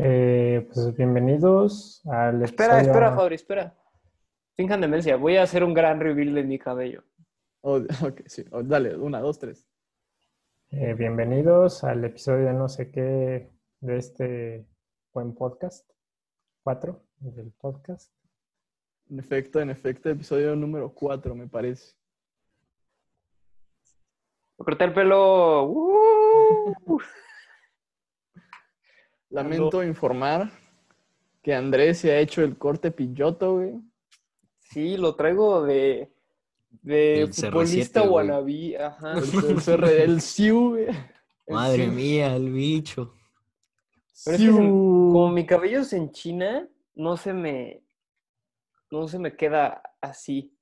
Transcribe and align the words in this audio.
Eh, 0.00 0.68
pues 0.72 0.94
bienvenidos 0.96 2.02
al 2.06 2.42
Espera, 2.42 2.74
episodio- 2.78 2.92
espera, 2.92 3.16
Fabri, 3.16 3.34
espera. 3.34 3.74
Finjan 4.54 4.80
demencia. 4.80 5.16
Voy 5.16 5.36
a 5.36 5.42
hacer 5.42 5.64
un 5.64 5.74
gran 5.74 6.00
reveal 6.00 6.34
de 6.34 6.42
mi 6.44 6.58
cabello. 6.58 7.02
Oh, 7.62 7.78
ok, 8.06 8.20
sí. 8.26 8.44
Oh, 8.52 8.62
dale, 8.62 8.96
una, 8.96 9.20
dos, 9.20 9.38
tres. 9.38 9.66
eh, 10.70 10.94
bienvenidos 10.94 11.82
al 11.84 12.04
episodio 12.04 12.46
de 12.46 12.52
no 12.52 12.68
sé 12.68 12.90
qué 12.90 13.50
de 13.80 13.96
este 13.96 14.66
buen 15.12 15.34
podcast. 15.34 15.88
Cuatro 16.62 17.02
del 17.18 17.50
podcast. 17.52 18.12
En 19.10 19.18
efecto, 19.18 19.60
en 19.60 19.70
efecto, 19.70 20.10
episodio 20.10 20.54
número 20.54 20.92
cuatro, 20.94 21.34
me 21.34 21.48
parece. 21.48 21.96
Me 24.58 24.64
corté 24.64 24.84
el 24.84 24.92
pelo. 24.92 25.64
¡uh! 25.64 26.74
Lamento 29.30 29.82
informar 29.84 30.50
que 31.42 31.54
Andrés 31.54 31.98
se 31.98 32.12
ha 32.12 32.18
hecho 32.18 32.42
el 32.42 32.56
corte 32.56 32.90
pilloto, 32.90 33.54
güey. 33.56 33.74
Sí, 34.70 34.96
lo 34.96 35.14
traigo 35.14 35.62
de, 35.62 36.12
de 36.82 37.22
El 37.22 37.32
futbolista 37.34 38.02
CR7, 38.02 38.08
güey. 38.08 38.14
wannabe. 38.14 38.78
Ajá. 38.84 39.12
El, 39.48 39.62
CR 39.62 39.84
el 39.84 40.20
SIU, 40.20 40.70
güey. 40.70 40.86
El 41.46 41.54
Madre 41.54 41.84
SIU. 41.84 41.92
mía, 41.92 42.36
el 42.36 42.52
bicho. 42.52 43.14
Pero 44.24 44.36
es 44.36 44.42
que 44.42 44.46
se- 44.48 44.52
SIU. 44.52 44.56
como 44.56 45.30
mi 45.30 45.46
cabello 45.46 45.80
es 45.80 45.92
en 45.92 46.10
China, 46.12 46.68
no 46.94 47.16
se 47.16 47.32
me. 47.32 47.82
No 48.90 49.06
se 49.08 49.18
me 49.18 49.36
queda 49.36 49.82
así. 50.00 50.54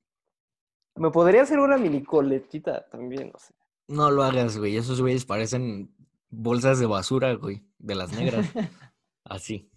Me 0.97 1.11
podría 1.11 1.43
hacer 1.43 1.59
una 1.59 1.77
mini 1.77 2.03
coletita 2.03 2.89
también, 2.89 3.31
no 3.33 3.39
sé. 3.39 3.55
No 3.89 4.11
lo 4.11 4.23
hagas, 4.25 4.57
güey. 4.59 4.77
Esos 4.77 5.01
güeyes 5.01 5.25
parecen 5.25 5.95
bolsas 6.31 6.79
de 6.81 6.87
basura, 6.87 7.35
güey. 7.35 7.63
De 7.79 7.95
las 7.95 8.13
negras. 8.13 8.47
Así. 9.25 9.71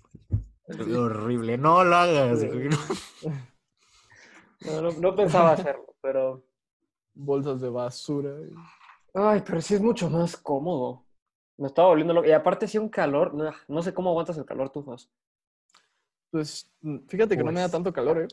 Horrible. 0.68 1.58
No 1.58 1.84
lo 1.84 1.96
hagas. 1.96 2.40
No, 4.66 4.82
no, 4.82 4.92
no 4.92 5.16
pensaba 5.16 5.52
hacerlo, 5.52 5.96
pero. 6.02 6.44
Bolsas 7.14 7.60
de 7.62 7.70
basura. 7.70 8.32
güey. 8.32 8.52
Ay, 9.14 9.42
pero 9.46 9.60
sí 9.62 9.74
es 9.76 9.82
mucho 9.82 10.10
más 10.10 10.38
cómodo. 10.38 11.06
Me 11.58 11.68
estaba 11.68 11.90
volviendo 11.90 12.14
loco. 12.14 12.28
Y 12.28 12.32
aparte, 12.32 12.68
sí, 12.68 12.78
un 12.78 12.90
calor. 12.90 13.34
No, 13.34 13.52
no 13.68 13.82
sé 13.82 13.94
cómo 13.94 14.12
aguantas 14.12 14.38
el 14.38 14.46
calor, 14.46 14.70
tú, 14.70 14.84
Fos. 14.84 15.10
Pues 16.32 16.72
mm, 16.82 17.00
fíjate 17.08 17.36
que 17.36 17.44
no 17.44 17.52
me 17.52 17.60
da 17.60 17.66
Pues- 17.66 17.72
tanto 17.72 17.92
calor, 17.94 18.22
¿eh? 18.22 18.28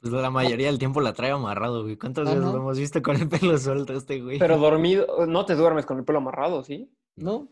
Pues 0.00 0.12
la 0.12 0.30
mayoría 0.30 0.66
del 0.66 0.78
tiempo 0.78 1.00
la 1.00 1.12
trae 1.14 1.30
amarrado, 1.30 1.82
güey. 1.82 1.96
¿Cuántas 1.96 2.26
veces 2.26 2.42
Ajá. 2.42 2.52
lo 2.52 2.58
hemos 2.58 2.78
visto 2.78 3.02
con 3.02 3.16
el 3.16 3.28
pelo 3.28 3.56
suelto 3.58 3.92
este 3.94 4.20
güey? 4.20 4.38
Pero 4.38 4.58
dormido, 4.58 5.26
no 5.26 5.46
te 5.46 5.54
duermes 5.54 5.86
con 5.86 5.98
el 5.98 6.04
pelo 6.04 6.18
amarrado, 6.18 6.62
¿sí? 6.62 6.92
¿No? 7.16 7.48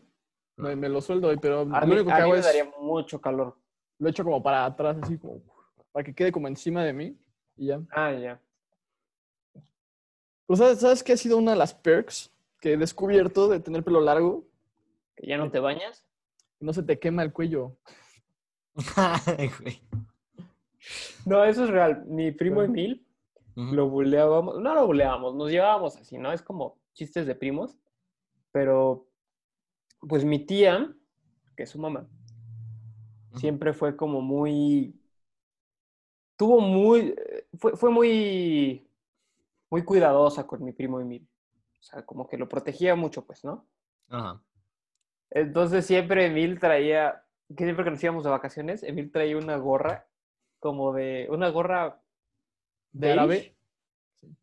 Me, 0.57 0.75
me 0.75 0.89
lo 0.89 1.01
sueldo 1.01 1.27
hoy, 1.29 1.37
pero 1.37 1.61
A 1.61 1.81
lo 1.81 1.87
mí, 1.87 1.93
único 1.93 2.05
que 2.07 2.13
a 2.13 2.25
mí 2.25 2.31
me 2.31 2.37
es 2.39 2.45
daría 2.45 2.71
mucho 2.79 3.19
calor. 3.19 3.57
lo 3.99 4.09
echo 4.09 4.23
como 4.23 4.41
para 4.41 4.65
atrás, 4.65 4.97
así 5.01 5.17
como 5.17 5.41
para 5.91 6.03
que 6.03 6.13
quede 6.13 6.31
como 6.31 6.47
encima 6.47 6.83
de 6.83 6.93
mí 6.93 7.17
y 7.57 7.67
ya. 7.67 7.81
Ah, 7.91 8.11
ya. 8.13 8.41
Pero 10.47 10.57
¿sabes, 10.57 10.79
¿sabes 10.79 11.03
qué 11.03 11.13
ha 11.13 11.17
sido 11.17 11.37
una 11.37 11.51
de 11.51 11.57
las 11.57 11.73
perks 11.73 12.31
que 12.59 12.73
he 12.73 12.77
descubierto 12.77 13.47
de 13.47 13.59
tener 13.59 13.83
pelo 13.83 13.99
largo? 14.01 14.45
¿Que 15.15 15.27
ya 15.27 15.37
no 15.37 15.49
te 15.49 15.59
bañas? 15.59 16.05
No 16.59 16.71
se 16.73 16.83
te 16.83 16.99
quema 16.99 17.23
el 17.23 17.33
cuello. 17.33 17.75
No, 21.25 21.43
eso 21.43 21.63
es 21.63 21.71
real. 21.71 22.05
Mi 22.05 22.31
primo. 22.31 22.61
Emil 22.61 23.05
lo 23.55 23.89
buleábamos. 23.89 24.59
No 24.59 24.75
lo 24.75 24.85
buleábamos, 24.85 25.33
nos 25.33 25.49
llevábamos 25.49 25.97
así, 25.97 26.17
¿no? 26.17 26.31
Es 26.31 26.41
como 26.43 26.77
chistes 26.93 27.25
de 27.25 27.33
primos. 27.35 27.79
Pero, 28.51 29.07
pues 30.07 30.25
mi 30.25 30.39
tía, 30.39 30.93
que 31.55 31.63
es 31.63 31.69
su 31.69 31.79
mamá, 31.79 32.07
siempre 33.35 33.73
fue 33.73 33.95
como 33.95 34.21
muy. 34.21 34.99
Tuvo 36.37 36.59
muy. 36.59 37.15
Fue, 37.57 37.75
fue 37.75 37.91
muy. 37.91 38.89
Muy 39.69 39.83
cuidadosa 39.83 40.45
con 40.45 40.63
mi 40.63 40.71
primo 40.71 40.99
Emil. 40.99 41.27
O 41.79 41.83
sea, 41.83 42.05
como 42.05 42.27
que 42.27 42.37
lo 42.37 42.47
protegía 42.47 42.95
mucho, 42.95 43.25
pues, 43.25 43.43
¿no? 43.43 43.67
Ajá. 44.09 44.41
Entonces 45.29 45.85
siempre 45.85 46.27
Emil 46.27 46.59
traía. 46.59 47.23
Que 47.55 47.63
siempre 47.63 47.85
que 47.85 47.91
nos 47.91 48.03
íbamos 48.03 48.23
de 48.23 48.29
vacaciones, 48.29 48.83
Emil 48.83 49.11
traía 49.11 49.37
una 49.37 49.57
gorra. 49.57 50.07
Como 50.59 50.93
de. 50.93 51.27
Una 51.29 51.49
gorra. 51.49 52.01
¿De 52.91 53.11
árabe? 53.11 53.57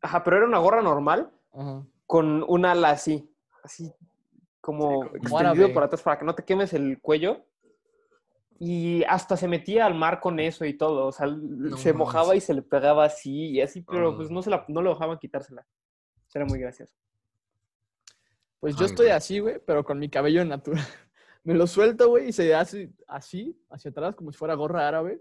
Ajá, 0.00 0.22
pero 0.22 0.36
era 0.36 0.46
una 0.46 0.58
gorra 0.58 0.82
normal 0.82 1.32
Ajá. 1.52 1.84
con 2.06 2.44
un 2.46 2.64
ala 2.66 2.90
así. 2.90 3.28
Así 3.64 3.92
como 4.62 5.02
Sí, 5.02 5.08
como 5.08 5.16
extendido 5.16 5.38
árabe. 5.66 5.68
por 5.68 5.82
atrás 5.82 6.00
para 6.02 6.18
que 6.18 6.24
no 6.24 6.34
te 6.34 6.44
quemes 6.44 6.72
el 6.72 6.98
cuello. 7.02 7.44
Y 8.58 9.02
hasta 9.04 9.36
se 9.36 9.48
metía 9.48 9.84
al 9.86 9.94
mar 9.94 10.20
con 10.20 10.38
eso 10.40 10.64
y 10.64 10.74
todo. 10.74 11.06
O 11.08 11.12
sea, 11.12 11.26
No 11.26 11.76
se 11.76 11.92
mojaba 11.92 12.34
y 12.36 12.40
se 12.40 12.54
le 12.54 12.62
pegaba 12.62 13.04
así 13.04 13.50
y 13.50 13.60
así, 13.60 13.82
pero 13.82 14.16
pues 14.16 14.28
Ah. 14.30 14.32
no, 14.32 14.40
se 14.42 14.50
la, 14.50 14.64
no 14.68 14.80
lo 14.82 14.90
dejaban 14.90 15.18
quitársela. 15.18 15.66
Era 16.32 16.44
muy 16.46 16.58
gracioso. 16.60 16.94
Pues 18.60 18.76
yo 18.76 18.84
Ay, 18.84 18.86
estoy 18.90 19.06
güey. 19.06 19.16
así, 19.16 19.38
güey, 19.40 19.58
pero 19.66 19.84
con 19.84 19.98
mi 19.98 20.08
cabello 20.08 20.44
natural. 20.44 20.80
Me 21.44 21.54
lo 21.54 21.66
suelto, 21.66 22.08
güey, 22.08 22.28
y 22.28 22.32
se 22.32 22.54
hace 22.54 22.92
así, 23.08 23.60
hacia 23.68 23.90
atrás, 23.90 24.14
como 24.14 24.30
si 24.30 24.38
fuera 24.38 24.54
gorra 24.54 24.86
árabe. 24.86 25.20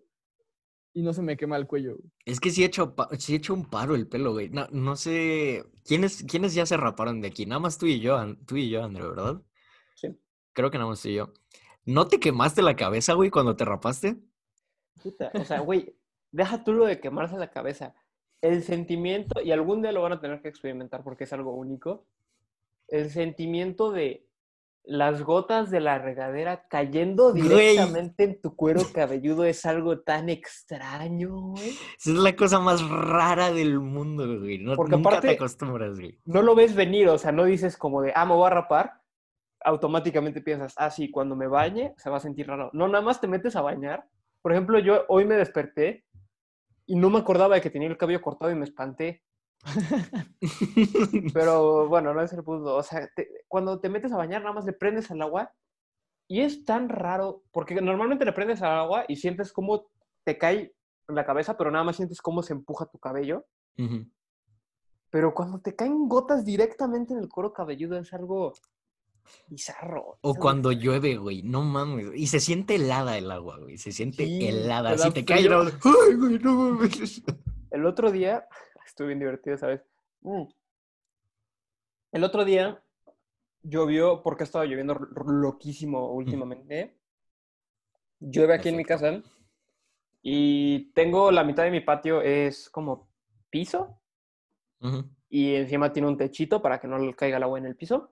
Y 0.94 1.02
no 1.04 1.14
se 1.14 1.22
me 1.22 1.38
quema 1.38 1.56
el 1.58 1.68
cuello. 1.68 1.96
güey. 1.98 2.12
Es 2.26 2.40
que 2.40 2.50
sí 2.52 2.64
he 2.64 2.66
hecho, 2.66 2.96
pa- 2.96 3.10
sí 3.18 3.34
he 3.34 3.38
hecho 3.38 3.54
un 3.54 3.66
paro 3.70 3.96
el 3.96 4.08
pelo, 4.08 4.34
güey. 4.34 4.50
No, 4.50 4.68
no 4.72 4.96
sé. 4.98 5.64
¿Quiénes, 5.86 6.24
¿Quiénes 6.24 6.54
ya 6.54 6.66
se 6.66 6.76
raparon 6.78 7.22
de 7.22 7.30
aquí? 7.30 7.46
Nada 7.46 7.60
más 7.60 7.78
tú 7.78 7.86
y 7.86 8.00
yo, 8.02 8.18
tú 8.46 8.58
y 8.58 8.70
yo, 8.70 8.84
André, 8.84 9.08
¿verdad? 9.08 9.42
Sí. 9.96 10.10
Creo 10.54 10.70
que 10.70 10.78
nada 10.78 10.90
más 10.90 11.02
tú 11.02 11.08
y 11.10 11.16
yo. 11.16 11.32
¿No 11.86 12.08
te 12.08 12.20
quemaste 12.20 12.62
la 12.62 12.76
cabeza, 12.76 13.14
güey, 13.14 13.30
cuando 13.30 13.56
te 13.56 13.64
rapaste? 13.66 14.18
Puta, 15.02 15.32
O 15.34 15.46
sea, 15.46 15.62
güey, 15.62 15.96
deja 16.32 16.64
tú 16.64 16.74
lo 16.74 16.86
de 16.86 17.00
quemarse 17.00 17.38
la 17.38 17.50
cabeza. 17.52 17.96
El 18.42 18.62
sentimiento, 18.64 19.40
y 19.42 19.52
algún 19.52 19.82
día 19.82 19.92
lo 19.92 20.02
van 20.02 20.14
a 20.14 20.20
tener 20.20 20.42
que 20.42 20.50
experimentar 20.50 21.04
porque 21.04 21.24
es 21.24 21.34
algo 21.34 21.54
único. 21.56 22.06
El 22.88 23.10
sentimiento 23.10 23.92
de 23.92 24.28
las 24.84 25.22
gotas 25.24 25.70
de 25.70 25.80
la 25.80 26.00
regadera 26.00 26.66
cayendo 26.68 27.32
Güey. 27.32 27.44
directamente 27.44 28.24
en 28.24 28.42
tu 28.42 28.56
cuero 28.56 28.82
cabelludo 28.94 29.46
es 29.46 29.66
algo 29.66 30.00
tan 30.02 30.28
extraño, 30.30 31.30
güey. 31.52 31.70
Es 32.00 32.08
la 32.08 32.36
cosa 32.36 32.60
más 32.60 32.82
rara 32.90 33.52
del 33.52 33.80
mundo, 33.80 34.40
güey. 34.40 34.58
No, 34.58 34.76
Porque 34.76 34.96
nunca 34.96 35.10
aparte- 35.10 35.28
te 35.30 35.34
acostumbras, 35.36 36.00
güey. 36.00 36.20
No 36.26 36.42
lo 36.42 36.56
ves 36.56 36.74
venir, 36.76 37.08
o 37.10 37.18
sea, 37.18 37.32
no 37.32 37.44
dices 37.46 37.78
como 37.78 38.02
de, 38.02 38.12
ah, 38.16 38.26
me 38.26 38.34
voy 38.34 38.48
a 38.48 38.52
rapar. 38.52 38.94
Automáticamente 39.64 40.42
piensas, 40.42 40.74
ah, 40.78 40.90
sí, 40.90 41.12
cuando 41.12 41.36
me 41.36 41.48
bañe 41.48 41.94
se 41.98 42.10
va 42.10 42.18
a 42.18 42.22
sentir 42.22 42.48
raro. 42.48 42.72
No, 42.74 42.88
nada 42.88 43.04
más 43.04 43.22
te 43.22 43.28
metes 43.28 43.56
a 43.56 43.62
bañar. 43.62 44.08
Por 44.42 44.52
ejemplo, 44.52 44.80
yo 44.80 45.06
hoy 45.08 45.26
me 45.26 45.36
desperté 45.36 46.04
y 46.88 46.96
no 46.96 47.12
me 47.12 47.20
acordaba 47.20 47.54
de 47.56 47.62
que 47.62 47.70
tenía 47.70 47.88
el 47.88 47.98
cabello 47.98 48.22
cortado 48.22 48.52
y 48.52 48.56
me 48.56 48.64
espanté. 48.66 49.22
Pero 51.34 51.88
bueno, 51.88 52.14
no 52.14 52.22
es 52.22 52.34
el 52.34 52.44
punto. 52.44 52.76
O 52.76 52.84
sea, 52.84 53.08
te- 53.16 53.30
cuando 53.48 53.80
te 53.80 53.90
metes 53.90 54.12
a 54.12 54.18
bañar, 54.18 54.42
nada 54.42 54.54
más 54.56 54.66
le 54.66 54.74
prendes 54.74 55.10
al 55.12 55.22
agua 55.22 55.52
y 56.28 56.42
es 56.42 56.64
tan 56.66 56.90
raro, 56.90 57.44
porque 57.52 57.80
normalmente 57.82 58.26
le 58.26 58.34
prendes 58.34 58.62
al 58.62 58.78
agua 58.78 59.06
y 59.08 59.16
sientes 59.18 59.52
cómo 59.52 59.88
te 60.24 60.38
cae 60.38 60.74
en 61.08 61.16
la 61.16 61.26
cabeza, 61.26 61.58
pero 61.58 61.72
nada 61.72 61.84
más 61.84 61.96
sientes 61.98 62.22
cómo 62.22 62.42
se 62.44 62.54
empuja 62.54 62.86
tu 62.86 62.98
cabello. 63.00 63.46
Ujú. 63.78 64.06
Pero 65.10 65.34
cuando 65.34 65.60
te 65.60 65.76
caen 65.76 66.08
gotas 66.08 66.46
directamente 66.46 67.14
en 67.14 67.20
el 67.20 67.28
cuero 67.28 67.52
cabelludo 67.52 68.00
es 68.00 68.14
algo 68.14 68.54
bizarro. 69.48 70.18
O 70.22 70.36
cuando 70.36 70.72
llueve, 70.72 71.18
güey. 71.18 71.44
No 71.44 71.62
mames. 71.64 72.08
Y 72.16 72.28
se 72.28 72.40
siente 72.40 72.76
helada 72.76 73.18
el 73.18 73.30
agua, 73.30 73.58
güey. 73.60 73.78
Se 73.78 73.92
siente 73.92 74.26
Sí, 74.26 74.48
helada. 74.48 74.92
Así 74.92 75.12
te 75.12 75.26
cae. 75.26 75.40
Ay, 75.50 76.16
güey, 76.16 76.40
no 76.40 76.56
mames. 76.56 77.22
El 77.72 77.86
otro 77.86 78.10
día, 78.12 78.48
estuve 78.92 79.08
bien 79.08 79.20
divertido, 79.20 79.58
¿sabes? 79.58 79.82
Mm. 80.22 80.44
El 82.12 82.24
otro 82.24 82.46
día 82.46 82.84
llovió, 83.64 84.22
porque 84.22 84.44
ha 84.44 84.46
estado 84.46 84.66
lloviendo 84.66 84.96
loquísimo 84.96 86.12
últimamente. 86.12 86.98
Llueve 88.20 88.54
aquí 88.54 88.70
en 88.70 88.78
mi 88.78 88.84
Perfecto. 88.84 89.24
casa 89.24 89.32
y 90.22 90.92
tengo 90.94 91.32
la 91.32 91.44
mitad 91.44 91.64
de 91.64 91.72
mi 91.72 91.80
patio 91.82 92.22
es 92.22 92.70
como 92.70 93.10
piso 93.50 94.00
Ujú. 94.80 95.10
y 95.30 95.56
encima 95.56 95.92
tiene 95.92 96.08
un 96.08 96.18
techito 96.18 96.62
para 96.62 96.80
que 96.80 96.88
no 96.88 97.00
le 97.00 97.16
caiga 97.16 97.38
el 97.38 97.44
agua 97.44 97.58
en 97.58 97.66
el 97.66 97.76
piso. 97.76 98.12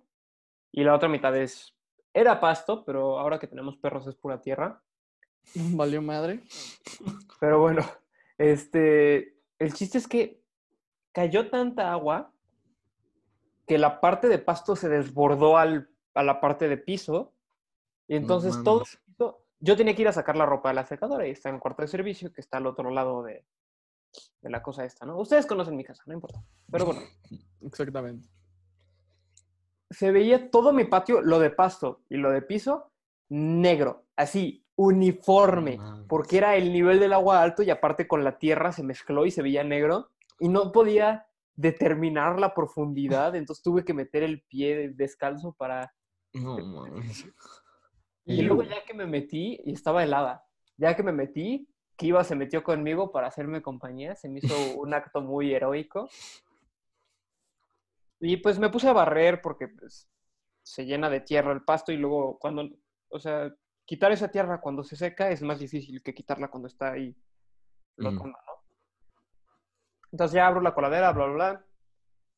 Y 0.72 0.84
la 0.84 0.96
otra 0.96 1.10
mitad 1.10 1.36
es, 1.36 1.76
era 2.14 2.40
pasto, 2.40 2.84
pero 2.86 3.20
ahora 3.20 3.38
que 3.38 3.48
tenemos 3.48 3.78
perros 3.78 4.08
es 4.08 4.16
pura 4.16 4.42
tierra. 4.42 4.82
Valió 5.54 6.02
madre. 6.02 6.42
Pero 7.40 7.60
bueno, 7.60 7.84
este, 8.38 9.38
el 9.60 9.74
chiste 9.74 9.98
es 9.98 10.08
que 10.08 10.39
cayó 11.12 11.50
tanta 11.50 11.92
agua 11.92 12.32
que 13.68 13.78
la 13.78 14.00
parte 14.02 14.28
de 14.28 14.40
pasto 14.40 14.76
se 14.76 14.90
desbordó 14.90 15.58
al, 15.58 15.90
a 16.16 16.24
la 16.24 16.42
parte 16.42 16.68
de 16.68 16.78
piso. 16.78 17.34
Y 18.08 18.16
entonces 18.16 18.56
todo 18.64 18.82
el 18.82 18.88
piso- 19.06 19.46
yo 19.60 19.76
tenía 19.76 19.96
que 19.96 20.02
ir 20.04 20.08
a 20.08 20.14
sacar 20.14 20.36
la 20.38 20.46
ropa 20.46 20.70
de 20.70 20.76
la 20.76 20.86
secadora 20.86 21.28
y 21.28 21.32
está 21.32 21.50
en 21.50 21.56
el 21.56 21.62
cuarto 21.62 21.82
de 21.82 21.88
servicio 21.90 22.32
que 22.34 22.42
está 22.42 22.58
al 22.58 22.66
otro 22.68 22.90
lado 22.92 23.22
de, 23.24 23.46
de 24.42 24.50
la 24.50 24.64
cosa 24.64 24.86
esta, 24.86 25.06
¿no? 25.06 25.18
Ustedes 25.20 25.46
conocen 25.46 25.76
mi 25.76 25.84
casa, 25.84 26.02
no 26.06 26.14
importa. 26.14 26.42
Pero 26.72 26.86
bueno, 26.86 27.02
Exactamente. 27.62 28.28
se 29.90 30.12
veía 30.12 30.50
todo 30.50 30.72
mi 30.74 30.86
patio, 30.86 31.22
lo 31.22 31.40
de 31.40 31.50
pasto 31.50 32.02
y 32.10 32.18
lo 32.18 32.32
de 32.32 32.42
piso, 32.42 32.92
negro. 33.30 34.06
Así, 34.16 34.66
uniforme, 34.76 35.78
No 35.78 36.06
porque 36.08 36.38
era 36.38 36.56
el 36.56 36.72
nivel 36.72 37.00
del 37.00 37.14
agua 37.14 37.42
alto 37.44 37.62
y 37.64 37.70
aparte 37.70 38.08
con 38.08 38.24
la 38.24 38.38
tierra 38.40 38.72
se 38.72 38.82
mezcló 38.84 39.26
y 39.26 39.32
se 39.32 39.42
veía 39.42 39.64
negro 39.64 40.10
y 40.40 40.48
no 40.50 40.72
podía 40.72 41.28
determinar 41.56 42.40
la 42.40 42.54
profundidad, 42.54 43.36
entonces 43.36 43.62
tuve 43.62 43.84
que 43.84 43.94
meter 43.94 44.24
el 44.24 44.42
pie 44.44 44.90
descalzo 44.90 45.54
para... 45.54 45.94
No 46.34 46.58
mames. 46.58 47.26
Y 48.26 48.44
luego 48.44 48.62
ya 48.62 48.86
que 48.86 48.94
me 48.94 49.08
metí 49.08 49.60
y 49.66 49.74
estaba 49.74 50.04
helada, 50.04 50.46
ya 50.78 50.96
que 50.96 51.02
me 51.02 51.12
metí, 51.12 51.68
Kiva 51.96 52.24
se 52.24 52.36
metió 52.36 52.64
conmigo 52.64 53.12
para 53.12 53.28
hacerme 53.28 53.64
compañía, 53.64 54.16
se 54.16 54.30
me 54.30 54.38
hizo 54.38 54.54
un 54.80 54.94
acto 54.94 55.22
muy 55.22 55.52
heroico. 55.52 56.08
Y 58.20 58.38
pues 58.38 58.60
me 58.60 58.70
puse 58.70 58.88
a 58.88 58.94
barrer 58.94 59.42
porque 59.42 59.68
pues, 59.68 60.08
se 60.62 60.86
llena 60.86 61.10
de 61.10 61.22
tierra 61.22 61.52
el 61.52 61.64
pasto 61.64 61.92
y 61.92 61.98
luego 61.98 62.38
cuando, 62.38 62.70
o 63.10 63.20
sea, 63.20 63.52
quitar 63.84 64.12
esa 64.12 64.30
tierra 64.30 64.62
cuando 64.62 64.84
se 64.84 64.96
seca 64.96 65.32
es 65.32 65.42
más 65.42 65.60
difícil 65.60 66.04
que 66.04 66.14
quitarla 66.14 66.50
cuando 66.50 66.68
está 66.68 66.92
ahí 66.92 67.16
flotando, 67.96 68.38
¿no? 68.46 68.59
Entonces 70.12 70.36
ya 70.36 70.48
abro 70.48 70.62
la 70.62 70.74
coladera, 70.74 71.12
bla, 71.12 71.26
bla, 71.26 71.34
bla, 71.34 71.66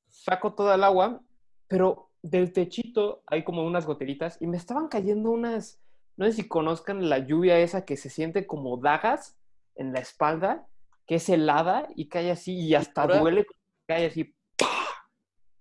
saco 0.09 0.53
toda 0.53 0.75
el 0.75 0.83
agua, 0.83 1.21
pero 1.67 2.09
del 2.21 2.53
techito 2.53 3.23
hay 3.27 3.43
como 3.43 3.65
unas 3.65 3.85
goteritas 3.85 4.41
y 4.41 4.47
me 4.47 4.57
estaban 4.57 4.87
cayendo 4.87 5.31
unas, 5.31 5.81
no 6.17 6.25
sé 6.25 6.33
si 6.33 6.47
conozcan 6.47 7.09
la 7.09 7.19
lluvia 7.19 7.59
esa 7.59 7.85
que 7.85 7.97
se 7.97 8.09
siente 8.09 8.45
como 8.45 8.77
dagas 8.77 9.37
en 9.75 9.93
la 9.93 9.99
espalda, 9.99 10.67
que 11.07 11.15
es 11.15 11.29
helada 11.29 11.87
y 11.95 12.09
cae 12.09 12.31
así 12.31 12.53
y 12.53 12.75
hasta 12.75 13.03
¿Ahora? 13.03 13.19
duele, 13.19 13.47
cae 13.87 14.07
así. 14.07 14.35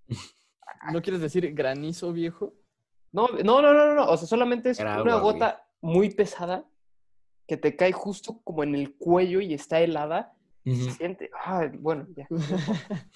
¿No 0.92 1.00
quieres 1.02 1.20
decir 1.20 1.52
granizo, 1.54 2.12
viejo? 2.12 2.54
No, 3.12 3.28
no, 3.28 3.62
no, 3.62 3.72
no, 3.72 3.94
no, 3.94 4.06
o 4.06 4.16
sea, 4.16 4.28
solamente 4.28 4.70
es 4.70 4.80
Era 4.80 5.02
una 5.02 5.12
agua, 5.12 5.22
güey. 5.22 5.34
gota 5.34 5.66
muy 5.80 6.10
pesada 6.10 6.64
que 7.46 7.56
te 7.56 7.74
cae 7.74 7.92
justo 7.92 8.40
como 8.44 8.62
en 8.62 8.74
el 8.74 8.96
cuello 8.96 9.40
y 9.40 9.54
está 9.54 9.80
helada. 9.80 10.32
Se 10.64 10.90
siente, 10.92 11.30
ah, 11.44 11.70
bueno, 11.78 12.06
ya. 12.16 12.26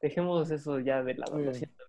Dejemos 0.00 0.50
eso 0.50 0.78
ya 0.80 1.02
de 1.02 1.14
lado. 1.14 1.36
Lo 1.36 1.42
bien. 1.42 1.54
siento. 1.54 1.84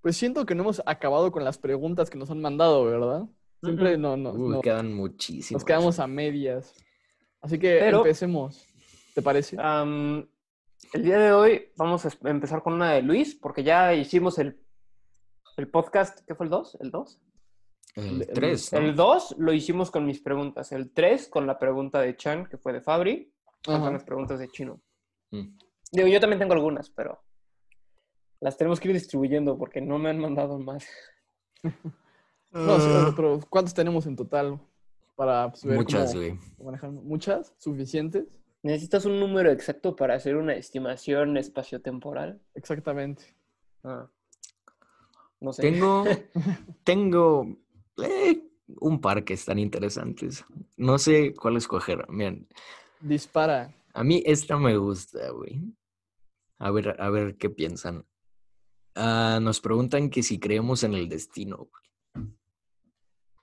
Pues 0.00 0.16
siento 0.16 0.46
que 0.46 0.54
no 0.54 0.62
hemos 0.62 0.82
acabado 0.86 1.30
con 1.30 1.44
las 1.44 1.58
preguntas 1.58 2.10
que 2.10 2.18
nos 2.18 2.30
han 2.30 2.40
mandado, 2.40 2.84
¿verdad? 2.84 3.24
Siempre 3.62 3.96
no, 3.98 4.16
no, 4.16 4.32
Uy, 4.32 4.54
no- 4.56 4.60
quedan 4.60 4.92
muchísimos. 4.92 5.60
nos 5.60 5.64
quedamos 5.64 5.98
a 6.00 6.06
medias. 6.06 6.74
Así 7.40 7.58
que 7.58 7.78
Pero- 7.78 7.98
empecemos. 7.98 8.66
¿Te 9.14 9.22
parece? 9.22 9.56
Am, 9.60 10.26
el 10.94 11.02
día 11.04 11.18
de 11.18 11.32
hoy 11.32 11.70
vamos 11.76 12.04
a 12.06 12.10
empezar 12.24 12.62
con 12.62 12.72
una 12.72 12.92
de 12.92 13.02
Luis, 13.02 13.34
porque 13.34 13.62
ya 13.62 13.94
hicimos 13.94 14.38
el, 14.38 14.58
el 15.58 15.68
podcast, 15.68 16.20
¿qué 16.26 16.34
fue 16.34 16.46
el 16.46 16.50
2? 16.50 16.78
¿El 16.80 16.90
2? 16.90 17.20
El 17.96 18.22
el- 18.22 18.28
3, 18.32 18.72
El 18.72 18.96
2 18.96 19.36
lo 19.38 19.52
hicimos 19.52 19.90
con 19.90 20.06
mis 20.06 20.20
preguntas, 20.20 20.72
el 20.72 20.90
3 20.92 21.28
con 21.28 21.46
la 21.46 21.58
pregunta 21.58 22.00
de 22.00 22.16
Chan, 22.16 22.46
que 22.46 22.56
fue 22.56 22.72
de 22.72 22.80
Fabri, 22.80 23.30
las 23.66 24.04
preguntas 24.04 24.38
de 24.38 24.48
Chino. 24.48 24.80
Mm. 25.30 25.56
Digo, 25.92 26.08
yo 26.08 26.20
también 26.20 26.38
tengo 26.38 26.54
algunas, 26.54 26.90
pero 26.90 27.22
las 28.40 28.56
tenemos 28.56 28.80
que 28.80 28.88
ir 28.88 28.94
distribuyendo 28.94 29.56
porque 29.56 29.80
no 29.80 29.98
me 29.98 30.10
han 30.10 30.18
mandado 30.18 30.58
más. 30.58 30.86
No, 32.54 32.78
sí, 32.78 33.14
pero 33.16 33.40
¿cuántos 33.48 33.72
tenemos 33.72 34.04
en 34.04 34.14
total? 34.14 34.60
Para 35.16 35.48
pues, 35.48 35.64
ver 35.64 35.78
Muchas, 35.78 36.14
güey. 36.14 36.38
manejar? 36.62 36.90
¿Muchas? 36.90 37.54
¿Suficientes? 37.56 38.42
¿Necesitas 38.62 39.06
un 39.06 39.18
número 39.18 39.50
exacto 39.50 39.96
para 39.96 40.14
hacer 40.14 40.36
una 40.36 40.54
estimación 40.54 41.38
espaciotemporal? 41.38 42.42
Exactamente. 42.54 43.34
Ah. 43.82 44.06
No 45.40 45.52
sé. 45.54 45.62
Tengo, 45.62 46.04
tengo 46.84 47.56
eh, 48.02 48.42
un 48.80 49.00
par 49.00 49.24
que 49.24 49.32
están 49.32 49.58
interesantes. 49.58 50.44
No 50.76 50.98
sé 50.98 51.34
cuál 51.34 51.56
escoger. 51.56 52.06
Miren, 52.10 52.46
Dispara. 53.02 53.74
a 53.94 54.04
mí 54.04 54.22
esta 54.24 54.56
me 54.56 54.76
gusta, 54.76 55.30
güey. 55.30 55.60
A 56.58 56.70
ver, 56.70 57.00
a 57.00 57.10
ver 57.10 57.36
qué 57.36 57.50
piensan. 57.50 58.06
Ah, 58.94 59.38
nos 59.42 59.60
preguntan 59.60 60.10
que 60.10 60.22
si 60.22 60.38
creemos 60.38 60.84
en 60.84 60.94
el 60.94 61.08
destino. 61.08 61.56
güey. 61.56 62.28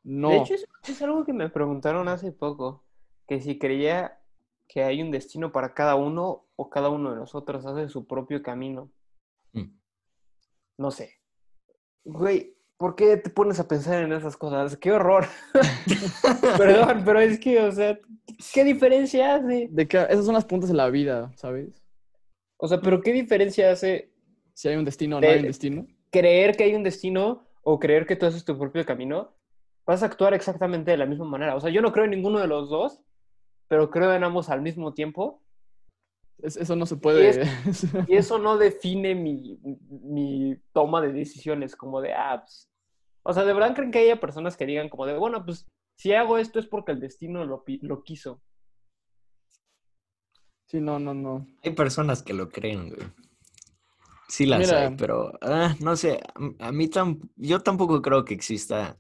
No. 0.04 0.30
De 0.30 0.38
hecho, 0.38 0.54
es, 0.54 0.66
es 0.88 1.02
algo 1.02 1.26
que 1.26 1.34
me 1.34 1.50
preguntaron 1.50 2.08
hace 2.08 2.32
poco, 2.32 2.86
que 3.28 3.42
si 3.42 3.60
creía 3.60 4.20
que 4.68 4.84
hay 4.84 5.02
un 5.02 5.12
destino 5.12 5.52
para 5.52 5.74
cada 5.74 5.96
uno 5.96 6.48
o 6.56 6.70
cada 6.70 6.90
uno 6.90 7.12
de 7.12 7.18
nosotros 7.18 7.66
hace 7.66 7.90
su 7.90 8.06
propio 8.08 8.42
camino. 8.42 8.92
Mm. 9.54 9.78
No 10.78 10.92
sé. 10.92 11.16
Güey, 12.06 12.56
¿por 12.80 12.96
qué 12.96 13.18
te 13.18 13.30
pones 13.30 13.60
a 13.60 13.68
pensar 13.68 14.02
en 14.02 14.14
esas 14.14 14.38
cosas? 14.38 14.78
¡Qué 14.78 14.92
horror! 14.92 15.26
Perdón, 16.58 17.04
pero 17.06 17.20
es 17.20 17.40
que, 17.40 17.60
o 17.62 17.72
sea, 17.72 18.00
¿qué 18.54 18.64
diferencia 18.64 19.36
hace? 19.36 19.68
De 19.70 19.88
que 19.88 19.98
esas 19.98 20.26
son 20.26 20.34
las 20.34 20.46
puntas 20.46 20.70
de 20.70 20.76
la 20.76 20.90
vida, 20.90 21.32
¿sabes? 21.36 21.84
O 22.58 22.68
sea, 22.68 22.80
pero 22.82 23.02
¿qué 23.02 23.12
diferencia 23.14 23.72
hace 23.72 24.12
Si 24.54 24.68
hay 24.70 24.76
un 24.78 24.86
destino 24.86 25.18
o 25.18 25.22
no 25.22 25.30
hay 25.30 25.40
un 25.40 25.46
destino. 25.48 25.86
creer 26.10 26.56
que 26.56 26.64
hay 26.64 26.74
un 26.74 26.84
destino 26.84 27.46
o 27.64 27.80
creer 27.80 28.06
que 28.06 28.16
tú 28.16 28.26
haces 28.26 28.46
tu 28.46 28.58
propio 28.58 28.86
camino? 28.86 29.36
Vas 29.86 30.02
a 30.04 30.06
actuar 30.06 30.34
exactamente 30.34 30.92
de 30.92 30.98
la 30.98 31.06
misma 31.06 31.26
manera. 31.26 31.56
O 31.56 31.60
sea, 31.60 31.70
yo 31.72 31.82
no 31.82 31.92
creo 31.92 32.06
en 32.06 32.12
ninguno 32.12 32.40
de 32.40 32.48
los 32.48 32.70
dos, 32.70 33.02
pero 33.68 33.90
creo 33.90 34.14
en 34.14 34.24
ambos 34.24 34.50
al 34.50 34.62
mismo 34.62 34.94
tiempo. 34.94 35.42
Es- 36.42 36.56
eso 36.58 36.76
no 36.78 36.86
se 36.86 36.96
puede. 36.96 37.44
Y 38.08 38.16
eso 38.16 38.40
no 38.40 38.58
define 38.58 39.16
mi, 39.16 39.60
mi 39.90 40.56
toma 40.72 41.02
de 41.02 41.12
decisiones, 41.12 41.76
como 41.76 42.00
de 42.02 42.14
apps. 42.14 42.69
O 43.30 43.34
sea, 43.34 43.46
¿de 43.46 43.54
verdad 43.54 43.76
creen 43.76 43.92
que 43.92 44.00
haya 44.00 44.20
personas 44.20 44.58
que 44.58 44.66
digan 44.66 44.90
como 44.90 45.06
de, 45.06 45.16
bueno, 45.16 45.46
pues 45.46 45.68
si 45.96 46.14
hago 46.14 46.40
esto 46.40 46.58
es 46.58 46.66
porque 46.66 46.94
el 46.94 47.00
destino 47.00 47.46
lo, 47.46 47.64
lo 47.82 48.04
quiso? 48.04 48.42
sí, 50.66 50.82
no, 50.82 50.98
no, 50.98 51.14
no. 51.14 51.46
Hay 51.64 51.74
personas 51.74 52.24
que 52.24 52.34
lo 52.34 52.50
creen, 52.50 52.90
güey. 52.90 53.08
Sí 54.28 54.48
las 54.48 54.62
Mira. 54.62 54.88
hay, 54.88 54.96
pero 54.96 55.32
ah, 55.42 55.76
no 55.80 55.96
sé. 55.96 56.20
A, 56.58 56.72
mí 56.72 56.88
tam- 56.88 57.20
yo 57.36 57.60
tampoco 57.62 58.02
creo 58.02 58.26
que 58.26 58.34
exista 58.34 58.98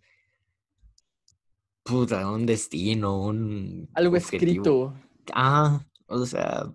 puta, 1.81 2.29
un 2.29 2.45
destino, 2.45 3.19
un 3.19 3.89
Algo 3.95 4.15
objetivo. 4.15 4.63
escrito. 4.63 4.93
Ah, 5.33 5.83
o 6.05 6.23
sea. 6.27 6.71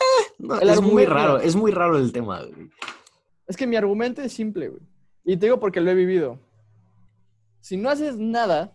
eh, 0.00 0.32
no, 0.38 0.58
es 0.60 0.80
muy 0.80 1.04
raro, 1.04 1.40
es 1.40 1.56
muy 1.56 1.72
raro 1.72 1.98
el 1.98 2.10
tema, 2.10 2.42
güey. 2.42 2.70
Es 3.46 3.56
que 3.58 3.66
mi 3.66 3.76
argumento 3.76 4.22
es 4.22 4.32
simple, 4.32 4.68
güey. 4.68 4.89
Y 5.24 5.36
te 5.36 5.46
digo 5.46 5.60
porque 5.60 5.80
lo 5.80 5.90
he 5.90 5.94
vivido. 5.94 6.38
Si 7.60 7.76
no 7.76 7.90
haces 7.90 8.16
nada, 8.16 8.74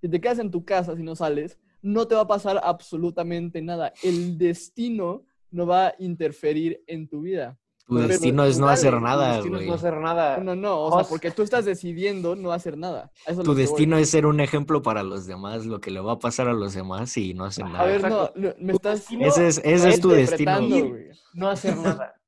si 0.00 0.08
te 0.08 0.20
quedas 0.20 0.38
en 0.38 0.50
tu 0.50 0.64
casa, 0.64 0.96
si 0.96 1.02
no 1.02 1.14
sales, 1.14 1.58
no 1.82 2.06
te 2.08 2.14
va 2.14 2.22
a 2.22 2.26
pasar 2.26 2.60
absolutamente 2.62 3.62
nada. 3.62 3.92
El 4.02 4.36
destino 4.36 5.24
no 5.50 5.66
va 5.66 5.88
a 5.88 5.94
interferir 5.98 6.82
en 6.86 7.08
tu 7.08 7.22
vida. 7.22 7.58
Tu 7.86 7.94
Pero 7.94 8.08
destino 8.08 8.44
es 8.44 8.58
no 8.58 8.68
hacer 8.68 8.94
tu 8.94 9.00
nada, 9.00 9.34
destino 9.34 9.56
es 9.58 9.60
güey. 9.60 9.68
no 9.68 9.74
hacer 9.74 9.96
nada. 9.98 10.38
No, 10.38 10.56
no, 10.56 10.80
o 10.82 10.98
sea, 10.98 11.08
porque 11.08 11.30
tú 11.30 11.42
estás 11.42 11.64
decidiendo 11.64 12.34
no 12.34 12.50
hacer 12.50 12.76
nada. 12.76 13.12
Eso 13.24 13.44
Tu 13.44 13.54
destino 13.54 13.96
es 13.96 14.10
ser 14.10 14.26
un 14.26 14.40
ejemplo 14.40 14.82
para 14.82 15.04
los 15.04 15.24
demás, 15.26 15.66
lo 15.66 15.80
que 15.80 15.92
le 15.92 16.00
va 16.00 16.14
a 16.14 16.18
pasar 16.18 16.48
a 16.48 16.52
los 16.52 16.74
demás 16.74 17.16
y 17.16 17.32
no 17.32 17.44
hacer 17.44 17.64
nada. 17.66 17.82
A 17.82 17.86
ver, 17.86 18.10
no, 18.10 18.32
me 18.58 18.72
Tu 18.72 18.76
estás... 18.76 19.06
ese 19.12 19.46
es, 19.46 19.60
ese 19.64 19.88
es 19.90 20.00
tu 20.00 20.08
destino. 20.08 20.96
No 21.34 21.48
hacer 21.48 21.76
nada. 21.76 22.20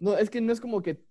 No, 0.00 0.16
es 0.16 0.30
que 0.30 0.40
no 0.40 0.52
es 0.52 0.60
como 0.60 0.80
que 0.80 1.04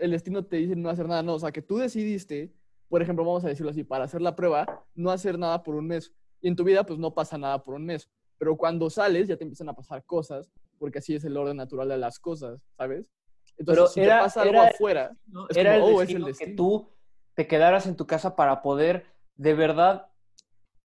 el 0.00 0.10
destino 0.10 0.44
te 0.44 0.56
dice 0.56 0.76
no 0.76 0.88
hacer 0.88 1.06
nada, 1.08 1.22
no, 1.22 1.34
o 1.34 1.38
sea, 1.38 1.52
que 1.52 1.62
tú 1.62 1.78
decidiste, 1.78 2.52
por 2.88 3.02
ejemplo, 3.02 3.24
vamos 3.24 3.44
a 3.44 3.48
decirlo 3.48 3.70
así, 3.70 3.84
para 3.84 4.04
hacer 4.04 4.20
la 4.22 4.36
prueba, 4.36 4.84
no 4.94 5.10
hacer 5.10 5.38
nada 5.38 5.62
por 5.62 5.74
un 5.74 5.86
mes. 5.86 6.12
Y 6.40 6.48
en 6.48 6.56
tu 6.56 6.64
vida, 6.64 6.84
pues 6.84 6.98
no 6.98 7.14
pasa 7.14 7.36
nada 7.38 7.62
por 7.62 7.74
un 7.74 7.84
mes. 7.86 8.08
Pero 8.38 8.56
cuando 8.56 8.90
sales, 8.90 9.26
ya 9.28 9.36
te 9.36 9.44
empiezan 9.44 9.68
a 9.68 9.74
pasar 9.74 10.04
cosas, 10.04 10.50
porque 10.78 10.98
así 10.98 11.14
es 11.14 11.24
el 11.24 11.36
orden 11.36 11.56
natural 11.56 11.88
de 11.88 11.96
las 11.98 12.18
cosas, 12.18 12.60
¿sabes? 12.76 13.06
Entonces, 13.56 13.84
Pero 13.84 13.86
si 13.88 14.00
era- 14.00 14.18
te 14.18 14.22
pasa 14.24 14.42
algo 14.42 14.54
era- 14.54 14.68
afuera, 14.68 15.16
es 15.48 15.56
Era 15.56 15.74
como, 15.78 15.88
el 15.88 15.94
oh, 15.94 16.02
es 16.02 16.08
el 16.10 16.14
destino 16.14 16.24
que 16.26 16.30
destino. 16.32 16.56
tú 16.56 16.88
te 17.34 17.46
quedaras 17.46 17.86
en 17.86 17.96
tu 17.96 18.06
casa 18.06 18.36
para 18.36 18.60
poder 18.62 19.06
de 19.36 19.54
verdad, 19.54 20.08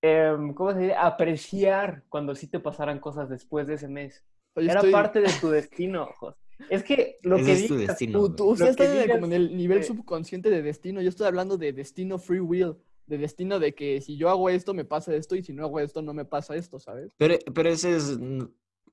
em, 0.03 0.55
¿cómo 0.55 0.73
se 0.73 0.79
dice? 0.81 0.95
Apreciar 0.95 2.05
cuando 2.09 2.35
sí 2.35 2.47
te 2.47 2.61
pasaran 2.61 2.99
cosas 3.00 3.29
después 3.29 3.67
de 3.67 3.75
ese 3.75 3.88
mes. 3.88 4.25
Era 4.55 4.75
estoy- 4.75 4.93
parte 4.93 5.21
de 5.21 5.31
tu 5.41 5.49
destino, 5.50 6.07
Jos. 6.19 6.35
Es 6.71 6.83
que 6.83 7.19
lo 7.23 7.37
Ese 7.37 7.45
que 7.47 7.53
es 7.53 7.67
tu 7.69 7.77
digas 7.77 7.88
destino, 7.88 8.21
tú- 8.35 8.37
Tú, 8.37 8.53
el- 8.53 9.03
digas, 9.05 9.09
como 9.17 9.27
en 9.27 9.33
el 9.33 9.57
nivel 9.57 9.79
eh, 9.79 9.83
subconsciente 9.85 10.50
de 10.50 10.62
destino. 10.62 11.00
Yo 11.00 11.09
estoy 11.09 11.27
hablando 11.27 11.57
de 11.57 11.73
destino 11.73 12.19
free 12.19 12.41
will, 12.41 12.75
de 13.07 13.19
destino 13.19 13.59
de 13.59 13.75
que 13.75 14.00
si 14.00 14.17
yo 14.17 14.29
hago 14.29 14.50
esto, 14.50 14.75
me 14.75 14.85
pasa 14.85 15.15
esto, 15.15 15.35
y 15.37 15.43
si 15.43 15.53
no 15.53 15.65
hago 15.65 15.81
esto, 15.81 16.03
no 16.03 16.12
me 16.12 16.25
pasa 16.25 16.57
esto, 16.57 16.79
¿sabes? 16.79 17.15
Pero, 17.17 17.37
pero 17.55 17.71
ese 17.71 17.97
es. 17.97 18.19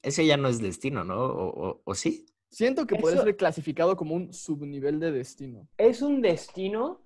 Ese 0.01 0.25
ya 0.25 0.37
no 0.37 0.47
es 0.47 0.59
destino, 0.59 1.03
¿no? 1.03 1.15
¿O, 1.25 1.69
o- 1.69 1.81
o 1.83 1.95
sí? 1.95 2.25
Siento 2.51 2.85
que 2.85 2.95
puede 2.95 3.17
ser 3.17 3.35
clasificado 3.35 3.97
como 3.97 4.13
un 4.15 4.31
subnivel 4.31 4.99
de 4.99 5.11
destino. 5.11 5.67
es 5.77 6.01
un 6.01 6.21
destino 6.21 7.01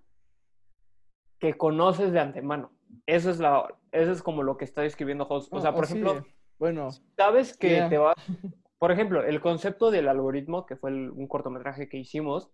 que 1.40 1.54
conoces 1.58 2.12
de 2.12 2.20
antemano. 2.20 2.72
Eso 3.06 3.32
es, 3.32 3.40
la, 3.40 3.74
eso 3.94 4.12
es 4.12 4.22
como 4.22 4.44
lo 4.44 4.58
que 4.58 4.66
está 4.66 4.82
describiendo 4.82 5.26
Jos. 5.26 5.48
O 5.52 5.58
Ah, 5.58 5.62
sea, 5.62 5.74
por 5.74 5.88
sí, 5.88 5.94
ejemplo, 5.94 6.26
Bueno, 6.60 6.90
sabes 7.16 7.56
que 7.56 7.70
Yeah. 7.70 7.90
te 7.90 7.98
va... 7.98 8.14
Por 8.80 8.92
ejemplo, 8.92 9.24
el 9.24 9.42
concepto 9.42 9.92
del 9.92 10.08
algoritmo, 10.08 10.66
que 10.66 10.78
fue 10.78 10.90
el- 10.92 11.12
un 11.12 11.28
cortometraje 11.28 11.90
que 11.90 11.98
hicimos, 11.98 12.50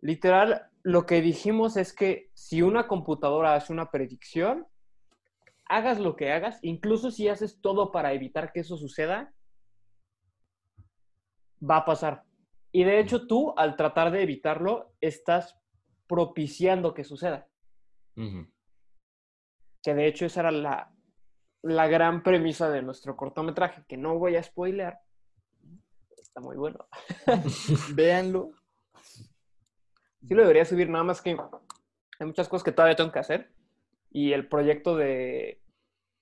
literal, 0.00 0.68
lo 0.82 1.06
que 1.06 1.22
dijimos 1.22 1.76
es 1.76 1.92
que 1.94 2.30
si 2.34 2.62
una 2.62 2.88
computadora 2.88 3.54
hace 3.54 3.72
una 3.72 3.90
predicción, 3.92 4.66
hagas 5.66 6.00
lo 6.00 6.16
que 6.16 6.32
hagas, 6.32 6.58
incluso 6.62 7.12
si 7.12 7.28
haces 7.28 7.60
todo 7.60 7.92
para 7.92 8.12
evitar 8.12 8.52
que 8.52 8.60
eso 8.60 8.76
suceda, 8.76 9.32
va 11.62 11.78
a 11.78 11.84
pasar. 11.84 12.24
Y 12.72 12.82
de 12.82 12.98
hecho 12.98 13.28
tú, 13.28 13.54
al 13.56 13.76
tratar 13.76 14.10
de 14.10 14.22
evitarlo, 14.22 14.92
estás 15.00 15.56
propiciando 16.08 16.92
que 16.92 17.04
suceda. 17.04 17.46
Que 19.82 19.94
de 19.94 20.06
hecho 20.08 20.26
esa 20.26 20.40
era 20.40 20.50
la, 20.50 20.92
la 21.62 21.86
gran 21.86 22.22
premisa 22.22 22.70
de 22.70 22.82
nuestro 22.82 23.16
cortometraje, 23.16 23.84
que 23.88 23.96
no 23.96 24.18
voy 24.18 24.36
a 24.36 24.42
spoilear. 24.42 25.00
Está 26.16 26.40
muy 26.40 26.56
bueno. 26.56 26.86
Véanlo. 27.94 28.52
Sí 30.26 30.34
lo 30.34 30.42
debería 30.42 30.64
subir, 30.64 30.88
nada 30.88 31.04
más 31.04 31.20
que 31.20 31.36
hay 32.18 32.26
muchas 32.26 32.48
cosas 32.48 32.64
que 32.64 32.72
todavía 32.72 32.96
tengo 32.96 33.12
que 33.12 33.18
hacer. 33.18 33.52
Y 34.10 34.32
el 34.32 34.48
proyecto 34.48 34.96
de, 34.96 35.60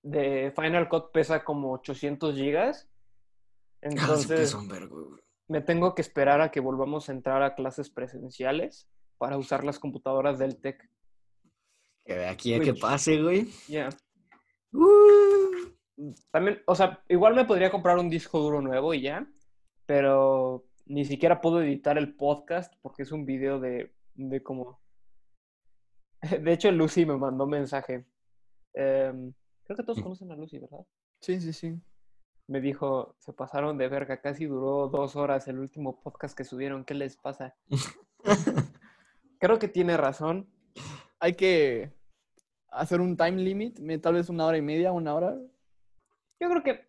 de 0.03 0.53
Final 0.57 0.89
Cut 0.89 1.13
pesa 1.13 1.45
como 1.45 1.73
800 1.73 2.35
gigas. 2.35 2.87
Ah, 3.83 3.89
sí, 3.89 3.97
Entonces 3.97 4.55
me 5.49 5.63
tengo 5.63 5.95
que 5.95 6.03
esperar 6.03 6.43
a 6.43 6.51
que 6.51 6.61
volvamos 6.61 7.09
a 7.09 7.13
entrar 7.13 7.43
a 7.43 7.55
clases 7.55 7.89
presenciales 7.89 8.91
para 9.17 9.39
usar 9.39 9.65
las 9.65 9.79
computadoras 9.79 10.39
del 10.39 10.61
TEC. 10.61 10.87
Que 12.05 12.15
de 12.15 12.29
aquí 12.29 12.53
a 12.53 12.61
que 12.61 12.75
pase, 12.75 13.23
güey. 13.23 13.49
Ya. 13.69 13.89
Uh. 14.73 15.30
También, 16.30 16.62
o 16.66 16.75
sea, 16.75 17.02
igual 17.09 17.35
me 17.35 17.45
podría 17.45 17.71
comprar 17.71 17.99
un 17.99 18.09
disco 18.09 18.38
duro 18.38 18.61
nuevo 18.62 18.95
y 18.95 19.02
ya, 19.02 19.26
pero 19.87 20.64
ni 20.87 21.04
siquiera 21.04 21.40
puedo 21.40 21.61
editar 21.62 21.99
el 21.99 22.14
podcast 22.14 22.75
porque 22.83 23.02
es 23.02 23.12
un 23.12 23.25
video 23.26 23.61
de, 23.61 23.92
de 24.14 24.42
como... 24.42 24.80
De 26.42 26.52
hecho, 26.52 26.71
Lucy 26.71 27.04
me 27.07 27.16
mandó 27.16 27.45
un 27.45 27.50
mensaje. 27.50 28.04
Em, 28.75 29.33
creo 29.64 29.76
que 29.76 29.83
todos 29.83 29.99
Mm. 29.99 30.02
conocen 30.02 30.33
a 30.33 30.37
Lucy, 30.37 30.59
¿verdad? 30.59 30.87
Sí, 31.21 31.40
sí, 31.40 31.52
sí. 31.52 31.78
Me 32.49 32.61
dijo, 32.61 33.14
se 33.19 33.33
pasaron 33.33 33.78
de 33.78 33.88
verga, 33.88 34.21
casi 34.21 34.47
duró 34.47 34.88
dos 34.88 35.14
horas 35.16 35.47
el 35.49 35.59
último 35.59 36.00
podcast 36.00 36.37
que 36.37 36.45
subieron, 36.45 36.85
¿qué 36.85 36.95
les 36.95 37.16
pasa? 37.16 37.54
Creo 39.38 39.59
que 39.59 39.69
tiene 39.69 39.97
razón. 39.97 40.49
Hay 41.21 41.35
que 41.35 41.92
hacer 42.69 43.00
un 43.00 43.16
time 43.16 43.37
limit, 43.42 43.78
tal 44.02 44.14
vez 44.14 44.28
una 44.28 44.47
hora 44.47 44.59
y 44.59 44.62
media, 44.62 44.92
una 44.92 45.14
hora. 45.14 45.37
Yo 46.41 46.49
creo 46.49 46.63
que 46.63 46.87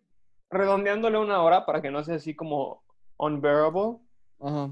redondeándole 0.50 1.18
una 1.18 1.42
hora 1.42 1.64
para 1.66 1.80
que 1.82 1.90
no 1.90 2.02
sea 2.04 2.16
así 2.16 2.34
como 2.34 2.82
unbearable, 3.18 3.98
Ajá. 4.40 4.70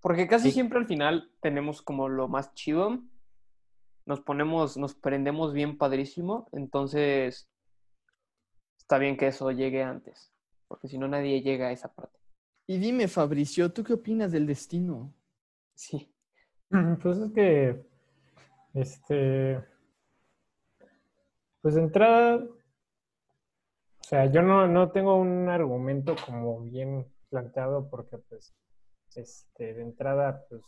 Porque 0.00 0.28
casi 0.28 0.48
Sí. 0.48 0.52
siempre 0.54 0.78
al 0.78 0.86
final 0.86 1.32
tenemos 1.40 1.80
como 1.82 2.08
lo 2.08 2.28
más 2.28 2.52
chido. 2.54 3.00
Nos 4.06 4.20
ponemos, 4.20 4.76
nos 4.76 4.94
prendemos 4.94 5.54
bien 5.54 5.78
padrísimo. 5.78 6.46
Entonces, 6.52 7.48
está 8.78 8.98
bien 8.98 9.16
que 9.16 9.28
eso 9.28 9.50
llegue 9.50 9.82
antes. 9.82 10.30
Porque 10.68 10.88
si 10.88 10.98
no, 10.98 11.08
nadie 11.08 11.40
llega 11.40 11.68
a 11.68 11.72
esa 11.72 11.92
parte. 11.94 12.18
Y 12.66 12.76
dime, 12.76 13.08
Fabricio, 13.08 13.72
¿tú 13.72 13.82
qué 13.82 13.94
opinas 13.94 14.30
del 14.30 14.46
destino? 14.46 15.12
Sí. 15.74 16.10
Pues 17.02 17.18
es 17.18 17.32
que, 17.32 17.86
este, 18.74 19.64
pues 21.62 21.74
de 21.76 21.82
entrada, 21.82 22.44
o 24.04 24.08
sea, 24.08 24.26
yo 24.30 24.42
no, 24.42 24.68
no 24.68 24.90
tengo 24.90 25.16
un 25.16 25.48
argumento 25.48 26.14
como 26.26 26.60
bien 26.60 27.06
planteado 27.30 27.88
porque, 27.88 28.18
pues, 28.28 28.52
este, 29.14 29.74
de 29.74 29.82
entrada, 29.82 30.44
pues, 30.48 30.62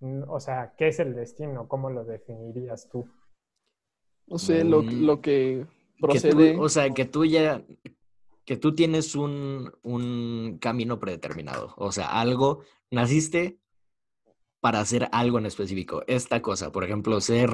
n- 0.00 0.24
o 0.28 0.40
sea, 0.40 0.74
¿qué 0.76 0.88
es 0.88 0.98
el 0.98 1.14
destino? 1.14 1.68
¿Cómo 1.68 1.90
lo 1.90 2.04
definirías 2.04 2.88
tú? 2.90 3.08
No 4.26 4.38
sé, 4.38 4.64
lo, 4.64 4.82
Mm, 4.82 5.04
lo 5.04 5.20
que 5.20 5.66
Que 5.66 6.00
tú- 6.00 6.00
procede. 6.00 6.56
o 6.58 6.68
sea, 6.68 6.90
que 6.90 7.04
tú 7.04 7.24
ya, 7.24 7.62
que 8.44 8.56
tú 8.56 8.74
tienes 8.74 9.14
un, 9.14 9.72
un 9.82 10.58
camino 10.60 10.98
predeterminado. 10.98 11.74
O 11.76 11.92
sea, 11.92 12.06
algo, 12.20 12.60
naciste 12.90 13.58
para 14.60 14.80
hacer 14.80 15.08
algo 15.12 15.38
en 15.38 15.46
específico. 15.46 16.02
Esta 16.06 16.42
cosa, 16.42 16.72
por 16.72 16.84
ejemplo, 16.84 17.20
ser 17.20 17.50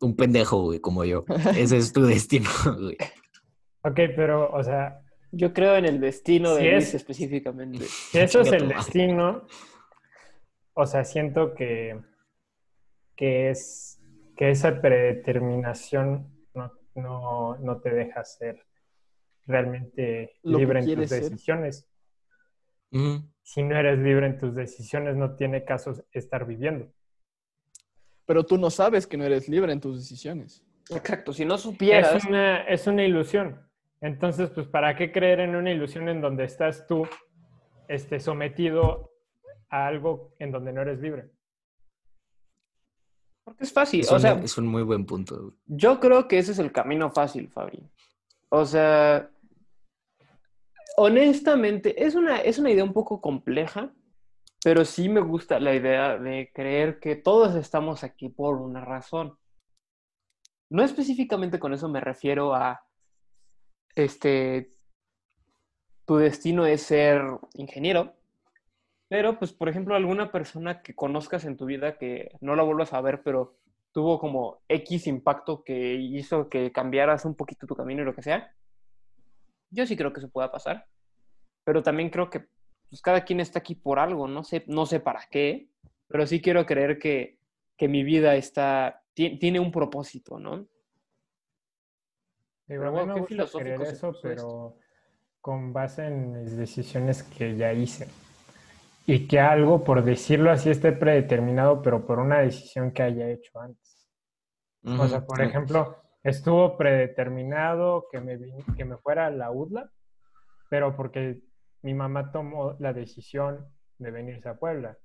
un 0.00 0.16
pendejo, 0.16 0.62
güey, 0.62 0.80
como 0.80 1.04
yo. 1.04 1.24
Ese 1.56 1.76
es 1.78 1.92
tu 1.92 2.02
destino, 2.06 2.48
güey. 2.64 2.96
Ok, 3.82 4.00
pero, 4.16 4.50
o 4.52 4.62
sea, 4.62 5.00
Yo 5.32 5.52
creo 5.52 5.76
en 5.76 5.84
el 5.84 6.00
destino 6.00 6.56
Si 6.56 6.64
de 6.64 6.72
Luis 6.72 6.88
es- 6.88 6.94
específicamente. 6.94 7.84
Si 7.84 8.18
eso 8.18 8.40
es 8.40 8.52
el 8.52 8.68
destino, 8.68 9.46
o 10.74 10.86
sea, 10.86 11.04
siento 11.04 11.54
que, 11.54 12.00
que 13.16 13.50
es 13.50 14.00
que 14.36 14.50
esa 14.50 14.80
predeterminación 14.80 16.32
no, 16.54 16.72
no, 16.94 17.56
no 17.58 17.80
te 17.80 17.90
deja 17.90 18.24
ser 18.24 18.64
realmente 19.46 20.38
Lo 20.44 20.58
libre 20.58 20.80
en 20.80 20.94
tus 20.94 21.08
ser. 21.08 21.22
decisiones. 21.24 21.88
Si 23.42 23.62
no 23.62 23.76
eres 23.76 23.98
libre 23.98 24.26
en 24.26 24.38
tus 24.38 24.54
decisiones, 24.54 25.16
no 25.16 25.34
tiene 25.36 25.64
caso 25.64 25.92
estar 26.12 26.46
viviendo. 26.46 26.86
Pero 28.28 28.44
tú 28.44 28.58
no 28.58 28.68
sabes 28.68 29.06
que 29.06 29.16
no 29.16 29.24
eres 29.24 29.48
libre 29.48 29.72
en 29.72 29.80
tus 29.80 29.96
decisiones. 29.98 30.62
Exacto. 30.90 31.32
Si 31.32 31.46
no 31.46 31.56
supieras, 31.56 32.14
Es 32.14 32.24
una, 32.26 32.62
es 32.64 32.86
una 32.86 33.02
ilusión. 33.02 33.58
Entonces, 34.02 34.50
pues, 34.50 34.66
¿para 34.66 34.94
qué 34.96 35.10
creer 35.10 35.40
en 35.40 35.56
una 35.56 35.72
ilusión 35.72 36.10
en 36.10 36.20
donde 36.20 36.44
estás 36.44 36.86
tú 36.86 37.08
este, 37.88 38.20
sometido 38.20 39.10
a 39.70 39.86
algo 39.86 40.34
en 40.38 40.52
donde 40.52 40.74
no 40.74 40.82
eres 40.82 41.00
libre? 41.00 41.30
porque 43.48 43.64
es 43.64 43.72
fácil. 43.72 44.00
Es, 44.00 44.12
o 44.12 44.16
un, 44.16 44.20
sea, 44.20 44.32
es 44.34 44.58
un 44.58 44.66
muy 44.66 44.82
buen 44.82 45.06
punto. 45.06 45.54
Yo 45.64 45.98
creo 45.98 46.28
que 46.28 46.36
ese 46.36 46.52
es 46.52 46.58
el 46.58 46.70
camino 46.70 47.10
fácil, 47.10 47.48
Fabri. 47.48 47.82
O 48.50 48.66
sea, 48.66 49.30
honestamente, 50.98 52.04
es 52.04 52.14
una, 52.14 52.40
es 52.40 52.58
una 52.58 52.70
idea 52.70 52.84
un 52.84 52.92
poco 52.92 53.22
compleja, 53.22 53.90
pero 54.62 54.84
sí 54.84 55.08
me 55.08 55.20
gusta 55.20 55.60
la 55.60 55.74
idea 55.74 56.18
de 56.18 56.50
creer 56.52 56.98
que 56.98 57.16
todos 57.16 57.54
estamos 57.54 58.04
aquí 58.04 58.28
por 58.28 58.56
una 58.56 58.84
razón. 58.84 59.38
No 60.70 60.82
específicamente 60.82 61.58
con 61.58 61.72
eso 61.72 61.88
me 61.88 62.00
refiero 62.00 62.54
a, 62.54 62.84
este, 63.94 64.74
tu 66.04 66.16
destino 66.16 66.66
es 66.66 66.82
ser 66.82 67.22
ingeniero, 67.54 68.14
pero 69.08 69.38
pues, 69.38 69.52
por 69.52 69.68
ejemplo, 69.68 69.94
alguna 69.94 70.30
persona 70.30 70.82
que 70.82 70.94
conozcas 70.94 71.44
en 71.44 71.56
tu 71.56 71.64
vida 71.64 71.96
que 71.96 72.32
no 72.40 72.54
la 72.54 72.62
vuelvas 72.62 72.92
a 72.92 73.00
ver, 73.00 73.22
pero 73.22 73.56
tuvo 73.92 74.18
como 74.18 74.60
X 74.68 75.06
impacto 75.06 75.64
que 75.64 75.94
hizo 75.94 76.48
que 76.48 76.72
cambiaras 76.72 77.24
un 77.24 77.34
poquito 77.34 77.66
tu 77.66 77.74
camino 77.74 78.02
y 78.02 78.04
lo 78.04 78.14
que 78.14 78.22
sea. 78.22 78.54
Yo 79.70 79.86
sí 79.86 79.96
creo 79.96 80.12
que 80.12 80.20
eso 80.20 80.30
pueda 80.30 80.52
pasar. 80.52 80.86
Pero 81.64 81.82
también 81.82 82.10
creo 82.10 82.30
que 82.30 82.46
pues, 82.88 83.02
cada 83.02 83.24
quien 83.24 83.40
está 83.40 83.58
aquí 83.60 83.74
por 83.74 83.98
algo. 83.98 84.28
No 84.28 84.44
sé, 84.44 84.64
no 84.66 84.86
sé 84.86 85.00
para 85.00 85.26
qué, 85.30 85.68
pero 86.08 86.26
sí 86.26 86.40
quiero 86.40 86.66
creer 86.66 86.98
que, 86.98 87.38
que 87.76 87.88
mi 87.88 88.02
vida 88.02 88.34
está, 88.36 89.02
ti- 89.14 89.38
tiene 89.38 89.60
un 89.60 89.72
propósito, 89.72 90.38
¿no? 90.38 90.66
Digo, 92.66 92.82
Pero, 92.92 93.06
me 93.06 93.14
qué 93.14 93.22
filosófico 93.28 93.84
eso, 93.84 94.12
pero 94.22 94.74
con 95.40 95.72
base 95.72 96.06
en 96.06 96.32
mis 96.42 96.56
decisiones 96.56 97.22
que 97.22 97.56
ya 97.56 97.72
hice. 97.72 98.08
Y 99.06 99.26
que 99.26 99.40
algo, 99.40 99.84
por 99.84 100.04
decirlo 100.04 100.50
así, 100.50 100.70
esté 100.70 100.92
predeterminado, 100.92 101.82
pero 101.82 102.06
por 102.06 102.18
una 102.18 102.40
decisión 102.40 102.92
que 102.92 103.02
haya 103.02 103.30
hecho 103.30 103.58
antes. 103.60 104.08
O 104.84 105.08
sea, 105.08 105.20
por 105.26 105.40
ejemplo, 105.42 105.96
estuvo 106.22 106.76
predeterminado 106.76 108.06
que 108.12 108.20
me, 108.20 108.38
que 108.76 108.84
me 108.84 108.98
fuera 108.98 109.26
a 109.26 109.30
la 109.30 109.50
UDLA, 109.50 109.90
pero 110.68 110.94
porque 110.96 111.40
mi 111.82 111.94
mamá 111.94 112.32
tomó 112.32 112.76
la 112.78 112.92
decisión 112.92 113.66
de 113.98 114.10
venirse 114.10 114.48
a 114.48 114.58
Puebla 114.58 114.98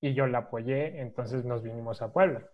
y 0.00 0.14
yo 0.14 0.26
la 0.26 0.38
apoyé, 0.38 1.00
entonces 1.00 1.44
nos 1.44 1.62
vinimos 1.62 2.02
a 2.02 2.12
Puebla. 2.12 2.46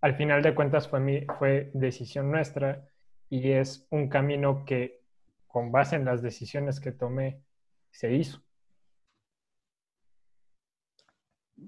Al 0.00 0.16
final 0.16 0.42
de 0.42 0.54
cuentas 0.54 0.88
fue, 0.88 1.00
mi, 1.00 1.24
fue 1.38 1.70
decisión 1.74 2.30
nuestra 2.30 2.88
y 3.28 3.52
es 3.52 3.86
un 3.90 4.08
camino 4.08 4.64
que 4.64 5.02
con 5.46 5.72
base 5.72 5.96
en 5.96 6.04
las 6.04 6.22
decisiones 6.22 6.80
que 6.80 6.92
tomé 6.92 7.42
se 7.90 8.12
hizo. 8.14 8.42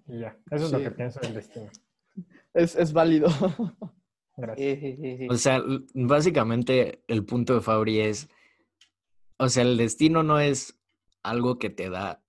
Y 0.07 0.21
ya, 0.21 0.39
eso 0.51 0.67
es 0.67 0.73
lo 0.73 0.79
que 0.81 0.91
pienso 0.91 1.21
del 1.21 1.35
destino. 1.35 1.71
Es, 2.53 2.77
es 2.77 2.93
válido. 2.93 3.29
Gracias. 4.37 5.31
O 5.31 5.37
sea, 5.37 5.63
básicamente 5.95 7.03
el 7.09 7.25
punto 7.25 7.55
de 7.55 7.61
Fabri 7.61 8.01
es, 8.01 8.29
o 9.39 9.49
sea, 9.49 9.63
el 9.63 9.77
destino 9.77 10.23
no 10.23 10.39
es 10.41 10.79
algo 11.27 11.59
que 11.59 11.71
te 11.71 11.91
da 11.91 12.23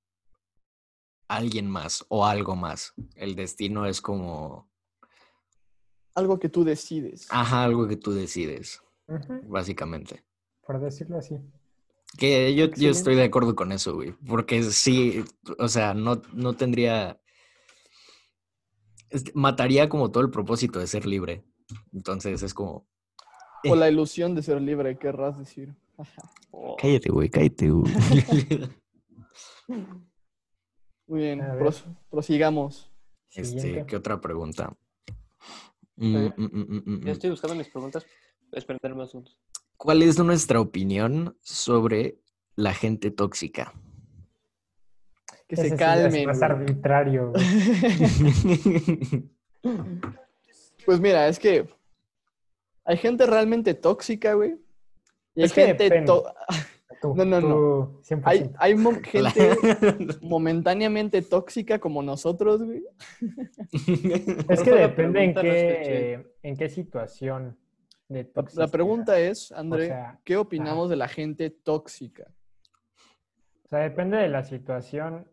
alguien 1.27 1.69
más 1.69 2.05
o 2.09 2.25
algo 2.25 2.55
más. 2.55 2.93
El 3.15 3.35
destino 3.35 3.85
es 3.85 4.01
como, 4.01 4.69
Algo 6.15 6.39
que 6.39 6.49
tú 6.49 6.63
decides. 6.63 7.27
ajá, 7.29 7.63
algo 7.63 7.87
que 7.87 7.95
tú 7.97 8.11
decides, 8.11 8.81
básicamente. 9.43 10.23
Por 10.65 10.79
decirlo 10.81 11.19
así. 11.19 11.37
Que 12.17 12.55
yo, 12.55 12.67
yo 12.75 12.89
estoy 12.89 13.15
de 13.15 13.25
acuerdo 13.25 13.55
con 13.55 13.71
eso, 13.71 13.93
güey. 13.93 14.13
Porque 14.27 14.63
sí, 14.63 15.23
o 15.59 15.67
sea, 15.67 15.93
no, 15.93 16.21
no 16.33 16.53
tendría. 16.53 17.21
Mataría 19.33 19.87
como 19.87 20.11
todo 20.11 20.23
el 20.23 20.31
propósito 20.31 20.79
de 20.79 20.87
ser 20.87 21.05
libre. 21.05 21.43
Entonces 21.93 22.41
es 22.41 22.53
como. 22.53 22.87
O 23.69 23.75
la 23.75 23.89
ilusión 23.89 24.35
de 24.35 24.41
ser 24.41 24.61
libre, 24.61 24.97
querrás 24.97 25.37
decir. 25.37 25.75
Oh, 26.49 26.75
Cállate, 26.77 27.09
güey, 27.11 27.29
cállate, 27.29 27.69
güey. 27.69 27.93
Muy 29.67 31.19
bien, 31.21 31.39
pros- 31.59 31.85
prosigamos. 32.09 32.89
Este. 33.31 33.85
¿qué 33.85 33.95
otra 33.95 34.19
pregunta? 34.21 34.73
Mm, 35.95 36.27
mm, 36.37 36.83
mm, 36.85 37.05
Ya 37.05 37.11
estoy 37.11 37.29
buscando 37.31 37.55
mis 37.55 37.67
preguntas. 37.69 38.05
Esperen 38.51 38.79
tener 38.79 38.95
más 38.95 39.09
segundos. 39.11 39.37
¿Cuál 39.75 40.01
es 40.01 40.17
nuestra 40.19 40.59
opinión 40.59 41.37
sobre 41.41 42.19
la 42.55 42.73
gente 42.73 43.11
tóxica? 43.11 43.73
Que 45.47 45.55
Ese 45.55 45.63
se 45.63 45.69
sí 45.71 45.75
ya 45.77 45.95
es 45.95 46.01
calmen. 46.03 46.25
más 46.27 46.41
arbitrario. 46.41 47.33
Pues 50.85 51.01
mira, 51.01 51.27
es 51.27 51.39
que 51.39 51.67
hay 52.85 52.95
gente 52.97 53.25
realmente 53.25 53.73
tóxica, 53.73 54.33
güey. 54.35 54.55
Y 55.35 55.41
hay 55.41 55.45
Es 55.47 55.53
que 55.53 55.65
gente 55.65 55.83
depende. 55.83 56.13
Tú, 57.01 57.13
No, 57.15 57.25
no, 57.25 57.39
no. 57.41 57.47
tú, 57.47 58.01
100%. 58.03 58.21
hay, 58.25 58.51
hay 58.57 58.75
mo- 58.75 58.91
gente 59.03 59.57
momentáneamente 60.21 61.21
tóxica 61.21 61.79
como 61.79 62.01
nosotros, 62.01 62.63
güey. 62.63 62.83
Es 64.49 64.61
que 64.63 64.71
depende 64.71 65.23
en 65.23 65.33
qué, 65.35 66.27
en 66.43 66.57
qué 66.57 66.69
situación 66.69 67.57
de 68.09 68.23
La, 68.23 68.29
toxicidad. 68.33 68.65
la 68.65 68.71
pregunta 68.71 69.19
es, 69.19 69.51
André, 69.51 69.87
sea, 69.87 70.19
¿qué 70.23 70.37
opinamos 70.37 70.89
de 70.89 70.95
la 70.95 71.07
gente 71.07 71.49
tóxica? 71.49 72.25
O 73.65 73.67
sea, 73.67 73.79
depende 73.79 74.17
de 74.17 74.29
la 74.29 74.43
situación, 74.43 75.27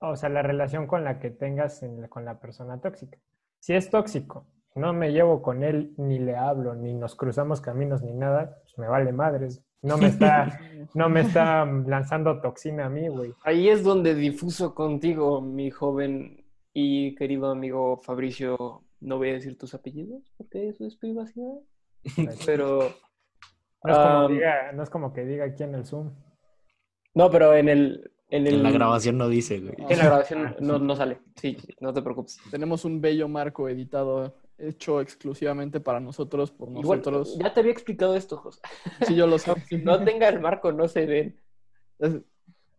o 0.00 0.16
sea, 0.16 0.28
la 0.28 0.42
relación 0.42 0.86
con 0.86 1.02
la 1.04 1.18
que 1.18 1.30
tengas 1.30 1.82
en 1.82 2.02
la- 2.02 2.08
con 2.08 2.24
la 2.24 2.38
persona 2.38 2.80
tóxica. 2.80 3.18
Si 3.58 3.74
es 3.74 3.90
tóxico, 3.90 4.46
no 4.74 4.92
me 4.92 5.12
llevo 5.12 5.40
con 5.42 5.64
él, 5.64 5.94
ni 5.96 6.18
le 6.18 6.36
hablo, 6.36 6.74
ni 6.74 6.94
nos 6.94 7.16
cruzamos 7.16 7.60
caminos, 7.60 8.02
ni 8.02 8.12
nada, 8.12 8.58
pues 8.62 8.78
me 8.78 8.86
vale 8.86 9.12
madres. 9.12 9.64
No 9.82 9.96
me 9.96 10.08
está, 10.08 10.58
no 10.94 11.08
me 11.08 11.20
está 11.20 11.64
lanzando 11.64 12.40
toxina 12.40 12.86
a 12.86 12.90
mí, 12.90 13.08
güey. 13.08 13.34
Ahí 13.44 13.68
es 13.68 13.84
donde 13.84 14.14
difuso 14.14 14.74
contigo, 14.74 15.40
mi 15.40 15.70
joven 15.70 16.44
y 16.72 17.14
querido 17.14 17.50
amigo 17.50 17.98
Fabricio. 17.98 18.84
No 19.00 19.18
voy 19.18 19.30
a 19.30 19.34
decir 19.34 19.56
tus 19.56 19.74
apellidos 19.74 20.32
porque 20.36 20.68
eso 20.68 20.84
es 20.86 20.96
privacidad. 20.96 21.54
Pero. 22.46 22.92
No 23.84 23.92
es, 23.92 23.98
como 23.98 24.26
um, 24.26 24.32
diga, 24.32 24.72
no 24.72 24.82
es 24.82 24.90
como 24.90 25.12
que 25.12 25.24
diga 25.24 25.44
aquí 25.44 25.62
en 25.62 25.74
el 25.76 25.86
Zoom. 25.86 26.12
no, 27.14 27.30
pero 27.30 27.54
en 27.54 27.68
el. 27.68 28.10
En, 28.30 28.46
el, 28.46 28.56
En 28.56 28.62
la 28.62 28.72
grabación 28.72 29.16
no 29.16 29.28
dice, 29.28 29.58
güey. 29.60 29.74
En 29.78 29.98
la 29.98 30.04
grabación 30.04 30.56
no, 30.60 30.78
no 30.78 30.96
sale. 30.96 31.20
Sí, 31.36 31.56
sí, 31.58 31.74
no 31.80 31.94
te 31.94 32.02
preocupes. 32.02 32.38
Tenemos 32.50 32.84
un 32.84 33.00
bello 33.00 33.26
marco 33.26 33.68
editado, 33.70 34.34
hecho 34.58 35.00
exclusivamente 35.00 35.80
para 35.80 36.00
nosotros, 36.00 36.50
por 36.50 36.68
Igual, 36.70 36.98
nosotros. 36.98 37.38
ya 37.38 37.54
te 37.54 37.60
había 37.60 37.72
explicado 37.72 38.14
esto, 38.16 38.36
José. 38.36 38.60
Sí, 39.06 39.14
yo 39.14 39.26
lo 39.26 39.38
sé. 39.38 39.54
Si 39.66 39.76
no 39.84 40.02
tenga 40.04 40.28
el 40.28 40.40
marco, 40.40 40.72
no 40.72 40.88
se 40.88 41.06
ven. 41.06 41.40
Es- 41.98 42.20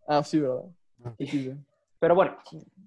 Ah, 0.06 0.22
sí, 0.24 0.40
¿verdad? 0.40 0.64
Sí, 1.18 1.26
sí. 1.26 1.54
Pero 2.00 2.14
bueno, 2.14 2.36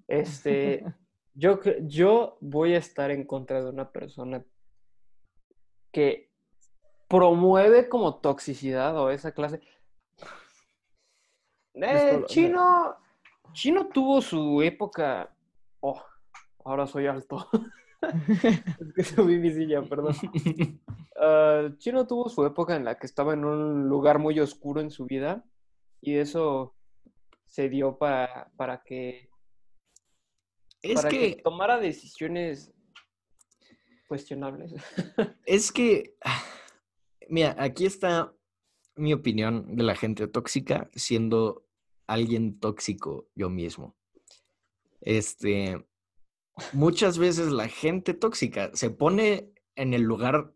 este, 0.08 0.84
yo, 1.34 1.58
yo 1.82 2.36
voy 2.40 2.74
a 2.74 2.78
estar 2.78 3.10
en 3.10 3.24
contra 3.26 3.62
de 3.62 3.70
una 3.70 3.90
persona 3.90 4.44
que 5.90 6.30
promueve 7.08 7.88
como 7.88 8.16
toxicidad 8.16 8.98
o 8.98 9.10
esa 9.10 9.32
clase. 9.32 9.60
Eh, 11.74 12.22
Chino, 12.26 12.96
Chino 13.52 13.88
tuvo 13.88 14.20
su 14.20 14.60
época. 14.62 15.34
Oh, 15.80 16.02
ahora 16.64 16.86
soy 16.86 17.06
alto. 17.06 17.48
es 18.80 18.92
que 18.94 19.04
subí 19.04 19.38
mi 19.38 19.52
silla, 19.52 19.82
perdón. 19.82 20.14
Ah, 21.16 21.70
Chino 21.78 22.08
tuvo 22.08 22.28
su 22.28 22.44
época 22.44 22.74
en 22.74 22.84
la 22.84 22.98
que 22.98 23.06
estaba 23.06 23.34
en 23.34 23.44
un 23.44 23.88
lugar 23.88 24.18
muy 24.18 24.40
oscuro 24.40 24.80
en 24.80 24.90
su 24.90 25.06
vida 25.06 25.44
y 26.00 26.16
eso 26.16 26.74
se 27.46 27.68
dio 27.68 27.98
para, 27.98 28.50
para 28.56 28.82
que 28.82 29.30
Es 30.82 30.96
para 30.96 31.08
que, 31.08 31.36
que 31.36 31.42
tomara 31.42 31.78
decisiones 31.78 32.74
cuestionables. 34.08 34.74
es 35.46 35.70
que, 35.70 36.16
mira, 37.28 37.54
aquí 37.58 37.86
está 37.86 38.34
mi 38.96 39.12
opinión 39.12 39.76
de 39.76 39.84
la 39.84 39.94
gente 39.94 40.26
tóxica 40.26 40.90
siendo 40.94 41.64
alguien 42.06 42.58
tóxico 42.58 43.28
yo 43.34 43.50
mismo. 43.50 43.96
Este, 45.00 45.84
muchas 46.72 47.18
veces 47.18 47.52
la 47.52 47.68
gente 47.68 48.14
tóxica 48.14 48.70
se 48.74 48.90
pone 48.90 49.52
en 49.76 49.94
el 49.94 50.02
lugar, 50.02 50.52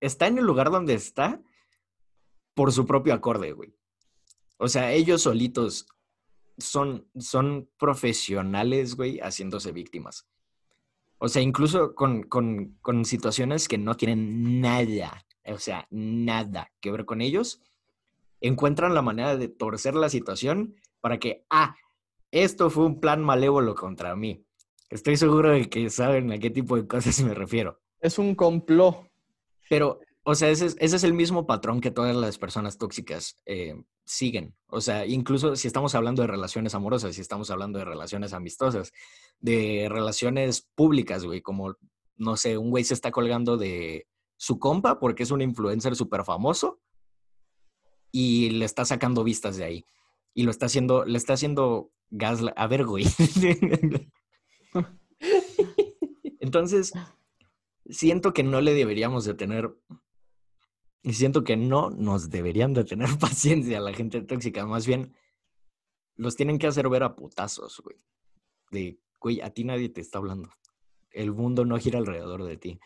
está 0.00 0.26
en 0.26 0.38
el 0.38 0.44
lugar 0.44 0.70
donde 0.70 0.94
está 0.94 1.40
por 2.54 2.72
su 2.72 2.86
propio 2.86 3.14
acorde, 3.14 3.52
güey. 3.52 3.74
O 4.58 4.68
sea, 4.68 4.92
ellos 4.92 5.22
solitos 5.22 5.86
son, 6.58 7.08
son 7.18 7.70
profesionales, 7.78 8.96
güey, 8.96 9.18
haciéndose 9.20 9.72
víctimas. 9.72 10.26
O 11.18 11.28
sea, 11.28 11.42
incluso 11.42 11.94
con, 11.94 12.24
con, 12.24 12.78
con 12.82 13.04
situaciones 13.04 13.68
que 13.68 13.78
no 13.78 13.96
tienen 13.96 14.60
nada, 14.60 15.26
o 15.44 15.58
sea, 15.58 15.86
nada 15.90 16.70
que 16.80 16.90
ver 16.90 17.04
con 17.04 17.20
ellos, 17.20 17.62
encuentran 18.40 18.94
la 18.94 19.02
manera 19.02 19.36
de 19.36 19.48
torcer 19.48 19.94
la 19.94 20.08
situación 20.08 20.76
para 21.00 21.18
que, 21.18 21.44
ah, 21.50 21.76
esto 22.30 22.70
fue 22.70 22.86
un 22.86 23.00
plan 23.00 23.22
malévolo 23.22 23.74
contra 23.74 24.14
mí. 24.16 24.44
Estoy 24.90 25.16
seguro 25.16 25.50
de 25.50 25.70
que 25.70 25.88
saben 25.88 26.32
a 26.32 26.38
qué 26.38 26.50
tipo 26.50 26.76
de 26.76 26.86
cosas 26.86 27.22
me 27.22 27.32
refiero. 27.32 27.80
Es 28.00 28.18
un 28.18 28.34
complot. 28.34 29.08
Pero, 29.68 30.00
o 30.24 30.34
sea, 30.34 30.50
ese 30.50 30.66
es, 30.66 30.76
ese 30.80 30.96
es 30.96 31.04
el 31.04 31.14
mismo 31.14 31.46
patrón 31.46 31.80
que 31.80 31.92
todas 31.92 32.16
las 32.16 32.38
personas 32.38 32.76
tóxicas 32.76 33.36
eh, 33.46 33.80
siguen. 34.04 34.56
O 34.66 34.80
sea, 34.80 35.06
incluso 35.06 35.54
si 35.54 35.68
estamos 35.68 35.94
hablando 35.94 36.22
de 36.22 36.28
relaciones 36.28 36.74
amorosas, 36.74 37.14
si 37.14 37.20
estamos 37.20 37.52
hablando 37.52 37.78
de 37.78 37.84
relaciones 37.84 38.32
amistosas, 38.32 38.92
de 39.38 39.86
relaciones 39.88 40.68
públicas, 40.74 41.24
güey, 41.24 41.40
como, 41.40 41.76
no 42.16 42.36
sé, 42.36 42.58
un 42.58 42.70
güey 42.70 42.82
se 42.82 42.94
está 42.94 43.12
colgando 43.12 43.56
de 43.56 44.08
su 44.36 44.58
compa 44.58 44.98
porque 44.98 45.22
es 45.22 45.30
un 45.30 45.40
influencer 45.40 45.94
súper 45.94 46.24
famoso 46.24 46.80
y 48.10 48.50
le 48.50 48.64
está 48.64 48.84
sacando 48.84 49.22
vistas 49.22 49.56
de 49.56 49.64
ahí. 49.64 49.84
Y 50.34 50.42
lo 50.42 50.50
está 50.50 50.66
haciendo, 50.66 51.04
le 51.04 51.16
está 51.16 51.34
haciendo 51.34 51.92
gas. 52.10 52.40
A 52.56 52.66
ver, 52.66 52.84
güey. 52.86 53.04
Entonces, 56.40 56.92
siento 57.88 58.32
que 58.32 58.42
no 58.42 58.60
le 58.60 58.74
deberíamos 58.74 59.24
de 59.24 59.34
tener, 59.34 59.74
y 61.02 61.14
siento 61.14 61.44
que 61.44 61.56
no 61.56 61.90
nos 61.90 62.30
deberían 62.30 62.74
de 62.74 62.84
tener 62.84 63.08
paciencia 63.18 63.78
a 63.78 63.82
la 63.82 63.92
gente 63.92 64.20
tóxica, 64.22 64.66
más 64.66 64.86
bien 64.86 65.14
los 66.16 66.36
tienen 66.36 66.58
que 66.58 66.66
hacer 66.66 66.88
ver 66.88 67.02
a 67.02 67.16
putazos, 67.16 67.80
güey. 67.82 67.96
De, 68.70 69.00
güey, 69.18 69.40
a 69.40 69.50
ti 69.50 69.64
nadie 69.64 69.88
te 69.88 70.02
está 70.02 70.18
hablando. 70.18 70.50
El 71.10 71.32
mundo 71.32 71.64
no 71.64 71.78
gira 71.78 71.98
alrededor 71.98 72.44
de 72.44 72.58
ti. 72.58 72.78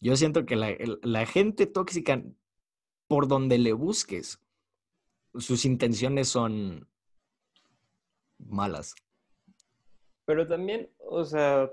Yo 0.00 0.16
siento 0.16 0.44
que 0.44 0.56
la, 0.56 0.76
la 1.02 1.24
gente 1.24 1.66
tóxica, 1.66 2.20
por 3.06 3.28
donde 3.28 3.58
le 3.58 3.72
busques, 3.72 4.40
sus 5.34 5.64
intenciones 5.64 6.28
son 6.28 6.88
malas. 8.38 8.94
Pero 10.32 10.48
también, 10.48 10.88
o 11.10 11.26
sea, 11.26 11.70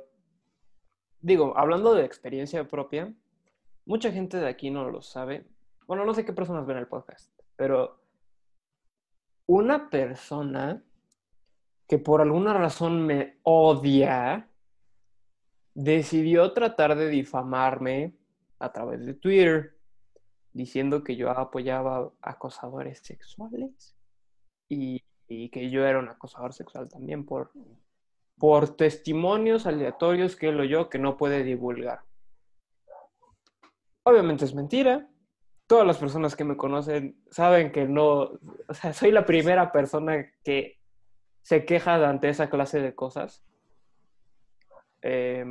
digo, 1.21 1.57
hablando 1.57 1.93
de 1.93 2.03
experiencia 2.03 2.67
propia, 2.67 3.15
mucha 3.85 4.11
gente 4.11 4.35
de 4.35 4.49
aquí 4.49 4.69
no 4.69 4.89
lo 4.89 5.01
sabe. 5.01 5.47
Bueno, 5.87 6.03
no 6.03 6.13
sé 6.13 6.25
qué 6.25 6.33
personas 6.33 6.65
ven 6.65 6.75
el 6.75 6.89
podcast, 6.89 7.31
pero 7.55 8.03
una 9.45 9.89
persona 9.89 10.83
que 11.87 11.99
por 11.99 12.19
alguna 12.19 12.53
razón 12.53 13.05
me 13.05 13.39
odia 13.43 14.49
decidió 15.73 16.51
tratar 16.51 16.97
de 16.97 17.07
difamarme 17.07 18.13
a 18.59 18.73
través 18.73 19.05
de 19.05 19.13
Twitter, 19.13 19.77
diciendo 20.51 21.01
que 21.01 21.15
yo 21.15 21.29
apoyaba 21.29 22.11
acosadores 22.21 22.99
sexuales 22.99 23.95
y, 24.67 25.01
y 25.29 25.47
que 25.47 25.69
yo 25.69 25.85
era 25.85 25.99
un 25.99 26.09
acosador 26.09 26.51
sexual 26.51 26.89
también 26.89 27.25
por, 27.25 27.53
por 28.39 28.75
testimonios 28.75 29.67
aleatorios 29.67 30.35
que 30.35 30.49
él 30.49 30.59
oyó 30.59 30.89
que 30.89 30.97
no 30.97 31.17
puede 31.17 31.43
divulgar. 31.43 31.99
Obviamente 34.03 34.45
es 34.45 34.55
mentira. 34.55 35.09
Todas 35.67 35.85
las 35.85 35.97
personas 35.97 36.35
que 36.35 36.45
me 36.45 36.57
conocen 36.57 37.21
saben 37.29 37.71
que 37.71 37.85
no, 37.85 38.31
o 38.67 38.73
sea, 38.73 38.93
soy 38.93 39.11
la 39.11 39.25
primera 39.25 39.71
persona 39.71 40.31
que 40.43 40.79
se 41.43 41.65
queja 41.65 41.95
ante 42.07 42.29
esa 42.29 42.49
clase 42.49 42.79
de 42.79 42.95
cosas. 42.95 43.45
Eh, 45.01 45.45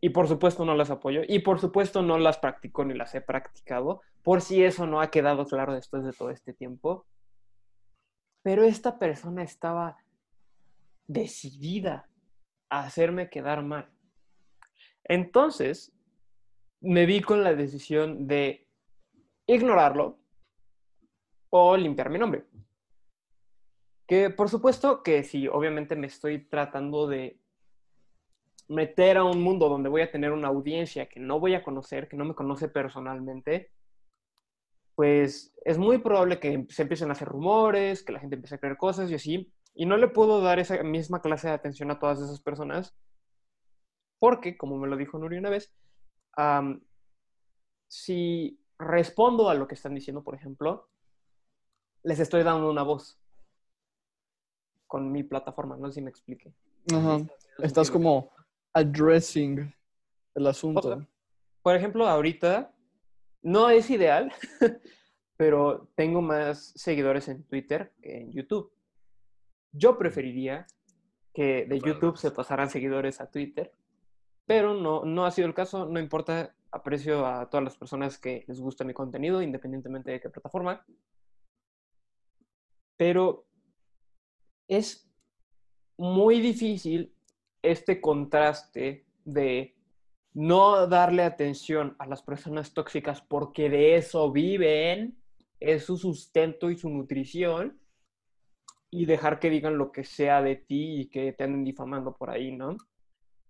y 0.00 0.10
por 0.10 0.28
supuesto 0.28 0.64
no 0.64 0.74
las 0.74 0.90
apoyo. 0.90 1.22
Y 1.26 1.38
por 1.38 1.60
supuesto 1.60 2.02
no 2.02 2.18
las 2.18 2.38
practico 2.38 2.84
ni 2.84 2.94
las 2.94 3.14
he 3.14 3.20
practicado. 3.20 4.02
Por 4.22 4.42
si 4.42 4.62
eso 4.62 4.86
no 4.86 5.00
ha 5.00 5.10
quedado 5.10 5.46
claro 5.46 5.72
después 5.72 6.04
de 6.04 6.12
todo 6.12 6.30
este 6.30 6.52
tiempo. 6.52 7.06
Pero 8.42 8.64
esta 8.64 8.98
persona 8.98 9.42
estaba 9.42 9.96
decidida 11.06 12.08
hacerme 12.70 13.30
quedar 13.30 13.62
mal. 13.62 13.90
Entonces, 15.04 15.92
me 16.80 17.06
vi 17.06 17.20
con 17.20 17.44
la 17.44 17.54
decisión 17.54 18.26
de 18.26 18.68
ignorarlo 19.46 20.18
o 21.50 21.76
limpiar 21.76 22.10
mi 22.10 22.18
nombre. 22.18 22.44
Que 24.06 24.30
por 24.30 24.48
supuesto 24.48 25.02
que 25.02 25.24
si 25.24 25.48
obviamente 25.48 25.96
me 25.96 26.08
estoy 26.08 26.46
tratando 26.46 27.06
de 27.06 27.40
meter 28.68 29.16
a 29.16 29.24
un 29.24 29.42
mundo 29.42 29.68
donde 29.68 29.88
voy 29.88 30.02
a 30.02 30.10
tener 30.10 30.32
una 30.32 30.48
audiencia 30.48 31.08
que 31.08 31.20
no 31.20 31.40
voy 31.40 31.54
a 31.54 31.62
conocer, 31.62 32.08
que 32.08 32.16
no 32.16 32.24
me 32.24 32.34
conoce 32.34 32.68
personalmente, 32.68 33.70
pues 34.94 35.54
es 35.64 35.78
muy 35.78 35.98
probable 35.98 36.38
que 36.38 36.66
se 36.68 36.82
empiecen 36.82 37.08
a 37.08 37.12
hacer 37.12 37.28
rumores, 37.28 38.02
que 38.02 38.12
la 38.12 38.20
gente 38.20 38.36
empiece 38.36 38.54
a 38.54 38.58
creer 38.58 38.76
cosas 38.76 39.10
y 39.10 39.14
así. 39.14 39.52
Y 39.74 39.86
no 39.86 39.96
le 39.96 40.08
puedo 40.08 40.40
dar 40.40 40.58
esa 40.58 40.82
misma 40.82 41.20
clase 41.20 41.48
de 41.48 41.54
atención 41.54 41.90
a 41.90 41.98
todas 41.98 42.20
esas 42.20 42.40
personas 42.40 42.96
porque, 44.18 44.56
como 44.56 44.78
me 44.78 44.88
lo 44.88 44.96
dijo 44.96 45.18
Nuri 45.18 45.36
una 45.36 45.50
vez, 45.50 45.70
si 47.88 48.58
respondo 48.78 49.48
a 49.48 49.54
lo 49.54 49.68
que 49.68 49.74
están 49.74 49.94
diciendo, 49.94 50.22
por 50.24 50.34
ejemplo, 50.34 50.88
les 52.02 52.18
estoy 52.20 52.42
dando 52.42 52.70
una 52.70 52.82
voz 52.82 53.20
con 54.86 55.10
mi 55.12 55.22
plataforma, 55.24 55.76
no 55.76 55.88
sé 55.88 55.94
si 55.94 56.02
me 56.02 56.10
explique. 56.10 56.54
Ajá. 56.94 57.18
Estás 57.58 57.90
como 57.90 58.30
addressing 58.72 59.74
el 60.34 60.46
asunto. 60.46 61.06
por 61.62 61.76
ejemplo, 61.76 62.06
ahorita 62.06 62.74
no 63.42 63.70
es 63.70 63.90
ideal, 63.90 64.32
pero 65.36 65.88
tengo 65.94 66.22
más 66.22 66.72
seguidores 66.76 67.28
en 67.28 67.44
Twitter 67.44 67.92
que 68.02 68.20
en 68.20 68.32
YouTube. 68.32 68.72
Yo 69.76 69.98
preferiría 69.98 70.66
que 71.34 71.66
de 71.66 71.80
YouTube 71.80 72.16
se 72.16 72.30
pasaran 72.30 72.70
seguidores 72.70 73.20
a 73.20 73.28
Twitter, 73.28 73.72
pero 74.46 74.74
no, 74.74 75.04
no 75.04 75.26
ha 75.26 75.32
sido 75.32 75.48
el 75.48 75.54
caso, 75.54 75.86
no 75.86 75.98
importa, 75.98 76.54
aprecio 76.70 77.26
a 77.26 77.50
todas 77.50 77.64
las 77.64 77.76
personas 77.76 78.18
que 78.18 78.44
les 78.46 78.60
gusta 78.60 78.84
mi 78.84 78.94
contenido, 78.94 79.42
independientemente 79.42 80.12
de 80.12 80.20
qué 80.20 80.30
plataforma. 80.30 80.86
Pero 82.96 83.46
es 84.68 85.10
muy 85.96 86.40
difícil 86.40 87.12
este 87.62 88.00
contraste 88.00 89.06
de 89.24 89.74
no 90.34 90.86
darle 90.86 91.22
atención 91.22 91.96
a 91.98 92.06
las 92.06 92.22
personas 92.22 92.74
tóxicas 92.74 93.22
porque 93.22 93.68
de 93.68 93.96
eso 93.96 94.30
viven, 94.30 95.16
es 95.58 95.84
su 95.84 95.96
sustento 95.96 96.70
y 96.70 96.76
su 96.76 96.90
nutrición, 96.90 97.80
y 98.96 99.06
dejar 99.06 99.40
que 99.40 99.50
digan 99.50 99.76
lo 99.76 99.90
que 99.90 100.04
sea 100.04 100.40
de 100.40 100.54
ti 100.54 101.00
y 101.00 101.06
que 101.10 101.32
te 101.32 101.42
anden 101.42 101.64
difamando 101.64 102.14
por 102.14 102.30
ahí, 102.30 102.52
¿no? 102.52 102.76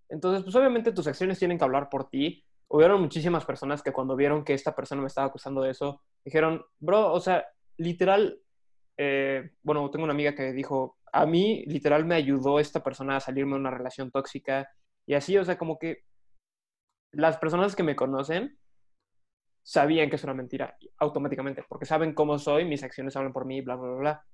Entonces, 0.08 0.42
pues 0.42 0.56
obviamente 0.56 0.90
tus 0.90 1.06
acciones 1.06 1.38
tienen 1.38 1.58
que 1.58 1.64
hablar 1.64 1.90
por 1.90 2.08
ti. 2.08 2.42
Hubieron 2.68 3.02
muchísimas 3.02 3.44
personas 3.44 3.82
que 3.82 3.92
cuando 3.92 4.16
vieron 4.16 4.42
que 4.42 4.54
esta 4.54 4.74
persona 4.74 5.02
me 5.02 5.08
estaba 5.08 5.26
acusando 5.26 5.60
de 5.60 5.72
eso, 5.72 6.00
dijeron, 6.24 6.64
bro, 6.78 7.12
o 7.12 7.20
sea, 7.20 7.44
literal, 7.76 8.40
eh, 8.96 9.50
bueno, 9.62 9.90
tengo 9.90 10.04
una 10.04 10.14
amiga 10.14 10.34
que 10.34 10.54
dijo, 10.54 10.96
a 11.12 11.26
mí 11.26 11.62
literal 11.66 12.06
me 12.06 12.14
ayudó 12.14 12.58
esta 12.58 12.82
persona 12.82 13.16
a 13.16 13.20
salirme 13.20 13.52
de 13.52 13.60
una 13.60 13.70
relación 13.70 14.10
tóxica 14.10 14.70
y 15.04 15.12
así, 15.12 15.36
o 15.36 15.44
sea, 15.44 15.58
como 15.58 15.78
que 15.78 16.04
las 17.12 17.36
personas 17.36 17.76
que 17.76 17.82
me 17.82 17.96
conocen 17.96 18.58
sabían 19.62 20.08
que 20.08 20.16
es 20.16 20.24
una 20.24 20.32
mentira 20.32 20.74
automáticamente, 20.96 21.64
porque 21.68 21.84
saben 21.84 22.14
cómo 22.14 22.38
soy, 22.38 22.64
mis 22.64 22.82
acciones 22.82 23.14
hablan 23.14 23.34
por 23.34 23.44
mí, 23.44 23.60
bla, 23.60 23.76
bla, 23.76 23.90
bla, 23.90 23.98
bla. 23.98 24.24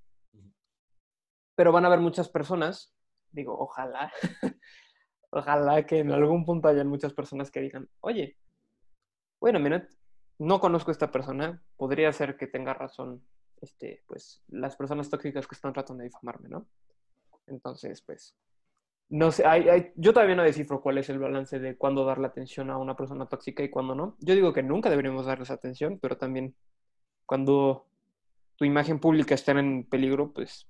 Pero 1.54 1.72
van 1.72 1.84
a 1.84 1.88
haber 1.88 2.00
muchas 2.00 2.28
personas, 2.28 2.94
digo, 3.30 3.58
ojalá, 3.58 4.12
ojalá 5.30 5.86
que 5.86 5.98
en 5.98 6.12
algún 6.12 6.44
punto 6.44 6.68
hayan 6.68 6.88
muchas 6.88 7.12
personas 7.12 7.50
que 7.50 7.60
digan, 7.60 7.88
oye, 8.00 8.36
bueno, 9.40 9.58
mira, 9.58 9.86
no 10.38 10.60
conozco 10.60 10.90
a 10.90 10.92
esta 10.92 11.10
persona, 11.10 11.62
podría 11.76 12.12
ser 12.12 12.36
que 12.36 12.46
tenga 12.46 12.74
razón 12.74 13.22
este, 13.60 14.02
pues, 14.06 14.42
las 14.48 14.76
personas 14.76 15.10
tóxicas 15.10 15.46
que 15.46 15.54
están 15.54 15.72
tratando 15.72 16.02
de 16.02 16.08
difamarme, 16.08 16.48
¿no? 16.48 16.66
Entonces, 17.46 18.00
pues, 18.02 18.34
no 19.10 19.32
sé, 19.32 19.44
yo 19.96 20.12
todavía 20.12 20.36
no 20.36 20.44
descifro 20.44 20.80
cuál 20.80 20.98
es 20.98 21.08
el 21.10 21.18
balance 21.18 21.58
de 21.58 21.76
cuándo 21.76 22.04
darle 22.04 22.28
atención 22.28 22.70
a 22.70 22.78
una 22.78 22.96
persona 22.96 23.26
tóxica 23.26 23.62
y 23.62 23.68
cuándo 23.68 23.94
no. 23.94 24.16
Yo 24.20 24.34
digo 24.34 24.52
que 24.52 24.62
nunca 24.62 24.88
deberíamos 24.88 25.26
darles 25.26 25.50
atención, 25.50 25.98
pero 26.00 26.16
también 26.16 26.54
cuando 27.26 27.86
tu 28.54 28.64
imagen 28.64 29.00
pública 29.00 29.34
está 29.34 29.52
en 29.52 29.84
peligro, 29.84 30.32
pues 30.32 30.69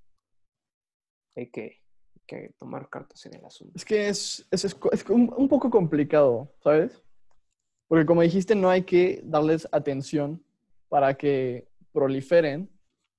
hay 1.36 1.50
que, 1.50 1.80
que 2.26 2.54
tomar 2.58 2.88
cartas 2.88 3.24
en 3.26 3.34
el 3.34 3.44
asunto. 3.44 3.72
Es 3.76 3.84
que 3.84 4.08
es, 4.08 4.46
es, 4.50 4.64
es 4.64 5.04
un, 5.08 5.32
un 5.36 5.48
poco 5.48 5.70
complicado, 5.70 6.52
¿sabes? 6.62 7.02
Porque 7.88 8.06
como 8.06 8.22
dijiste, 8.22 8.54
no 8.54 8.70
hay 8.70 8.82
que 8.82 9.20
darles 9.24 9.68
atención 9.72 10.44
para 10.88 11.14
que 11.14 11.68
proliferen, 11.92 12.70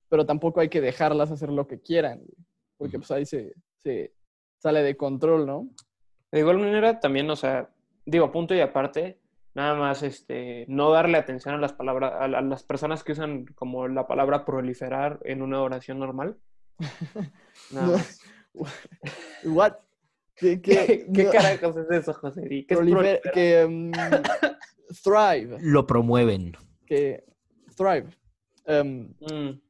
pero 0.08 0.26
tampoco 0.26 0.60
hay 0.60 0.68
que 0.68 0.80
dejarlas 0.80 1.30
hacer 1.30 1.50
lo 1.50 1.66
que 1.66 1.80
quieran, 1.80 2.22
porque 2.76 2.98
pues 2.98 3.10
ahí 3.10 3.26
se, 3.26 3.54
se 3.78 4.14
sale 4.58 4.82
de 4.82 4.96
control, 4.96 5.46
¿no? 5.46 5.68
De 6.30 6.40
igual 6.40 6.58
manera, 6.58 7.00
también, 7.00 7.28
o 7.28 7.36
sea, 7.36 7.70
digo, 8.06 8.32
punto 8.32 8.54
y 8.54 8.60
aparte, 8.60 9.18
nada 9.54 9.74
más 9.74 10.02
este, 10.02 10.64
no 10.68 10.90
darle 10.90 11.18
atención 11.18 11.54
a 11.54 11.58
las 11.58 11.72
palabras, 11.72 12.12
a, 12.18 12.28
las 12.28 12.62
personas 12.62 13.04
que 13.04 13.12
usan 13.12 13.44
como 13.54 13.88
la 13.88 14.06
palabra 14.06 14.44
proliferar 14.44 15.20
en 15.24 15.42
una 15.42 15.60
oración 15.62 15.98
normal. 15.98 16.38
Nada 17.70 17.86
más. 17.96 18.20
What? 19.44 19.74
¿Qué, 20.34 20.60
qué, 20.60 21.06
¿Qué, 21.12 21.26
carajos 21.30 21.76
es 21.76 21.90
eso, 21.90 22.14
José? 22.14 22.42
¿Qué 22.48 22.66
es 22.68 22.76
prolifer 22.78 23.20
que 23.32 23.64
um, 23.64 23.92
thrive. 25.04 25.58
Lo 25.60 25.86
promueven. 25.86 26.56
Que 26.86 27.24
thrive. 27.76 28.08
Um, 28.66 29.14
mm. 29.20 29.60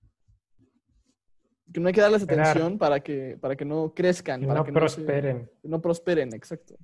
que 1.73 1.81
no 1.81 1.89
hay 1.89 1.95
que 1.95 2.01
darles 2.01 2.23
atención 2.23 2.79
para 2.79 3.01
que, 3.01 3.37
para 3.41 3.57
que 3.57 3.65
no 3.65 3.93
crezcan. 3.95 4.41
Que 4.41 4.47
para 4.47 4.61
no 4.61 4.65
que 4.65 4.73
prosperen. 4.73 5.39
No, 5.39 5.49
se, 5.61 5.69
no 5.69 5.81
prosperen, 5.81 6.35
exacto. 6.35 6.77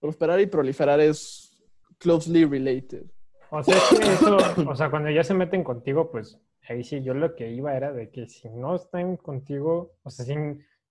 Prosperar 0.00 0.40
y 0.40 0.46
proliferar 0.46 1.00
es 1.00 1.52
closely 1.98 2.44
related. 2.44 3.04
O 3.50 3.62
sea, 3.62 3.76
es 3.76 3.98
que 4.00 4.12
eso, 4.12 4.36
o 4.66 4.74
sea, 4.74 4.90
cuando 4.90 5.10
ya 5.10 5.22
se 5.22 5.34
meten 5.34 5.62
contigo, 5.62 6.10
pues 6.10 6.40
ahí 6.68 6.84
sí, 6.84 7.02
yo 7.02 7.14
lo 7.14 7.34
que 7.34 7.50
iba 7.50 7.76
era 7.76 7.92
de 7.92 8.10
que 8.10 8.28
si 8.28 8.48
no 8.48 8.76
están 8.76 9.16
contigo, 9.16 9.96
o 10.02 10.10
sea, 10.10 10.24
si, 10.24 10.34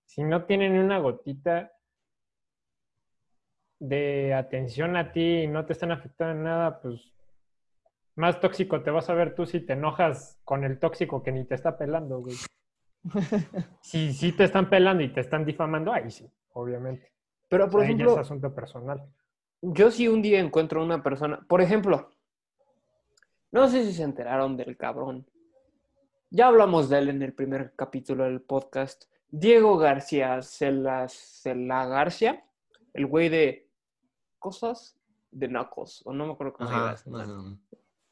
si 0.06 0.24
no 0.24 0.46
tienen 0.46 0.78
una 0.78 1.00
gotita 1.00 1.72
de 3.80 4.34
atención 4.34 4.96
a 4.96 5.12
ti 5.12 5.42
y 5.42 5.48
no 5.48 5.66
te 5.66 5.74
están 5.74 5.92
afectando 5.92 6.34
en 6.34 6.44
nada, 6.44 6.82
pues 6.82 7.14
más 8.16 8.40
tóxico 8.40 8.84
te 8.84 8.92
vas 8.92 9.10
a 9.10 9.14
ver 9.14 9.34
tú 9.34 9.46
si 9.46 9.60
te 9.62 9.74
enojas 9.74 10.40
con 10.44 10.64
el 10.64 10.80
tóxico 10.80 11.24
que 11.24 11.32
ni 11.32 11.46
te 11.46 11.56
está 11.56 11.78
pelando, 11.78 12.20
güey. 12.20 12.36
Si 13.82 14.14
sí 14.14 14.32
te 14.32 14.44
están 14.44 14.70
pelando 14.70 15.02
y 15.02 15.12
te 15.12 15.22
están 15.22 15.44
difamando, 15.44 15.92
ahí 15.92 16.12
sí, 16.12 16.30
obviamente. 16.54 17.12
Pero, 17.50 17.70
por 17.70 17.84
ejemplo, 17.84 18.14
es 18.14 18.20
asunto 18.20 18.54
personal. 18.54 19.04
yo 19.62 19.90
si 19.90 20.08
un 20.08 20.22
día 20.22 20.40
encuentro 20.40 20.84
una 20.84 21.02
persona, 21.02 21.44
por 21.48 21.62
ejemplo, 21.62 22.14
no 23.52 23.68
sé 23.68 23.84
si 23.84 23.94
se 23.94 24.04
enteraron 24.04 24.56
del 24.56 24.78
cabrón. 24.78 25.26
Ya 26.34 26.48
hablamos 26.48 26.88
de 26.88 26.98
él 26.98 27.10
en 27.10 27.22
el 27.24 27.34
primer 27.34 27.74
capítulo 27.76 28.24
del 28.24 28.40
podcast. 28.40 29.04
Diego 29.28 29.78
García 29.78 30.42
Cela, 30.42 31.10
Cela 31.10 31.86
García, 31.88 32.46
el 32.94 33.06
güey 33.06 33.28
de 33.28 33.70
cosas 34.40 34.98
de 35.30 35.50
nacos, 35.50 36.02
o 36.06 36.14
no 36.14 36.26
me 36.26 36.32
acuerdo 36.32 36.54
cómo 36.54 36.70
se 36.70 36.76
llama. 36.76 36.94
Este 36.94 37.10
ajá. 37.14 37.58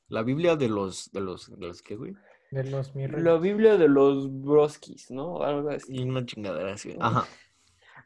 La 0.10 0.24
Biblia 0.24 0.58
de 0.58 0.68
los, 0.68 1.10
de 1.14 1.22
los, 1.22 1.50
de 1.50 1.66
los, 1.66 1.82
¿qué, 1.82 1.96
güey? 1.96 2.14
De 2.52 2.66
los 2.66 2.94
mi 2.94 3.08
La 3.08 3.38
Biblia 3.38 3.78
de 3.78 3.88
los 3.88 4.30
broskis, 4.42 5.12
¿no? 5.12 5.42
Algo 5.42 5.70
así. 5.70 5.96
Y 5.96 6.04
una 6.04 6.26
chingadera 6.26 6.74
así. 6.74 6.98
Ajá. 7.00 7.26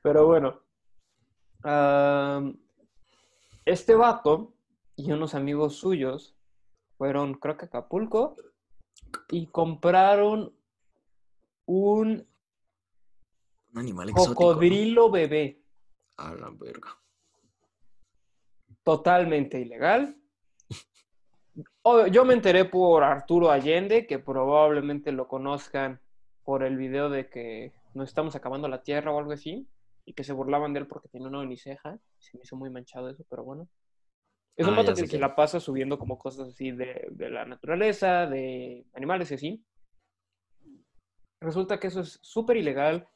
Pero 0.03 0.27
bueno, 0.27 0.61
este 3.65 3.95
vato 3.95 4.53
y 4.95 5.11
unos 5.11 5.33
amigos 5.33 5.77
suyos 5.77 6.37
fueron, 6.99 7.33
creo 7.33 7.57
que 7.57 7.65
a 7.65 7.67
Acapulco, 7.67 8.35
y 9.29 9.47
compraron 9.47 10.53
un 11.65 12.27
Un 13.73 13.79
animal 13.79 14.09
exótico. 14.09 14.29
¿no? 14.31 14.35
cocodrilo 14.49 15.09
bebé 15.11 15.61
A 16.17 16.33
la 16.35 16.49
verga. 16.51 16.89
totalmente 18.83 19.59
ilegal. 19.59 20.17
O- 21.83 22.07
Yo 22.07 22.25
me 22.25 22.33
enteré 22.33 22.65
por 22.65 23.03
Arturo 23.03 23.51
Allende, 23.51 24.07
que 24.07 24.19
probablemente 24.19 25.11
lo 25.11 25.27
conozcan 25.27 25.99
por 26.43 26.63
el 26.63 26.77
video 26.77 27.09
de 27.09 27.29
que 27.29 27.71
nos 27.93 28.09
estamos 28.09 28.35
acabando 28.35 28.67
la 28.67 28.81
tierra 28.83 29.11
o 29.11 29.19
algo 29.19 29.31
así, 29.31 29.67
y 30.05 30.13
que 30.13 30.23
se 30.23 30.33
burlaban 30.33 30.73
de 30.73 30.79
él 30.79 30.87
porque 30.87 31.07
tiene 31.09 31.27
una 31.27 31.39
uniceja. 31.39 31.97
Se 32.19 32.37
me 32.37 32.43
hizo 32.43 32.55
muy 32.55 32.69
manchado 32.69 33.09
eso, 33.09 33.23
pero 33.29 33.43
bueno. 33.43 33.67
Es 34.55 34.67
un 34.67 34.73
Ah, 34.73 34.77
vato 34.77 34.93
que 34.93 35.07
se 35.07 35.17
la 35.19 35.35
pasa 35.35 35.59
subiendo 35.59 35.97
como 35.97 36.17
cosas 36.19 36.49
así 36.49 36.71
de, 36.71 37.07
de 37.11 37.29
la 37.29 37.45
naturaleza, 37.45 38.27
de 38.27 38.85
animales 38.93 39.31
y 39.31 39.33
así. 39.35 39.65
Resulta 41.41 41.79
que 41.79 41.87
eso 41.87 42.01
es 42.01 42.19
súper 42.21 42.57
ilegal. 42.57 43.07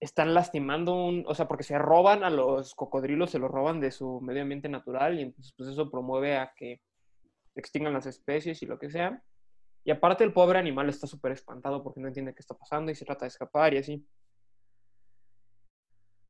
están 0.00 0.34
lastimando 0.34 0.94
un, 0.94 1.24
o 1.26 1.34
sea, 1.34 1.48
porque 1.48 1.62
se 1.64 1.78
roban 1.78 2.24
a 2.24 2.30
los 2.30 2.74
cocodrilos, 2.74 3.30
se 3.30 3.38
los 3.38 3.50
roban 3.50 3.80
de 3.80 3.90
su 3.90 4.20
medio 4.20 4.42
ambiente 4.42 4.68
natural 4.68 5.18
y 5.18 5.22
entonces 5.22 5.54
pues 5.56 5.70
eso 5.70 5.90
promueve 5.90 6.36
a 6.36 6.52
que 6.54 6.82
extingan 7.54 7.92
las 7.94 8.06
especies 8.06 8.62
y 8.62 8.66
lo 8.66 8.78
que 8.78 8.90
sea. 8.90 9.22
Y 9.84 9.90
aparte 9.90 10.24
el 10.24 10.32
pobre 10.32 10.58
animal 10.58 10.88
está 10.88 11.06
súper 11.06 11.32
espantado 11.32 11.82
porque 11.82 12.00
no 12.00 12.08
entiende 12.08 12.34
qué 12.34 12.40
está 12.40 12.54
pasando 12.56 12.90
y 12.90 12.94
se 12.94 13.04
trata 13.04 13.24
de 13.24 13.28
escapar 13.28 13.72
y 13.74 13.78
así. 13.78 14.06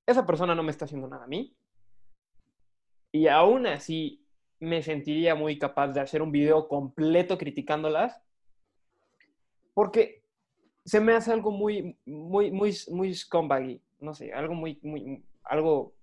Esa 0.07 0.27
persona 0.27 0.55
no 0.55 0.63
me 0.63 0.71
está 0.71 0.85
haciendo 0.85 1.09
nada 1.09 1.25
a 1.25 1.29
mí. 1.29 1.57
Y 3.15 3.29
aún 3.29 3.65
así 3.69 4.27
me 4.59 4.83
sentiría 4.83 5.37
muy 5.37 5.57
capaz 5.57 5.93
de 5.93 6.01
hacer 6.01 6.21
un 6.21 6.33
video 6.33 6.67
completo 6.67 7.39
criticándolas. 7.39 8.21
Porque 9.73 10.25
se 10.85 10.99
me 10.99 11.13
hace 11.13 11.31
algo 11.33 11.53
muy, 11.53 11.97
muy, 12.05 12.51
muy, 12.51 12.75
muy 12.91 13.15
scumbaggy. 13.15 13.81
No 14.01 14.15
sé, 14.15 14.33
algo 14.33 14.55
muy, 14.55 14.81
muy, 14.83 15.25
algo 15.45 15.95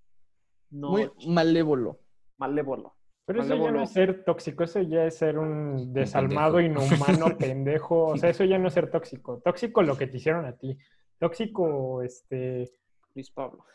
no 0.70 0.92
Muy 0.92 1.12
malévolo. 1.28 2.00
malévolo. 2.38 2.96
Pero 3.26 3.44
eso 3.44 3.56
ya 3.58 3.72
no 3.72 3.84
es 3.84 3.92
ser 3.92 4.24
tóxico, 4.24 4.64
eso 4.64 4.82
ya 4.82 5.04
es 5.06 5.18
ser 5.18 5.38
un 5.38 5.92
desalmado, 5.92 6.60
pendejo. 6.60 6.86
inhumano, 6.86 7.26
pendejo. 7.38 8.06
O 8.06 8.18
sea, 8.18 8.30
eso 8.30 8.46
ya 8.46 8.58
no 8.58 8.70
es 8.70 8.74
ser 8.74 8.90
tóxico. 8.90 9.42
Tóxico 9.44 9.84
lo 9.84 9.98
que 9.98 10.08
te 10.08 10.16
hicieron 10.16 10.46
a 10.46 10.56
ti. 10.56 10.78
Tóxico, 11.20 12.04
este, 12.04 12.72
Luis 13.14 13.30
Pablo. 13.32 13.66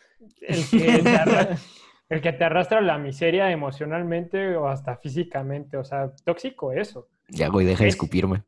el 0.40 0.70
que 0.70 1.03
el 2.09 2.21
que 2.21 2.33
te 2.33 2.45
arrastra 2.45 2.79
a 2.79 2.83
la 2.83 2.99
miseria 2.99 3.51
emocionalmente 3.51 4.57
o 4.57 4.69
hasta 4.69 4.97
físicamente. 4.97 5.77
O 5.77 5.85
sea, 5.85 6.12
tóxico 6.25 6.73
eso. 6.73 7.09
Ya, 7.29 7.49
güey, 7.49 7.66
deja 7.66 7.83
de 7.85 7.88
Es- 7.88 7.95
escupirme. 7.95 8.45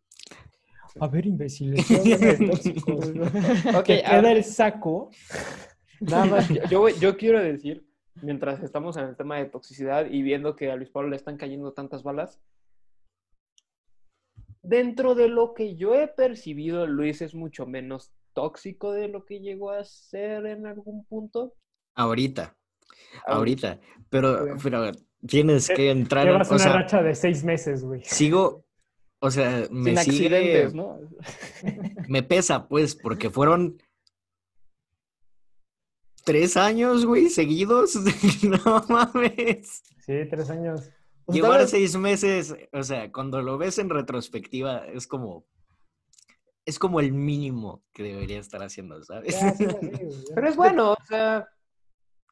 A 1.01 1.07
ver, 1.07 1.27
imbécil, 1.27 1.75
estoy 1.79 2.13
hablando 2.13 2.27
de 2.27 2.47
tóxicos. 2.51 3.09
Ok, 3.77 3.85
que 3.85 4.05
a 4.05 4.13
ver. 4.13 4.21
queda 4.21 4.33
el 4.33 4.45
saco. 4.45 5.11
Nada 6.01 6.25
más, 6.27 6.49
yo, 6.49 6.63
yo, 6.71 6.89
yo 6.89 7.17
quiero 7.17 7.41
decir, 7.41 7.87
mientras 8.23 8.63
estamos 8.63 8.97
en 8.97 9.05
el 9.05 9.17
tema 9.17 9.37
de 9.37 9.45
toxicidad 9.47 10.07
y 10.07 10.23
viendo 10.23 10.57
que 10.57 10.71
a 10.71 10.77
Luis 10.77 10.91
Pablo 10.91 11.11
le 11.11 11.17
están 11.17 11.37
cayendo 11.37 11.73
tantas 11.73 12.03
balas, 12.03 12.41
dentro 14.63 15.15
de 15.15 15.29
lo 15.29 15.55
que 15.55 15.77
yo 15.77 15.95
he 15.95 16.09
percibido, 16.09 16.87
Luis 16.87 17.23
es 17.23 17.35
mucho 17.35 17.67
menos 17.67 18.13
tóxico 18.33 18.93
de 18.93 19.09
lo 19.09 19.25
que 19.25 19.41
llegó 19.41 19.71
a 19.71 19.85
ser 19.85 20.47
en 20.47 20.67
algún 20.67 21.05
punto. 21.07 21.55
Ahorita, 21.95 22.55
Ah, 22.55 22.57
ahorita. 23.27 23.81
Pero, 24.11 24.57
pero 24.63 24.91
tienes 25.27 25.69
que 25.69 25.91
entrar. 25.91 26.27
en- 26.27 26.33
Llevas 26.33 26.51
O 26.51 26.55
una 26.55 26.63
sea, 26.63 26.73
racha 26.73 27.03
de 27.03 27.15
seis 27.15 27.45
meses, 27.45 27.85
güey. 27.85 28.03
sigo. 28.05 28.65
O 29.21 29.31
sea, 29.33 29.67
me 29.71 29.97
Sin 29.97 30.13
sigue. 30.13 30.27
accidentes, 30.37 30.75
¿no? 30.75 30.99
Me 32.09 32.23
pesa, 32.23 32.69
pues, 32.69 32.95
porque 32.95 33.31
fueron. 33.31 33.83
Tres 36.25 36.57
años, 36.57 37.07
güey, 37.07 37.29
seguidos. 37.31 37.95
no 38.43 38.85
mames. 38.89 39.83
Sí, 40.05 40.15
tres 40.31 40.51
años. 40.51 40.81
O 41.25 41.33
sea, 41.33 41.43
Llevar 41.43 41.61
vez- 41.61 41.71
seis 41.71 41.97
meses, 41.97 42.55
o 42.73 42.83
sea, 42.83 43.11
cuando 43.13 43.43
lo 43.43 43.59
ves 43.59 43.79
en 43.79 43.91
retrospectiva, 43.91 44.87
es 44.87 45.07
como. 45.07 45.47
Es 46.65 46.79
como 46.79 47.01
el 47.01 47.13
mínimo 47.13 47.83
que 47.95 48.03
debería 48.03 48.39
estar 48.39 48.63
haciendo, 48.63 49.03
¿sabes? 49.03 49.41
Ya, 49.41 49.55
sí, 49.55 49.67
ya. 49.67 49.79
Pero 50.35 50.49
es 50.49 50.55
bueno, 50.57 50.93
o 50.93 50.97
sea, 51.09 51.49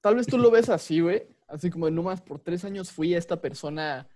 Tal 0.06 0.14
vez 0.14 0.26
tú 0.28 0.38
lo 0.38 0.52
ves 0.52 0.68
así, 0.68 1.00
güey. 1.00 1.26
Así 1.48 1.68
como, 1.68 1.90
no 1.90 2.04
más, 2.04 2.20
por 2.22 2.38
tres 2.38 2.64
años 2.64 2.92
fui 2.92 3.12
esta 3.12 3.40
persona, 3.40 4.08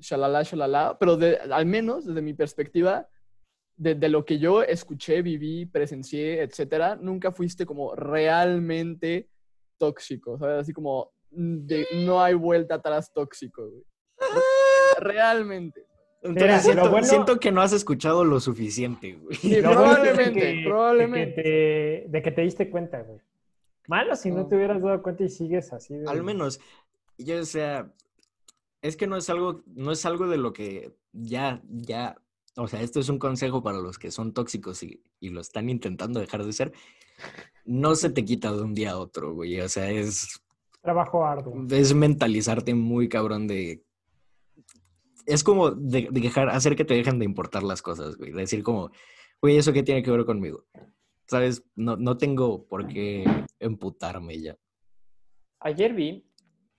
shalala, 0.00 0.42
shalala. 0.42 0.96
Pero 0.98 1.16
de- 1.16 1.36
al 1.36 1.66
menos, 1.66 2.04
desde 2.04 2.20
mi 2.20 2.34
perspectiva, 2.34 3.08
de, 3.76 3.94
de 3.94 4.08
lo 4.08 4.24
que 4.24 4.40
yo 4.40 4.64
escuché, 4.64 5.22
viví, 5.22 5.66
presencié, 5.66 6.42
etcétera, 6.42 6.96
nunca 7.00 7.30
fuiste 7.30 7.64
como 7.64 7.94
realmente 7.94 9.28
tóxico, 9.78 10.36
¿sabes? 10.36 10.62
Así 10.62 10.72
como, 10.72 11.12
de, 11.30 11.86
no 12.04 12.20
hay 12.20 12.34
vuelta 12.34 12.74
atrás 12.74 13.12
tóxico, 13.12 13.68
güey. 13.70 13.84
Realmente. 14.98 15.86
Entonces, 16.22 16.42
Mira, 16.42 16.56
lo 16.56 16.62
siento, 16.62 16.90
bueno- 16.90 17.06
siento 17.06 17.38
que 17.40 17.52
no 17.52 17.62
has 17.62 17.72
escuchado 17.72 18.24
lo 18.24 18.40
suficiente, 18.40 19.12
güey. 19.12 19.36
Sí, 19.36 19.60
Lo 19.60 19.74
bueno 19.74 19.92
es 19.92 20.02
de 20.02 20.08
probablemente, 20.08 20.40
que- 20.40 20.62
probablemente. 20.66 21.36
De 21.36 21.42
que, 21.42 22.02
te, 22.04 22.08
de 22.10 22.22
que 22.22 22.30
te 22.32 22.40
diste 22.42 22.68
cuenta, 22.70 23.02
güey. 23.02 23.20
Malo 23.90 24.14
si 24.14 24.30
no 24.30 24.46
te 24.46 24.54
hubieras 24.54 24.80
dado 24.80 25.02
cuenta 25.02 25.24
y 25.24 25.28
sigues 25.28 25.72
así. 25.72 25.94
de- 25.94 26.08
Al 26.08 26.22
menos, 26.22 26.60
yo, 27.18 27.40
o 27.40 27.44
sea, 27.44 27.92
es 28.82 28.96
que 28.96 29.08
no 29.08 29.16
es 29.16 29.28
algo, 29.28 29.64
no 29.66 29.90
es 29.90 30.06
algo 30.06 30.28
de 30.28 30.36
lo 30.38 30.52
que 30.52 30.94
ya, 31.12 31.60
ya, 31.68 32.16
o 32.56 32.68
sea, 32.68 32.80
esto 32.82 33.00
es 33.00 33.08
un 33.08 33.18
consejo 33.18 33.64
para 33.64 33.78
los 33.78 33.98
que 33.98 34.12
son 34.12 34.32
tóxicos 34.32 34.82
y, 34.84 35.02
y 35.18 35.30
lo 35.30 35.40
están 35.40 35.68
intentando 35.68 36.20
dejar 36.20 36.44
de 36.44 36.52
ser. 36.52 36.72
No 37.64 37.96
se 37.96 38.10
te 38.10 38.24
quita 38.24 38.52
de 38.52 38.62
un 38.62 38.74
día 38.74 38.92
a 38.92 38.98
otro, 38.98 39.34
güey. 39.34 39.60
O 39.60 39.68
sea, 39.68 39.90
es, 39.90 40.40
Trabajo 40.82 41.26
arduo. 41.26 41.66
es 41.70 41.92
mentalizarte 41.92 42.74
muy 42.74 43.08
cabrón 43.08 43.48
de... 43.48 43.84
Es 45.26 45.42
como 45.44 45.70
de, 45.72 46.08
de 46.10 46.20
dejar, 46.20 46.48
hacer 46.48 46.76
que 46.76 46.84
te 46.84 46.94
dejen 46.94 47.18
de 47.18 47.24
importar 47.24 47.62
las 47.64 47.82
cosas, 47.82 48.16
güey. 48.16 48.30
Decir 48.32 48.62
como, 48.62 48.90
güey, 49.42 49.58
¿eso 49.58 49.72
qué 49.72 49.82
tiene 49.82 50.02
que 50.02 50.10
ver 50.12 50.24
conmigo? 50.24 50.64
¿Sabes? 51.30 51.62
No, 51.76 51.96
no 51.96 52.16
tengo 52.18 52.66
por 52.66 52.88
qué 52.88 53.24
emputarme 53.60 54.40
ya. 54.40 54.56
ayer 55.60 55.92
vi, 55.94 56.24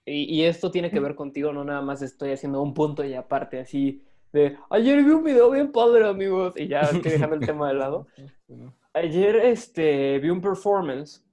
y, 0.06 0.24
y 0.36 0.44
esto 0.46 0.72
tiene 0.72 0.92
que 0.92 1.00
ver 1.00 1.16
contigo, 1.16 1.54
no 1.54 1.64
nada 1.64 1.82
más 1.82 2.02
estoy 2.02 2.32
haciendo 2.32 2.62
un 2.62 2.74
punto 2.74 3.06
y 3.06 3.14
aparte 3.14 3.60
así 3.60 4.04
de, 4.34 4.58
ayer 4.70 5.04
vi 5.04 5.12
un 5.12 5.24
video 5.24 5.52
bien 5.52 5.72
padre, 5.72 6.08
amigos, 6.08 6.54
y 6.58 6.68
ya 6.68 6.82
estoy 6.82 7.12
dejando 7.12 7.36
el 7.36 7.46
tema 7.46 7.68
de 7.70 7.76
lado. 7.76 8.08
Ayer 8.94 9.36
este, 9.38 10.20
vi 10.20 10.30
un 10.30 10.42
performance. 10.42 11.24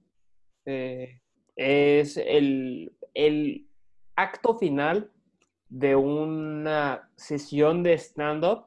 eh, 0.65 1.21
es 1.55 2.15
el, 2.17 2.93
el 3.13 3.67
acto 4.15 4.55
final 4.57 5.11
de 5.69 5.95
una 5.95 7.09
sesión 7.17 7.83
de 7.83 7.97
stand-up 7.97 8.65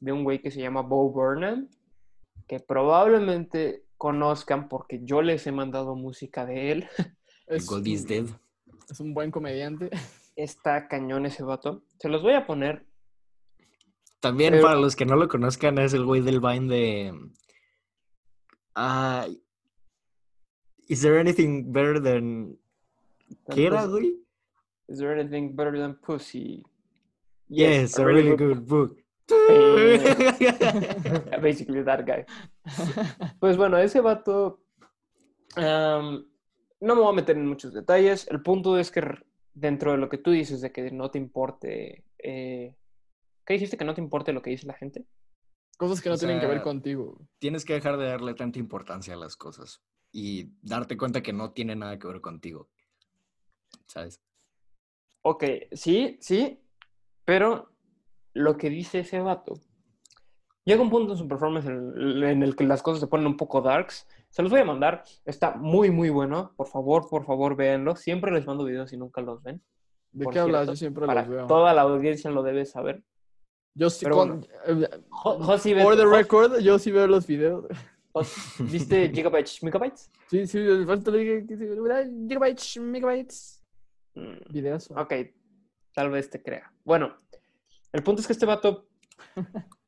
de 0.00 0.12
un 0.12 0.22
güey 0.24 0.40
que 0.40 0.50
se 0.52 0.60
llama 0.60 0.82
Bo 0.82 1.10
Burnham, 1.10 1.68
que 2.52 2.60
probablemente 2.60 3.86
conozcan 3.96 4.68
porque 4.68 5.00
yo 5.04 5.22
les 5.22 5.46
he 5.46 5.52
mandado 5.52 5.96
música 5.96 6.44
de 6.44 6.70
él. 6.70 6.88
Es, 7.46 7.66
God 7.66 7.86
is 7.86 8.06
dead. 8.06 8.26
es 8.90 9.00
un 9.00 9.14
buen 9.14 9.30
comediante. 9.30 9.88
Está 10.36 10.86
cañón 10.86 11.24
ese 11.24 11.42
vato. 11.42 11.82
Se 11.98 12.10
los 12.10 12.20
voy 12.20 12.34
a 12.34 12.46
poner. 12.46 12.84
También 14.20 14.52
Pero- 14.52 14.64
para 14.64 14.78
los 14.78 14.96
que 14.96 15.06
no 15.06 15.16
lo 15.16 15.28
conozcan, 15.28 15.78
es 15.78 15.94
el 15.94 16.04
güey 16.04 16.20
del 16.20 16.40
Vine 16.40 16.68
de. 16.68 17.20
Ah. 18.74 19.26
is 20.88 21.00
there 21.00 21.18
anything 21.18 21.72
better 21.72 22.02
than. 22.02 22.58
¿Qué 23.50 23.66
era, 23.66 23.86
güey? 23.86 24.14
Is 24.88 24.98
there 24.98 25.18
anything 25.18 25.56
better 25.56 25.78
than 25.78 25.98
pussy? 26.00 26.62
Yes, 27.48 27.98
a 27.98 28.04
really 28.04 28.36
good 28.36 28.66
book. 28.66 29.01
Basically 31.40 31.84
that 31.84 32.04
guy. 32.06 32.24
Pues 33.38 33.56
bueno, 33.56 33.78
ese 33.78 34.00
vato. 34.00 34.62
no 35.56 36.24
me 36.80 36.94
voy 36.94 37.08
a 37.08 37.16
meter 37.16 37.36
en 37.36 37.46
muchos 37.46 37.72
detalles. 37.72 38.26
El 38.30 38.42
punto 38.42 38.78
es 38.78 38.90
que 38.90 39.02
dentro 39.54 39.92
de 39.92 39.98
lo 39.98 40.08
que 40.08 40.18
tú 40.18 40.30
dices 40.30 40.60
de 40.60 40.72
que 40.72 40.90
no 40.90 41.10
te 41.10 41.18
importe. 41.18 42.04
eh, 42.18 42.76
¿Qué 43.44 43.54
dijiste? 43.54 43.76
Que 43.76 43.84
no 43.84 43.94
te 43.94 44.00
importe 44.00 44.32
lo 44.32 44.42
que 44.42 44.50
dice 44.50 44.66
la 44.66 44.74
gente. 44.74 45.06
Cosas 45.76 46.00
que 46.00 46.08
no 46.08 46.14
O 46.14 46.18
tienen 46.18 46.40
que 46.40 46.46
ver 46.46 46.62
contigo. 46.62 47.18
Tienes 47.38 47.64
que 47.64 47.74
dejar 47.74 47.96
de 47.96 48.06
darle 48.06 48.34
tanta 48.34 48.58
importancia 48.58 49.14
a 49.14 49.16
las 49.16 49.36
cosas 49.36 49.82
y 50.12 50.52
darte 50.62 50.96
cuenta 50.96 51.22
que 51.22 51.32
no 51.32 51.52
tiene 51.52 51.74
nada 51.74 51.98
que 51.98 52.06
ver 52.06 52.20
contigo. 52.20 52.70
¿Sabes? 53.86 54.20
Ok, 55.22 55.44
sí, 55.72 56.18
sí, 56.20 56.60
pero 57.24 57.72
lo 58.34 58.56
que 58.56 58.70
dice 58.70 59.00
ese 59.00 59.20
vato. 59.20 59.54
Llega 60.64 60.80
un 60.80 60.90
punto 60.90 61.12
en 61.12 61.18
su 61.18 61.26
performance 61.26 61.66
en, 61.66 62.22
en 62.22 62.42
el 62.42 62.54
que 62.54 62.64
las 62.64 62.82
cosas 62.82 63.00
se 63.00 63.06
ponen 63.08 63.26
un 63.26 63.36
poco 63.36 63.60
darks. 63.62 64.06
Se 64.30 64.42
los 64.42 64.50
voy 64.52 64.60
a 64.60 64.64
mandar. 64.64 65.02
Está 65.24 65.56
muy, 65.56 65.90
muy 65.90 66.08
bueno. 66.10 66.52
Por 66.56 66.68
favor, 66.68 67.08
por 67.08 67.24
favor, 67.24 67.56
véanlo. 67.56 67.96
Siempre 67.96 68.30
les 68.30 68.46
mando 68.46 68.64
videos 68.64 68.92
y 68.92 68.96
nunca 68.96 69.20
los 69.20 69.42
ven. 69.42 69.60
¿De 70.12 70.24
por 70.24 70.32
qué 70.32 70.38
hablas? 70.40 70.68
Yo 70.68 70.76
siempre 70.76 71.04
Para 71.06 71.22
los 71.22 71.30
veo. 71.30 71.46
toda 71.46 71.72
la 71.74 71.82
audiencia 71.82 72.30
lo 72.30 72.42
debe 72.44 72.64
saber. 72.64 73.02
Yo 73.74 73.90
sí, 73.90 74.04
Pero 74.04 74.16
con- 74.16 74.46
eh, 74.66 74.88
Jo- 75.08 75.38
ve- 75.38 75.82
for 75.82 75.96
the 75.96 76.06
record, 76.06 76.58
yo 76.60 76.78
sí 76.78 76.90
veo 76.92 77.06
los 77.08 77.26
videos. 77.26 77.64
¿Viste 78.60 79.08
Gigabytes, 79.14 79.62
Megabytes? 79.62 80.10
Sí, 80.28 80.46
sí, 80.46 80.58
falta 80.86 81.10
le 81.10 81.42
gigabytes, 82.28 82.76
megabytes. 82.78 83.64
Mm, 84.14 84.52
Videos. 84.52 84.90
Ok, 84.90 85.12
tal 85.94 86.10
vez 86.10 86.28
te 86.28 86.42
crea. 86.42 86.70
Bueno, 86.84 87.16
el 87.92 88.02
punto 88.02 88.20
es 88.20 88.26
que 88.26 88.32
este 88.32 88.46
vato 88.46 88.88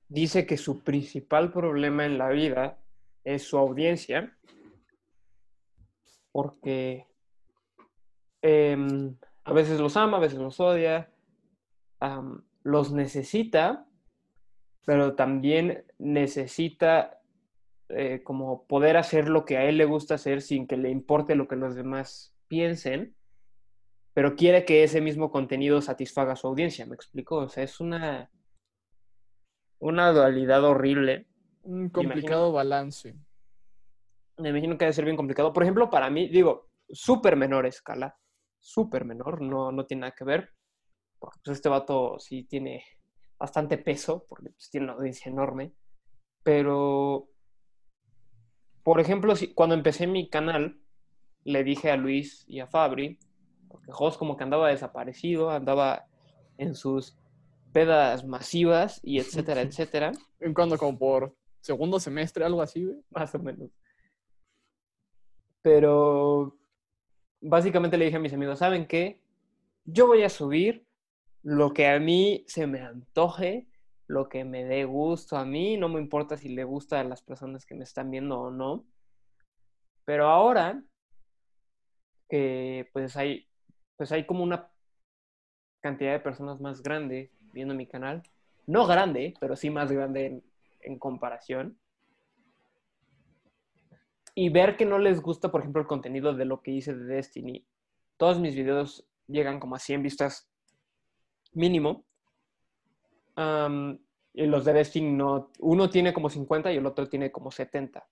dice 0.08 0.46
que 0.46 0.56
su 0.56 0.82
principal 0.82 1.52
problema 1.52 2.04
en 2.04 2.18
la 2.18 2.28
vida 2.28 2.78
es 3.24 3.42
su 3.44 3.56
audiencia, 3.56 4.36
porque 6.32 7.06
em, 8.42 9.16
a 9.44 9.52
veces 9.52 9.80
los 9.80 9.96
ama, 9.96 10.18
a 10.18 10.20
veces 10.20 10.38
los 10.38 10.60
odia, 10.60 11.10
los 12.62 12.92
necesita, 12.92 13.86
pero 14.84 15.14
también 15.14 15.84
necesita 15.98 17.20
eh, 17.88 18.22
como 18.22 18.66
poder 18.66 18.96
hacer 18.96 19.28
lo 19.28 19.44
que 19.44 19.56
a 19.56 19.64
él 19.64 19.78
le 19.78 19.84
gusta 19.84 20.16
hacer 20.16 20.42
sin 20.42 20.66
que 20.66 20.76
le 20.76 20.90
importe 20.90 21.34
lo 21.34 21.48
que 21.48 21.56
los 21.56 21.74
demás 21.74 22.34
piensen, 22.48 23.14
pero 24.14 24.36
quiere 24.36 24.64
que 24.64 24.84
ese 24.84 25.00
mismo 25.00 25.30
contenido 25.30 25.82
satisfaga 25.82 26.32
a 26.32 26.36
su 26.36 26.46
audiencia, 26.46 26.86
¿me 26.86 26.94
explico? 26.94 27.36
O 27.36 27.48
sea, 27.48 27.64
es 27.64 27.80
una, 27.80 28.30
una 29.80 30.12
dualidad 30.12 30.62
horrible. 30.64 31.26
Un 31.62 31.90
complicado 31.90 32.52
balance. 32.52 33.16
Me 34.38 34.50
imagino 34.50 34.78
que 34.78 34.84
debe 34.84 34.92
ser 34.92 35.04
bien 35.04 35.16
complicado. 35.16 35.52
Por 35.52 35.64
ejemplo, 35.64 35.90
para 35.90 36.10
mí, 36.10 36.28
digo, 36.28 36.70
súper 36.88 37.36
menor 37.36 37.66
escala, 37.66 38.16
súper 38.60 39.04
menor, 39.04 39.42
no, 39.42 39.72
no 39.72 39.84
tiene 39.84 40.02
nada 40.02 40.14
que 40.16 40.24
ver, 40.24 40.50
porque 41.18 41.40
pues 41.44 41.56
este 41.56 41.68
vato 41.68 42.18
sí 42.20 42.44
tiene 42.44 42.84
bastante 43.36 43.78
peso, 43.78 44.26
porque 44.28 44.50
pues, 44.50 44.70
tiene 44.70 44.84
una 44.84 44.94
audiencia 44.94 45.30
enorme, 45.30 45.74
pero, 46.44 47.28
por 48.82 49.00
ejemplo, 49.00 49.34
si, 49.34 49.52
cuando 49.54 49.74
empecé 49.74 50.06
mi 50.06 50.28
canal, 50.28 50.80
le 51.42 51.64
dije 51.64 51.90
a 51.90 51.96
Luis 51.96 52.44
y 52.46 52.60
a 52.60 52.66
Fabri, 52.66 53.18
porque 53.74 53.92
Jos 53.92 54.16
como 54.16 54.36
que 54.36 54.44
andaba 54.44 54.68
desaparecido, 54.68 55.50
andaba 55.50 56.06
en 56.56 56.74
sus 56.74 57.16
pedas 57.72 58.24
masivas 58.24 59.00
y 59.02 59.18
etcétera, 59.20 59.60
etcétera, 59.62 60.12
En 60.40 60.54
cuando 60.54 60.78
como 60.78 60.98
por 60.98 61.36
segundo 61.60 61.98
semestre, 61.98 62.44
algo 62.44 62.62
así, 62.62 62.84
güey. 62.84 62.98
más 63.10 63.34
o 63.34 63.38
menos. 63.40 63.70
Pero 65.60 66.56
básicamente 67.40 67.98
le 67.98 68.04
dije 68.06 68.16
a 68.16 68.20
mis 68.20 68.32
amigos, 68.32 68.60
¿saben 68.60 68.86
qué? 68.86 69.20
Yo 69.84 70.06
voy 70.06 70.22
a 70.22 70.28
subir 70.28 70.86
lo 71.42 71.72
que 71.72 71.88
a 71.88 71.98
mí 71.98 72.44
se 72.46 72.66
me 72.66 72.80
antoje, 72.80 73.66
lo 74.06 74.28
que 74.28 74.44
me 74.44 74.64
dé 74.64 74.84
gusto 74.84 75.36
a 75.36 75.44
mí, 75.44 75.76
no 75.76 75.88
me 75.88 76.00
importa 76.00 76.36
si 76.36 76.48
le 76.50 76.64
gusta 76.64 77.00
a 77.00 77.04
las 77.04 77.22
personas 77.22 77.66
que 77.66 77.74
me 77.74 77.84
están 77.84 78.10
viendo 78.10 78.38
o 78.38 78.50
no. 78.50 78.86
Pero 80.04 80.28
ahora 80.28 80.82
que 82.28 82.88
pues 82.92 83.16
hay 83.16 83.46
pues 83.96 84.12
hay 84.12 84.26
como 84.26 84.42
una 84.42 84.70
cantidad 85.80 86.12
de 86.12 86.20
personas 86.20 86.60
más 86.60 86.82
grande 86.82 87.30
viendo 87.52 87.74
mi 87.74 87.86
canal, 87.86 88.22
no 88.66 88.86
grande, 88.86 89.34
pero 89.40 89.56
sí 89.56 89.70
más 89.70 89.92
grande 89.92 90.42
en, 90.80 90.98
comparación. 90.98 91.78
Y 94.34 94.48
ver 94.48 94.76
que 94.76 94.84
no 94.84 94.98
les 94.98 95.20
gusta, 95.20 95.50
por 95.50 95.60
ejemplo, 95.60 95.80
el 95.80 95.86
contenido 95.86 96.34
de 96.34 96.44
lo 96.44 96.60
que 96.60 96.72
hice 96.72 96.94
de 96.94 97.14
Destiny. 97.14 97.64
Todos 98.16 98.40
mis 98.40 98.54
videos 98.54 99.06
llegan 99.28 99.60
como 99.60 99.76
a 99.76 99.78
100 99.78 100.02
vistas 100.02 100.48
mínimo. 101.52 102.04
Y 103.36 104.46
los 104.46 104.64
de 104.64 104.72
Destiny 104.72 105.12
no, 105.12 105.50
uno 105.60 105.88
tiene 105.88 106.12
como 106.12 106.28
50 106.28 106.72
y 106.72 106.78
el 106.78 106.86
otro 106.86 107.08
tiene 107.08 107.30
como 107.30 107.52
70. 107.52 108.04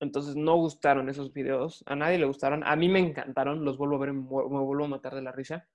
Entonces 0.00 0.36
no 0.36 0.54
gustaron 0.56 1.08
esos 1.08 1.32
videos, 1.32 1.82
a 1.86 1.96
nadie 1.96 2.18
le 2.18 2.26
gustaron, 2.26 2.62
a 2.64 2.76
mí 2.76 2.88
me 2.88 3.00
encantaron, 3.00 3.64
los 3.64 3.76
vuelvo 3.78 3.96
a 3.96 3.98
ver, 3.98 4.12
me 4.12 4.20
vu- 4.22 4.48
me 4.48 4.60
vuelvo 4.60 4.84
a 4.84 4.88
matar 4.88 5.14
de 5.14 5.22
la 5.22 5.32
risa. 5.32 5.66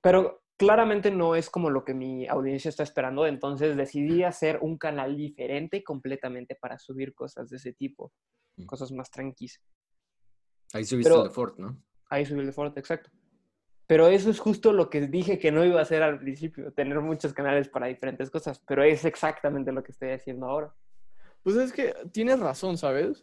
Pero 0.00 0.42
claramente 0.56 1.10
no 1.10 1.34
es 1.36 1.48
como 1.50 1.70
lo 1.70 1.84
que 1.84 1.94
mi 1.94 2.26
audiencia 2.26 2.68
está 2.68 2.82
esperando, 2.82 3.26
entonces 3.26 3.76
decidí 3.76 4.22
hacer 4.24 4.58
un 4.62 4.78
canal 4.78 5.16
diferente 5.16 5.82
completamente 5.82 6.54
para 6.56 6.78
subir 6.78 7.14
cosas 7.14 7.48
de 7.50 7.56
ese 7.56 7.72
tipo, 7.72 8.12
Mm. 8.56 8.66
cosas 8.66 8.92
más 8.92 9.10
tranquilas. 9.10 9.60
Ahí 10.72 10.84
subiste 10.84 11.10
Pero- 11.10 11.22
el 11.22 11.28
de 11.28 11.34
Ford, 11.34 11.54
¿no? 11.58 11.80
Ahí 12.10 12.26
subí 12.26 12.40
el 12.40 12.46
de 12.46 12.52
Forte, 12.52 12.80
exacto. 12.80 13.10
Pero 13.86 14.08
eso 14.08 14.30
es 14.30 14.38
justo 14.40 14.72
lo 14.72 14.88
que 14.90 15.02
dije 15.08 15.38
que 15.38 15.52
no 15.52 15.64
iba 15.64 15.78
a 15.78 15.82
hacer 15.82 16.02
al 16.02 16.18
principio, 16.18 16.72
tener 16.72 17.00
muchos 17.00 17.32
canales 17.34 17.68
para 17.68 17.86
diferentes 17.86 18.30
cosas, 18.30 18.60
pero 18.66 18.82
es 18.82 19.04
exactamente 19.04 19.72
lo 19.72 19.82
que 19.82 19.92
estoy 19.92 20.10
haciendo 20.10 20.46
ahora. 20.46 20.74
Pues 21.44 21.56
es 21.56 21.72
que 21.72 21.94
tienes 22.10 22.40
razón, 22.40 22.76
¿sabes? 22.78 23.22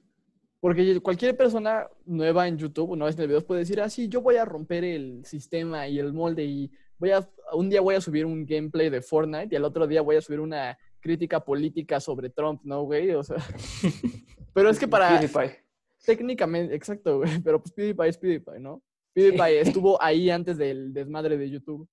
Porque 0.59 1.01
cualquier 1.01 1.35
persona 1.35 1.87
nueva 2.05 2.47
en 2.47 2.55
YouTube, 2.55 2.91
una 2.91 3.05
vez 3.05 3.15
en 3.15 3.23
el 3.23 3.27
video, 3.27 3.45
puede 3.45 3.61
decir, 3.61 3.81
ah, 3.81 3.89
sí, 3.89 4.07
yo 4.07 4.21
voy 4.21 4.35
a 4.35 4.45
romper 4.45 4.83
el 4.83 5.25
sistema 5.25 5.87
y 5.87 5.97
el 5.97 6.13
molde 6.13 6.45
y 6.45 6.71
voy 6.99 7.09
a, 7.09 7.27
un 7.53 7.67
día 7.67 7.81
voy 7.81 7.95
a 7.95 8.01
subir 8.01 8.27
un 8.27 8.45
gameplay 8.45 8.91
de 8.91 9.01
Fortnite 9.01 9.47
y 9.51 9.55
al 9.55 9.65
otro 9.65 9.87
día 9.87 10.03
voy 10.03 10.17
a 10.17 10.21
subir 10.21 10.39
una 10.39 10.77
crítica 10.99 11.43
política 11.43 11.99
sobre 11.99 12.29
Trump, 12.29 12.61
¿no, 12.63 12.83
güey? 12.83 13.09
O 13.11 13.23
sea, 13.23 13.37
pero 14.53 14.69
es 14.69 14.77
que 14.77 14.87
para, 14.87 15.19
PewDiePie. 15.19 15.57
técnicamente, 16.05 16.75
exacto, 16.75 17.17
güey, 17.17 17.39
pero 17.41 17.59
pues 17.59 17.73
PewDiePie 17.73 18.07
es 18.07 18.17
PewDiePie, 18.19 18.59
¿no? 18.59 18.83
PewDiePie 19.13 19.61
estuvo 19.61 19.99
ahí 20.01 20.29
antes 20.29 20.59
del 20.59 20.93
desmadre 20.93 21.37
de 21.37 21.49
YouTube. 21.49 21.89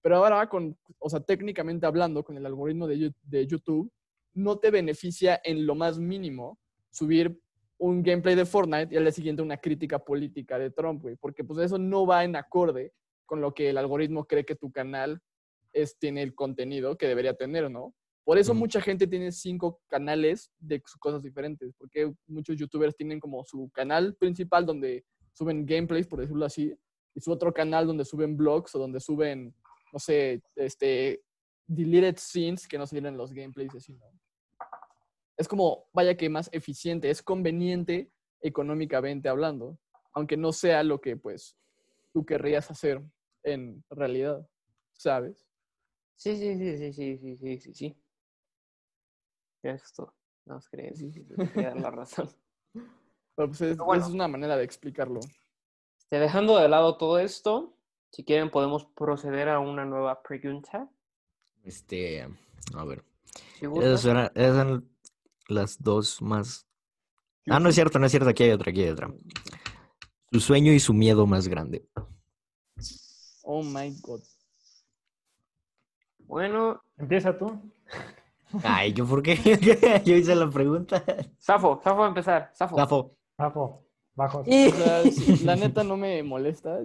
Pero 0.00 0.16
ahora, 0.24 0.48
con, 0.48 0.74
o 0.98 1.10
sea, 1.10 1.20
técnicamente 1.20 1.84
hablando, 1.84 2.24
con 2.24 2.38
el 2.38 2.46
algoritmo 2.46 2.86
de, 2.86 3.12
de 3.24 3.46
YouTube, 3.46 3.92
no 4.36 4.58
te 4.58 4.70
beneficia 4.70 5.40
en 5.42 5.66
lo 5.66 5.74
más 5.74 5.98
mínimo 5.98 6.58
subir 6.90 7.40
un 7.78 8.02
gameplay 8.02 8.34
de 8.34 8.46
Fortnite 8.46 8.94
y 8.94 8.96
al 8.96 9.04
día 9.04 9.12
siguiente 9.12 9.42
una 9.42 9.56
crítica 9.56 9.98
política 9.98 10.58
de 10.58 10.70
Trump, 10.70 11.02
güey, 11.02 11.16
porque 11.16 11.42
pues 11.42 11.58
eso 11.60 11.78
no 11.78 12.06
va 12.06 12.24
en 12.24 12.36
acorde 12.36 12.92
con 13.24 13.40
lo 13.40 13.52
que 13.52 13.70
el 13.70 13.78
algoritmo 13.78 14.26
cree 14.26 14.44
que 14.44 14.54
tu 14.54 14.70
canal 14.70 15.20
es, 15.72 15.98
tiene 15.98 16.22
el 16.22 16.34
contenido 16.34 16.96
que 16.96 17.08
debería 17.08 17.34
tener, 17.34 17.70
¿no? 17.70 17.94
Por 18.24 18.38
eso 18.38 18.54
mucha 18.54 18.80
gente 18.80 19.06
tiene 19.06 19.30
cinco 19.30 19.80
canales 19.86 20.50
de 20.58 20.82
cosas 20.98 21.22
diferentes, 21.22 21.72
porque 21.78 22.12
muchos 22.26 22.56
youtubers 22.56 22.96
tienen 22.96 23.20
como 23.20 23.44
su 23.44 23.70
canal 23.70 24.16
principal 24.16 24.66
donde 24.66 25.04
suben 25.32 25.64
gameplays, 25.64 26.06
por 26.06 26.20
decirlo 26.20 26.44
así, 26.44 26.74
y 27.14 27.20
su 27.20 27.30
otro 27.30 27.52
canal 27.52 27.86
donde 27.86 28.04
suben 28.04 28.36
vlogs 28.36 28.74
o 28.74 28.78
donde 28.78 29.00
suben, 29.00 29.54
no 29.92 29.98
sé, 29.98 30.42
este, 30.56 31.22
deleted 31.66 32.16
scenes 32.16 32.66
que 32.66 32.78
no 32.78 32.86
salieron 32.86 33.14
en 33.14 33.18
los 33.18 33.32
gameplays, 33.32 33.74
así, 33.74 33.92
¿no? 33.92 34.06
Es 35.36 35.48
como, 35.48 35.88
vaya 35.92 36.16
que 36.16 36.28
más 36.28 36.48
eficiente, 36.52 37.10
es 37.10 37.22
conveniente 37.22 38.10
económicamente 38.40 39.28
hablando, 39.28 39.78
aunque 40.12 40.36
no 40.36 40.52
sea 40.52 40.82
lo 40.82 41.00
que, 41.00 41.16
pues, 41.16 41.56
tú 42.12 42.24
querrías 42.24 42.70
hacer 42.70 43.02
en 43.42 43.84
realidad, 43.90 44.48
¿sabes? 44.92 45.46
Sí, 46.16 46.36
sí, 46.36 46.56
sí, 46.56 46.76
sí, 46.78 46.92
sí, 46.92 47.18
sí, 47.18 47.36
sí, 47.36 47.58
sí, 47.60 47.74
sí. 47.74 47.96
Todo. 49.94 50.14
No 50.46 50.56
os 50.56 50.68
crees, 50.68 50.98
sí, 50.98 51.10
sí, 51.10 51.24
te 51.24 51.34
quería 51.48 51.70
dar 51.70 51.80
la 51.80 51.90
razón. 51.90 52.30
Pero 52.72 53.48
pues 53.48 53.60
es, 53.60 53.76
Pero 53.76 53.84
bueno. 53.84 54.00
esa 54.00 54.08
es 54.08 54.14
una 54.14 54.28
manera 54.28 54.56
de 54.56 54.64
explicarlo. 54.64 55.20
Este, 55.98 56.20
dejando 56.20 56.56
de 56.56 56.68
lado 56.68 56.96
todo 56.96 57.18
esto, 57.18 57.76
si 58.12 58.24
quieren 58.24 58.50
podemos 58.50 58.84
proceder 58.84 59.48
a 59.48 59.58
una 59.58 59.84
nueva 59.84 60.22
pregunta. 60.22 60.88
Este, 61.64 62.22
a 62.74 62.84
ver. 62.84 63.04
esas 63.60 64.04
eran 64.34 64.88
las 65.48 65.82
dos 65.82 66.20
más. 66.22 66.66
Ah, 67.48 67.60
no 67.60 67.68
es 67.68 67.74
cierto, 67.74 67.98
no 67.98 68.06
es 68.06 68.12
cierto. 68.12 68.28
Aquí 68.28 68.44
hay 68.44 68.50
otra, 68.50 68.70
aquí 68.70 68.82
hay 68.82 68.90
otra. 68.90 69.12
Su 70.32 70.40
sueño 70.40 70.72
y 70.72 70.80
su 70.80 70.92
miedo 70.92 71.26
más 71.26 71.48
grande. 71.48 71.86
Oh 73.42 73.62
my 73.62 73.94
god. 74.00 74.22
Bueno, 76.18 76.82
Empieza 76.98 77.36
tú. 77.36 77.60
Ay, 78.62 78.92
¿yo 78.92 79.06
por 79.06 79.22
qué? 79.22 79.36
Yo 80.04 80.16
hice 80.16 80.34
la 80.34 80.48
pregunta. 80.48 81.04
Safo, 81.38 81.80
Safo 81.82 81.98
va 81.98 82.06
a 82.06 82.08
empezar. 82.08 82.50
Safo. 82.54 82.76
Gafo. 83.38 83.85
Bajo, 84.16 84.38
bajo. 84.38 84.50
O 84.50 84.70
sea, 84.72 85.02
sí, 85.04 85.44
la 85.44 85.56
neta 85.56 85.84
no 85.84 85.96
me 85.96 86.22
molesta. 86.22 86.80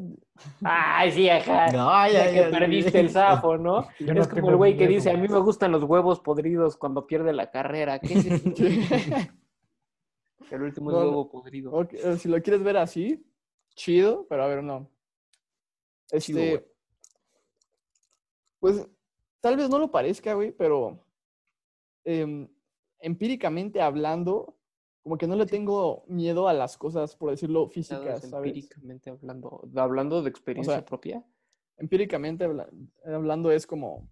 Ay, 0.63 1.11
sí, 1.13 1.29
ajá. 1.29 1.71
No, 1.71 1.89
Ya 2.07 2.25
ya, 2.25 2.29
que 2.29 2.35
ya, 2.35 2.49
perdiste 2.51 2.99
el 2.99 3.09
Safo, 3.09 3.57
¿no? 3.57 3.87
Yo 3.99 4.13
no 4.13 4.21
es 4.21 4.27
como 4.27 4.49
el 4.49 4.57
güey 4.57 4.75
que 4.77 4.85
dice, 4.87 5.09
a 5.11 5.17
mí 5.17 5.27
me 5.29 5.39
gustan 5.39 5.71
los 5.71 5.83
huevos 5.83 6.19
podridos 6.19 6.75
cuando 6.75 7.07
pierde 7.07 7.31
la 7.31 7.49
carrera. 7.49 7.99
¿Qué 7.99 8.13
es 8.15 8.25
eso? 8.25 8.49
El 10.51 10.63
último 10.63 10.91
es 10.91 10.97
No, 10.97 11.03
huevo 11.03 11.29
podrido. 11.31 11.87
Eh, 11.91 12.17
si 12.17 12.27
lo 12.27 12.41
quieres 12.41 12.61
ver 12.61 12.75
así, 12.75 13.25
chido, 13.75 14.25
pero 14.27 14.43
a 14.43 14.47
ver, 14.47 14.61
no. 14.61 14.89
Chido, 16.19 16.39
Este. 16.39 16.49
güey. 16.49 16.65
pues 18.59 18.87
tal 19.39 19.55
vez 19.55 19.69
no 19.69 19.79
lo 19.79 19.89
parezca, 19.89 20.33
güey, 20.33 20.51
pero 20.51 20.99
em, 22.03 22.49
empíricamente 22.99 23.81
hablando, 23.81 24.57
como 25.03 25.17
que 25.17 25.27
no 25.27 25.35
le 25.35 25.45
tengo 25.45 26.03
miedo 26.07 26.47
a 26.47 26.53
las 26.53 26.77
cosas, 26.77 27.15
por 27.15 27.31
decirlo, 27.31 27.67
físicas, 27.69 28.21
Sabes. 28.29 28.49
Empíricamente 28.55 29.09
hablando, 29.09 29.67
hablando 29.75 30.21
de 30.21 30.29
experiencia 30.29 30.85
propia. 30.85 31.25
Empíricamente 31.77 32.43
habla- 32.43 32.69
hablando 33.05 33.51
es 33.51 33.65
como. 33.65 34.07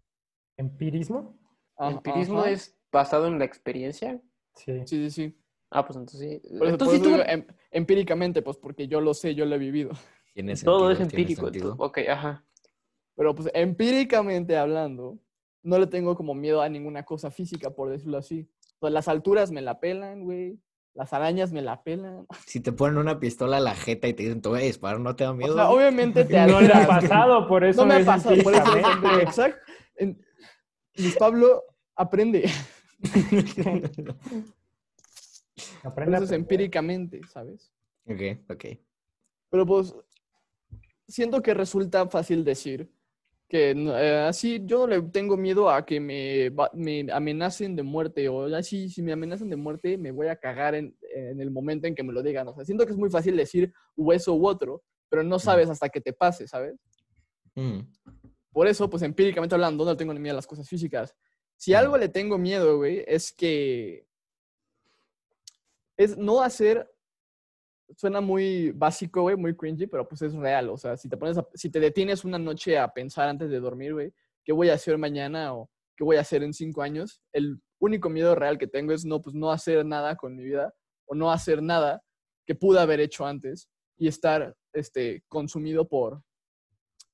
¿Empirismo? 0.57 1.37
ah, 1.77 1.89
¿El 1.89 1.95
empirismo 1.97 2.39
ajá. 2.41 2.51
es 2.51 2.77
basado 2.91 3.27
en 3.27 3.39
la 3.39 3.45
experiencia? 3.45 4.21
Sí. 4.55 4.79
Sí, 4.85 5.09
sí, 5.09 5.11
sí. 5.11 5.37
Ah, 5.69 5.85
pues 5.85 5.97
entonces 5.97 6.19
sí. 6.19 6.47
Por 6.57 6.67
eso- 6.67 6.73
Entonces 6.73 6.77
por 6.77 6.89
sí 6.89 6.95
eso 6.95 7.03
tuve- 7.23 7.25
digo, 7.35 7.43
em- 7.47 7.47
empíricamente, 7.71 8.41
pues 8.41 8.57
porque 8.57 8.87
yo 8.87 8.99
lo 9.01 9.13
sé, 9.13 9.35
yo 9.35 9.45
lo 9.45 9.55
he 9.55 9.59
vivido. 9.59 9.91
Tiene 10.33 10.53
todo 10.65 10.89
es 10.91 10.97
sentido, 10.97 11.19
empírico. 11.21 11.47
entonces- 11.47 11.75
Ok, 11.77 11.97
ajá. 12.09 12.43
Pero 13.15 13.35
pues 13.35 13.49
empíricamente 13.53 14.57
hablando, 14.57 15.19
no 15.61 15.77
le 15.77 15.87
tengo 15.87 16.15
como 16.15 16.33
miedo 16.33 16.61
a 16.61 16.69
ninguna 16.69 17.03
cosa 17.03 17.29
física, 17.29 17.69
por 17.69 17.89
decirlo 17.89 18.17
así. 18.17 18.49
Pues 18.79 18.91
las 18.93 19.07
alturas 19.07 19.51
me 19.51 19.61
la 19.61 19.79
pelan, 19.79 20.23
güey. 20.23 20.59
Las 20.93 21.13
arañas 21.13 21.51
me 21.51 21.61
la 21.61 21.83
pelan. 21.83 22.25
Si 22.45 22.59
te 22.59 22.71
ponen 22.71 22.97
una 22.97 23.19
pistola 23.19 23.57
a 23.57 23.61
la 23.61 23.75
jeta 23.75 24.07
y 24.07 24.13
te 24.13 24.23
dicen, 24.23 24.41
te 24.41 24.49
voy 24.49 24.61
a 24.61 24.63
disparar, 24.63 24.99
¿no 24.99 25.15
te 25.15 25.23
da 25.23 25.33
miedo? 25.33 25.53
O 25.53 25.55
sea, 25.55 25.69
obviamente 25.69 26.25
te 26.25 26.33
No 26.47 26.61
le 26.61 26.73
ha 26.73 26.87
pasado, 26.87 27.47
por 27.47 27.63
eso 27.63 27.81
No 27.81 27.87
me 27.87 27.95
ha 28.01 28.05
pasado, 28.05 28.35
por 28.43 28.53
eso. 28.53 29.19
Exacto. 29.19 29.59
Luis 30.95 31.15
Pablo 31.17 31.63
aprende. 31.95 32.49
Aprende 35.83 36.17
eso 36.17 36.25
es 36.25 36.31
empíricamente, 36.31 37.21
¿sabes? 37.31 37.71
Ok, 38.05 38.21
ok. 38.49 38.65
Pero 39.49 39.65
pues 39.65 39.95
siento 41.07 41.41
que 41.41 41.53
resulta 41.53 42.07
fácil 42.07 42.43
decir 42.43 42.91
que 43.49 43.71
eh, 43.71 44.25
así 44.27 44.61
yo 44.63 44.85
no 44.85 44.87
le 44.87 45.01
tengo 45.01 45.35
miedo 45.35 45.71
a 45.71 45.83
que 45.83 45.99
me, 45.99 46.51
me 46.73 47.11
amenacen 47.11 47.75
de 47.75 47.81
muerte 47.81 48.29
o 48.29 48.45
así 48.55 48.89
si 48.89 49.01
me 49.01 49.11
amenazan 49.11 49.49
de 49.49 49.55
muerte 49.55 49.97
me 49.97 50.11
voy 50.11 50.27
a 50.27 50.35
cagar 50.35 50.75
en, 50.75 50.95
en 51.01 51.41
el 51.41 51.49
momento 51.49 51.87
en 51.87 51.95
que 51.95 52.03
me 52.03 52.13
lo 52.13 52.21
digan. 52.21 52.47
O 52.47 52.53
sea, 52.53 52.63
siento 52.63 52.85
que 52.85 52.91
es 52.91 52.97
muy 52.97 53.09
fácil 53.09 53.35
decir 53.35 53.73
o 53.97 54.13
eso 54.13 54.35
u 54.35 54.47
otro, 54.47 54.83
pero 55.09 55.23
no 55.23 55.39
sabes 55.39 55.67
hasta 55.67 55.89
que 55.89 55.99
te 55.99 56.13
pase, 56.13 56.47
¿sabes? 56.47 56.75
Mm, 57.55 57.79
Por 58.51 58.67
eso, 58.67 58.87
pues 58.87 59.01
empíricamente 59.01 59.55
hablando, 59.55 59.83
no 59.83 59.97
tengo 59.97 60.13
ni 60.13 60.19
miedo 60.19 60.35
a 60.35 60.37
las 60.37 60.47
cosas 60.47 60.69
físicas. 60.69 61.15
Si 61.57 61.73
algo 61.73 61.97
le 61.97 62.07
tengo 62.07 62.37
miedo, 62.37 62.77
güey, 62.77 63.03
es 63.07 63.33
que 63.33 64.05
es 65.97 66.17
no 66.17 66.43
hacer 66.43 66.87
suena 67.95 68.21
muy 68.21 68.71
básico, 68.71 69.21
güey, 69.23 69.35
muy 69.35 69.55
cringy, 69.55 69.87
pero 69.87 70.07
pues 70.07 70.21
es 70.21 70.33
real. 70.33 70.69
O 70.69 70.77
sea, 70.77 70.95
si 70.97 71.09
te 71.09 71.17
pones 71.17 71.37
a- 71.37 71.47
si 71.53 71.69
te 71.69 71.79
detienes 71.79 72.23
una 72.25 72.37
noche 72.39 72.77
a 72.77 72.87
pensar 72.93 73.27
antes 73.29 73.49
de 73.49 73.59
dormir, 73.59 73.93
güey, 73.93 74.13
¿qué 74.43 74.53
voy 74.53 74.69
a 74.69 74.73
hacer 74.75 74.97
mañana 74.97 75.53
o 75.55 75.69
qué 75.97 76.03
voy 76.03 76.17
a 76.17 76.21
hacer 76.21 76.43
en 76.43 76.53
cinco 76.53 76.81
años? 76.81 77.21
El 77.33 77.61
único 77.79 78.09
miedo 78.09 78.35
real 78.35 78.57
que 78.57 78.67
tengo 78.67 78.93
es 78.93 79.05
no, 79.05 79.21
pues 79.21 79.35
no 79.35 79.51
hacer 79.51 79.85
nada 79.85 80.15
con 80.15 80.35
mi 80.35 80.43
vida 80.43 80.73
o 81.05 81.15
no 81.15 81.31
hacer 81.31 81.61
nada 81.63 82.01
que 82.45 82.55
pude 82.55 82.79
haber 82.79 82.99
hecho 82.99 83.25
antes 83.25 83.69
y 83.97 84.07
estar 84.07 84.55
este, 84.73 85.23
consumido 85.27 85.87
por, 85.87 86.21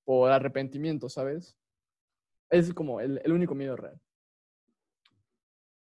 por 0.04 0.32
arrepentimiento, 0.32 1.10
¿sabes? 1.10 1.58
Es 2.50 2.74
como 2.74 3.00
el, 3.02 3.20
el 3.24 3.32
único 3.32 3.56
miedo 3.56 3.76
real. 3.76 4.00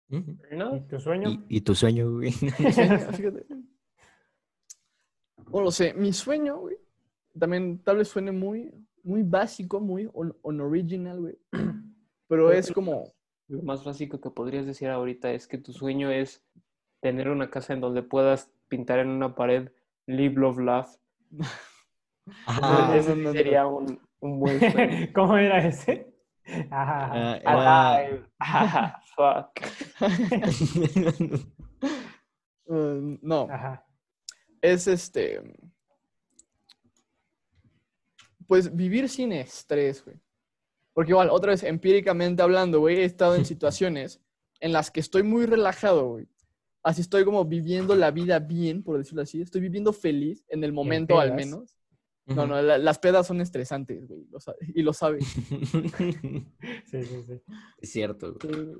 ujú. 0.09 0.37
¿No? 0.51 0.75
¿Y 0.75 0.81
tu 0.81 0.99
sueño? 0.99 1.29
¿Y, 1.29 1.57
y 1.57 1.61
tu 1.61 1.75
sueño, 1.75 2.11
güey? 2.11 2.31
Fíjate. 2.31 3.45
No 5.51 5.61
lo 5.61 5.71
sé. 5.71 5.93
Mi 5.93 6.13
sueño, 6.13 6.57
güey, 6.57 6.77
también 7.37 7.79
tal 7.79 7.97
vez 7.97 8.07
suene 8.07 8.31
muy, 8.31 8.71
muy 9.03 9.23
básico, 9.23 9.79
muy 9.79 10.09
un, 10.13 10.35
unoriginal, 10.41 11.19
güey. 11.19 11.37
Pero 12.27 12.51
es 12.51 12.71
como, 12.71 13.11
Lo 13.47 13.63
más 13.63 13.83
básico 13.83 14.21
que 14.21 14.29
podrías 14.29 14.65
decir 14.65 14.89
ahorita 14.89 15.31
es 15.31 15.47
que 15.47 15.57
tu 15.57 15.73
sueño 15.73 16.11
es 16.11 16.43
tener 17.01 17.29
una 17.29 17.49
casa 17.49 17.73
en 17.73 17.81
donde 17.81 18.03
puedas 18.03 18.51
pintar 18.67 18.99
en 18.99 19.09
una 19.09 19.33
pared 19.35 19.71
Live, 20.05 20.35
Love, 20.35 20.59
Laugh. 20.59 20.87
Ah, 22.45 22.93
Ese 22.95 23.15
no, 23.15 23.31
sería 23.31 23.65
un, 23.65 23.99
un 24.19 24.39
buen 24.39 24.59
sueño. 24.71 25.07
¿Cómo 25.15 25.35
era 25.35 25.65
ese? 25.65 26.13
Ajá. 26.69 27.39
ah, 27.45 27.97
Alive. 27.97 28.25
Ah, 28.39 29.01
fuck. 29.15 29.49
uh, 32.67 33.17
no, 33.23 33.47
Ajá. 33.49 33.83
Es 34.61 34.87
este, 34.87 35.41
pues 38.47 38.75
vivir 38.75 39.09
sin 39.09 39.31
estrés, 39.31 40.03
güey. 40.03 40.17
Porque 40.93 41.11
igual, 41.11 41.29
otra 41.29 41.51
vez, 41.51 41.63
empíricamente 41.63 42.41
hablando, 42.41 42.79
güey, 42.79 42.97
he 42.97 43.03
estado 43.05 43.35
en 43.35 43.45
situaciones 43.45 44.19
en 44.59 44.73
las 44.73 44.91
que 44.91 44.99
estoy 44.99 45.23
muy 45.23 45.45
relajado, 45.45 46.07
güey. 46.09 46.27
Así 46.83 47.01
estoy 47.01 47.25
como 47.25 47.43
viviendo 47.45 47.95
la 47.95 48.09
vida 48.11 48.39
bien, 48.39 48.83
por 48.83 48.97
decirlo 48.97 49.21
así. 49.21 49.41
Estoy 49.41 49.61
viviendo 49.61 49.93
feliz 49.93 50.43
en 50.47 50.63
el 50.63 50.71
momento 50.73 51.19
al 51.19 51.29
menos. 51.35 51.75
No, 52.25 52.45
no, 52.45 52.61
la- 52.61 52.77
las 52.77 52.99
pedas 52.99 53.25
son 53.25 53.41
estresantes, 53.41 54.07
güey, 54.07 54.25
lo 54.29 54.39
sabe- 54.39 54.57
y 54.75 54.81
lo 54.83 54.93
sabes. 54.93 55.25
Sí, 56.85 57.03
sí, 57.03 57.23
sí. 57.27 57.41
Es 57.79 57.91
cierto, 57.91 58.35
güey. 58.41 58.75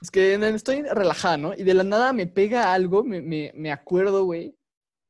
Es 0.00 0.10
que 0.10 0.34
estoy 0.34 0.82
relajado, 0.82 1.38
¿no? 1.38 1.54
Y 1.54 1.62
de 1.62 1.74
la 1.74 1.84
nada 1.84 2.12
me 2.12 2.26
pega 2.26 2.72
algo, 2.72 3.02
me, 3.02 3.20
me, 3.22 3.52
me 3.54 3.72
acuerdo, 3.72 4.24
güey, 4.24 4.56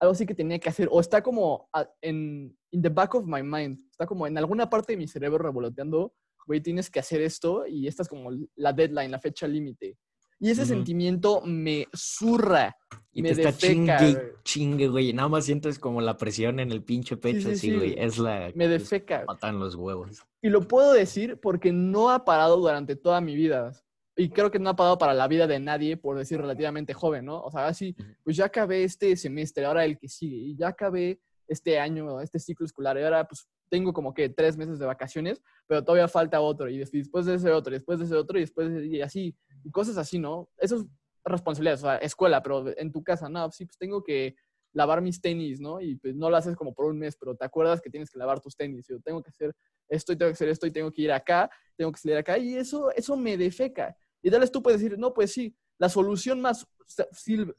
algo 0.01 0.13
así 0.13 0.27
que 0.27 0.35
tenía 0.35 0.59
que 0.59 0.69
hacer, 0.69 0.89
o 0.91 1.01
está 1.01 1.23
como 1.23 1.69
en 2.01 2.57
in 2.71 2.83
the 2.83 2.89
back 2.89 3.15
of 3.15 3.25
my 3.27 3.43
mind, 3.43 3.81
está 3.91 4.07
como 4.07 4.27
en 4.27 4.37
alguna 4.37 4.69
parte 4.69 4.93
de 4.93 4.99
mi 4.99 5.09
cerebro 5.09 5.39
revoloteando, 5.39 6.13
güey, 6.47 6.61
tienes 6.61 6.91
que 6.91 7.01
hacer 7.01 7.21
esto 7.23 7.67
y 7.67 7.87
esta 7.87 8.03
es 8.03 8.09
como 8.09 8.31
la 8.55 8.73
deadline, 8.73 9.11
la 9.11 9.19
fecha 9.19 9.49
límite. 9.49 9.97
Y 10.39 10.51
ese 10.51 10.63
Ujú. 10.63 10.69
sentimiento 10.69 11.41
me 11.41 11.89
zurra. 11.95 12.77
Y 13.11 13.23
me 13.23 13.33
te 13.33 13.41
está 13.41 13.53
defeca, 13.53 13.97
chingue, 13.97 14.13
güey. 14.13 14.33
chingue, 14.45 14.89
güey. 14.89 15.13
Nada 15.15 15.31
más 15.31 15.47
sientes 15.47 15.79
como 15.79 16.03
la 16.03 16.19
presión 16.19 16.61
en 16.61 16.71
el 16.71 16.85
pinche 16.85 17.17
pecho, 17.17 17.49
sí, 17.49 17.55
así, 17.55 17.71
sí. 17.71 17.75
güey. 17.75 17.95
Es 17.97 18.19
la... 18.19 18.53
Me 18.55 18.69
defeca. 18.69 19.25
Matan 19.27 19.59
los 19.59 19.75
huevos. 19.77 20.23
Y 20.43 20.51
lo 20.51 20.61
puedo 20.61 20.93
decir 20.93 21.41
porque 21.41 21.73
no 21.73 22.11
ha 22.11 22.27
parado 22.27 22.59
durante 22.59 22.97
toda 22.97 23.23
mi 23.23 23.35
vida. 23.35 23.73
Y 24.17 24.31
creo 24.31 24.51
que 24.51 24.59
no 24.59 24.71
ha 24.71 24.77
parado 24.77 24.97
para 24.97 25.13
la 25.13 25.29
vida 25.29 25.47
de 25.47 25.61
nadie, 25.61 25.97
por 25.97 26.17
decir 26.17 26.41
relativamente 26.41 26.95
joven, 26.95 27.27
¿no? 27.27 27.41
O 27.43 27.51
sea, 27.51 27.67
así, 27.67 27.95
pues 28.25 28.37
ya 28.37 28.47
acabé 28.47 28.83
este 28.85 29.15
semestre, 29.17 29.67
ahora 29.67 29.85
el 29.85 29.99
que 29.99 30.09
sigue, 30.09 30.37
y 30.37 30.57
ya 30.57 30.69
acabé 30.69 31.21
este 31.49 31.79
año, 31.79 32.21
este 32.21 32.39
ciclo 32.39 32.65
escolar, 32.65 32.97
y 32.99 33.03
ahora 33.03 33.29
pues 33.29 33.47
tengo 33.69 33.93
como 33.93 34.15
que 34.15 34.29
tres 34.31 34.57
meses 34.57 34.79
de 34.79 34.87
vacaciones, 34.87 35.43
pero 35.67 35.85
todavía 35.85 36.09
falta 36.09 36.41
otro, 36.41 36.69
y 36.69 36.79
des- 36.79 36.95
y 36.95 36.99
después 36.99 37.27
de 37.27 37.35
ese 37.35 37.51
otro, 37.53 37.73
y 37.75 37.77
después 37.77 37.99
de 37.99 38.07
ese 38.07 38.15
otro, 38.15 38.39
y 38.39 38.41
después 38.43 38.73
de, 38.73 38.87
y 38.87 39.03
así, 39.03 39.37
y 39.63 39.71
cosas 39.71 39.99
así, 39.99 40.19
¿no? 40.19 40.49
Eso 40.57 40.77
es 40.77 40.87
responsabilidad, 41.25 41.75
o 41.75 41.79
sea, 41.83 41.97
escuela, 41.99 42.43
pero 42.43 42.65
en 42.79 42.93
tu 42.93 43.03
casa, 43.05 43.29
no, 43.29 43.51
sí, 43.51 43.67
pues 43.67 43.77
tengo 43.77 44.03
que 44.03 44.35
lavar 44.73 45.03
mis 45.03 45.21
tenis, 45.21 45.61
¿no? 45.61 45.81
Y 45.81 45.97
pues 45.97 46.15
no 46.15 46.31
lo 46.31 46.37
haces 46.37 46.57
como 46.57 46.73
por 46.75 46.87
un 46.87 46.99
mes, 46.99 47.17
pero 47.17 47.35
te 47.37 47.45
acuerdas 47.45 47.81
que 47.83 47.91
tienes 47.91 48.11
que 48.11 48.19
lavar 48.19 48.41
tus 48.41 48.57
tenis, 48.57 48.87
yo 48.89 48.99
tengo 49.01 49.23
que 49.23 49.31
hacer 49.31 49.55
esto, 49.89 50.13
y 50.13 50.17
tengo 50.17 50.31
que 50.31 50.35
hacer 50.35 50.49
esto, 50.49 50.67
y 50.67 50.71
tengo 50.71 50.91
que 50.91 51.03
ir 51.03 51.13
acá, 51.13 51.51
tengo 51.77 51.93
que 51.93 51.99
salir 52.01 52.17
acá, 52.17 52.39
y 52.39 52.57
eso, 52.57 52.91
eso 52.93 53.17
me 53.17 53.37
defeca. 53.37 53.95
Y 54.27 54.31
tal 54.33 54.41
vez 54.41 54.51
tú 54.51 54.61
puedes 54.61 54.81
decir, 54.81 54.99
no, 54.99 55.15
pues 55.15 55.33
sí, 55.33 55.55
la 55.79 55.89
solución 55.89 56.41
más 56.41 56.67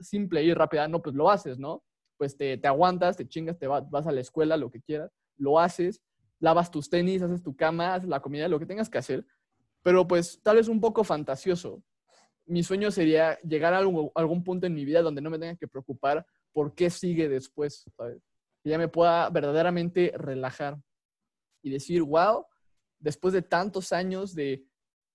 simple 0.01 0.43
y 0.43 0.53
rápida, 0.53 0.85
no, 0.89 1.01
pues 1.01 1.15
lo 1.15 1.31
haces, 1.31 1.57
¿no? 1.57 1.81
Pues 2.17 2.35
te, 2.35 2.57
te 2.57 2.67
aguantas, 2.67 3.15
te 3.15 3.25
chingas, 3.25 3.57
te 3.57 3.67
va- 3.67 3.79
vas 3.79 4.05
a 4.05 4.11
la 4.11 4.19
escuela, 4.19 4.57
lo 4.57 4.69
que 4.69 4.81
quieras, 4.81 5.09
lo 5.37 5.61
haces, 5.61 6.01
lavas 6.41 6.69
tus 6.69 6.89
tenis, 6.89 7.21
haces 7.21 7.41
tu 7.41 7.55
cama, 7.55 7.93
haces 7.93 8.09
la 8.09 8.19
comida, 8.19 8.49
lo 8.49 8.59
que 8.59 8.65
tengas 8.65 8.89
que 8.89 8.97
hacer, 8.97 9.25
pero 9.81 10.05
pues 10.05 10.41
tal 10.43 10.57
vez 10.57 10.67
un 10.67 10.81
poco 10.81 11.05
fantasioso. 11.05 11.81
Mi 12.45 12.63
sueño 12.63 12.91
sería 12.91 13.39
llegar 13.43 13.73
a 13.73 13.77
algún, 13.77 14.11
algún 14.13 14.43
punto 14.43 14.67
en 14.67 14.73
mi 14.73 14.83
vida 14.83 15.01
donde 15.01 15.21
no 15.21 15.29
me 15.29 15.39
tenga 15.39 15.55
que 15.55 15.69
preocupar 15.69 16.25
por 16.51 16.75
qué 16.75 16.89
sigue 16.89 17.29
después, 17.29 17.85
¿sabes? 17.95 18.21
Que 18.61 18.71
ya 18.71 18.77
me 18.77 18.89
pueda 18.89 19.29
verdaderamente 19.29 20.11
relajar 20.17 20.77
y 21.61 21.69
decir, 21.69 22.03
wow, 22.03 22.45
después 22.99 23.33
de 23.33 23.41
tantos 23.41 23.93
años 23.93 24.35
de 24.35 24.65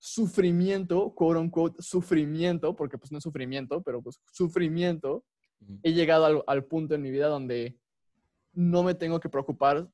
sufrimiento, 0.04 1.14
quote 1.14 1.38
unquote, 1.38 1.80
sufrimiento, 1.80 2.74
porque 2.74 2.98
pues 2.98 3.12
no 3.12 3.18
es 3.18 3.22
sufrimiento, 3.24 3.82
pero 3.82 4.02
pues 4.02 4.20
sufrimiento, 4.32 5.24
he 5.84 5.92
llegado 5.92 6.24
al, 6.26 6.42
al 6.48 6.64
punto 6.64 6.96
en 6.96 7.02
mi 7.02 7.12
vida 7.12 7.28
donde 7.28 7.78
no 8.52 8.82
me 8.82 8.96
tengo 8.96 9.20
que 9.20 9.28
preocupar 9.28 9.88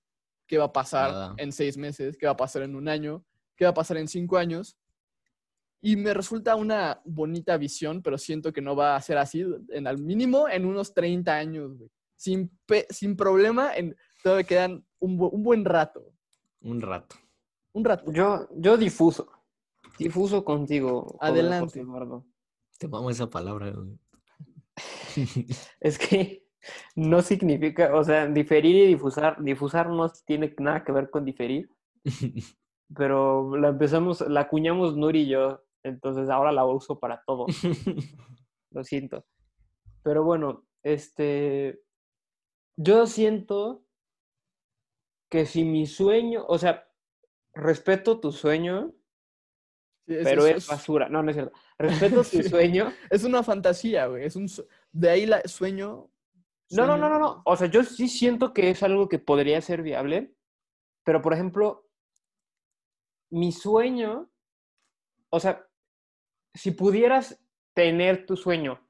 qué 0.46 0.56
va 0.56 0.64
a 0.64 0.72
pasar 0.72 1.10
Nada. 1.10 1.34
en 1.36 1.52
seis 1.52 1.76
meses, 1.76 2.16
qué 2.16 2.24
va 2.24 2.32
a 2.32 2.36
pasar 2.38 2.62
en 2.62 2.74
un 2.74 2.88
año, 2.88 3.22
qué 3.54 3.66
va 3.66 3.72
a 3.72 3.74
pasar 3.74 3.98
en 3.98 4.08
cinco 4.08 4.38
años. 4.38 4.78
Y 5.82 5.94
me 5.96 6.14
resulta 6.14 6.56
una 6.56 7.02
bonita 7.04 7.58
visión, 7.58 8.00
pero 8.02 8.16
siento 8.16 8.50
que 8.50 8.62
no 8.62 8.74
va 8.74 8.96
a 8.96 9.02
ser 9.02 9.18
así, 9.18 9.44
en 9.68 9.86
al 9.86 9.98
mínimo 9.98 10.48
en 10.48 10.64
unos 10.64 10.94
30 10.94 11.36
años, 11.36 11.76
güey. 11.76 11.90
Sin, 12.16 12.50
pe- 12.64 12.86
sin 12.88 13.14
problema, 13.14 13.76
en, 13.76 13.94
todavía 14.22 14.44
quedan 14.46 14.84
un, 15.00 15.18
bu- 15.18 15.30
un 15.32 15.42
buen 15.42 15.64
rato. 15.66 16.02
Un 16.62 16.80
rato. 16.80 17.14
Un 17.74 17.84
rato. 17.84 18.10
Yo, 18.10 18.48
yo 18.56 18.76
difuso. 18.78 19.30
Difuso 19.98 20.44
contigo. 20.44 21.16
Adelante. 21.20 21.80
Eduardo. 21.80 22.26
Te 22.78 22.88
mamo 22.88 23.10
esa 23.10 23.28
palabra, 23.28 23.70
güey. 23.70 23.98
Es 25.80 25.98
que 25.98 26.48
no 26.94 27.22
significa, 27.22 27.94
o 27.94 28.04
sea, 28.04 28.26
diferir 28.26 28.76
y 28.76 28.86
difusar, 28.86 29.42
difusar 29.42 29.88
no 29.90 30.10
tiene 30.26 30.54
nada 30.58 30.84
que 30.84 30.92
ver 30.92 31.10
con 31.10 31.24
diferir, 31.24 31.70
pero 32.94 33.56
la 33.56 33.68
empezamos, 33.68 34.20
la 34.22 34.40
acuñamos 34.40 34.96
Nuri 34.96 35.22
y 35.22 35.28
yo, 35.28 35.62
entonces 35.82 36.28
ahora 36.28 36.52
la 36.52 36.64
uso 36.66 36.98
para 36.98 37.22
todo, 37.26 37.46
lo 38.70 38.84
siento. 38.84 39.24
Pero 40.02 40.24
bueno, 40.24 40.64
este, 40.82 41.80
yo 42.76 43.06
siento 43.06 43.84
que 45.30 45.46
si 45.46 45.64
mi 45.64 45.86
sueño, 45.86 46.44
o 46.48 46.58
sea, 46.58 46.88
respeto 47.54 48.20
tu 48.20 48.32
sueño, 48.32 48.94
Sí, 50.08 50.14
pero 50.24 50.46
es, 50.46 50.56
es 50.56 50.66
basura, 50.66 51.08
no, 51.08 51.22
no 51.22 51.30
es 51.30 51.36
cierto. 51.36 51.52
Respeto 51.78 52.16
tu 52.16 52.24
Sí. 52.42 52.42
sueño. 52.44 52.92
es 53.10 53.24
una 53.24 53.42
fantasía, 53.42 54.06
güey. 54.06 54.24
Es 54.24 54.36
un, 54.36 54.48
su- 54.48 54.66
de 54.90 55.10
ahí 55.10 55.26
la 55.26 55.42
sueño. 55.42 56.10
No, 56.70 56.86
no, 56.86 56.94
sueño- 56.94 56.96
no, 56.98 57.08
no, 57.10 57.18
no. 57.18 57.42
O 57.44 57.56
sea, 57.56 57.66
yo 57.68 57.84
sí 57.84 58.08
siento 58.08 58.52
que 58.54 58.70
es 58.70 58.82
algo 58.82 59.08
que 59.08 59.18
podría 59.18 59.60
ser 59.60 59.82
viable, 59.82 60.34
pero 61.04 61.20
por 61.20 61.34
ejemplo, 61.34 61.88
mi 63.30 63.52
sueño, 63.52 64.30
o 65.30 65.40
sea, 65.40 65.66
si 66.54 66.70
pudieras 66.70 67.38
tener 67.74 68.24
tu 68.24 68.34
sueño 68.36 68.80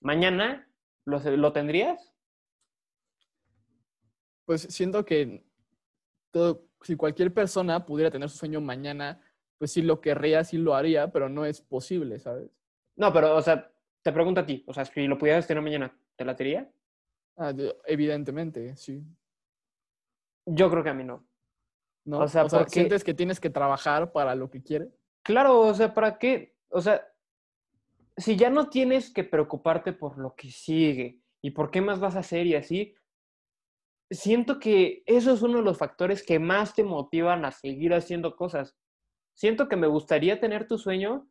mañana, 0.00 0.70
¿lo, 1.04 1.18
lo 1.18 1.52
tendrías? 1.52 2.14
Pues 4.44 4.62
siento 4.62 5.04
que 5.04 5.44
todo, 6.30 6.68
si 6.82 6.94
cualquier 6.96 7.34
persona 7.34 7.84
pudiera 7.84 8.10
tener 8.10 8.30
su 8.30 8.38
sueño 8.38 8.60
mañana, 8.60 9.20
pues 9.58 9.72
sí 9.72 9.82
lo 9.82 10.00
querría, 10.00 10.44
sí 10.44 10.58
lo 10.58 10.74
haría, 10.74 11.10
pero 11.12 11.28
no 11.28 11.44
es 11.44 11.60
posible, 11.60 12.18
¿sabes? 12.18 12.50
No, 12.96 13.12
pero, 13.12 13.36
o 13.36 13.42
sea, 13.42 13.72
te 14.02 14.12
pregunto 14.12 14.40
a 14.40 14.46
ti, 14.46 14.64
o 14.66 14.72
sea, 14.72 14.84
si 14.84 15.06
lo 15.06 15.18
pudieras 15.18 15.46
tener 15.46 15.62
mañana, 15.62 15.96
¿te 16.16 16.24
latería? 16.24 16.70
Ah, 17.36 17.52
de- 17.52 17.76
evidentemente, 17.86 18.76
sí. 18.76 19.02
Yo 20.46 20.70
creo 20.70 20.82
que 20.84 20.90
a 20.90 20.94
mí 20.94 21.04
no. 21.04 21.26
¿No? 22.04 22.20
O 22.20 22.28
sea, 22.28 22.46
porque- 22.46 22.70
sientes 22.70 23.02
que 23.04 23.14
tienes 23.14 23.40
que 23.40 23.50
trabajar 23.50 24.12
para 24.12 24.34
lo 24.34 24.48
que 24.50 24.62
quieres. 24.62 24.88
Claro, 25.22 25.60
o 25.60 25.74
sea, 25.74 25.92
¿para 25.92 26.18
qué? 26.18 26.56
O 26.68 26.80
sea, 26.80 27.04
si 28.16 28.36
ya 28.36 28.48
no 28.48 28.68
tienes 28.70 29.12
que 29.12 29.24
preocuparte 29.24 29.92
por 29.92 30.16
lo 30.18 30.34
que 30.36 30.50
sigue 30.50 31.20
y 31.42 31.50
por 31.50 31.70
qué 31.70 31.80
más 31.80 31.98
vas 31.98 32.14
a 32.16 32.20
hacer 32.20 32.46
y 32.46 32.54
así, 32.54 32.94
siento 34.10 34.60
que 34.60 35.02
eso 35.06 35.32
es 35.32 35.42
uno 35.42 35.58
de 35.58 35.64
los 35.64 35.76
factores 35.78 36.22
que 36.24 36.38
más 36.38 36.74
te 36.74 36.84
motivan 36.84 37.44
a 37.44 37.50
seguir 37.50 37.92
haciendo 37.92 38.36
cosas. 38.36 38.76
Siento 39.36 39.68
que 39.68 39.76
me 39.76 39.86
gustaría 39.86 40.40
tener 40.40 40.66
tu 40.66 40.78
sueño 40.78 41.28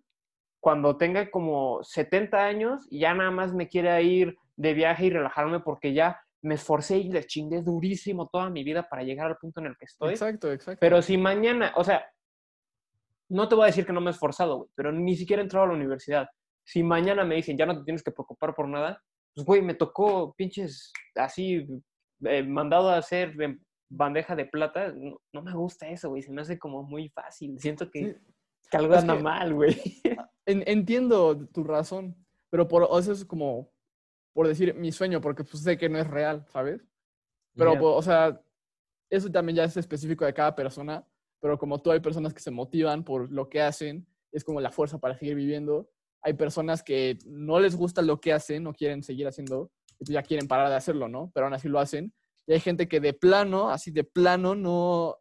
cuando 0.59 0.95
tenga 0.95 1.31
como 1.31 1.83
70 1.83 2.45
años 2.45 2.87
y 2.91 2.99
ya 2.99 3.15
nada 3.15 3.31
más 3.31 3.53
me 3.53 3.67
quiera 3.67 3.99
ir 4.01 4.37
de 4.55 4.73
viaje 4.75 5.07
y 5.07 5.09
relajarme 5.09 5.59
porque 5.59 5.93
ya 5.93 6.21
me 6.43 6.53
esforcé 6.53 6.99
y 6.99 7.09
le 7.09 7.23
chingué 7.25 7.63
durísimo 7.63 8.27
toda 8.27 8.51
mi 8.51 8.63
vida 8.63 8.87
para 8.87 9.01
llegar 9.01 9.27
al 9.27 9.37
punto 9.37 9.59
en 9.59 9.67
el 9.67 9.77
que 9.77 9.85
estoy. 9.85 10.11
Exacto, 10.11 10.53
exacto. 10.53 10.79
Pero 10.79 11.01
si 11.01 11.17
mañana, 11.17 11.73
o 11.75 11.83
sea, 11.83 12.05
no 13.29 13.49
te 13.49 13.55
voy 13.55 13.63
a 13.63 13.67
decir 13.67 13.87
que 13.87 13.93
no 13.93 14.01
me 14.01 14.11
he 14.11 14.13
esforzado, 14.13 14.57
güey, 14.57 14.69
pero 14.75 14.91
ni 14.91 15.15
siquiera 15.15 15.41
he 15.41 15.45
entrado 15.45 15.65
a 15.65 15.69
la 15.69 15.73
universidad. 15.73 16.27
Si 16.63 16.83
mañana 16.83 17.25
me 17.25 17.35
dicen, 17.35 17.57
ya 17.57 17.65
no 17.65 17.75
te 17.75 17.83
tienes 17.83 18.03
que 18.03 18.11
preocupar 18.11 18.53
por 18.53 18.67
nada, 18.67 19.01
pues, 19.33 19.45
güey, 19.45 19.63
me 19.63 19.73
tocó 19.73 20.35
pinches 20.35 20.93
así, 21.15 21.65
eh, 22.23 22.43
mandado 22.43 22.89
a 22.89 22.97
hacer 22.97 23.33
en 23.41 23.64
bandeja 23.89 24.35
de 24.35 24.45
plata. 24.45 24.91
No, 24.91 25.19
no 25.33 25.41
me 25.41 25.53
gusta 25.53 25.87
eso, 25.89 26.09
güey, 26.09 26.21
se 26.21 26.31
me 26.31 26.41
hace 26.41 26.57
como 26.59 26.83
muy 26.83 27.09
fácil. 27.09 27.59
Siento 27.59 27.89
que, 27.89 28.13
Sí. 28.13 28.67
que 28.71 28.77
algo 28.77 28.95
anda 28.95 29.15
mal, 29.15 29.53
güey. 29.53 29.75
En- 30.47 30.63
entiendo 30.67 31.47
tu 31.47 31.63
razón, 31.63 32.15
pero 32.51 32.67
por 32.67 32.85
o 32.87 33.01
sea, 33.01 33.13
es 33.13 33.25
como 33.25 33.71
por 34.33 34.47
decir 34.47 34.75
mi 34.75 34.91
sueño, 34.91 35.19
porque 35.21 35.43
pues, 35.43 35.63
sé 35.63 35.77
que 35.77 35.89
no 35.89 35.97
es 35.97 36.07
real, 36.07 36.45
¿sabes? 36.49 36.81
Pero, 37.55 37.79
po- 37.79 37.95
o 37.95 38.01
sea, 38.01 38.41
eso 39.09 39.31
también 39.31 39.55
ya 39.55 39.63
es 39.63 39.77
específico 39.77 40.25
de 40.25 40.33
cada 40.33 40.53
persona, 40.53 41.03
pero 41.39 41.57
como 41.57 41.81
tú 41.81 41.89
hay 41.91 41.99
personas 42.01 42.33
que 42.33 42.41
se 42.41 42.51
motivan 42.51 43.03
por 43.03 43.31
lo 43.31 43.47
que 43.49 43.61
hacen, 43.61 44.05
es 44.31 44.43
como 44.43 44.59
la 44.61 44.71
fuerza 44.71 44.99
para 44.99 45.17
seguir 45.17 45.35
viviendo. 45.35 45.89
Hay 46.21 46.33
personas 46.33 46.83
que 46.83 47.17
no 47.25 47.59
les 47.59 47.75
gusta 47.75 48.01
lo 48.01 48.19
que 48.19 48.33
hacen, 48.33 48.63
no 48.63 48.73
quieren 48.73 49.01
seguir 49.03 49.25
haciendo, 49.27 49.71
y 49.99 50.05
pues 50.05 50.09
ya 50.09 50.21
quieren 50.21 50.47
parar 50.47 50.69
de 50.69 50.75
hacerlo, 50.75 51.07
¿no? 51.07 51.31
Pero 51.33 51.45
aún 51.45 51.53
así 51.53 51.69
lo 51.69 51.79
hacen. 51.79 52.13
Y 52.47 52.53
hay 52.53 52.59
gente 52.59 52.87
que 52.87 52.99
de 52.99 53.13
plano, 53.13 53.69
así 53.69 53.91
de 53.91 54.03
plano, 54.03 54.55
no 54.55 55.17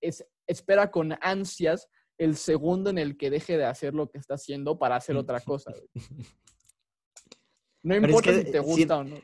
es, 0.00 0.24
espera 0.46 0.90
con 0.90 1.16
ansias 1.20 1.88
el 2.18 2.36
segundo 2.36 2.90
en 2.90 2.98
el 2.98 3.16
que 3.16 3.30
deje 3.30 3.56
de 3.56 3.64
hacer 3.64 3.94
lo 3.94 4.10
que 4.10 4.18
está 4.18 4.34
haciendo 4.34 4.78
para 4.78 4.96
hacer 4.96 5.16
otra 5.16 5.40
cosa. 5.44 5.72
güey. 5.72 5.88
No 7.82 7.94
es 7.94 8.02
importa 8.02 8.30
que 8.30 8.44
si 8.44 8.52
te 8.52 8.58
gusta 8.58 8.98
o 8.98 9.04
no. 9.04 9.16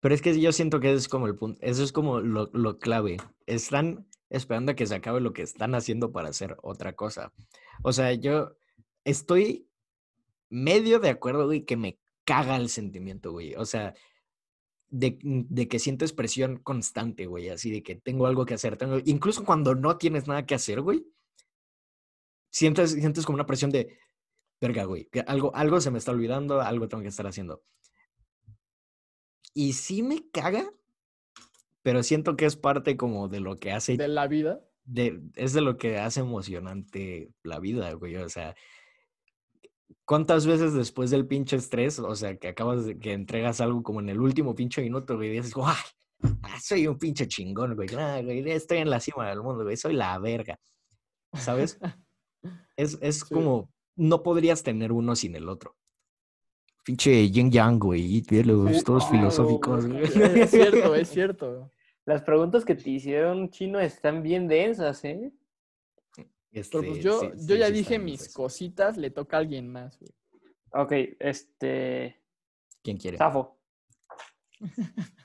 Pero 0.00 0.14
es 0.14 0.20
que 0.20 0.38
yo 0.38 0.52
siento 0.52 0.80
que 0.80 0.90
eso 0.90 0.98
es 0.98 1.08
como 1.08 1.26
el 1.28 1.34
punto, 1.34 1.58
eso 1.62 1.82
es 1.82 1.92
como 1.92 2.20
lo, 2.20 2.50
lo 2.52 2.78
clave. 2.78 3.16
Están 3.46 4.06
esperando 4.28 4.72
a 4.72 4.74
que 4.74 4.86
se 4.86 4.94
acabe 4.94 5.22
lo 5.22 5.32
que 5.32 5.40
están 5.40 5.74
haciendo 5.74 6.12
para 6.12 6.28
hacer 6.28 6.58
otra 6.62 6.92
cosa. 6.92 7.32
O 7.82 7.92
sea, 7.92 8.12
yo 8.12 8.56
estoy 9.04 9.66
medio 10.50 10.98
de 10.98 11.08
acuerdo, 11.08 11.46
güey, 11.46 11.64
que 11.64 11.78
me 11.78 11.98
caga 12.24 12.56
el 12.56 12.68
sentimiento, 12.68 13.32
güey. 13.32 13.54
O 13.54 13.64
sea, 13.64 13.94
de, 14.92 15.18
de 15.22 15.68
que 15.68 15.78
siento 15.78 16.04
expresión 16.04 16.58
constante, 16.58 17.24
güey, 17.26 17.48
así 17.48 17.70
de 17.70 17.82
que 17.82 17.96
tengo 17.96 18.26
algo 18.26 18.44
que 18.44 18.54
hacer. 18.54 18.76
Tengo, 18.76 18.98
incluso 19.06 19.44
cuando 19.44 19.74
no 19.74 19.96
tienes 19.96 20.28
nada 20.28 20.44
que 20.44 20.54
hacer, 20.54 20.82
güey, 20.82 21.06
sientes, 22.50 22.92
sientes 22.92 23.24
como 23.24 23.36
una 23.36 23.46
presión 23.46 23.70
de, 23.70 23.98
verga, 24.60 24.84
güey, 24.84 25.06
que 25.06 25.20
algo, 25.20 25.56
algo 25.56 25.80
se 25.80 25.90
me 25.90 25.98
está 25.98 26.12
olvidando, 26.12 26.60
algo 26.60 26.88
tengo 26.88 27.02
que 27.02 27.08
estar 27.08 27.26
haciendo. 27.26 27.62
Y 29.54 29.72
sí 29.72 30.02
me 30.02 30.28
caga, 30.30 30.70
pero 31.82 32.02
siento 32.02 32.36
que 32.36 32.44
es 32.44 32.56
parte 32.56 32.98
como 32.98 33.28
de 33.28 33.40
lo 33.40 33.58
que 33.58 33.72
hace, 33.72 33.96
De 33.96 34.08
la 34.08 34.26
vida. 34.28 34.60
de, 34.84 35.22
es 35.36 35.54
de 35.54 35.62
lo 35.62 35.78
que 35.78 35.98
hace 35.98 36.20
emocionante 36.20 37.32
la 37.42 37.60
vida, 37.60 37.90
güey. 37.94 38.16
O 38.16 38.28
sea, 38.28 38.54
¿cuántas 40.04 40.46
veces 40.46 40.74
después 40.74 41.10
del 41.10 41.26
pinche 41.26 41.56
estrés, 41.56 41.98
o 41.98 42.14
sea, 42.14 42.36
que 42.36 42.48
acabas 42.48 42.84
de, 42.86 42.98
que 42.98 43.12
entregas 43.12 43.60
algo 43.60 43.82
como 43.82 44.00
en 44.00 44.08
el 44.08 44.20
último 44.20 44.54
pinche 44.54 44.82
minuto, 44.82 45.16
güey, 45.16 45.30
y 45.30 45.32
dices, 45.32 45.54
¡guau! 45.54 45.74
Ah, 46.42 46.58
soy 46.60 46.86
un 46.86 46.98
pinche 46.98 47.26
chingón, 47.26 47.74
güey. 47.74 47.88
Ah, 47.96 48.20
güey, 48.22 48.48
estoy 48.50 48.78
en 48.78 48.90
la 48.90 49.00
cima 49.00 49.28
del 49.28 49.42
mundo, 49.42 49.64
güey. 49.64 49.76
Soy 49.76 49.94
la 49.94 50.18
verga. 50.18 50.58
¿Sabes? 51.32 51.78
Es, 52.76 52.98
es 53.00 53.20
Sí. 53.20 53.34
como, 53.34 53.70
no 53.96 54.22
podrías 54.22 54.62
tener 54.62 54.92
uno 54.92 55.16
sin 55.16 55.34
el 55.34 55.48
otro. 55.48 55.74
Pinche 56.84 57.28
yin 57.30 57.50
yang, 57.50 57.78
güey. 57.78 58.22
Los 58.44 58.84
todos 58.84 59.08
filosóficos, 59.08 59.86
güey. 59.86 60.02
Es 60.04 60.50
cierto, 60.50 60.94
es 60.94 61.08
cierto. 61.10 61.70
Las 62.04 62.22
preguntas 62.22 62.64
que 62.64 62.74
te 62.74 62.90
hicieron, 62.90 63.50
Chino, 63.50 63.78
están 63.80 64.22
bien 64.22 64.48
densas, 64.48 65.04
¿eh? 65.04 65.32
Pero 66.52 66.68
pues 66.70 66.84
Este, 66.84 67.00
yo, 67.00 67.20
sí, 67.20 67.26
yo 67.46 67.54
sí, 67.54 67.58
ya 67.58 67.66
sí 67.66 67.72
dije 67.72 67.98
mis 67.98 68.32
cositas, 68.32 68.96
le 68.96 69.10
toca 69.10 69.36
a 69.36 69.40
alguien 69.40 69.70
más. 69.70 69.98
güey. 69.98 70.12
Ok, 70.74 71.16
este... 71.18 72.20
¿Quién 72.82 72.98
quiere? 72.98 73.16
Safo. 73.16 73.58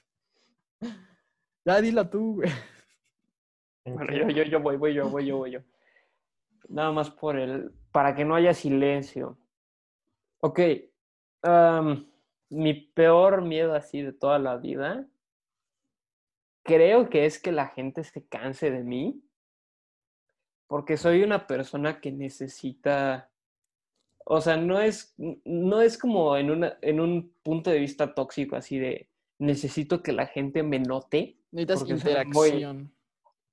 Ya 1.66 1.82
dila 1.82 2.10
tú, 2.10 2.36
güey. 2.36 2.50
¿En 3.84 3.96
Bueno, 3.96 4.14
yo, 4.14 4.30
yo, 4.30 4.44
yo 4.44 4.62
voy, 4.62 4.78
voy 4.78 4.94
yo, 4.94 5.10
voy 5.10 5.26
yo, 5.26 5.36
voy 5.36 5.52
yo. 5.52 5.60
Nada 6.70 6.94
más 6.94 7.10
por 7.12 7.38
el... 7.38 7.74
Para 7.92 8.16
que 8.16 8.24
no 8.24 8.36
haya 8.36 8.54
silencio. 8.54 9.38
Ok. 10.40 10.62
mi 12.50 12.74
peor 12.74 13.42
miedo 13.42 13.74
así 13.74 14.02
de 14.02 14.14
toda 14.14 14.40
la 14.40 14.56
vida, 14.56 15.10
creo 16.64 17.10
que 17.10 17.26
es 17.26 17.38
que 17.38 17.52
la 17.52 17.68
gente 17.68 18.06
se 18.06 18.26
canse 18.26 18.72
de 18.72 18.84
mí, 18.86 19.27
porque 20.68 20.98
soy 20.98 21.24
una 21.24 21.48
persona 21.48 22.00
que 22.00 22.12
necesita... 22.12 23.30
O 24.30 24.42
sea, 24.42 24.58
no 24.58 24.82
es, 24.82 25.16
no 25.18 25.82
es 25.82 25.98
como 25.98 26.36
en, 26.36 26.52
una, 26.52 26.78
en 26.82 27.00
un 27.00 27.34
punto 27.44 27.70
de 27.70 27.80
vista 27.80 28.14
tóxico, 28.14 28.58
así 28.58 28.78
de 28.78 29.10
necesito 29.40 30.04
que 30.04 30.12
la 30.12 30.28
gente 30.28 30.64
me 30.64 30.80
note. 30.80 31.38
Necesitas 31.52 31.80
Porque 31.80 31.98
suena 31.98 32.24
muy- 32.26 32.48
interacción. 32.50 32.94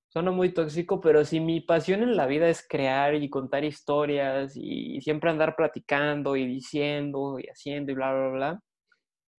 Suena 0.09 0.31
muy 0.31 0.51
tóxico, 0.51 1.01
pero 1.01 1.25
si 1.25 1.41
mi 1.41 1.61
pasión 1.61 2.03
en 2.05 2.17
la 2.17 2.27
vida 2.27 2.49
es 2.49 2.65
crear 2.69 3.17
y 3.17 3.29
contar 3.29 3.65
historias 3.65 4.57
y 4.57 5.01
siempre 5.01 5.29
andar 5.29 5.57
platicando 5.57 6.37
y 6.37 6.47
diciendo 6.47 7.39
y 7.41 7.49
haciendo 7.49 7.91
y 7.91 7.97
bla, 7.97 8.13
bla, 8.13 8.29
bla, 8.29 8.63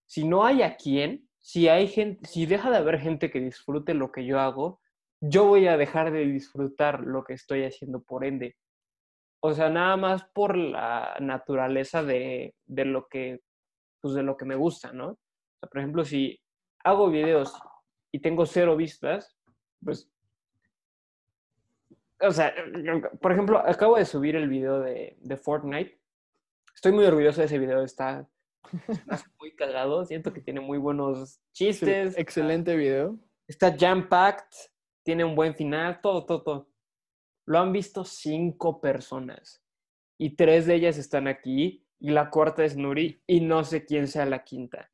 si 0.07 0.25
no 0.25 0.45
hay 0.45 0.63
a 0.63 0.77
quién, 0.77 1.29
si 1.39 1.69
hay 1.69 1.87
gente, 1.87 2.27
si 2.29 2.47
deja 2.47 2.71
de 2.71 2.79
haber 2.79 2.99
gente 2.99 3.31
que 3.31 3.39
disfrute 3.41 3.95
lo 3.95 4.11
que 4.11 4.27
yo 4.27 4.41
hago, 4.41 4.81
yo 5.29 5.45
voy 5.47 5.67
a 5.67 5.77
dejar 5.77 6.13
de 6.13 6.25
disfrutar 6.27 7.01
lo 7.01 7.25
que 7.25 7.35
estoy 7.35 7.65
haciendo 7.65 8.03
por 8.03 8.25
ende. 8.25 8.57
O 9.41 9.53
sea, 9.53 9.69
nada 9.69 9.97
más 9.97 10.25
por 10.33 10.57
la 10.57 11.17
naturaleza 11.21 12.03
de, 12.03 12.55
de 12.67 12.85
lo 12.85 13.09
que, 13.09 13.41
pues 14.01 14.15
de 14.15 14.23
lo 14.23 14.37
que 14.37 14.45
me 14.45 14.55
gusta, 14.55 14.93
¿no? 14.93 15.09
O 15.09 15.19
sea, 15.61 15.69
por 15.69 15.79
ejemplo, 15.79 16.05
si 16.05 16.41
hago 16.83 17.11
videos 17.11 17.55
y 18.13 18.21
tengo 18.21 18.47
cero 18.47 18.77
vistas, 18.77 19.37
pues 19.83 20.11
o 22.21 22.33
sea, 22.33 22.55
por 23.21 23.33
ejemplo, 23.33 23.59
acabo 23.59 23.97
de 23.97 24.05
subir 24.05 24.37
el 24.37 24.49
video 24.49 24.81
de, 24.81 25.17
de 25.21 25.37
Fortnite. 25.37 25.99
Estoy 26.75 26.93
muy 26.93 27.05
orgulloso 27.05 27.41
de 27.41 27.47
ese 27.47 27.59
video, 27.59 27.83
está, 27.83 28.27
muy 29.39 29.55
cagado, 29.55 30.05
siento 30.05 30.33
que 30.33 30.41
tiene 30.41 30.61
muy 30.61 30.79
buenos 30.79 31.41
chistes, 31.53 32.17
Excelente 32.19 32.77
video. 32.77 33.19
está 33.47 33.77
jam-packed, 33.77 34.71
tiene 35.05 35.25
un 35.25 35.37
buen 35.37 35.55
final, 35.55 36.01
todo, 36.01 36.25
todo, 36.25 36.43
todo. 36.43 36.69
Lo 37.47 37.59
han 37.59 37.73
visto 37.73 38.05
cinco 38.05 38.81
personas 38.81 39.63
y 40.19 40.35
tres 40.35 40.67
de 40.67 40.75
ellas 40.75 40.99
están 40.99 41.29
aquí 41.29 41.87
y 42.01 42.11
la 42.11 42.31
cuarta 42.31 42.65
es 42.65 42.77
Nuri 42.77 43.23
y 43.27 43.41
no 43.41 43.63
sé 43.65 43.85
quién 43.85 44.09
sea 44.09 44.25
la 44.27 44.43
quinta. 44.43 44.91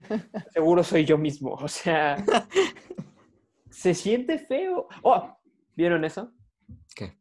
Seguro 0.52 0.82
soy 0.82 1.04
yo 1.04 1.16
mismo, 1.16 1.52
o 1.54 1.68
sea, 1.68 2.16
se 3.70 3.94
siente 3.94 4.38
feo. 4.38 4.88
Oh, 5.02 5.38
¿vieron 5.76 6.04
eso? 6.04 6.32
¿Qué? 6.94 7.16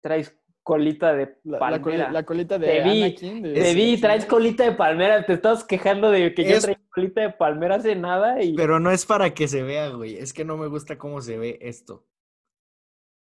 Traes 0.00 0.36
colita 0.64 1.14
de 1.14 1.38
La, 1.44 1.58
la 1.60 1.78
coli- 1.78 1.82
palmera. 1.82 2.10
la 2.10 2.22
colita 2.24 2.58
de 2.58 2.66
Te 2.66 2.82
vi, 2.82 3.02
Anakin. 3.04 3.42
de- 3.42 3.52
Te 3.54 3.74
vi, 3.74 3.94
sí. 3.94 4.00
traes 4.02 4.24
colita 4.26 4.64
de 4.64 4.72
palmera. 4.72 5.24
Te 5.24 5.34
estabas 5.34 5.62
quejando 5.62 6.10
de 6.10 6.34
que 6.34 6.42
yo 6.50 6.58
traía 6.60 6.80
colita 6.92 7.20
de 7.20 7.30
palmera 7.30 7.76
hace 7.76 7.94
nada 7.94 8.42
y 8.42 8.54
Pero 8.56 8.80
no 8.80 8.90
es 8.90 9.06
para 9.06 9.32
que 9.34 9.46
se 9.46 9.62
vea, 9.62 9.90
güey. 9.90 10.16
Es 10.16 10.32
que 10.32 10.44
no 10.44 10.56
me 10.56 10.66
gusta 10.66 10.98
cómo 10.98 11.20
se 11.20 11.38
ve 11.38 11.58
esto. 11.60 12.04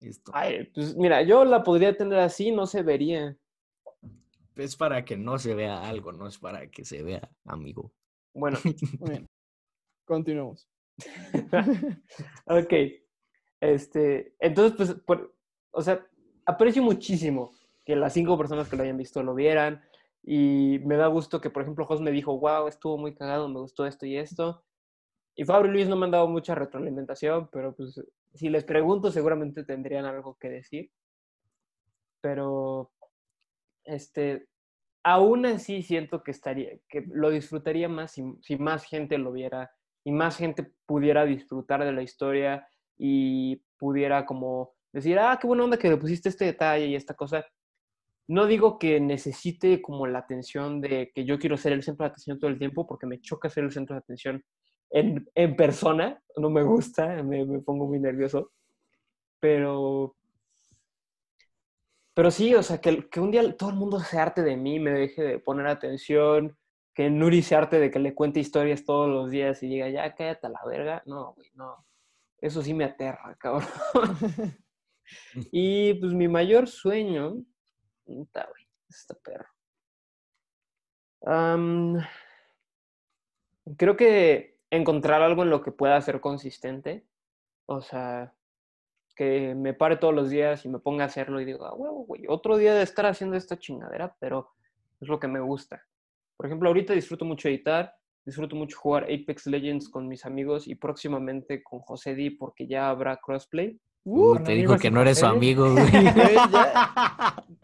Esto. 0.00 0.32
Ay, 0.34 0.64
pues 0.74 0.96
mira, 0.96 1.22
yo 1.22 1.44
la 1.44 1.62
podría 1.62 1.96
tener 1.96 2.18
así, 2.20 2.50
no 2.52 2.66
se 2.66 2.82
vería. 2.82 3.36
Es 4.54 4.76
para 4.76 5.04
que 5.04 5.16
no 5.16 5.38
se 5.38 5.54
vea 5.54 5.88
algo, 5.88 6.12
no 6.12 6.28
es 6.28 6.38
para 6.38 6.70
que 6.70 6.84
se 6.84 7.02
vea, 7.02 7.28
amigo. 7.44 7.92
Bueno, 8.32 8.58
Muy 9.00 9.10
bien. 9.10 9.26
Continuemos. 10.04 10.68
ok. 12.46 12.72
Este, 13.60 14.34
entonces, 14.38 14.76
pues, 14.76 14.94
por- 15.06 15.34
o 15.70 15.82
sea, 15.82 16.06
aprecio 16.46 16.82
muchísimo 16.82 17.52
que 17.84 17.96
las 17.96 18.12
cinco 18.12 18.38
personas 18.38 18.68
que 18.68 18.76
lo 18.76 18.82
hayan 18.82 18.96
visto 18.98 19.22
lo 19.22 19.34
vieran, 19.34 19.82
Y 20.26 20.80
me 20.86 20.96
da 20.96 21.06
gusto 21.08 21.40
que, 21.40 21.50
por 21.50 21.62
ejemplo, 21.62 21.84
Jos 21.84 22.00
me 22.00 22.10
dijo, 22.10 22.38
wow, 22.38 22.66
estuvo 22.66 22.96
muy 22.96 23.14
cagado, 23.14 23.48
me 23.48 23.60
gustó 23.60 23.86
esto 23.86 24.06
y 24.06 24.16
esto. 24.16 24.64
Y 25.36 25.44
Fabio 25.44 25.70
Luis 25.70 25.88
no 25.88 25.96
me 25.96 26.06
han 26.06 26.12
dado 26.12 26.28
mucha 26.28 26.54
retroalimentación, 26.54 27.48
pero 27.52 27.74
pues 27.74 28.00
si 28.34 28.48
les 28.48 28.64
pregunto 28.64 29.10
seguramente 29.10 29.64
tendrían 29.64 30.06
algo 30.06 30.36
que 30.40 30.48
decir. 30.48 30.90
Pero, 32.22 32.90
este, 33.84 34.48
aún 35.02 35.46
así 35.46 35.82
siento 35.82 36.22
que 36.22 36.30
estaría, 36.30 36.78
que 36.88 37.04
lo 37.12 37.30
disfrutaría 37.30 37.88
más 37.88 38.12
si, 38.12 38.24
si 38.40 38.56
más 38.56 38.84
gente 38.84 39.18
lo 39.18 39.32
viera 39.32 39.70
y 40.04 40.12
más 40.12 40.36
gente 40.38 40.72
pudiera 40.86 41.24
disfrutar 41.26 41.84
de 41.84 41.92
la 41.92 42.02
historia 42.02 42.66
y 42.96 43.56
pudiera 43.78 44.24
como 44.24 44.73
decir, 44.94 45.18
ah, 45.18 45.38
qué 45.40 45.46
buena 45.46 45.64
onda 45.64 45.76
que 45.76 45.88
le 45.88 45.96
pusiste 45.96 46.28
este 46.28 46.46
detalle 46.46 46.86
y 46.86 46.94
esta 46.96 47.14
cosa. 47.14 47.44
No 48.28 48.46
digo 48.46 48.78
que 48.78 49.00
necesite 49.00 49.82
como 49.82 50.06
la 50.06 50.20
atención 50.20 50.80
de 50.80 51.10
que 51.14 51.24
yo 51.24 51.38
quiero 51.38 51.56
ser 51.56 51.72
el 51.72 51.82
centro 51.82 52.04
de 52.04 52.10
atención 52.10 52.38
todo 52.38 52.50
el 52.50 52.58
tiempo, 52.58 52.86
porque 52.86 53.06
me 53.06 53.20
choca 53.20 53.50
ser 53.50 53.64
el 53.64 53.72
centro 53.72 53.94
de 53.94 54.00
atención 54.00 54.42
en, 54.90 55.26
en 55.34 55.56
persona, 55.56 56.22
no 56.36 56.50
me 56.50 56.62
gusta, 56.62 57.22
me, 57.22 57.44
me 57.44 57.60
pongo 57.60 57.86
muy 57.86 57.98
nervioso. 58.00 58.52
Pero, 59.40 60.16
pero 62.14 62.30
sí, 62.30 62.54
o 62.54 62.62
sea, 62.62 62.80
que, 62.80 63.08
que 63.10 63.20
un 63.20 63.30
día 63.30 63.56
todo 63.56 63.70
el 63.70 63.76
mundo 63.76 63.98
se 64.00 64.18
arte 64.18 64.42
de 64.42 64.56
mí, 64.56 64.78
me 64.78 64.92
deje 64.92 65.22
de 65.22 65.38
poner 65.38 65.66
atención, 65.66 66.56
que 66.94 67.10
Nuri 67.10 67.42
se 67.42 67.56
arte 67.56 67.80
de 67.80 67.90
que 67.90 67.98
le 67.98 68.14
cuente 68.14 68.40
historias 68.40 68.84
todos 68.84 69.08
los 69.08 69.30
días 69.30 69.62
y 69.62 69.68
diga, 69.68 69.88
ya 69.88 70.14
cállate 70.14 70.46
a 70.46 70.50
la 70.50 70.60
verga. 70.64 71.02
No, 71.06 71.34
güey, 71.34 71.50
no. 71.54 71.84
Eso 72.38 72.62
sí 72.62 72.72
me 72.72 72.84
aterra, 72.84 73.36
cabrón. 73.38 73.68
y 75.52 75.94
pues 75.94 76.12
mi 76.12 76.28
mayor 76.28 76.68
sueño, 76.68 77.42
está, 78.06 78.46
güey, 78.46 78.66
este 78.88 79.14
perro. 79.14 79.48
Creo 83.76 83.96
que 83.96 84.58
encontrar 84.70 85.22
algo 85.22 85.42
en 85.42 85.50
lo 85.50 85.62
que 85.62 85.72
pueda 85.72 86.00
ser 86.00 86.20
consistente. 86.20 87.06
O 87.66 87.80
sea, 87.80 88.34
que 89.14 89.54
me 89.54 89.74
pare 89.74 89.96
todos 89.96 90.14
los 90.14 90.28
días 90.30 90.64
y 90.64 90.68
me 90.68 90.78
ponga 90.78 91.04
a 91.04 91.06
hacerlo 91.06 91.40
y 91.40 91.44
digo, 91.44 91.64
ah, 91.64 91.74
huevo, 91.74 92.06
otro 92.28 92.56
día 92.56 92.74
de 92.74 92.82
estar 92.82 93.06
haciendo 93.06 93.36
esta 93.36 93.58
chingadera, 93.58 94.16
pero 94.18 94.50
es 95.00 95.08
lo 95.08 95.18
que 95.18 95.28
me 95.28 95.40
gusta. 95.40 95.82
Por 96.36 96.46
ejemplo, 96.46 96.68
ahorita 96.68 96.92
disfruto 96.92 97.24
mucho 97.24 97.48
editar, 97.48 97.94
disfruto 98.24 98.56
mucho 98.56 98.76
jugar 98.78 99.04
Apex 99.04 99.46
Legends 99.46 99.88
con 99.88 100.08
mis 100.08 100.26
amigos 100.26 100.66
y 100.66 100.74
próximamente 100.74 101.62
con 101.62 101.80
José 101.80 102.14
D 102.14 102.36
porque 102.38 102.66
ya 102.66 102.90
habrá 102.90 103.16
crossplay. 103.18 103.78
Uh, 104.04 104.36
te 104.44 104.52
dijo 104.52 104.76
que 104.76 104.90
no 104.90 105.00
eres 105.02 105.18
su 105.18 105.26
amigo, 105.26 105.70
güey. 105.72 105.86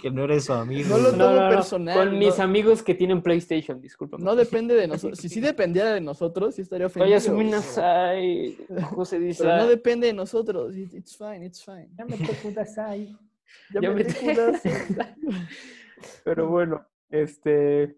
Que 0.00 0.10
no 0.10 0.24
eres 0.24 0.44
su 0.44 0.52
amigo. 0.52 0.88
No 0.88 0.98
lo 0.98 1.10
tomo 1.10 1.48
personal, 1.48 1.98
Con 1.98 2.18
mis 2.18 2.38
amigos 2.38 2.82
que 2.82 2.94
tienen 2.94 3.22
PlayStation, 3.22 3.80
discúlpame. 3.80 4.22
No 4.24 4.36
depende 4.36 4.74
de 4.74 4.86
nosotros. 4.86 5.18
Si 5.20 5.28
sí 5.28 5.40
dependiera 5.40 5.92
de 5.92 6.00
nosotros, 6.00 6.54
sí 6.54 6.62
estaría 6.62 6.86
ofendido. 6.86 7.18
Pero- 7.20 7.42
Nasai. 7.50 8.56
José 8.94 9.18
dice. 9.18 9.42
Pero 9.42 9.56
no 9.56 9.66
depende 9.66 10.06
de 10.06 10.12
nosotros. 10.12 10.76
It- 10.76 10.94
It's 10.94 11.16
fine, 11.16 11.44
it's 11.44 11.64
fine. 11.64 11.88
Ya 11.98 12.04
me 12.04 12.16
te 12.16 12.34
kudasai. 12.36 13.16
Ya 13.74 13.80
Ya 13.80 13.90
me 13.90 14.04
me-. 14.04 14.58
Pero 16.24 16.48
bueno, 16.48 16.86
este. 17.10 17.96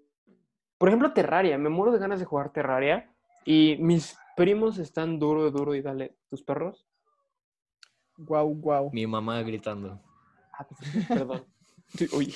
Por 0.79 0.89
ejemplo, 0.89 1.13
Terraria. 1.13 1.59
Me 1.59 1.69
muero 1.69 1.93
de 1.93 1.99
ganas 1.99 2.21
de 2.21 2.25
jugar 2.25 2.53
Terraria. 2.53 3.11
Y 3.45 3.77
mis 3.81 4.17
primos 4.37 4.79
están 4.79 5.19
duro, 5.19 5.51
duro 5.51 5.75
y 5.75 5.83
dale. 5.83 6.17
¿Tus 6.31 6.43
perros? 6.43 6.87
Guau, 8.19 8.55
guau. 8.55 8.91
Mi 8.93 9.07
mamá 9.07 9.41
gritando. 9.43 10.01
Ah, 10.53 10.67
pues, 10.67 11.07
perdón. 11.07 11.45
Sí. 11.89 12.35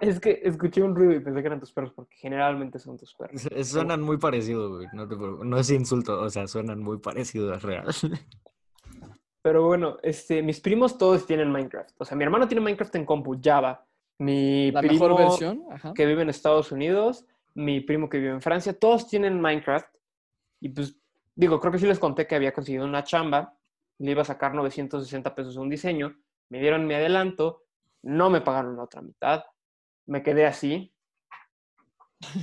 Es 0.00 0.18
que 0.18 0.40
escuché 0.44 0.82
un 0.82 0.96
ruido 0.96 1.12
y 1.12 1.20
pensé 1.20 1.42
que 1.42 1.46
eran 1.46 1.60
tus 1.60 1.72
perros 1.72 1.92
porque 1.94 2.16
generalmente 2.16 2.78
son 2.78 2.96
tus 2.96 3.14
perros. 3.14 3.42
Suenan 3.64 4.00
muy 4.00 4.16
parecido, 4.16 4.76
güey. 4.76 4.86
No, 4.94 5.06
te 5.06 5.14
preocupes. 5.14 5.46
no 5.46 5.58
es 5.58 5.70
insulto, 5.70 6.18
o 6.18 6.30
sea, 6.30 6.46
suenan 6.46 6.80
muy 6.80 6.98
parecido, 6.98 7.52
es 7.52 7.62
real. 7.62 7.86
Pero 9.42 9.66
bueno, 9.66 9.98
este, 10.02 10.42
mis 10.42 10.60
primos 10.60 10.96
todos 10.96 11.26
tienen 11.26 11.52
Minecraft. 11.52 11.94
O 11.98 12.04
sea, 12.04 12.16
mi 12.16 12.24
hermano 12.24 12.48
tiene 12.48 12.62
Minecraft 12.62 12.94
en 12.96 13.04
compu, 13.04 13.38
Java. 13.42 13.84
Mi 14.18 14.70
La 14.70 14.80
primo 14.80 15.08
mejor 15.08 15.18
versión. 15.18 15.64
Ajá. 15.70 15.92
que 15.94 16.06
vive 16.06 16.22
en 16.22 16.30
Estados 16.30 16.72
Unidos, 16.72 17.26
mi 17.54 17.80
primo 17.80 18.08
que 18.08 18.18
vive 18.18 18.30
en 18.30 18.42
Francia, 18.42 18.78
todos 18.78 19.08
tienen 19.08 19.40
Minecraft. 19.40 19.88
Y 20.60 20.68
pues, 20.70 20.96
digo, 21.34 21.60
creo 21.60 21.72
que 21.72 21.78
sí 21.78 21.86
les 21.86 21.98
conté 21.98 22.26
que 22.26 22.36
había 22.36 22.52
conseguido 22.52 22.84
una 22.84 23.04
chamba. 23.04 23.56
Le 24.02 24.10
iba 24.10 24.22
a 24.22 24.24
sacar 24.24 24.52
960 24.52 25.32
pesos 25.32 25.56
un 25.56 25.70
diseño. 25.70 26.16
Me 26.48 26.58
dieron 26.58 26.88
mi 26.88 26.94
adelanto. 26.94 27.62
No 28.02 28.30
me 28.30 28.40
pagaron 28.40 28.76
la 28.76 28.82
otra 28.82 29.00
mitad. 29.00 29.44
Me 30.06 30.24
quedé 30.24 30.44
así. 30.44 30.92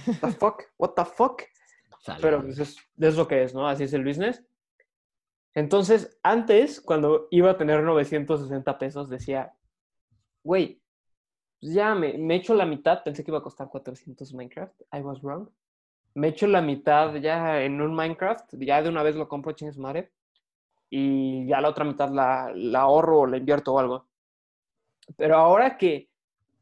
What 0.07 0.19
the 0.21 0.31
fuck? 0.39 0.63
What 0.77 0.93
the 0.95 1.03
fuck? 1.03 1.43
Pero 2.21 2.41
pues 2.41 2.59
es, 2.59 2.77
es 2.97 3.15
lo 3.17 3.27
que 3.27 3.43
es, 3.43 3.53
¿no? 3.53 3.67
Así 3.67 3.83
es 3.83 3.91
el 3.91 4.05
business. 4.05 4.41
Entonces, 5.53 6.17
antes, 6.23 6.79
cuando 6.79 7.27
iba 7.29 7.51
a 7.51 7.57
tener 7.57 7.83
960 7.83 8.77
pesos, 8.77 9.09
decía, 9.09 9.53
güey, 10.41 10.81
pues 11.59 11.73
ya 11.73 11.93
me, 11.93 12.17
me 12.17 12.35
echo 12.35 12.53
la 12.53 12.65
mitad, 12.65 13.03
pensé 13.03 13.25
que 13.25 13.31
iba 13.31 13.39
a 13.39 13.43
costar 13.43 13.67
400 13.67 14.33
Minecraft, 14.33 14.81
I 14.93 15.01
was 15.01 15.21
wrong. 15.21 15.49
Me 16.13 16.29
echo 16.29 16.47
la 16.47 16.61
mitad 16.61 17.15
ya 17.15 17.61
en 17.61 17.81
un 17.81 17.93
Minecraft, 17.93 18.53
ya 18.59 18.81
de 18.81 18.87
una 18.87 19.03
vez 19.03 19.17
lo 19.17 19.27
compro, 19.27 19.51
chingues 19.51 19.77
madre, 19.77 20.13
y 20.89 21.45
ya 21.47 21.61
la 21.61 21.69
otra 21.69 21.85
mitad 21.85 22.09
la, 22.09 22.51
la 22.55 22.81
ahorro 22.81 23.21
o 23.21 23.27
la 23.27 23.37
invierto 23.37 23.73
o 23.73 23.79
algo. 23.79 24.07
Pero 25.17 25.37
ahora 25.37 25.77
que 25.77 26.09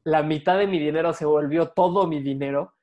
la 0.04 0.24
mitad 0.24 0.58
de 0.58 0.68
mi 0.68 0.80
dinero 0.80 1.14
se 1.14 1.26
volvió 1.26 1.70
todo 1.70 2.08
mi 2.08 2.22
dinero, 2.22 2.74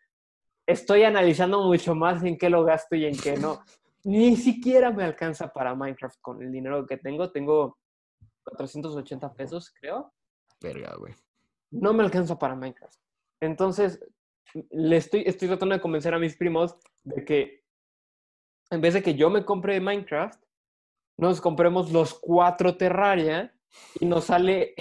estoy 0.67 1.05
analizando 1.05 1.63
mucho 1.63 1.95
más 1.95 2.23
en 2.23 2.39
qué 2.39 2.51
lo 2.51 2.65
gasto 2.65 2.97
y 2.97 3.07
en 3.07 3.17
qué 3.17 3.37
no. 3.37 3.61
Ni 4.05 4.37
siquiera 4.37 4.91
me 4.91 5.05
alcanza 5.05 5.53
para 5.53 5.75
Minecraft 5.75 6.21
con 6.21 6.43
el 6.43 6.53
dinero 6.53 6.85
que 6.87 6.99
tengo. 6.99 7.31
Tengo 7.31 7.79
480 8.45 9.33
pesos, 9.33 9.73
creo. 9.81 10.13
Verga, 10.61 10.95
güey. 10.99 11.15
No 11.71 11.95
me 11.95 12.05
alcanza 12.05 12.39
para 12.39 12.55
Minecraft. 12.55 12.99
Entonces, 13.41 14.05
le 14.71 14.97
estoy, 14.97 15.23
estoy 15.27 15.49
tratando 15.49 15.75
de 15.75 15.81
convencer 15.81 16.13
a 16.13 16.19
mis 16.19 16.37
primos 16.37 16.77
de 17.03 17.25
que 17.25 17.65
en 18.71 18.81
vez 18.81 18.95
de 18.95 19.03
que 19.03 19.15
yo 19.15 19.31
me 19.31 19.45
compre 19.45 19.81
Minecraft, 19.81 20.44
nos 21.17 21.41
compremos 21.41 21.93
los 21.93 22.15
cuatro 22.15 22.77
Terraria 22.77 23.55
y 24.01 24.07
nos 24.07 24.25
sale 24.25 24.75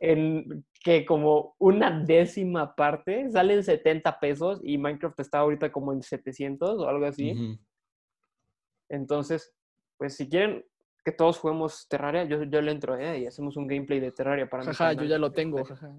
en 0.00 0.64
que 0.82 1.04
como 1.06 1.54
una 1.58 2.04
décima 2.04 2.74
parte, 2.74 3.30
salen 3.30 3.62
70 3.62 4.18
pesos 4.18 4.60
y 4.64 4.78
Minecraft 4.78 5.20
está 5.20 5.38
ahorita 5.38 5.70
como 5.70 5.92
en 5.92 6.02
700 6.02 6.80
o 6.80 6.88
algo 6.88 7.06
así. 7.06 7.58
Entonces, 8.88 9.54
pues 9.96 10.16
si 10.16 10.28
quieren 10.28 10.64
que 11.04 11.12
todos 11.12 11.38
juguemos 11.38 11.86
Terraria, 11.88 12.24
yo, 12.24 12.42
yo 12.44 12.60
le 12.60 12.72
entro 12.72 12.96
¿eh? 12.96 13.20
y 13.20 13.26
hacemos 13.26 13.56
un 13.56 13.66
gameplay 13.66 14.00
de 14.00 14.12
Terraria 14.12 14.48
para 14.48 14.64
Jaja, 14.64 14.92
yo 14.94 15.04
ya 15.04 15.18
lo 15.18 15.32
tengo. 15.32 15.64
Jaja. 15.64 15.92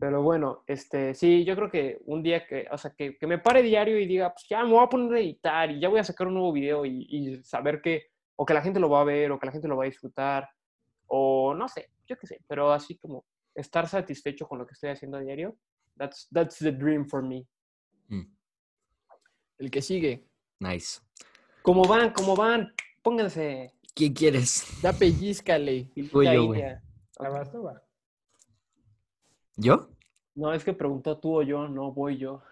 Pero 0.00 0.22
bueno, 0.22 0.64
este, 0.66 1.12
sí, 1.14 1.44
yo 1.44 1.54
creo 1.54 1.70
que 1.70 2.00
un 2.06 2.22
día 2.22 2.46
que, 2.46 2.66
o 2.72 2.78
sea, 2.78 2.90
que, 2.96 3.18
que 3.18 3.26
me 3.26 3.38
pare 3.38 3.62
diario 3.62 4.00
y 4.00 4.06
diga, 4.06 4.32
pues 4.32 4.46
ya 4.48 4.64
me 4.64 4.70
voy 4.70 4.82
a 4.82 4.88
poner 4.88 5.12
a 5.12 5.20
editar 5.20 5.70
y 5.70 5.78
ya 5.78 5.90
voy 5.90 6.00
a 6.00 6.04
sacar 6.04 6.26
un 6.26 6.34
nuevo 6.34 6.52
video 6.54 6.86
y, 6.86 7.06
y 7.10 7.44
saber 7.44 7.82
que, 7.82 8.06
o 8.34 8.46
que 8.46 8.54
la 8.54 8.62
gente 8.62 8.80
lo 8.80 8.88
va 8.88 9.02
a 9.02 9.04
ver, 9.04 9.30
o 9.30 9.38
que 9.38 9.44
la 9.44 9.52
gente 9.52 9.68
lo 9.68 9.76
va 9.76 9.84
a 9.84 9.88
disfrutar, 9.88 10.48
o 11.06 11.52
no 11.54 11.68
sé, 11.68 11.90
yo 12.06 12.16
qué 12.16 12.26
sé, 12.26 12.40
pero 12.48 12.72
así 12.72 12.96
como 12.96 13.26
estar 13.54 13.86
satisfecho 13.86 14.48
con 14.48 14.58
lo 14.58 14.66
que 14.66 14.72
estoy 14.72 14.88
haciendo 14.88 15.18
a 15.18 15.20
diario, 15.20 15.58
that's, 15.98 16.28
that's 16.32 16.58
the 16.60 16.72
dream 16.72 17.06
for 17.06 17.22
me. 17.22 17.46
Mm, 18.08 18.24
El 19.58 19.70
que 19.70 19.82
sigue. 19.82 20.26
Nice. 20.60 21.02
¿Cómo 21.60 21.84
van? 21.84 22.14
¿Cómo 22.14 22.34
van? 22.34 22.72
Pónganse. 23.02 23.74
¿Quién 23.94 24.14
quieres? 24.14 24.64
Ya 24.80 24.94
pellízcale. 24.94 25.90
Voy 26.10 26.32
yo, 26.32 26.46
güey. 26.46 26.62
¿La 27.18 27.28
vas 27.28 27.50
tú, 27.52 27.64
va? 27.64 27.82
¿Yo? 29.60 29.90
No, 30.34 30.54
es 30.54 30.64
que 30.64 30.72
preguntó 30.72 31.18
tú 31.18 31.36
o 31.38 31.42
yo, 31.42 31.68
no 31.68 31.92
voy 31.92 32.16
yo. 32.16 32.42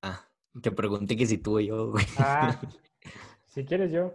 Ah, 0.00 0.24
te 0.62 0.70
pregunté 0.70 1.14
que 1.16 1.26
si 1.26 1.36
tú 1.38 1.58
o 1.58 1.60
yo, 1.60 1.90
güey. 1.90 2.04
Ah, 2.16 2.58
si 3.46 3.64
quieres 3.66 3.92
yo. 3.92 4.14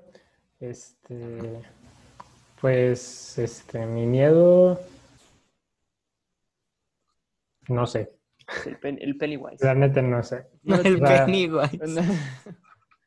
Este. 0.59 1.61
Pues, 2.59 3.37
este, 3.37 3.85
mi 3.85 4.07
miedo. 4.07 4.79
No 7.67 7.85
sé. 7.85 8.13
El, 8.65 8.79
pen- 8.79 8.97
el 8.99 9.15
Pennywise. 9.17 9.63
La 9.63 9.75
neta 9.75 10.01
no 10.01 10.23
sé. 10.23 10.47
No 10.63 10.75
El 10.77 11.01
o 11.03 11.07
sea, 11.07 11.25
Pennywise. 11.25 11.77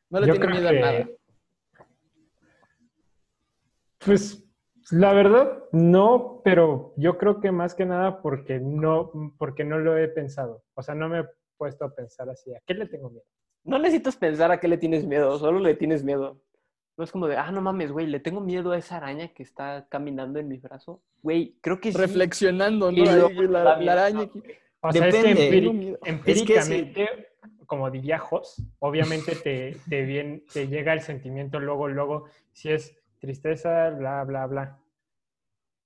No 0.08 0.20
le 0.20 0.26
Yo 0.28 0.34
tiene 0.34 0.38
creo 0.38 0.50
miedo 0.50 0.68
a 0.68 0.72
nada. 0.72 1.08
Pues 3.98 4.44
la 4.90 5.12
verdad, 5.12 5.64
no, 5.72 6.40
pero 6.44 6.92
yo 6.96 7.18
creo 7.18 7.40
que 7.40 7.50
más 7.52 7.74
que 7.74 7.84
nada 7.86 8.22
porque 8.22 8.60
no, 8.60 9.10
porque 9.38 9.64
no 9.64 9.78
lo 9.78 9.96
he 9.98 10.08
pensado. 10.08 10.62
O 10.74 10.82
sea, 10.82 10.94
no 10.94 11.08
me 11.08 11.20
he 11.20 11.24
puesto 11.56 11.84
a 11.84 11.94
pensar 11.94 12.28
así. 12.30 12.54
¿A 12.54 12.60
qué 12.66 12.74
le 12.74 12.86
tengo 12.86 13.10
miedo? 13.10 13.24
No 13.64 13.78
necesitas 13.78 14.16
pensar 14.16 14.52
a 14.52 14.60
qué 14.60 14.68
le 14.68 14.78
tienes 14.78 15.04
miedo, 15.04 15.38
solo 15.38 15.58
le 15.58 15.74
tienes 15.74 16.04
miedo. 16.04 16.40
No 16.96 17.04
es 17.04 17.10
como 17.10 17.26
de, 17.26 17.36
ah, 17.36 17.50
no 17.50 17.60
mames, 17.60 17.92
güey, 17.92 18.06
le 18.06 18.20
tengo 18.20 18.40
miedo 18.40 18.72
a 18.72 18.78
esa 18.78 18.96
araña 18.98 19.28
que 19.28 19.42
está 19.42 19.86
caminando 19.90 20.38
en 20.38 20.48
mi 20.48 20.56
brazo. 20.58 21.02
Güey, 21.22 21.56
creo 21.60 21.80
que 21.80 21.92
sí. 21.92 21.98
Reflexionando, 21.98 22.90
¿no? 22.92 23.02
Ahí, 23.10 23.34
la, 23.48 23.62
da 23.62 23.80
la 23.80 23.92
araña 23.92 24.22
aquí. 24.22 24.42
O 24.80 24.92
sea, 24.92 25.08
es 25.08 25.14
que 25.14 25.20
Depende. 25.22 25.50
Tengo 25.50 25.72
empíri- 25.72 25.78
miedo. 25.78 25.98
empíricamente, 26.04 27.08
como 27.66 27.90
diría 27.90 28.18
Jos, 28.18 28.62
obviamente 28.78 29.34
te, 29.34 29.76
te, 29.88 30.04
vien- 30.06 30.44
te 30.52 30.68
llega 30.68 30.92
el 30.92 31.00
sentimiento 31.00 31.58
luego, 31.58 31.88
luego, 31.88 32.26
si 32.52 32.70
es 32.70 32.95
tristeza, 33.18 33.90
bla, 33.90 34.24
bla, 34.24 34.46
bla. 34.46 34.78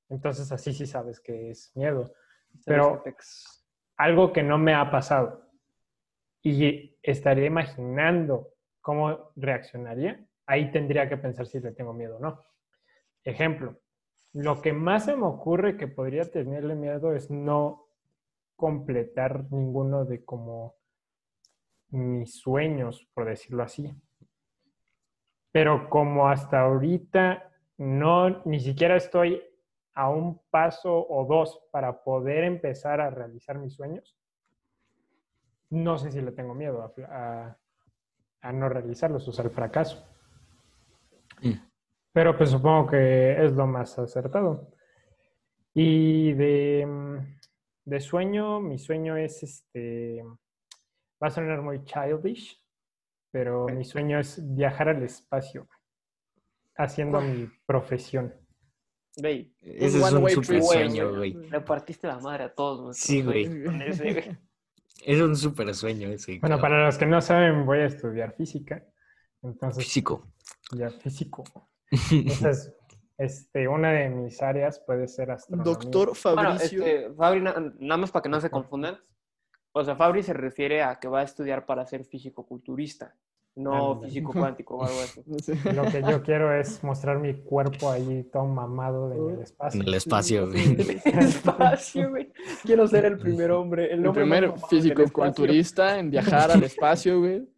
Entonces 0.09 0.51
así 0.53 0.73
sí 0.73 0.87
sabes 0.87 1.21
que 1.21 1.51
es 1.51 1.73
miedo. 1.77 2.13
Pero 2.65 3.03
algo 3.97 4.33
que 4.33 4.43
no 4.43 4.59
me 4.59 4.75
ha 4.75 4.91
pasado 4.91 5.51
y 6.43 6.97
estaría 7.03 7.47
imaginando 7.47 8.55
cómo 8.81 9.31
reaccionaría, 9.37 10.27
ahí 10.47 10.71
tendría 10.71 11.09
que 11.09 11.17
pensar 11.17 11.47
si 11.47 11.61
le 11.61 11.73
tengo 11.73 11.93
miedo 11.93 12.17
o 12.17 12.21
no. 12.21 12.43
Ejemplo, 13.23 13.79
lo 14.33 14.63
que 14.63 14.73
más 14.73 15.05
se 15.05 15.17
me 15.17 15.27
ocurre 15.27 15.77
que 15.77 15.87
podría 15.87 16.31
tenerle 16.31 16.75
miedo 16.75 17.15
es 17.15 17.31
no 17.31 17.87
completar 18.57 19.51
ninguno 19.51 20.05
de 20.05 20.25
como 20.25 20.77
mis 21.91 22.35
sueños, 22.35 23.09
por 23.15 23.27
decirlo 23.27 23.63
así. 23.63 23.93
Pero 25.53 25.89
como 25.91 26.29
hasta 26.29 26.61
ahorita 26.61 27.51
no, 27.79 28.43
ni 28.45 28.61
siquiera 28.61 28.97
estoy 28.97 29.43
a 29.95 30.09
un 30.11 30.41
paso 30.51 30.95
o 31.09 31.25
dos 31.27 31.61
para 31.73 32.03
poder 32.05 32.45
empezar 32.45 33.01
a 33.01 33.11
realizar 33.11 33.59
mis 33.59 33.75
sueños, 33.75 34.17
no 35.71 35.99
sé 35.99 36.11
si 36.13 36.21
le 36.21 36.33
tengo 36.33 36.55
miedo 36.55 36.83
a, 36.83 37.15
a- 37.15 37.57
a 38.43 38.53
no 38.53 38.69
realizarlos, 38.71 39.27
o 39.29 39.33
sea, 39.33 39.45
al 39.45 39.51
fracaso. 39.51 40.07
Mm. 41.43 41.53
Pero 42.13 42.37
pues 42.37 42.51
supongo 42.51 42.87
que 42.89 43.45
es 43.45 43.53
lo 43.53 43.67
más 43.67 43.99
acertado. 43.99 44.69
Y 45.75 46.33
de, 46.33 47.21
de 47.85 48.01
sueño, 48.01 48.61
mi 48.61 48.79
sueño 48.79 49.17
es 49.17 49.43
este, 49.43 50.23
va 51.23 51.29
a 51.29 51.31
sonar 51.31 51.63
muy 51.63 51.85
childish, 51.85 52.60
pero 53.31 53.67
mi 53.67 53.85
sueño 53.85 54.19
es 54.19 54.41
viajar 54.55 54.89
al 54.89 55.03
espacio, 55.03 55.69
haciendo 56.77 57.21
mi 57.21 57.49
profesión. 57.67 58.35
Güey, 59.17 59.53
Ese 59.61 59.99
es 59.99 60.13
un 60.13 60.29
super 60.31 60.63
sueño, 60.63 61.15
güey. 61.17 61.33
le 61.35 61.61
partiste 61.61 62.07
la 62.07 62.19
madre 62.19 62.45
a 62.45 62.55
todos. 62.55 62.97
Sí, 62.97 63.23
güey. 63.23 63.45
Es 65.05 65.21
un 65.21 65.37
super 65.37 65.75
sueño 65.75 66.09
ese. 66.09 66.39
Bueno, 66.41 66.61
para 66.61 66.85
los 66.87 66.97
que 66.97 67.07
no 67.07 67.21
saben, 67.21 67.67
voy 67.67 67.79
a 67.79 67.87
estudiar 67.87 68.35
física. 68.37 68.85
Entonces, 69.43 69.85
Físico. 69.85 70.33
ya 70.73 70.91
físico. 70.91 71.43
Entonces, 72.13 72.73
este, 73.19 73.67
una 73.69 73.91
de 73.93 74.11
mis 74.11 74.41
áreas 74.43 74.81
puede 74.87 75.09
ser 75.09 75.31
astronomía. 75.31 75.73
Doctor 75.73 76.13
Bueno, 76.25 76.51
Fabricio. 76.55 76.85
este, 76.85 77.15
Fabri, 77.15 77.41
na- 77.41 77.75
nada 77.79 77.97
más 77.97 78.11
para 78.11 78.23
que 78.23 78.29
no 78.29 78.41
se 78.41 78.51
confundan. 78.51 78.99
O 79.73 79.85
sea, 79.85 79.95
Fabri 79.95 80.23
se 80.23 80.33
refiere 80.33 80.83
a 80.83 80.99
que 80.99 81.09
va 81.09 81.21
a 81.21 81.25
estudiar 81.25 81.65
para 81.65 81.87
ser 81.87 82.05
físico-culturista, 82.05 83.15
no 83.55 84.01
físico 84.01 84.33
cuántico 84.33 84.77
o 84.77 84.85
algo 84.85 85.01
así. 85.01 85.23
Lo 85.75 85.85
que 85.85 86.03
yo 86.03 86.23
quiero 86.23 86.53
es 86.53 86.83
mostrar 86.83 87.19
mi 87.19 87.35
cuerpo 87.35 87.91
ahí 87.91 88.25
todo 88.33 88.47
mamado 88.47 89.13
en 89.13 89.37
el 89.37 89.43
espacio. 89.43 89.81
En 89.81 89.87
el 89.87 89.95
espacio, 89.95 90.49
güey. 90.49 90.77
espacio, 91.05 92.11
güey. 92.11 92.33
Quiero 92.65 92.87
ser 92.89 93.05
el 93.05 93.19
primer 93.19 93.53
hombre. 93.53 93.93
El, 93.93 94.05
El 94.05 94.13
primer 94.13 94.53
físico-culturista 94.69 95.99
en 95.99 96.11
viajar 96.11 96.51
al 96.51 96.65
espacio, 96.65 97.21
güey. 97.21 97.49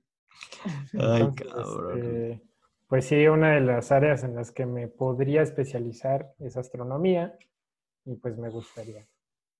Ay, 0.98 1.22
Entonces, 1.22 1.46
cabrón. 1.52 1.98
este, 1.98 2.42
pues 2.88 3.06
sí, 3.06 3.26
una 3.26 3.54
de 3.54 3.60
las 3.62 3.90
áreas 3.90 4.22
en 4.22 4.34
las 4.34 4.50
que 4.50 4.66
me 4.66 4.86
podría 4.86 5.40
especializar 5.40 6.34
es 6.38 6.58
astronomía 6.58 7.36
y 8.04 8.16
pues 8.16 8.36
me 8.36 8.50
gustaría. 8.50 9.06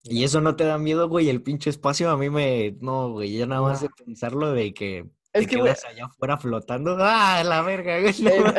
¿Y 0.05 0.25
eso 0.25 0.41
no 0.41 0.57
te 0.57 0.65
da 0.65 0.79
miedo, 0.79 1.09
güey? 1.09 1.29
El 1.29 1.43
pinche 1.43 1.71
espacio 1.71 2.11
a 2.11 2.17
mí 2.17 2.29
me... 2.29 2.77
No, 2.81 3.13
güey, 3.13 3.37
ya 3.37 3.47
nada 3.47 3.63
más 3.63 3.83
de 3.83 3.89
pensarlo 4.05 4.53
de 4.53 4.75
que 4.75 5.07
Es 5.33 5.43
te 5.43 5.47
que, 5.47 5.57
güey, 5.57 5.73
quedas 5.73 5.85
allá 5.85 6.07
afuera 6.07 6.37
flotando. 6.39 6.97
¡Ah, 6.99 7.43
la 7.45 7.63
verga, 7.63 8.01
güey! 8.01 8.13
No 8.23 8.31
Eh, 8.31 8.55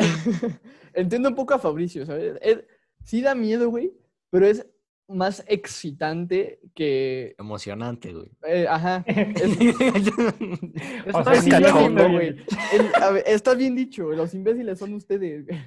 entiendo 0.94 1.28
un 1.28 1.34
poco 1.34 1.54
a 1.54 1.58
Fabricio, 1.58 2.06
¿sabes? 2.06 2.36
Es- 2.40 2.64
sí 3.04 3.20
da 3.20 3.34
miedo, 3.34 3.68
güey, 3.68 3.92
pero 4.30 4.46
es 4.46 4.66
más 5.06 5.44
excitante 5.46 6.60
que... 6.74 7.34
Emocionante, 7.38 8.14
güey. 8.14 8.30
eh, 8.46 8.66
ajá. 8.66 9.04
Es, 9.06 9.58
Es 9.58 11.14
O 11.14 11.18
más 11.18 11.24
sea, 11.24 11.32
es 11.34 11.44
sí, 11.44 11.50
cachondo, 11.50 11.78
sinónimo, 11.78 12.08
yo- 12.08 12.12
güey. 12.12 12.28
El- 12.72 13.02
a 13.02 13.10
ver, 13.10 13.24
está 13.26 13.54
bien 13.54 13.74
dicho, 13.76 14.10
los 14.12 14.32
imbéciles 14.32 14.78
son 14.78 14.94
ustedes. 14.94 15.46
güey. 15.46 15.60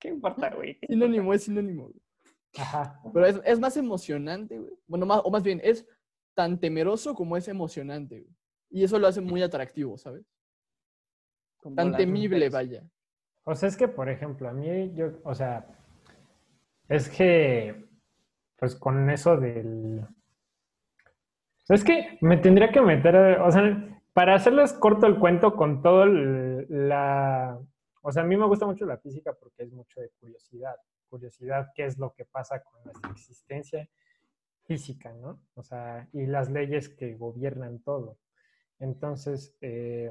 ¿Qué 0.00 0.08
importa, 0.08 0.50
güey? 0.54 0.76
Sinónimo, 0.88 1.32
es 1.32 1.44
sinónimo. 1.44 1.84
güey. 1.84 1.94
Ajá. 2.58 3.00
Pero 3.12 3.26
es, 3.26 3.40
es 3.44 3.58
más 3.58 3.76
emocionante, 3.76 4.58
güey. 4.58 4.72
Bueno, 4.86 5.06
más, 5.06 5.20
o 5.24 5.30
más 5.30 5.42
bien, 5.42 5.60
es 5.64 5.86
tan 6.34 6.58
temeroso 6.58 7.14
como 7.14 7.36
es 7.36 7.48
emocionante, 7.48 8.20
güey. 8.20 8.36
Y 8.70 8.84
eso 8.84 8.98
lo 8.98 9.06
hace 9.06 9.20
muy 9.20 9.42
atractivo, 9.42 9.98
¿sabes? 9.98 10.24
Como 11.58 11.76
Tan 11.76 11.96
temible, 11.96 12.48
vaya. 12.48 12.82
O 13.44 13.54
sea, 13.54 13.68
es 13.68 13.76
que, 13.76 13.88
por 13.88 14.08
ejemplo, 14.08 14.48
a 14.48 14.52
mí, 14.52 14.92
yo, 14.94 15.18
o 15.24 15.34
sea, 15.34 15.66
es 16.88 17.08
que, 17.08 17.86
pues 18.56 18.74
con 18.76 19.10
eso 19.10 19.36
del... 19.36 20.00
o 20.00 21.66
sea, 21.66 21.76
es 21.76 21.84
que 21.84 22.18
me 22.20 22.36
tendría 22.36 22.70
que 22.70 22.80
meter, 22.80 23.40
o 23.40 23.50
sea, 23.50 24.00
para 24.12 24.34
hacerles 24.34 24.72
corto 24.74 25.06
el 25.06 25.18
cuento 25.18 25.54
con 25.54 25.82
todo 25.82 26.04
el- 26.04 26.66
la... 26.68 27.58
O 28.02 28.10
sea, 28.12 28.22
a 28.22 28.26
mí 28.26 28.36
me 28.36 28.46
gusta 28.46 28.66
mucho 28.66 28.84
la 28.84 28.98
física 28.98 29.32
porque 29.32 29.62
es 29.64 29.72
mucho 29.72 30.00
de 30.00 30.10
curiosidad. 30.20 30.76
Curiosidad, 31.12 31.68
qué 31.74 31.84
es 31.84 31.98
lo 31.98 32.14
que 32.14 32.24
pasa 32.24 32.62
con 32.62 32.82
nuestra 32.84 33.10
existencia 33.10 33.86
física, 34.64 35.12
¿no? 35.12 35.42
O 35.56 35.62
sea, 35.62 36.08
y 36.14 36.24
las 36.24 36.50
leyes 36.50 36.88
que 36.88 37.14
gobiernan 37.16 37.80
todo. 37.80 38.16
Entonces, 38.78 39.54
eh, 39.60 40.10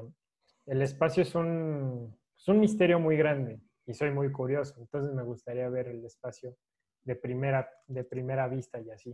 el 0.66 0.80
espacio 0.80 1.24
es 1.24 1.34
un, 1.34 2.16
es 2.38 2.46
un 2.46 2.60
misterio 2.60 3.00
muy 3.00 3.16
grande 3.16 3.60
y 3.84 3.94
soy 3.94 4.12
muy 4.12 4.30
curioso. 4.30 4.76
Entonces 4.78 5.12
me 5.12 5.24
gustaría 5.24 5.68
ver 5.68 5.88
el 5.88 6.04
espacio 6.04 6.56
de 7.02 7.16
primera, 7.16 7.68
de 7.88 8.04
primera 8.04 8.46
vista 8.46 8.80
y 8.80 8.88
así. 8.92 9.10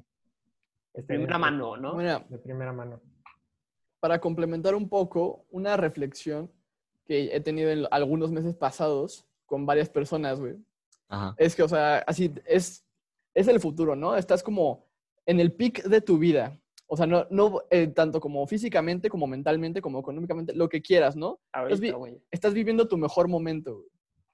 Estaría 0.93 1.21
Primera 1.21 1.39
mano, 1.39 1.79
¿no? 1.79 1.95
Mira, 1.95 2.19
De 2.29 2.37
primera 2.39 2.75
mano. 2.75 3.01
para 3.99 4.21
complementar 4.21 4.75
un 4.75 4.91
poco, 4.91 5.47
una 5.51 5.79
reflexión 5.79 6.53
que 7.07 7.35
he 7.35 7.41
tenido 7.41 7.71
en 7.71 7.87
algunos 7.91 8.31
meses 8.31 8.55
pasados 8.55 9.27
con 9.47 9.65
varias 9.65 9.89
personas, 9.89 10.39
güey, 10.39 10.57
Ajá. 11.09 11.35
es 11.39 11.55
que, 11.57 11.63
o 11.63 11.69
sea, 11.69 11.99
así 11.99 12.33
es, 12.47 12.85
es 13.35 13.49
el 13.49 13.61
futuro, 13.61 13.97
¿no? 13.97 14.17
Estás 14.17 14.43
como 14.43 14.87
en 15.27 15.41
el 15.41 15.53
pic 15.53 15.83
de 15.85 16.01
tu 16.01 16.19
vida. 16.19 16.61
O 16.87 16.97
sea, 16.97 17.07
no, 17.07 17.27
no 17.31 17.63
eh, 17.71 17.87
tanto 17.89 18.19
como 18.21 18.47
físicamente, 18.47 19.11
como 19.11 19.27
mentalmente, 19.27 19.83
como 19.83 20.01
económicamente, 20.01 20.55
lo 20.55 20.69
que 20.69 20.81
quieras, 20.81 21.17
¿no? 21.17 21.39
Ahorita, 21.53 21.81
vi- 21.81 21.91
güey. 21.91 22.23
Estás 22.31 22.55
viviendo 22.55 22.89
tu 22.89 22.97
mejor 22.97 23.29
momento. 23.29 23.75
güey. 23.77 23.89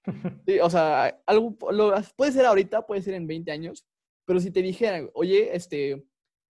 Sí, 0.46 0.60
o 0.60 0.70
sea, 0.70 1.20
algo 1.26 1.56
lo- 1.72 1.94
puede 2.16 2.32
ser 2.32 2.46
ahorita, 2.46 2.86
puede 2.86 3.02
ser 3.02 3.14
en 3.14 3.26
20 3.26 3.50
años, 3.50 3.84
pero 4.26 4.38
si 4.40 4.50
te 4.50 4.62
dijeran, 4.62 5.10
oye, 5.14 5.54
este, 5.56 6.04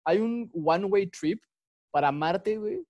hay 0.04 0.18
un 0.18 0.50
one-way 0.52 1.06
trip 1.08 1.42
para 1.92 2.10
Marte, 2.10 2.56
güey, 2.58 2.84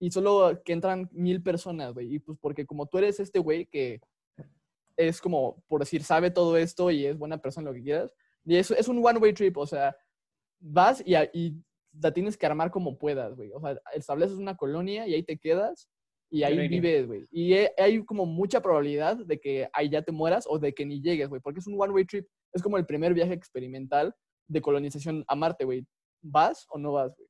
y 0.00 0.10
solo 0.10 0.60
que 0.64 0.72
entran 0.74 1.08
mil 1.12 1.42
personas, 1.42 1.92
güey, 1.94 2.14
y 2.14 2.18
pues 2.20 2.38
porque 2.40 2.66
como 2.66 2.86
tú 2.86 2.98
eres 2.98 3.18
este 3.18 3.38
güey 3.38 3.66
que 3.66 4.00
es 4.96 5.20
como, 5.20 5.62
por 5.68 5.80
decir, 5.80 6.02
sabe 6.02 6.30
todo 6.30 6.56
esto 6.56 6.90
y 6.90 7.06
es 7.06 7.18
buena 7.18 7.38
persona, 7.38 7.68
lo 7.70 7.74
que 7.74 7.82
quieras, 7.82 8.10
y 8.44 8.56
eso 8.56 8.74
es 8.76 8.88
un 8.88 9.04
one-way 9.04 9.32
trip, 9.32 9.56
o 9.56 9.66
sea, 9.66 9.96
vas 10.60 11.02
y, 11.06 11.14
a- 11.14 11.30
y 11.32 11.54
la 12.00 12.12
tienes 12.12 12.36
que 12.36 12.46
armar 12.46 12.70
como 12.70 12.98
puedas, 12.98 13.34
güey, 13.36 13.50
o 13.52 13.60
sea, 13.60 13.78
estableces 13.94 14.36
una 14.38 14.56
colonia 14.56 15.06
y 15.06 15.14
ahí 15.14 15.22
te 15.22 15.38
quedas 15.38 15.88
y 16.30 16.40
Yo 16.40 16.46
ahí 16.46 16.56
no 16.56 16.64
iría. 16.64 16.80
vives, 16.80 17.06
güey. 17.06 17.26
Y 17.30 17.54
he- 17.54 17.72
hay 17.78 18.04
como 18.04 18.26
mucha 18.26 18.60
probabilidad 18.60 19.16
de 19.16 19.38
que 19.38 19.68
ahí 19.72 19.88
ya 19.88 20.02
te 20.02 20.10
mueras 20.12 20.46
o 20.48 20.58
de 20.58 20.72
que 20.74 20.84
ni 20.84 21.00
llegues, 21.00 21.28
güey, 21.28 21.40
porque 21.40 21.60
es 21.60 21.66
un 21.66 21.80
one-way 21.80 22.04
trip. 22.06 22.26
Es 22.52 22.62
como 22.62 22.76
el 22.78 22.86
primer 22.86 23.14
viaje 23.14 23.32
experimental 23.34 24.14
de 24.48 24.60
colonización 24.60 25.24
a 25.28 25.36
Marte, 25.36 25.64
güey. 25.64 25.86
¿Vas 26.22 26.66
o 26.70 26.78
no 26.78 26.92
vas, 26.92 27.14
güey? 27.16 27.28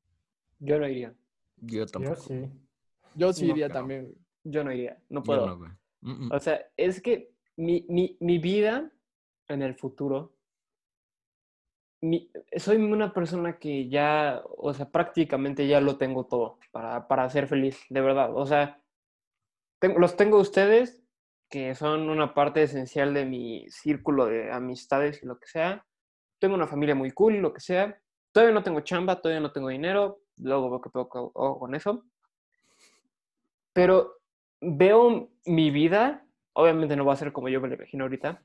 Yo 0.60 0.78
no 0.78 0.88
iría. 0.88 1.14
Yo 1.58 1.80
Yo 1.80 1.86
tampoco. 1.86 2.16
sí. 2.22 2.48
Yo 3.14 3.32
sí 3.32 3.46
No, 3.46 3.52
iría 3.52 3.66
pero- 3.66 3.80
también, 3.80 4.02
güey. 4.04 4.16
Yo 4.44 4.64
no 4.64 4.72
iría. 4.72 5.02
No 5.10 5.20
Yo 5.20 5.24
puedo. 5.24 5.46
no, 5.46 5.58
güey. 5.58 5.70
Mm, 6.00 6.26
mm. 6.26 6.32
O 6.32 6.40
sea, 6.40 6.60
es 6.76 7.00
que 7.02 7.33
mi, 7.56 7.84
mi, 7.88 8.16
mi 8.20 8.38
vida 8.38 8.90
en 9.48 9.62
el 9.62 9.74
futuro, 9.74 10.32
mi- 12.00 12.30
soy 12.56 12.76
una 12.76 13.12
persona 13.12 13.58
que 13.58 13.88
ya, 13.88 14.42
o 14.58 14.74
sea, 14.74 14.90
prácticamente 14.90 15.66
ya 15.66 15.80
lo 15.80 15.96
tengo 15.96 16.26
todo 16.26 16.58
para, 16.70 17.08
para 17.08 17.28
ser 17.30 17.46
feliz, 17.46 17.78
de 17.88 18.00
verdad. 18.00 18.36
O 18.36 18.46
sea, 18.46 18.80
tengo- 19.78 19.98
los 19.98 20.16
tengo 20.16 20.38
ustedes, 20.38 21.02
que 21.48 21.74
son 21.74 22.08
una 22.10 22.34
parte 22.34 22.62
esencial 22.62 23.14
de 23.14 23.24
mi 23.24 23.66
círculo 23.70 24.26
de 24.26 24.50
amistades 24.50 25.22
y 25.22 25.26
lo 25.26 25.38
que 25.38 25.46
sea. 25.46 25.86
Tengo 26.40 26.54
una 26.54 26.66
familia 26.66 26.94
muy 26.94 27.10
cool 27.12 27.36
y 27.36 27.40
lo 27.40 27.52
que 27.54 27.60
sea. 27.60 27.98
Todavía 28.32 28.54
no 28.54 28.62
tengo 28.64 28.80
chamba, 28.80 29.20
todavía 29.20 29.40
no 29.40 29.52
tengo 29.52 29.68
dinero, 29.68 30.20
luego 30.38 30.68
veo 30.70 30.80
que 30.80 30.90
puedo 30.90 31.08
con 31.08 31.74
eso. 31.74 32.04
Pero 33.72 34.18
veo 34.60 35.30
mi 35.46 35.70
vida 35.70 36.26
Obviamente 36.54 36.96
no 36.96 37.04
va 37.04 37.12
a 37.12 37.16
ser 37.16 37.32
como 37.32 37.48
yo 37.48 37.60
me 37.60 37.68
lo 37.68 37.74
imagino 37.74 38.04
ahorita, 38.04 38.42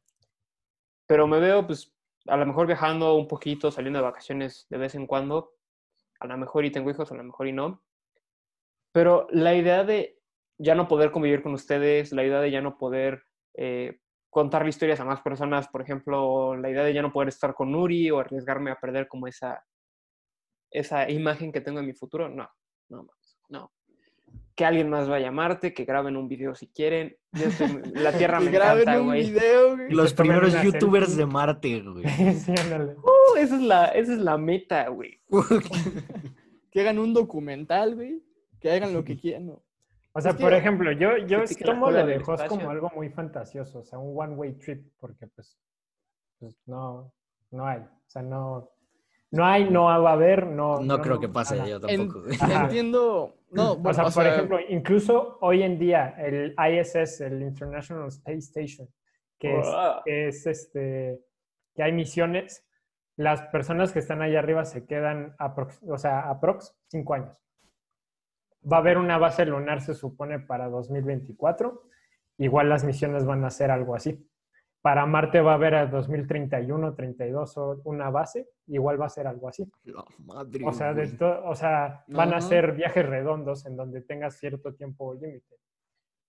pero 1.07 1.27
me 1.27 1.39
veo 1.39 1.65
pues 1.65 1.93
a 2.27 2.37
lo 2.37 2.45
mejor 2.45 2.67
viajando 2.67 3.15
un 3.15 3.27
poquito, 3.27 3.71
saliendo 3.71 3.99
de 3.99 4.05
vacaciones 4.05 4.67
de 4.69 4.77
vez 4.77 4.95
en 4.95 5.07
cuando, 5.07 5.53
a 6.19 6.27
lo 6.27 6.37
mejor 6.37 6.65
y 6.65 6.71
tengo 6.71 6.89
hijos, 6.89 7.11
a 7.11 7.15
lo 7.15 7.23
mejor 7.23 7.47
y 7.47 7.53
no, 7.53 7.83
pero 8.91 9.27
la 9.31 9.55
idea 9.55 9.83
de 9.83 10.19
ya 10.57 10.75
no 10.75 10.87
poder 10.87 11.11
convivir 11.11 11.41
con 11.41 11.53
ustedes, 11.53 12.11
la 12.11 12.23
idea 12.23 12.41
de 12.41 12.51
ya 12.51 12.61
no 12.61 12.77
poder 12.77 13.23
eh, 13.55 13.99
contarle 14.29 14.69
historias 14.69 14.99
a 14.99 15.05
más 15.05 15.21
personas, 15.21 15.67
por 15.67 15.81
ejemplo, 15.81 16.55
la 16.55 16.69
idea 16.69 16.83
de 16.83 16.93
ya 16.93 17.01
no 17.01 17.11
poder 17.11 17.29
estar 17.29 17.53
con 17.53 17.71
Nuri 17.71 18.11
o 18.11 18.19
arriesgarme 18.19 18.71
a 18.71 18.79
perder 18.79 19.07
como 19.07 19.27
esa, 19.27 19.65
esa 20.71 21.09
imagen 21.09 21.51
que 21.51 21.61
tengo 21.61 21.79
en 21.79 21.85
mi 21.85 21.93
futuro, 21.93 22.29
no, 22.29 22.49
no, 22.89 23.07
no. 23.49 23.71
Que 24.59 24.65
alguien 24.65 24.89
más 24.89 25.07
vaya 25.07 25.29
a 25.29 25.31
Marte, 25.31 25.73
que 25.73 25.85
graben 25.85 26.17
un 26.17 26.27
video 26.27 26.53
si 26.53 26.67
quieren. 26.67 27.15
Yo 27.31 27.45
estoy- 27.45 27.81
la 27.93 28.11
Tierra 28.17 28.41
me 28.41 28.51
graben 28.51 28.81
encanta, 28.81 28.99
un 28.99 29.07
güey. 29.07 29.31
video, 29.31 29.77
güey. 29.77 29.89
Los 29.89 30.13
primeros 30.13 30.51
youtubers 30.61 31.05
selfie. 31.05 31.25
de 31.25 31.31
Marte, 31.31 31.81
güey. 31.81 32.03
Sí, 32.35 32.53
ándale. 32.61 32.95
Uh, 32.97 33.37
esa, 33.37 33.55
es 33.55 33.61
la, 33.61 33.85
esa 33.85 34.11
es 34.11 34.19
la 34.19 34.37
meta, 34.37 34.89
güey. 34.89 35.21
Que 36.71 36.81
hagan 36.81 36.99
un 36.99 37.13
documental, 37.13 37.95
güey. 37.95 38.21
Que 38.59 38.69
hagan 38.69 38.91
lo 38.93 39.05
que 39.05 39.17
quieran. 39.17 39.47
¿no? 39.47 39.63
O 40.11 40.19
sea, 40.19 40.31
Es 40.31 40.37
que- 40.37 40.43
por 40.43 40.53
ejemplo, 40.53 40.91
yo, 40.91 41.15
yo 41.25 41.45
que 41.45 41.63
la 41.63 41.71
tomo 41.73 41.89
lo 41.89 42.05
de 42.05 42.17
Host 42.17 42.47
como 42.47 42.69
algo 42.69 42.91
muy 42.93 43.07
fantasioso, 43.09 43.79
o 43.79 43.83
sea, 43.85 43.97
un 43.97 44.13
one-way 44.19 44.55
trip, 44.55 44.91
porque 44.99 45.25
pues, 45.27 45.57
pues 46.37 46.53
no, 46.65 47.13
no 47.51 47.65
hay. 47.65 47.79
O 47.79 48.09
sea, 48.09 48.21
no, 48.23 48.69
no 49.31 49.45
hay, 49.45 49.69
no 49.69 49.85
va 49.85 50.09
a 50.09 50.13
haber, 50.13 50.47
no. 50.47 50.79
No 50.79 51.01
creo 51.01 51.19
que 51.19 51.29
pase 51.29 51.57
yo 51.67 51.79
tampoco. 51.79 52.23
Entiendo. 52.63 53.35
No, 53.51 53.73
O 53.73 53.77
bueno, 53.77 53.93
sea, 53.93 54.03
o 54.03 54.11
por 54.11 54.23
sea, 54.23 54.33
ejemplo, 54.33 54.59
incluso 54.69 55.37
hoy 55.41 55.63
en 55.63 55.79
día 55.79 56.15
el 56.19 56.55
ISS, 56.57 57.21
el 57.21 57.41
International 57.41 58.07
Space 58.07 58.37
Station, 58.37 58.87
que 59.39 59.59
es, 59.59 59.67
que 60.05 60.27
es 60.27 60.47
este, 60.47 61.19
que 61.75 61.83
hay 61.83 61.91
misiones, 61.91 62.65
las 63.15 63.41
personas 63.43 63.91
que 63.91 63.99
están 63.99 64.21
allá 64.21 64.39
arriba 64.39 64.65
se 64.65 64.85
quedan, 64.85 65.35
aprox, 65.39 65.81
o 65.87 65.97
sea, 65.97 66.29
aprox 66.29 66.75
cinco 66.87 67.15
años. 67.15 67.41
Va 68.71 68.77
a 68.77 68.79
haber 68.79 68.97
una 68.97 69.17
base 69.17 69.45
lunar, 69.45 69.81
se 69.81 69.93
supone, 69.93 70.39
para 70.39 70.69
2024. 70.69 71.83
Igual 72.37 72.69
las 72.69 72.83
misiones 72.83 73.25
van 73.25 73.43
a 73.45 73.49
ser 73.49 73.71
algo 73.71 73.95
así. 73.95 74.28
Para 74.81 75.05
Marte 75.05 75.41
va 75.41 75.51
a 75.51 75.55
haber 75.55 75.75
a 75.75 75.87
2031, 75.87 76.95
32 76.95 77.57
o 77.57 77.81
una 77.83 78.09
base, 78.09 78.47
igual 78.67 78.99
va 79.01 79.07
a 79.07 79.09
ser 79.09 79.27
algo 79.27 79.49
así. 79.49 79.69
La 79.83 80.05
madre, 80.19 80.65
O 80.65 80.71
sea, 80.71 80.93
de 80.93 81.17
o 81.21 81.55
sea 81.55 82.05
van 82.07 82.33
a 82.33 82.39
ser 82.39 82.73
viajes 82.73 83.05
redondos 83.05 83.65
en 83.65 83.75
donde 83.75 84.01
tengas 84.01 84.37
cierto 84.37 84.73
tiempo 84.73 85.13
límite. 85.13 85.57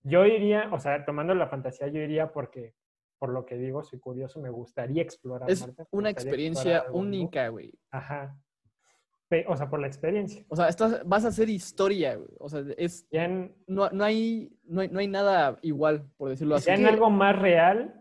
Yo 0.03 0.25
iría, 0.25 0.69
o 0.73 0.79
sea, 0.79 1.05
tomando 1.05 1.33
la 1.33 1.47
fantasía, 1.47 1.87
yo 1.87 2.01
iría 2.01 2.33
porque, 2.33 2.73
por 3.19 3.29
lo 3.29 3.45
que 3.45 3.55
digo, 3.55 3.83
soy 3.83 3.99
curioso, 3.99 4.41
me 4.41 4.49
gustaría 4.49 5.01
explorar. 5.01 5.49
es 5.49 5.61
Marte, 5.61 5.85
una 5.91 6.09
experiencia 6.09 6.85
única, 6.91 7.47
güey. 7.47 7.73
Ajá. 7.91 8.35
O 9.47 9.55
sea, 9.55 9.69
por 9.69 9.79
la 9.79 9.87
experiencia. 9.87 10.43
O 10.49 10.57
sea, 10.57 10.67
estás, 10.67 11.07
vas 11.07 11.23
a 11.23 11.29
hacer 11.29 11.49
historia, 11.49 12.15
güey. 12.15 12.31
O 12.37 12.49
sea, 12.49 12.63
es, 12.77 13.07
en, 13.11 13.55
no, 13.65 13.89
no, 13.91 14.03
hay, 14.03 14.51
no, 14.65 14.81
hay, 14.81 14.89
no 14.89 14.99
hay 14.99 15.07
nada 15.07 15.57
igual, 15.61 16.09
por 16.17 16.29
decirlo 16.29 16.55
así. 16.55 16.65
ya 16.65 16.73
en 16.73 16.85
algo 16.85 17.09
más 17.09 17.39
real, 17.39 18.00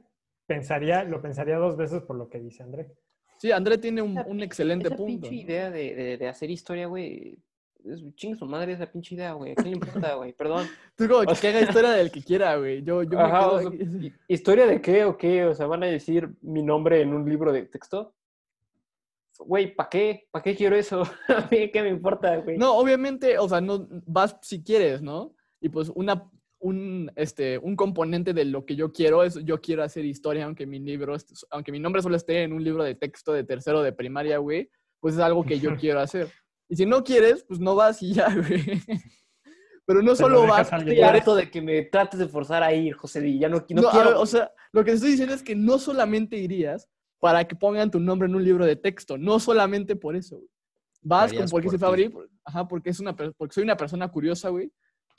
pensaría, 0.55 1.05
lo 1.05 1.23
pensaría 1.23 1.57
dos 1.59 1.77
veces 1.77 2.03
por 2.03 2.17
lo 2.17 2.29
que 2.29 2.41
dice 2.41 2.65
André. 2.65 2.89
Sí, 3.39 3.53
André 3.53 3.79
tiene 3.79 4.03
un, 4.03 4.19
Esa 4.19 4.27
un 4.27 4.43
excelente 4.43 4.89
esa 4.89 4.97
punto. 4.97 5.29
pinche 5.29 5.35
idea 5.45 5.71
de, 5.71 5.95
de, 5.95 6.19
de 6.19 6.29
hacer 6.29 6.51
historia, 6.51 6.87
güey. 6.89 7.39
Es 7.85 8.03
chingue 8.17 8.37
su 8.37 8.45
madre 8.47 8.73
esa 8.73 8.85
pinche 8.91 9.15
idea, 9.15 9.33
güey. 9.35 9.53
¿A 9.53 9.55
quién 9.55 9.71
le 9.71 9.77
importa, 9.77 10.15
güey? 10.17 10.33
Perdón. 10.33 10.67
Tú 10.97 11.09
como 11.09 11.21
que, 11.21 11.41
que 11.41 11.49
haga 11.49 11.61
historia 11.63 11.91
del 11.93 12.11
que 12.11 12.23
quiera, 12.23 12.57
güey. 12.57 12.83
Yo, 12.83 13.03
yo 13.05 13.17
me 13.17 13.23
Ajá, 13.25 13.39
quedo 13.39 13.53
o 13.55 13.59
sea, 13.61 13.69
aquí. 13.69 13.79
¿hi- 14.07 14.13
¿Historia 14.29 14.67
de 14.67 14.81
qué 14.83 15.05
o 15.05 15.17
qué? 15.17 15.45
O 15.47 15.55
sea, 15.55 15.67
¿van 15.67 15.83
a 15.85 15.87
decir 15.87 16.29
mi 16.43 16.63
nombre 16.63 17.01
en 17.01 17.15
un 17.15 17.25
libro 17.29 17.53
de 17.53 17.63
texto? 17.67 18.13
Güey, 19.39 19.75
¿para 19.75 19.89
qué? 19.89 20.29
¿Para 20.31 20.43
qué 20.43 20.55
quiero 20.55 20.77
eso? 20.77 21.03
A 21.29 21.49
mí, 21.51 21.71
¿qué 21.71 21.83
me 21.83 21.89
importa, 21.89 22.37
güey? 22.39 22.59
No, 22.59 22.75
obviamente, 22.77 23.39
o 23.39 23.49
sea, 23.49 23.61
no 23.63 23.87
vas 24.05 24.37
si 24.43 24.63
quieres, 24.63 25.01
¿no? 25.01 25.35
Y 25.63 25.71
pues 25.71 25.91
una, 25.95 26.31
un, 26.61 27.11
este, 27.17 27.59
un 27.59 27.75
componente 27.75 28.33
de 28.33 28.45
lo 28.45 28.65
que 28.65 28.77
yo 28.77 28.93
quiero 28.93 29.25
es, 29.25 29.35
yo 29.45 29.61
quiero 29.61 29.83
hacer 29.83 30.05
historia, 30.05 30.45
aunque 30.45 30.67
mi 30.67 30.79
libro, 30.79 31.17
aunque 31.51 31.73
mi 31.73 31.81
nombre 31.81 32.03
solo 32.03 32.17
esté 32.17 32.43
en 32.43 32.53
un 32.53 32.63
libro 32.63 32.85
de 32.85 32.95
texto 32.95 33.33
de 33.33 33.45
tercero 33.45 33.83
de 33.83 33.93
primaria, 33.93 34.39
güey, 34.39 34.71
pues 35.01 35.15
es 35.15 35.21
algo 35.21 35.45
que 35.45 35.59
yo 35.59 35.77
quiero 35.77 36.01
hacer. 36.01 36.31
Y 36.69 36.77
si 36.77 36.87
no 36.87 37.03
quieres, 37.03 37.45
pues 37.45 37.59
no 37.59 37.75
vas 37.75 38.03
y 38.03 38.13
ya, 38.13 38.33
güey. 38.35 38.63
Pero 39.87 40.03
no 40.03 40.15
solo 40.15 40.47
vas, 40.47 40.73
Estoy 40.73 41.01
harto 41.01 41.35
de 41.35 41.51
que 41.51 41.61
me 41.61 41.83
trates 41.83 42.21
de 42.21 42.29
forzar 42.29 42.63
a 42.63 42.73
ir, 42.73 42.95
José 42.95 43.21
Di. 43.21 43.41
Ya 43.41 43.49
no, 43.49 43.65
no 43.71 43.83
No, 43.83 43.89
a 43.89 43.91
quiero. 43.91 44.11
ver, 44.11 44.19
o 44.19 44.27
sea, 44.27 44.53
lo 44.71 44.85
que 44.85 44.93
te 44.93 44.97
estoy 44.97 45.11
diciendo 45.11 45.35
es 45.35 45.43
que 45.43 45.57
no 45.57 45.79
solamente 45.81 46.37
irías 46.37 46.89
para 47.19 47.45
que 47.45 47.57
pongan 47.57 47.91
tu 47.91 47.99
nombre 47.99 48.29
en 48.29 48.37
un 48.37 48.45
libro 48.45 48.67
de 48.67 48.77
texto, 48.77 49.19
no 49.19 49.41
solamente 49.41 49.97
por 49.97 50.15
eso, 50.15 50.37
güey. 50.37 50.49
Vas 51.03 51.33
con 51.33 51.49
porque 51.49 51.71
por 51.71 51.97
se 51.99 52.13
ajá, 52.45 52.69
porque 52.69 52.91
es 52.91 53.01
una 53.01 53.17
porque 53.17 53.55
soy 53.55 53.65
una 53.65 53.77
persona 53.77 54.09
curiosa, 54.13 54.51
güey. 54.51 54.71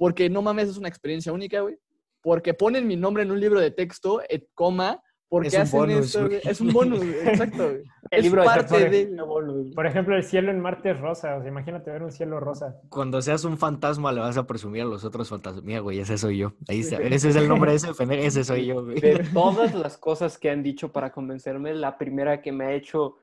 Porque 0.02 0.32
no 0.32 0.42
mames, 0.42 0.68
es 0.68 0.78
una 0.78 0.88
experiencia 0.90 1.32
única, 1.32 1.62
güey. 1.62 1.78
Porque 2.24 2.56
ponen 2.56 2.88
mi 2.88 2.96
nombre 2.96 3.22
en 3.22 3.30
un 3.30 3.40
libro 3.40 3.60
de 3.60 3.70
texto, 3.70 4.20
et, 4.28 4.48
coma, 4.56 5.00
porque 5.30 5.50
Es 5.50 5.54
un 5.54 5.62
hacen 5.62 5.80
bonus, 5.80 6.06
esto, 6.08 6.26
güey. 6.28 6.42
Es 6.44 6.60
un 6.60 6.74
bonus, 6.74 6.98
güey, 7.00 7.20
exacto, 7.30 7.64
güey. 7.70 7.84
el 8.12 8.20
es 8.20 8.24
libro 8.24 8.44
parte 8.44 8.90
de- 8.90 9.22
bonus. 9.24 9.76
Por 9.76 9.86
ejemplo, 9.86 10.16
el 10.16 10.24
cielo 10.24 10.50
en 10.50 10.60
Marte 10.60 10.90
es 10.90 11.00
rosa. 11.00 11.36
O 11.38 11.42
sea, 11.42 11.48
imagínate 11.50 11.92
ver 11.92 12.02
un 12.02 12.12
cielo 12.12 12.40
rosa. 12.40 12.76
Cuando 12.90 13.22
seas 13.22 13.44
un 13.44 13.60
fantasma 13.60 14.12
le 14.12 14.22
vas 14.22 14.38
a 14.38 14.48
presumir 14.48 14.82
a 14.82 14.86
los 14.86 15.06
otros 15.06 15.30
fantasmas. 15.30 15.64
Mira, 15.64 15.82
güey, 15.82 16.00
ese 16.00 16.18
soy 16.18 16.40
yo. 16.40 16.54
Ahí 16.68 16.80
está. 16.80 16.98
Ese 16.98 17.30
es 17.30 17.36
el 17.36 17.48
nombre 17.48 17.70
de 17.70 17.78
ese. 17.78 17.92
Ese 18.26 18.44
soy 18.44 18.66
yo, 18.66 18.84
güey. 18.84 19.00
De 19.00 19.20
todas 19.32 19.76
las 19.76 20.00
cosas 20.00 20.40
que 20.40 20.50
han 20.50 20.64
dicho 20.64 20.92
para 20.92 21.12
convencerme, 21.12 21.76
la 21.76 22.00
primera 22.00 22.42
que 22.42 22.52
me 22.52 22.66
ha 22.66 22.74
hecho 22.74 23.18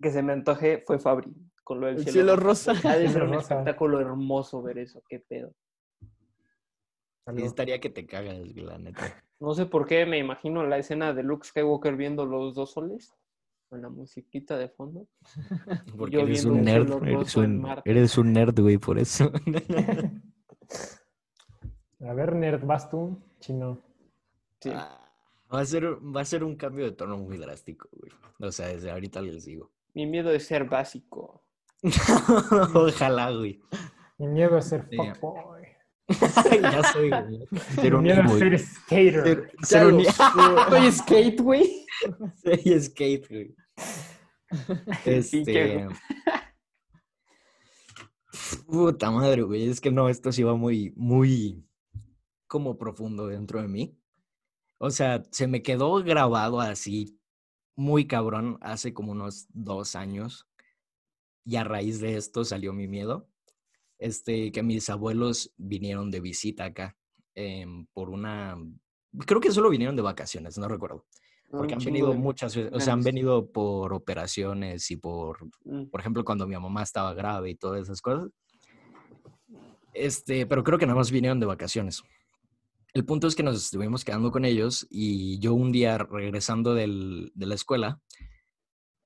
que 0.00 0.10
se 0.10 0.22
me 0.22 0.34
antoje 0.34 0.84
fue 0.86 0.98
Fabri, 0.98 1.32
con 1.64 1.80
lo 1.80 1.86
del 1.86 1.96
El 1.96 2.02
cielo, 2.02 2.12
cielo 2.12 2.36
rosa. 2.36 2.74
rosa. 2.74 2.90
Ha 2.90 2.96
de 2.98 3.04
ser 3.04 3.10
Cielo 3.12 3.28
un 3.30 3.34
espectáculo 3.34 3.98
hermoso 4.00 4.62
ver 4.62 4.76
eso, 4.78 5.02
qué 5.08 5.18
pedo. 5.18 5.52
Sí 7.36 7.42
estaría 7.42 7.80
que 7.80 7.90
te 7.90 8.06
cagas, 8.06 8.38
la 8.56 8.78
neta. 8.78 9.22
No 9.40 9.54
sé 9.54 9.66
por 9.66 9.86
qué 9.86 10.06
me 10.06 10.18
imagino 10.18 10.64
la 10.66 10.78
escena 10.78 11.12
de 11.14 11.22
Luke 11.22 11.46
Skywalker 11.46 11.96
viendo 11.96 12.24
los 12.26 12.54
dos 12.54 12.72
soles 12.72 13.14
con 13.68 13.82
la 13.82 13.88
musiquita 13.90 14.56
de 14.56 14.68
fondo. 14.68 15.06
Porque 15.98 16.16
yo 16.16 16.20
eres 16.22 16.44
un 16.44 16.62
nerd. 16.62 16.90
Eres 17.06 17.36
un, 17.36 17.60
Marte. 17.60 17.90
eres 17.90 18.16
un 18.18 18.32
nerd, 18.32 18.58
güey, 18.60 18.78
por 18.78 18.98
eso. 18.98 19.30
A 22.00 22.12
ver, 22.14 22.34
nerd, 22.34 22.64
vas 22.64 22.88
tú, 22.88 23.18
chino. 23.40 23.78
Sí. 24.60 24.70
Ah, 24.74 25.04
Va 25.52 25.60
a, 25.60 25.64
ser, 25.64 25.84
va 26.14 26.20
a 26.20 26.24
ser 26.26 26.44
un 26.44 26.56
cambio 26.56 26.84
de 26.84 26.92
tono 26.92 27.16
muy 27.16 27.38
drástico, 27.38 27.88
güey. 27.92 28.12
O 28.40 28.52
sea, 28.52 28.68
desde 28.68 28.90
ahorita 28.90 29.22
les 29.22 29.46
digo. 29.46 29.70
Mi 29.94 30.06
miedo 30.06 30.30
es 30.30 30.46
ser 30.46 30.64
básico. 30.68 31.42
Ojalá, 32.74 33.30
güey. 33.32 33.58
Mi 34.18 34.26
miedo 34.28 34.58
es 34.58 34.66
ser 34.66 34.86
Sí. 34.90 34.96
fuckboy. 35.18 35.57
Ya 36.08 36.82
soy, 36.92 37.10
güey. 37.10 37.48
Ser 37.74 37.94
un 37.94 38.04
güey. 38.04 38.58
skater. 38.58 39.24
Ser, 39.24 39.52
ser 39.62 39.86
un 39.86 40.04
Soy 40.70 40.92
skate, 40.92 41.40
güey. 41.40 41.86
Soy 42.42 42.80
skate, 42.80 43.28
güey. 43.28 43.54
Este. 45.04 45.88
Puta 48.66 49.10
madre, 49.10 49.42
güey. 49.42 49.68
Es 49.68 49.80
que 49.80 49.90
no, 49.90 50.08
esto 50.08 50.32
sí 50.32 50.42
va 50.42 50.54
muy, 50.54 50.92
muy 50.96 51.64
como 52.46 52.78
profundo 52.78 53.26
dentro 53.26 53.60
de 53.60 53.68
mí. 53.68 53.98
O 54.78 54.90
sea, 54.90 55.22
se 55.30 55.46
me 55.46 55.62
quedó 55.62 56.02
grabado 56.02 56.60
así, 56.60 57.20
muy 57.76 58.06
cabrón, 58.06 58.58
hace 58.60 58.94
como 58.94 59.12
unos 59.12 59.46
dos 59.50 59.94
años. 59.94 60.48
Y 61.44 61.56
a 61.56 61.64
raíz 61.64 62.00
de 62.00 62.16
esto 62.16 62.44
salió 62.44 62.72
mi 62.72 62.88
miedo. 62.88 63.28
Este, 63.98 64.52
que 64.52 64.62
mis 64.62 64.88
abuelos 64.90 65.52
vinieron 65.56 66.10
de 66.10 66.20
visita 66.20 66.64
acá 66.66 66.96
em, 67.34 67.86
por 67.92 68.10
una. 68.10 68.56
Creo 69.26 69.40
que 69.40 69.50
solo 69.50 69.70
vinieron 69.70 69.96
de 69.96 70.02
vacaciones, 70.02 70.56
no 70.58 70.68
recuerdo. 70.68 71.04
Porque 71.50 71.74
Un 71.74 71.80
han 71.80 71.84
venido 71.84 72.14
muchas 72.14 72.54
veces, 72.54 72.72
o 72.74 72.78
sea, 72.80 72.92
han 72.92 73.02
venido 73.02 73.50
por 73.50 73.92
operaciones 73.94 74.90
y 74.90 74.96
por, 74.96 75.48
Mm. 75.64 75.84
por 75.86 76.00
ejemplo, 76.00 76.24
cuando 76.24 76.46
mi 76.46 76.56
mamá 76.56 76.82
estaba 76.82 77.14
grave 77.14 77.50
y 77.50 77.54
todas 77.54 77.82
esas 77.82 78.00
cosas. 78.02 78.28
Este, 79.94 80.46
pero 80.46 80.62
creo 80.62 80.78
que 80.78 80.86
nada 80.86 80.96
más 80.98 81.10
vinieron 81.10 81.40
de 81.40 81.46
vacaciones. 81.46 82.02
El 82.94 83.04
punto 83.04 83.26
es 83.26 83.34
que 83.34 83.42
nos 83.42 83.56
estuvimos 83.56 84.04
quedando 84.04 84.30
con 84.30 84.44
ellos 84.44 84.86
y 84.90 85.38
yo 85.40 85.54
un 85.54 85.72
día 85.72 85.98
regresando 85.98 86.74
del- 86.74 87.30
de 87.34 87.46
la 87.46 87.54
escuela, 87.54 88.00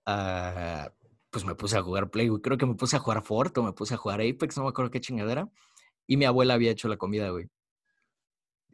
ah, 0.06 0.92
pues 1.32 1.46
me 1.46 1.54
puse 1.54 1.78
a 1.78 1.82
jugar 1.82 2.10
Play, 2.10 2.28
güey. 2.28 2.42
Creo 2.42 2.58
que 2.58 2.66
me 2.66 2.74
puse 2.74 2.96
a 2.96 2.98
jugar 2.98 3.22
Fort 3.24 3.56
o 3.56 3.62
me 3.62 3.72
puse 3.72 3.94
a 3.94 3.96
jugar 3.96 4.20
Apex, 4.20 4.56
no 4.58 4.64
me 4.64 4.68
acuerdo 4.68 4.90
qué 4.90 5.00
chingadera. 5.00 5.50
Y 6.06 6.18
mi 6.18 6.26
abuela 6.26 6.54
había 6.54 6.70
hecho 6.70 6.88
la 6.88 6.98
comida, 6.98 7.30
güey. 7.30 7.48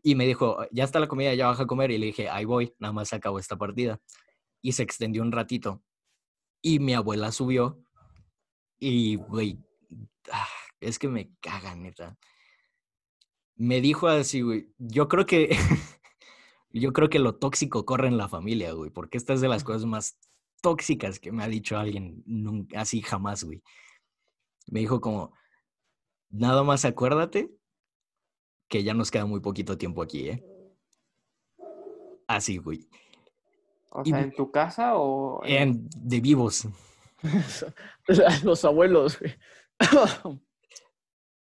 Y 0.03 0.17
me 0.17 0.27
dijo, 0.27 0.59
ya 0.73 0.85
está 0.85 0.99
la 0.99 1.07
comida, 1.07 1.33
ya 1.35 1.47
baja 1.47 1.63
a 1.63 1.67
comer. 1.67 1.93
Y 1.93 1.99
le 1.99 2.07
dije, 2.07 2.29
ahí 2.29 2.45
voy, 2.45 2.75
nada 2.81 2.93
más 2.93 3.13
acabo 3.13 3.39
esta 3.39 3.57
partida. 3.57 4.01
Y 4.61 4.73
se 4.73 4.83
extendió 4.83 5.23
un 5.23 5.31
ratito. 5.31 5.83
Y 6.61 6.81
mi 6.81 6.95
abuela 6.95 7.31
subió. 7.31 7.81
Y, 8.81 9.17
güey, 9.17 9.59
ah, 10.33 10.49
es 10.81 10.99
que 10.99 11.09
me 11.09 11.31
caga, 11.41 11.77
neta. 11.77 12.19
Me 13.55 13.81
dijo 13.81 14.09
así, 14.09 14.41
güey. 14.41 14.73
Yo 14.79 15.07
creo 15.09 15.27
que 15.27 15.51
Yo 16.71 16.93
creo 16.93 17.09
que 17.09 17.19
lo 17.19 17.35
tóxico 17.37 17.85
corre 17.85 18.09
en 18.09 18.19
la 18.19 18.29
familia, 18.29 18.73
güey, 18.73 18.91
porque 18.91 19.17
esta 19.17 19.33
es 19.33 19.41
de 19.41 19.49
las 19.49 19.65
cosas 19.65 19.87
más 19.87 20.19
tóxicas 20.61 21.19
que 21.21 21.33
me 21.33 21.43
ha 21.45 21.49
dicho 21.49 21.77
alguien 21.79 22.23
nunca, 22.27 22.81
así 22.81 23.01
jamás, 23.03 23.45
güey. 23.45 23.63
Me 24.67 24.81
dijo 24.81 25.01
como, 25.01 25.33
nada 26.31 26.63
más 26.63 26.85
acuérdate 26.85 27.51
que 28.69 28.83
ya 28.83 28.95
nos 28.95 29.11
queda 29.11 29.25
muy 29.27 29.41
poquito 29.41 29.79
tiempo 29.79 30.03
aquí, 30.03 30.29
¿eh? 30.29 30.45
Así, 32.27 32.59
güey. 32.59 32.87
O 33.91 34.03
Y- 34.05 34.11
sea, 34.11 34.21
¿en 34.21 34.35
tu 34.35 34.51
casa 34.51 34.97
o...? 34.99 35.41
en- 35.45 35.63
En- 35.69 35.89
de 35.97 36.21
vivos. 36.21 36.69
Los 38.45 38.65
abuelos, 38.65 39.19
güey. 39.19 39.35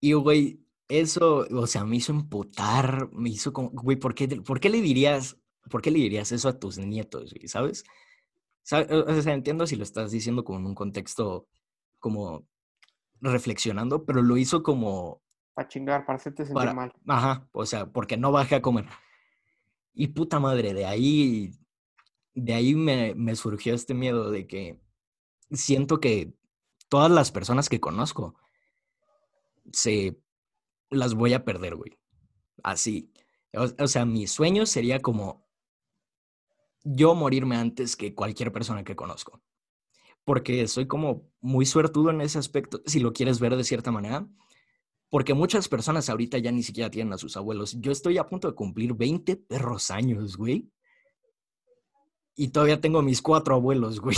Y, 0.02 0.14
güey, 0.14 0.62
eso, 0.88 1.46
o 1.52 1.68
sea, 1.68 1.84
me 1.84 1.98
hizo 1.98 2.14
emputar, 2.14 3.10
me 3.12 3.30
hizo 3.30 3.52
como, 3.52 3.70
güey, 3.72 3.98
¿por 3.98 4.16
qué, 4.16 4.28
por 4.30 4.62
qué 4.62 4.70
le 4.70 4.80
dirías, 4.82 5.36
por 5.70 5.82
qué 5.82 5.92
le 5.92 6.00
dirías 6.00 6.32
eso 6.32 6.48
a 6.48 6.58
tus 6.58 6.78
nietos, 6.78 7.34
güey, 7.34 7.50
¿sabes? 7.50 7.84
O 8.72 9.22
sea, 9.22 9.34
entiendo 9.34 9.66
si 9.66 9.76
lo 9.76 9.84
estás 9.84 10.12
diciendo 10.12 10.44
como 10.44 10.60
en 10.60 10.66
un 10.68 10.76
contexto, 10.76 11.48
como 12.00 12.48
reflexionando, 13.22 14.06
pero 14.06 14.22
lo 14.22 14.38
hizo 14.38 14.64
como, 14.64 15.22
Para 15.54 15.68
chingar, 15.68 16.06
para 16.06 16.18
hacerte 16.18 16.46
sentir 16.46 16.56
para, 16.56 16.74
mal. 16.74 16.94
ajá, 17.08 17.48
o 17.52 17.66
sea, 17.66 17.88
porque 17.92 18.18
no 18.18 18.32
bajé 18.32 18.56
a 18.56 18.62
comer. 18.62 18.86
Y 19.94 20.10
puta 20.10 20.40
madre, 20.40 20.74
de 20.74 20.86
ahí, 20.86 21.52
de 22.34 22.54
ahí 22.54 22.76
me, 22.76 23.16
me 23.16 23.36
surgió 23.36 23.74
este 23.74 23.94
miedo 23.94 24.30
de 24.32 24.48
que 24.48 24.80
siento 25.52 26.00
que 26.00 26.34
todas 26.90 27.12
las 27.12 27.32
personas 27.32 27.70
que 27.70 27.80
conozco 27.80 28.36
se 29.72 30.22
las 30.90 31.14
voy 31.16 31.34
a 31.34 31.44
perder, 31.44 31.76
güey. 31.76 31.98
Así. 32.64 33.12
O, 33.54 33.68
o 33.84 33.88
sea, 33.88 34.06
mi 34.06 34.28
sueño 34.28 34.66
sería 34.66 35.00
como 35.02 35.49
yo 36.84 37.16
morirme 37.16 37.56
antes 37.56 37.96
que 37.96 38.14
cualquier 38.14 38.52
persona 38.52 38.84
que 38.84 38.96
conozco. 38.96 39.42
Porque 40.24 40.68
soy 40.68 40.88
como 40.88 41.30
muy 41.42 41.66
suertudo 41.66 42.12
en 42.12 42.22
ese 42.22 42.40
aspecto, 42.40 42.82
si 42.86 43.00
lo 43.00 43.14
quieres 43.14 43.40
ver 43.40 43.56
de 43.56 43.64
cierta 43.64 43.92
manera. 43.92 44.28
Porque 45.10 45.34
muchas 45.34 45.68
personas 45.68 46.10
ahorita 46.10 46.38
ya 46.38 46.52
ni 46.52 46.62
siquiera 46.62 46.92
tienen 46.92 47.14
a 47.14 47.18
sus 47.18 47.36
abuelos. 47.36 47.78
Yo 47.80 47.92
estoy 47.92 48.18
a 48.18 48.28
punto 48.28 48.48
de 48.48 48.56
cumplir 48.56 48.94
20 48.94 49.36
perros 49.38 49.90
años, 49.90 50.38
güey. 50.38 50.70
Y 52.36 52.50
todavía 52.50 52.80
tengo 52.80 53.02
mis 53.02 53.22
cuatro 53.22 53.56
abuelos, 53.56 54.00
güey. 54.00 54.18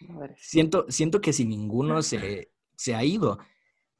Madre. 0.00 0.36
Siento, 0.38 0.86
siento 0.88 1.20
que 1.20 1.32
si 1.32 1.44
ninguno 1.44 2.02
se, 2.02 2.52
se 2.76 2.94
ha 2.94 3.04
ido, 3.04 3.38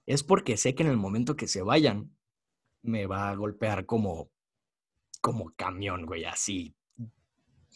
es 0.06 0.22
porque 0.22 0.56
sé 0.56 0.74
que 0.74 0.82
en 0.82 0.90
el 0.90 0.96
momento 0.96 1.36
que 1.36 1.46
se 1.46 1.62
vayan, 1.62 2.14
me 2.82 3.06
va 3.06 3.30
a 3.30 3.34
golpear 3.34 3.86
como, 3.86 4.30
como 5.20 5.52
camión, 5.54 6.06
güey, 6.06 6.24
así. 6.24 6.74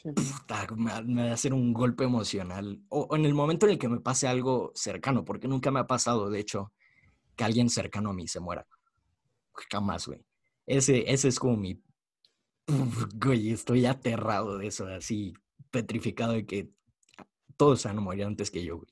Me, 0.04 0.90
va- 0.92 1.30
a 1.30 1.32
hacer 1.32 1.54
un 1.54 1.72
golpe 1.72 2.04
emocional. 2.04 2.82
O, 2.88 3.02
o 3.10 3.16
en 3.16 3.24
el 3.24 3.34
momento 3.34 3.66
en 3.66 3.72
el 3.72 3.78
que 3.78 3.88
me 3.88 4.00
pase 4.00 4.28
algo 4.28 4.70
cercano, 4.74 5.24
porque 5.24 5.48
nunca 5.48 5.70
me 5.70 5.80
ha 5.80 5.86
pasado, 5.86 6.28
de 6.30 6.40
hecho, 6.40 6.72
que 7.36 7.44
alguien 7.44 7.70
cercano 7.70 8.10
a 8.10 8.14
mí 8.14 8.28
se 8.28 8.40
muera. 8.40 8.66
Jamás, 9.70 10.06
güey. 10.06 10.24
Ese, 10.66 11.10
ese 11.12 11.28
es 11.28 11.38
como 11.38 11.56
mi... 11.56 11.82
Güey, 13.16 13.50
estoy 13.52 13.86
aterrado 13.86 14.58
de 14.58 14.66
eso, 14.68 14.86
así, 14.86 15.34
petrificado 15.70 16.32
de 16.32 16.46
que 16.46 16.70
todos 17.56 17.80
se 17.82 17.88
van 17.88 17.98
a 17.98 18.00
morir 18.02 18.24
antes 18.24 18.50
que 18.50 18.64
yo, 18.64 18.78
güey. 18.78 18.88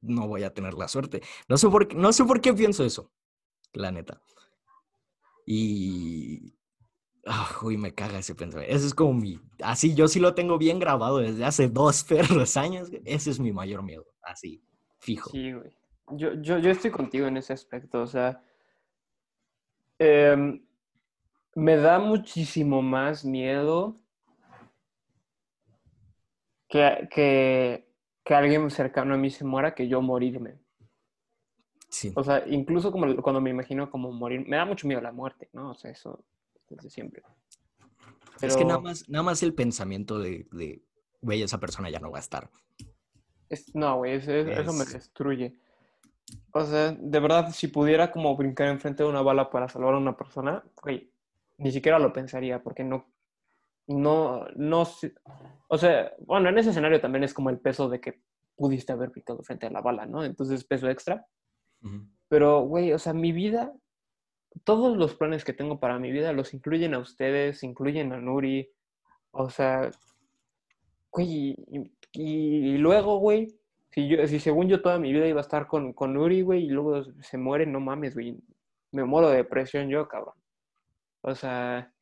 No 0.00 0.28
voy 0.28 0.44
a 0.44 0.54
tener 0.54 0.74
la 0.74 0.88
suerte. 0.88 1.22
No 1.48 1.56
sé 1.56 1.68
por 1.68 1.92
no 1.94 2.12
sé 2.12 2.24
por 2.24 2.40
qué 2.40 2.54
pienso 2.54 2.84
eso, 2.84 3.12
la 3.72 3.90
neta. 3.90 4.20
Y... 5.46 6.57
Ah, 7.30 7.58
uy, 7.62 7.76
me 7.76 7.94
caga 7.94 8.18
ese 8.18 8.34
pensamiento. 8.34 8.74
Ese 8.74 8.86
es 8.86 8.94
como 8.94 9.12
mi... 9.12 9.38
Así, 9.62 9.94
yo 9.94 10.08
sí 10.08 10.18
lo 10.18 10.34
tengo 10.34 10.56
bien 10.56 10.78
grabado 10.78 11.18
desde 11.18 11.44
hace 11.44 11.68
dos 11.68 12.02
perros 12.08 12.56
años. 12.56 12.90
Ese 13.04 13.30
es 13.30 13.38
mi 13.38 13.52
mayor 13.52 13.82
miedo, 13.82 14.06
así, 14.22 14.62
fijo. 14.98 15.30
Sí, 15.30 15.52
güey. 15.52 15.70
Yo, 16.12 16.32
yo, 16.40 16.58
yo 16.58 16.70
estoy 16.70 16.90
contigo 16.90 17.26
en 17.26 17.36
ese 17.36 17.52
aspecto, 17.52 18.00
o 18.00 18.06
sea, 18.06 18.42
em, 19.98 20.64
me 21.54 21.76
da 21.76 21.98
muchísimo 21.98 22.80
más 22.80 23.26
miedo 23.26 24.00
que, 26.66 27.08
que, 27.10 27.92
que 28.24 28.34
alguien 28.34 28.70
cercano 28.70 29.12
a 29.12 29.18
mí 29.18 29.28
se 29.28 29.44
muera 29.44 29.74
que 29.74 29.86
yo 29.86 30.00
morirme. 30.00 30.58
Sí. 31.90 32.10
O 32.16 32.24
sea, 32.24 32.42
incluso 32.46 32.90
como 32.90 33.14
cuando 33.16 33.42
me 33.42 33.50
imagino 33.50 33.90
como 33.90 34.10
morir, 34.10 34.46
me 34.48 34.56
da 34.56 34.64
mucho 34.64 34.88
miedo 34.88 35.02
la 35.02 35.12
muerte, 35.12 35.50
¿no? 35.52 35.72
O 35.72 35.74
sea, 35.74 35.90
eso 35.90 36.24
desde 36.68 36.90
siempre. 36.90 37.22
Es 38.40 38.56
que 38.56 38.64
nada 38.64 38.78
Pero 38.78 38.82
más, 38.82 39.08
nada 39.08 39.22
más 39.24 39.42
el 39.42 39.54
pensamiento 39.54 40.18
de, 40.18 40.46
de, 40.52 40.82
güey, 41.20 41.42
esa 41.42 41.58
persona 41.58 41.90
ya 41.90 41.98
no 41.98 42.10
va 42.10 42.18
a 42.18 42.20
estar. 42.20 42.50
es- 43.48 43.74
no, 43.74 43.96
güey, 43.98 44.16
eso, 44.16 44.30
eso 44.32 44.72
me 44.74 44.84
Es- 44.84 44.92
destruye. 44.92 45.58
O 46.52 46.62
sea, 46.64 46.92
de 46.92 47.20
verdad, 47.20 47.50
si 47.52 47.68
pudiera 47.68 48.10
como 48.12 48.36
brincar 48.36 48.68
enfrente 48.68 49.02
de 49.02 49.08
una 49.08 49.22
bala 49.22 49.48
para 49.50 49.68
salvar 49.68 49.94
a 49.94 49.98
una 49.98 50.16
persona, 50.16 50.62
güey, 50.82 51.10
ni 51.56 51.72
siquiera 51.72 51.98
lo 51.98 52.12
pensaría, 52.12 52.62
porque 52.62 52.84
no, 52.84 53.06
no, 53.86 54.46
no, 54.54 54.86
o 55.68 55.78
sea, 55.78 56.12
bueno, 56.26 56.50
en 56.50 56.58
ese 56.58 56.70
escenario 56.70 57.00
también 57.00 57.24
es 57.24 57.32
como 57.32 57.48
el 57.48 57.58
peso 57.58 57.88
de 57.88 58.00
que 58.00 58.22
pudiste 58.54 58.92
haber 58.92 59.08
brincado 59.10 59.42
frente 59.42 59.66
a 59.66 59.70
la 59.70 59.80
bala, 59.80 60.04
¿no? 60.04 60.22
Entonces, 60.24 60.64
peso 60.64 60.88
extra. 60.90 61.26
Ujú. 61.82 62.06
Pero, 62.28 62.60
güey, 62.62 62.92
o 62.92 62.98
sea, 62.98 63.14
mi 63.14 63.32
vida, 63.32 63.72
todos 64.64 64.96
los 64.96 65.14
planes 65.14 65.44
que 65.44 65.52
tengo 65.52 65.80
para 65.80 65.98
mi 65.98 66.10
vida 66.10 66.32
los 66.32 66.54
incluyen 66.54 66.94
a 66.94 66.98
ustedes, 66.98 67.62
incluyen 67.62 68.12
a 68.12 68.18
Nuri. 68.18 68.70
O 69.30 69.50
sea, 69.50 69.90
güey, 71.10 71.56
y, 72.12 72.78
luego, 72.78 73.18
güey, 73.18 73.54
si, 73.90 74.08
yo, 74.08 74.26
si 74.26 74.40
según 74.40 74.68
yo 74.68 74.82
toda 74.82 74.98
mi 74.98 75.12
vida 75.12 75.26
iba 75.26 75.40
a 75.40 75.42
estar 75.42 75.66
con, 75.66 75.92
con 75.92 76.14
Nuri, 76.14 76.42
güey, 76.42 76.64
y 76.64 76.68
luego 76.68 77.04
se 77.20 77.38
muere, 77.38 77.66
no 77.66 77.80
mames, 77.80 78.14
güey. 78.14 78.36
Me 78.90 79.04
muero 79.04 79.28
de 79.28 79.36
depresión 79.36 79.88
yo, 79.88 80.08
cabrón. 80.08 80.34
O 81.20 81.34
sea, 81.34 81.92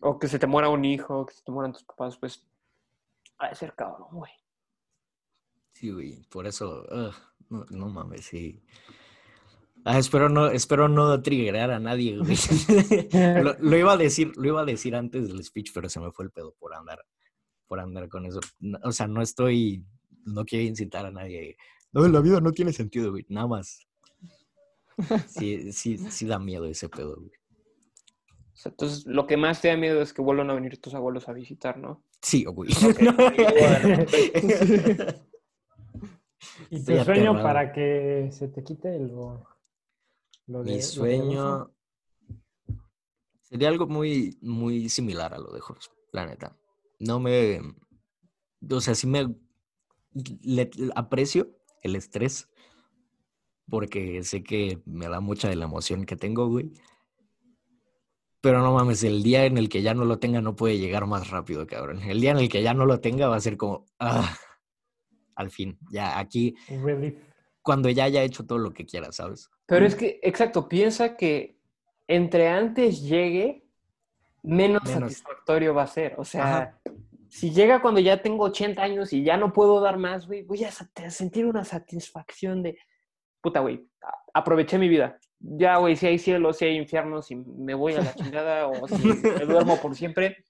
o 0.00 0.18
que 0.18 0.28
se 0.28 0.38
te 0.38 0.46
muera 0.46 0.68
un 0.68 0.84
hijo, 0.84 1.26
que 1.26 1.34
se 1.34 1.42
te 1.42 1.52
mueran 1.52 1.72
tus 1.72 1.84
papás, 1.84 2.18
pues, 2.18 2.44
ha 3.38 3.48
de 3.48 3.54
ser 3.54 3.74
cabrón, 3.74 4.08
güey. 4.10 4.32
Sí, 5.72 5.90
güey, 5.90 6.22
por 6.28 6.46
eso, 6.46 6.84
no 7.48 7.88
mames, 7.88 8.26
sí. 8.26 8.62
Ah, 9.84 9.98
espero 9.98 10.28
no, 10.28 10.46
espero 10.46 10.86
no 10.88 11.20
triggerar 11.22 11.72
a 11.72 11.80
nadie, 11.80 12.16
güey. 12.18 12.36
lo, 13.42 13.56
lo 13.58 13.76
iba 13.76 13.92
a 13.92 13.96
decir, 13.96 14.32
lo 14.36 14.46
iba 14.46 14.60
a 14.60 14.64
decir 14.64 14.94
antes 14.94 15.26
del 15.28 15.42
speech, 15.42 15.72
pero 15.74 15.88
se 15.88 15.98
me 16.00 16.12
fue 16.12 16.26
el 16.26 16.30
pedo 16.30 16.54
por 16.58 16.74
andar, 16.74 17.04
por 17.66 17.80
andar 17.80 18.08
con 18.08 18.26
eso. 18.26 18.38
No, 18.60 18.78
O 18.84 18.92
sea, 18.92 19.08
no 19.08 19.22
estoy, 19.22 19.84
no 20.24 20.44
quiero 20.44 20.64
incitar 20.64 21.06
a 21.06 21.10
nadie. 21.10 21.56
No, 21.92 22.06
la 22.06 22.20
vida 22.20 22.40
no 22.40 22.52
tiene 22.52 22.72
sentido, 22.72 23.10
güey, 23.10 23.26
nada 23.28 23.48
más. 23.48 23.88
Sí, 25.26 25.72
sí, 25.72 25.98
sí 25.98 26.26
da 26.26 26.38
miedo 26.38 26.66
ese 26.66 26.88
pedo, 26.88 27.16
güey. 27.16 27.32
O 28.52 28.56
sea, 28.62 28.70
entonces, 28.70 29.04
lo 29.06 29.26
que 29.26 29.36
más 29.36 29.60
te 29.60 29.66
da 29.68 29.76
miedo 29.76 30.00
es 30.00 30.12
que 30.12 30.22
vuelvan 30.22 30.50
a 30.50 30.54
venir 30.54 30.80
tus 30.80 30.94
abuelos 30.94 31.28
a 31.28 31.32
visitar, 31.32 31.76
¿no? 31.78 32.04
Sí, 32.20 32.44
güey. 32.44 32.70
¿Y 36.70 36.84
tu 36.84 36.92
sueño 37.04 37.32
aterrado. 37.32 37.42
para 37.42 37.72
que 37.72 38.28
se 38.30 38.46
te 38.48 38.62
quite 38.62 38.98
lo, 38.98 39.46
lo 40.46 40.62
de... 40.62 40.70
Mi 40.72 40.76
lo 40.76 40.82
sueño 40.82 41.74
sería 43.40 43.68
algo 43.68 43.86
muy, 43.86 44.38
muy 44.40 44.88
similar 44.88 45.34
a 45.34 45.38
lo 45.38 45.52
de 45.52 45.60
Jorge, 45.60 45.90
la 46.12 46.26
neta. 46.26 46.56
No 46.98 47.20
me, 47.20 47.60
o 48.70 48.80
sea, 48.80 48.94
sí 48.94 49.06
me 49.06 49.34
le- 50.42 50.70
aprecio 50.94 51.50
el 51.82 51.96
estrés 51.96 52.48
porque 53.68 54.22
sé 54.22 54.42
que 54.42 54.82
me 54.86 55.08
da 55.08 55.20
mucha 55.20 55.48
de 55.48 55.56
la 55.56 55.64
emoción 55.64 56.04
que 56.04 56.16
tengo, 56.16 56.48
güey. 56.48 56.72
Pero 58.40 58.60
no 58.60 58.74
mames, 58.74 59.04
el 59.04 59.22
día 59.22 59.44
en 59.46 59.56
el 59.56 59.68
que 59.68 59.82
ya 59.82 59.94
no 59.94 60.04
lo 60.04 60.18
tenga 60.18 60.40
no 60.40 60.56
puede 60.56 60.78
llegar 60.78 61.06
más 61.06 61.30
rápido, 61.30 61.66
cabrón. 61.66 62.00
El 62.02 62.20
día 62.20 62.32
en 62.32 62.38
el 62.38 62.48
que 62.48 62.62
ya 62.62 62.74
no 62.74 62.86
lo 62.86 63.00
tenga 63.00 63.28
va 63.28 63.36
a 63.36 63.40
ser 63.40 63.56
como, 63.56 63.86
ah, 64.00 64.36
al 65.36 65.50
fin, 65.50 65.78
ya 65.90 66.18
aquí, 66.18 66.54
Relief. 66.68 67.16
cuando 67.62 67.88
ya 67.88 68.04
haya 68.04 68.22
hecho 68.22 68.44
todo 68.44 68.58
lo 68.58 68.72
que 68.72 68.84
quiera, 68.84 69.12
¿sabes? 69.12 69.48
Pero 69.66 69.86
es 69.86 69.94
que, 69.94 70.20
exacto, 70.22 70.68
piensa 70.68 71.16
que 71.16 71.58
entre 72.08 72.48
antes 72.48 73.02
llegue, 73.02 73.64
menos, 74.42 74.82
Menos. 74.84 75.12
satisfactorio 75.12 75.74
va 75.74 75.84
a 75.84 75.86
ser. 75.86 76.14
O 76.18 76.24
sea, 76.24 76.56
Ajá. 76.56 76.80
si 77.28 77.50
llega 77.50 77.80
cuando 77.80 78.00
ya 78.00 78.20
tengo 78.22 78.44
80 78.44 78.82
años 78.82 79.12
y 79.12 79.22
ya 79.22 79.36
no 79.36 79.52
puedo 79.52 79.80
dar 79.80 79.98
más, 79.98 80.26
güey, 80.26 80.42
voy 80.42 80.64
a 80.64 80.70
sentir 81.10 81.46
una 81.46 81.64
satisfacción 81.64 82.62
de, 82.62 82.76
puta, 83.40 83.60
güey, 83.60 83.88
aproveché 84.34 84.78
mi 84.78 84.88
vida. 84.88 85.18
Ya, 85.38 85.76
güey, 85.76 85.96
si 85.96 86.06
hay 86.06 86.18
cielo, 86.18 86.52
si 86.52 86.64
hay 86.64 86.76
infierno, 86.76 87.22
si 87.22 87.36
me 87.36 87.74
voy 87.74 87.94
a 87.94 88.02
la 88.02 88.14
chingada 88.14 88.68
o 88.68 88.86
si 88.88 88.94
me 88.94 89.44
duermo 89.44 89.80
por 89.80 89.94
siempre, 89.94 90.44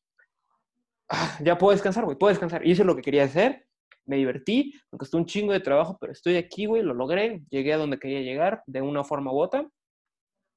ah, 1.09 1.39
ya 1.41 1.57
puedo 1.59 1.73
descansar, 1.73 2.05
güey, 2.05 2.19
puedo 2.19 2.31
descansar. 2.31 2.67
Hice 2.67 2.85
lo 2.85 2.97
que 2.97 3.03
quería 3.03 3.25
hacer, 3.25 3.67
me 4.07 4.17
divertí, 4.17 4.75
me 4.91 4.99
costó 4.99 5.17
un 5.19 5.27
chingo 5.27 5.53
de 5.53 5.61
trabajo, 5.61 5.97
pero 6.01 6.13
estoy 6.13 6.37
aquí, 6.37 6.67
güey, 6.67 6.83
lo 6.83 6.95
logré, 6.95 7.43
llegué 7.51 7.73
a 7.73 7.79
donde 7.79 7.99
quería 7.99 8.21
llegar 8.21 8.63
de 8.67 8.83
una 8.83 9.05
forma 9.05 9.33
u 9.33 9.39
otra, 9.41 9.69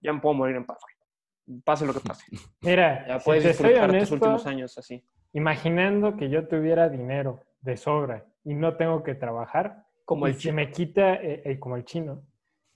ya 0.02 0.14
me 0.14 0.20
puedo 0.20 0.36
morir 0.36 0.56
en 0.56 0.66
paz, 0.66 0.78
güey. 0.82 1.62
pase 1.62 1.86
lo 1.86 1.94
que 1.94 2.00
pase. 2.00 2.26
Mira, 2.62 3.06
Ya 3.08 3.20
si 3.20 3.26
puedes 3.26 3.44
soy 3.44 3.52
disfrutar 3.52 3.86
tus 3.88 3.96
honesto, 3.96 4.16
últimos 4.16 4.46
años 4.48 4.78
así. 4.78 5.04
imaginando 5.34 6.16
que 6.18 6.30
yo 6.30 6.48
tuviera 6.48 6.90
dinero 6.90 7.42
de 7.62 7.78
sobra 7.78 8.26
y 8.44 8.54
no 8.54 8.76
tengo 8.78 9.04
que 9.04 9.16
trabajar, 9.16 9.84
Como 10.06 10.28
y 10.28 10.32
el 10.32 10.36
se 10.36 10.42
chino. 10.42 10.56
me 10.56 10.72
quita, 10.72 11.16
eh, 11.16 11.42
eh, 11.46 11.60
como 11.60 11.76
el 11.76 11.86
chino, 11.86 12.24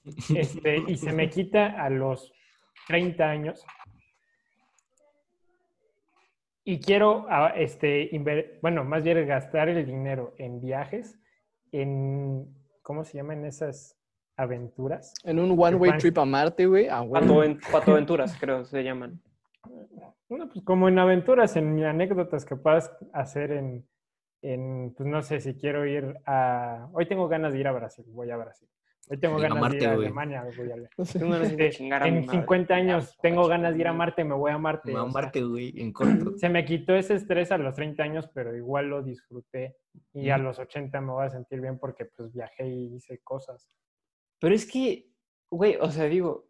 este, 0.35 0.83
y 0.87 0.97
se 0.97 1.11
me 1.13 1.29
quita 1.29 1.81
a 1.83 1.89
los 1.89 2.31
30 2.87 3.23
años 3.29 3.63
y 6.69 6.79
quiero, 6.79 7.25
ah, 7.29 7.51
este, 7.55 8.11
inver- 8.11 8.59
bueno, 8.61 8.83
más 8.83 9.01
bien 9.01 9.25
gastar 9.27 9.69
el 9.69 9.83
dinero 9.87 10.33
en 10.37 10.61
viajes, 10.61 11.19
en, 11.71 12.47
¿cómo 12.83 13.03
se 13.03 13.17
llaman 13.17 13.43
esas 13.45 13.97
aventuras? 14.37 15.15
En 15.23 15.39
un 15.39 15.51
one-way 15.59 15.97
trip 15.97 16.19
a 16.19 16.25
Marte, 16.25 16.67
güey. 16.67 16.87
Ah, 16.87 16.99
güey. 17.01 17.21
Pato, 17.21 17.39
Ven- 17.39 17.59
Pato 17.71 17.91
Aventuras, 17.91 18.37
creo 18.39 18.65
se 18.65 18.83
llaman. 18.83 19.19
No, 20.29 20.47
pues 20.47 20.63
como 20.63 20.87
en 20.87 20.99
aventuras, 20.99 21.55
en 21.55 21.83
anécdotas 21.83 22.45
que 22.45 22.55
puedas 22.55 22.91
hacer 23.13 23.51
en, 23.51 23.87
en, 24.43 24.93
pues 24.95 25.09
no 25.09 25.23
sé 25.23 25.39
si 25.39 25.55
quiero 25.55 25.87
ir 25.87 26.17
a... 26.27 26.87
Hoy 26.93 27.07
tengo 27.07 27.27
ganas 27.27 27.51
de 27.53 27.59
ir 27.61 27.67
a 27.67 27.71
Brasil, 27.71 28.05
voy 28.09 28.29
a 28.29 28.37
Brasil. 28.37 28.69
Hoy 29.11 29.17
tengo 29.19 29.37
a 29.37 29.41
ganas 29.41 29.59
Marte, 29.59 29.77
de 29.77 29.83
ir 29.83 29.89
a 29.89 29.95
güey. 29.95 30.05
Alemania, 30.05 30.45
voy 30.55 30.71
a 30.71 30.75
No 30.95 31.05
sé. 31.05 31.17
Tengo 31.17 31.31
ganas 31.31 31.57
de 31.57 31.69
chingar 31.71 32.03
a 32.03 32.05
mi 32.05 32.17
en 32.19 32.25
madre. 32.27 32.39
50 32.39 32.75
años 32.75 33.17
tengo 33.19 33.47
ganas 33.47 33.73
de 33.73 33.79
ir 33.79 33.87
a 33.87 33.93
Marte, 33.93 34.23
me 34.23 34.35
voy 34.35 34.51
a 34.51 34.57
Marte. 34.59 34.91
Me 34.91 34.99
va 34.99 35.01
a 35.01 35.05
Marte, 35.07 35.41
güey, 35.41 35.73
en 35.81 35.91
corto. 35.91 36.09
se 36.37 36.47
me 36.47 36.63
quitó 36.63 36.93
ese 36.95 37.15
estrés 37.15 37.51
a 37.51 37.57
los 37.57 37.73
30 37.73 38.03
años, 38.03 38.29
pero 38.35 38.55
igual 38.55 38.87
lo 38.87 39.01
disfruté. 39.01 39.77
Y 40.13 40.29
a 40.29 40.37
los 40.37 40.59
80 40.59 41.01
me 41.01 41.11
voy 41.11 41.25
a 41.25 41.29
sentir 41.31 41.59
bien 41.59 41.79
porque 41.79 42.05
pues 42.05 42.31
viajé 42.31 42.67
y 42.67 42.95
hice 42.95 43.19
cosas. 43.23 43.67
Pero 44.39 44.53
es 44.53 44.69
que, 44.69 45.09
güey, 45.49 45.75
o 45.81 45.89
sea, 45.89 46.05
digo, 46.05 46.47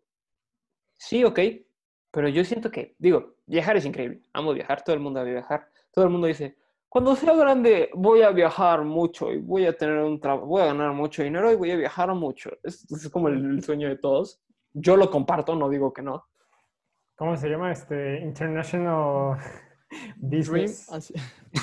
sí, 0.97 1.23
ok, 1.23 1.39
pero 2.11 2.27
yo 2.27 2.43
siento 2.43 2.69
que, 2.69 2.93
digo, 2.99 3.37
viajar 3.45 3.77
es 3.77 3.85
increíble. 3.85 4.21
Amo 4.33 4.53
viajar, 4.53 4.83
todo 4.83 4.95
el 4.95 5.01
mundo 5.01 5.21
debe 5.21 5.31
viajar. 5.33 5.69
Todo 5.93 6.03
el 6.03 6.11
mundo 6.11 6.27
dice, 6.27 6.57
cuando 6.89 7.15
sea 7.15 7.35
grande 7.35 7.89
voy 7.93 8.23
a 8.23 8.31
viajar 8.31 8.83
mucho 8.83 9.31
y 9.31 9.37
voy 9.39 9.65
a 9.65 9.77
tener 9.77 9.99
un 9.99 10.19
trabajo, 10.19 10.47
voy 10.47 10.63
a 10.63 10.67
ganar 10.67 10.91
mucho 10.93 11.23
dinero 11.23 11.51
y 11.51 11.55
voy 11.55 11.71
a 11.71 11.77
viajar 11.77 12.13
mucho. 12.13 12.51
Es, 12.63 12.91
es 12.91 13.09
como 13.09 13.29
el, 13.29 13.45
el 13.45 13.63
sueño 13.63 13.87
de 13.87 13.97
todos. 13.97 14.41
Yo 14.73 14.97
lo 14.97 15.09
comparto, 15.09 15.55
no 15.55 15.69
digo 15.69 15.93
que 15.93 16.01
no. 16.01 16.25
¿Cómo 17.15 17.37
se 17.37 17.49
llama? 17.49 17.71
Este 17.71 18.19
International. 18.21 19.37
Business. 20.17 20.87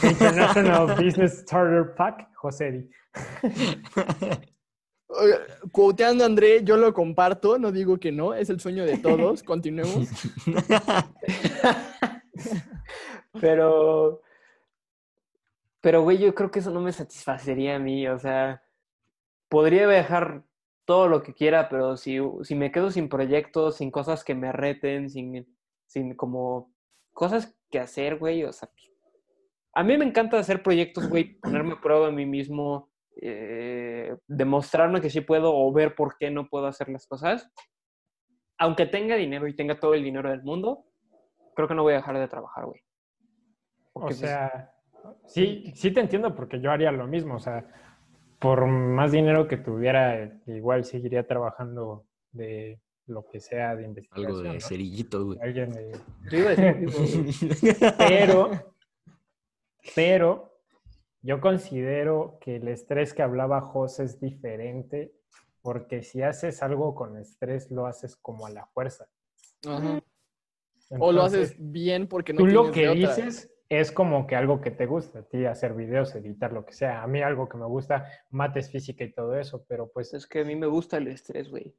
International 0.03 0.95
Business 1.03 1.41
Starter 1.41 1.95
Pack, 1.95 2.35
José. 2.35 2.89
Oiga, 5.09 5.39
Quoteando 5.72 6.24
a 6.24 6.27
André, 6.27 6.64
yo 6.64 6.77
lo 6.77 6.93
comparto, 6.93 7.59
no 7.59 7.70
digo 7.72 7.99
que 7.99 8.12
no, 8.12 8.35
es 8.35 8.51
el 8.51 8.61
sueño 8.61 8.85
de 8.85 8.99
todos. 8.99 9.43
Continuemos. 9.43 10.09
Pero, 13.41 14.20
pero, 15.87 16.03
güey, 16.03 16.18
yo 16.18 16.34
creo 16.34 16.51
que 16.51 16.59
eso 16.59 16.72
no 16.72 16.80
me 16.80 16.91
satisfacería 16.91 17.76
a 17.76 17.78
mí. 17.78 18.09
O 18.09 18.18
sea, 18.18 18.61
podría 19.49 19.87
viajar 19.87 20.43
todo 20.84 21.07
lo 21.07 21.22
que 21.22 21.32
quiera, 21.32 21.68
pero 21.68 21.97
si, 21.97 22.18
si 22.43 22.57
me 22.57 22.72
quedo 22.72 22.91
sin 22.91 23.09
proyectos, 23.09 23.76
sin 23.76 23.93
cosas 23.93 24.24
que 24.24 24.34
me 24.34 24.51
reten, 24.51 25.09
sin, 25.09 25.47
sin 25.87 26.16
como 26.16 26.74
cosas 27.12 27.57
que 27.70 27.78
hacer, 27.78 28.18
güey, 28.18 28.43
o 28.43 28.53
sea, 28.53 28.68
pues, 28.68 28.91
a 29.74 29.84
mí 29.84 29.97
me 29.97 30.05
encanta 30.05 30.41
hacer 30.41 30.61
proyectos, 30.61 31.09
güey, 31.09 31.39
ponerme 31.41 31.74
a 31.74 31.80
prueba 31.80 32.09
a 32.09 32.11
mí 32.11 32.26
mismo, 32.26 32.91
eh, 33.22 34.16
demostrarme 34.26 35.01
que 35.01 35.09
sí 35.09 35.20
puedo 35.20 35.55
o 35.55 35.72
ver 35.72 35.95
por 35.95 36.18
qué 36.18 36.32
no 36.32 36.49
puedo 36.49 36.66
hacer 36.66 36.89
las 36.89 37.07
cosas. 37.07 37.49
Aunque 38.59 38.87
tenga 38.87 39.14
dinero 39.14 39.47
y 39.47 39.55
tenga 39.55 39.78
todo 39.78 39.95
el 39.95 40.03
dinero 40.03 40.30
del 40.30 40.43
mundo, 40.43 40.84
creo 41.55 41.68
que 41.68 41.76
no 41.76 41.84
voy 41.84 41.93
a 41.93 41.99
dejar 41.99 42.18
de 42.18 42.26
trabajar, 42.26 42.64
güey. 42.66 42.80
O 43.93 44.01
Porque, 44.01 44.16
pues, 44.16 44.18
sea, 44.18 44.72
sí, 45.26 45.72
sí 45.74 45.90
te 45.90 46.00
entiendo 46.00 46.34
porque 46.34 46.61
yo 46.61 46.70
haría 46.70 46.90
lo 46.92 47.07
mismo. 47.07 47.36
O 47.36 47.40
sea, 47.40 47.66
por 48.38 48.66
más 48.66 49.12
dinero 49.12 49.48
que 49.48 49.57
tuviera, 49.57 50.40
igual 50.46 50.84
seguiría 50.84 51.26
trabajando 51.26 52.04
de 52.32 52.80
lo 53.07 53.24
que 53.28 53.40
sea 53.40 53.76
de 53.76 53.84
investigación. 53.84 54.26
Algo 54.26 54.42
de 54.42 54.54
¿no? 54.54 54.61
cerillito, 54.61 55.24
güey. 55.24 55.38
Alguien 55.40 55.72
de- 55.72 55.98
Yo 56.30 56.38
iba 56.38 56.50
a 56.50 56.54
decir. 56.54 57.76
Pero, 57.98 58.50
pero 59.94 60.61
yo 61.22 61.40
considero 61.40 62.38
que 62.40 62.57
el 62.57 62.68
estrés 62.68 63.14
que 63.14 63.22
hablaba 63.22 63.61
José 63.61 64.04
es 64.04 64.20
diferente 64.20 65.12
porque 65.62 66.02
si 66.02 66.22
haces 66.22 66.62
algo 66.62 66.94
con 66.94 67.16
estrés 67.18 67.70
lo 67.70 67.86
haces 67.86 68.16
como 68.16 68.46
a 68.46 68.50
la 68.50 68.66
fuerza. 68.66 69.07
Ajá. 69.66 70.00
O 70.98 71.11
lo 71.12 71.22
haces 71.22 71.57
bien 71.59 72.07
porque 72.07 72.32
no 72.32 72.38
Tú 72.38 72.46
lo 72.46 72.70
que 72.70 72.82
de 72.82 72.88
otra. 72.90 73.14
dices 73.16 73.52
es 73.68 73.90
como 73.92 74.26
que 74.26 74.36
algo 74.36 74.60
que 74.60 74.70
te 74.70 74.86
gusta, 74.86 75.20
a 75.20 75.22
ti 75.22 75.44
hacer 75.44 75.74
videos, 75.74 76.14
editar, 76.14 76.52
lo 76.52 76.64
que 76.64 76.72
sea. 76.72 77.02
A 77.02 77.06
mí 77.06 77.20
algo 77.22 77.48
que 77.48 77.56
me 77.58 77.66
gusta, 77.66 78.06
mates, 78.30 78.70
física 78.70 79.04
y 79.04 79.12
todo 79.12 79.38
eso, 79.38 79.64
pero 79.68 79.90
pues 79.92 80.14
Es 80.14 80.26
que 80.26 80.40
a 80.40 80.44
mí 80.44 80.54
me 80.56 80.66
gusta 80.66 80.96
el 80.98 81.08
estrés, 81.08 81.48
güey. 81.50 81.74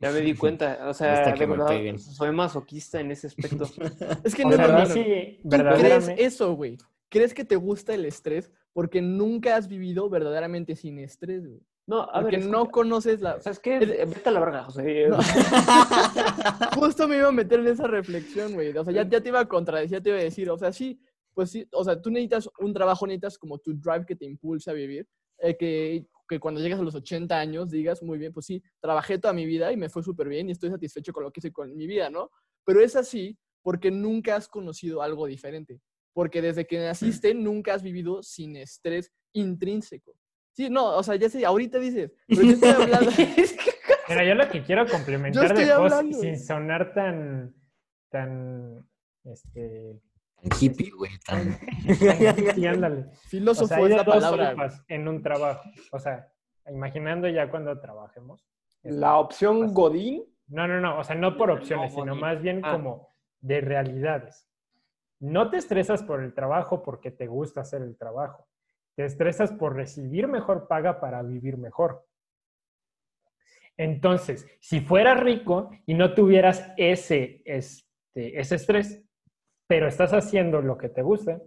Ya 0.00 0.10
me 0.10 0.20
di 0.20 0.34
cuenta. 0.36 0.78
O 0.88 0.94
sea, 0.94 1.12
Hasta 1.14 1.34
que 1.34 1.40
de 1.40 1.46
me 1.46 1.52
verdad, 1.52 1.68
peguen. 1.68 1.98
soy 1.98 2.32
masoquista 2.32 3.00
en 3.00 3.10
ese 3.10 3.26
aspecto. 3.26 3.64
Es 4.24 4.34
que 4.34 4.44
o 4.44 4.48
no 4.50 4.56
sea, 4.56 4.86
sí, 4.86 5.40
¿Tú 5.42 5.48
crees 5.50 6.08
eso, 6.16 6.54
güey? 6.54 6.78
¿Crees 7.10 7.34
que 7.34 7.44
te 7.44 7.56
gusta 7.56 7.94
el 7.94 8.04
estrés 8.04 8.50
porque 8.72 9.02
nunca 9.02 9.56
has 9.56 9.66
vivido 9.68 10.08
verdaderamente 10.08 10.76
sin 10.76 10.98
estrés, 10.98 11.46
güey? 11.46 11.60
No, 11.86 12.02
a 12.02 12.20
Porque 12.20 12.36
ver, 12.36 12.46
no 12.46 12.58
escucha. 12.58 12.70
conoces 12.70 13.20
la... 13.22 13.40
¿Sabes 13.40 13.58
qué? 13.60 13.78
Es- 13.78 14.10
Vete 14.10 14.28
a 14.28 14.32
la 14.32 14.40
verga, 14.40 14.64
José. 14.64 15.08
No. 15.08 15.16
Justo 16.76 17.08
me 17.08 17.16
iba 17.16 17.28
a 17.28 17.32
meter 17.32 17.60
en 17.60 17.68
esa 17.68 17.86
reflexión, 17.86 18.52
güey. 18.52 18.76
O 18.76 18.84
sea, 18.84 18.92
ya, 18.92 19.08
ya 19.08 19.20
te 19.20 19.28
iba 19.30 19.40
a 19.40 19.48
contradecir, 19.48 19.98
ya 19.98 20.02
te 20.02 20.10
iba 20.10 20.18
a 20.18 20.22
decir, 20.22 20.50
o 20.50 20.58
sea, 20.58 20.70
sí, 20.72 21.00
pues 21.38 21.52
sí, 21.52 21.64
o 21.70 21.84
sea, 21.84 22.02
tú 22.02 22.10
necesitas 22.10 22.50
un 22.58 22.74
trabajo, 22.74 23.06
necesitas 23.06 23.38
como 23.38 23.58
tu 23.58 23.72
drive 23.72 24.04
que 24.04 24.16
te 24.16 24.24
impulsa 24.24 24.72
a 24.72 24.74
vivir, 24.74 25.06
eh, 25.38 25.56
que, 25.56 26.04
que 26.28 26.40
cuando 26.40 26.60
llegas 26.60 26.80
a 26.80 26.82
los 26.82 26.96
80 26.96 27.38
años 27.38 27.70
digas, 27.70 28.02
muy 28.02 28.18
bien, 28.18 28.32
pues 28.32 28.46
sí, 28.46 28.60
trabajé 28.80 29.20
toda 29.20 29.32
mi 29.32 29.46
vida 29.46 29.70
y 29.70 29.76
me 29.76 29.88
fue 29.88 30.02
súper 30.02 30.28
bien 30.28 30.48
y 30.48 30.50
estoy 30.50 30.68
satisfecho 30.70 31.12
con 31.12 31.22
lo 31.22 31.30
que 31.30 31.38
hice 31.38 31.52
con 31.52 31.76
mi 31.76 31.86
vida, 31.86 32.10
¿no? 32.10 32.32
Pero 32.64 32.80
es 32.80 32.96
así 32.96 33.38
porque 33.62 33.88
nunca 33.88 34.34
has 34.34 34.48
conocido 34.48 35.00
algo 35.00 35.28
diferente. 35.28 35.80
Porque 36.12 36.42
desde 36.42 36.66
que 36.66 36.80
naciste 36.80 37.32
nunca 37.34 37.72
has 37.72 37.84
vivido 37.84 38.20
sin 38.24 38.56
estrés 38.56 39.12
intrínseco. 39.32 40.16
Sí, 40.56 40.68
no, 40.68 40.96
o 40.96 41.04
sea, 41.04 41.14
ya 41.14 41.28
sé, 41.28 41.46
ahorita 41.46 41.78
dices, 41.78 42.10
pero 42.26 42.42
yo 42.42 42.50
estoy 42.50 42.70
hablando... 42.70 43.12
Mira, 44.08 44.24
yo 44.24 44.34
lo 44.34 44.48
que 44.48 44.64
quiero 44.64 44.88
complementar 44.88 45.56
de 45.56 45.70
hablando. 45.70 46.18
sin 46.18 46.36
sonar 46.36 46.92
tan, 46.94 47.54
tan, 48.10 48.84
este, 49.22 50.00
Tan 50.42 50.58
hippie, 50.60 50.90
güey. 50.90 51.10
Tan... 51.26 51.58
sí, 52.54 52.66
ándale. 52.66 53.06
O 53.06 53.14
Filósofo 53.28 53.66
sea, 53.68 53.76
hay 53.78 53.84
es 53.84 53.90
de 53.90 53.96
la 53.96 54.04
dos 54.04 54.14
palabra. 54.14 54.50
sopas 54.50 54.84
en 54.88 55.08
un 55.08 55.22
trabajo. 55.22 55.68
O 55.92 55.98
sea, 55.98 56.28
imaginando 56.68 57.28
ya 57.28 57.50
cuando 57.50 57.78
trabajemos. 57.80 58.46
La 58.82 59.16
opción 59.18 59.72
Godín. 59.74 60.24
No, 60.46 60.66
no, 60.66 60.80
no, 60.80 60.98
o 60.98 61.04
sea, 61.04 61.14
no 61.16 61.36
por 61.36 61.48
No, 61.48 61.54
opciones, 61.56 61.92
sino 61.92 62.14
más 62.16 62.40
bien 62.40 62.60
Ah. 62.64 62.72
como 62.72 63.08
de 63.40 63.60
realidades. 63.60 64.48
No 65.20 65.50
te 65.50 65.56
estresas 65.58 66.02
por 66.02 66.22
el 66.22 66.32
trabajo 66.32 66.82
porque 66.82 67.10
te 67.10 67.26
gusta 67.26 67.60
hacer 67.62 67.82
el 67.82 67.96
trabajo. 67.98 68.46
Te 68.94 69.04
estresas 69.04 69.52
por 69.52 69.74
recibir 69.76 70.26
mejor 70.28 70.68
paga 70.68 71.00
para 71.00 71.22
vivir 71.22 71.58
mejor. 71.58 72.04
Entonces, 73.76 74.46
si 74.60 74.80
fueras 74.80 75.20
rico 75.20 75.70
y 75.86 75.94
no 75.94 76.14
tuvieras 76.14 76.72
ese, 76.76 77.42
este, 77.44 78.40
ese 78.40 78.56
estrés, 78.56 79.04
pero 79.68 79.86
estás 79.86 80.12
haciendo 80.14 80.62
lo 80.62 80.78
que 80.78 80.88
te 80.88 81.02
gusta, 81.02 81.40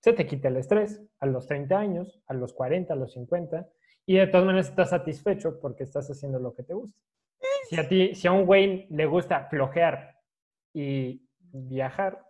se 0.00 0.12
te 0.14 0.26
quita 0.26 0.48
el 0.48 0.56
estrés 0.56 1.02
a 1.20 1.26
los 1.26 1.46
30 1.46 1.78
años, 1.78 2.20
a 2.26 2.34
los 2.34 2.54
40, 2.54 2.94
a 2.94 2.96
los 2.96 3.12
50, 3.12 3.68
y 4.06 4.16
de 4.16 4.26
todas 4.26 4.46
maneras 4.46 4.70
estás 4.70 4.90
satisfecho 4.90 5.60
porque 5.60 5.84
estás 5.84 6.08
haciendo 6.10 6.38
lo 6.38 6.54
que 6.54 6.62
te 6.62 6.72
gusta. 6.72 6.98
Si 7.68 7.78
a 7.78 7.86
ti, 7.86 8.14
si 8.14 8.26
a 8.26 8.32
un 8.32 8.46
güey 8.46 8.86
le 8.88 9.04
gusta 9.04 9.44
flojear 9.50 10.16
y 10.72 11.22
viajar, 11.38 12.24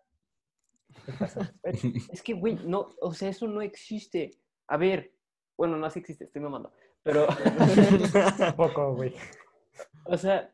estás 1.06 1.32
satisfecho. 1.34 1.88
Es 2.12 2.20
que, 2.20 2.34
güey, 2.34 2.58
no, 2.64 2.88
o 3.00 3.14
sea, 3.14 3.28
eso 3.28 3.46
no 3.46 3.62
existe. 3.62 4.32
A 4.66 4.76
ver, 4.76 5.14
bueno, 5.56 5.76
no, 5.76 5.88
sí 5.88 6.00
existe, 6.00 6.24
estoy 6.24 6.42
mamando. 6.42 6.72
Pero, 7.04 7.28
poco, 8.56 8.96
güey. 8.96 9.14
o 10.04 10.16
sea, 10.16 10.52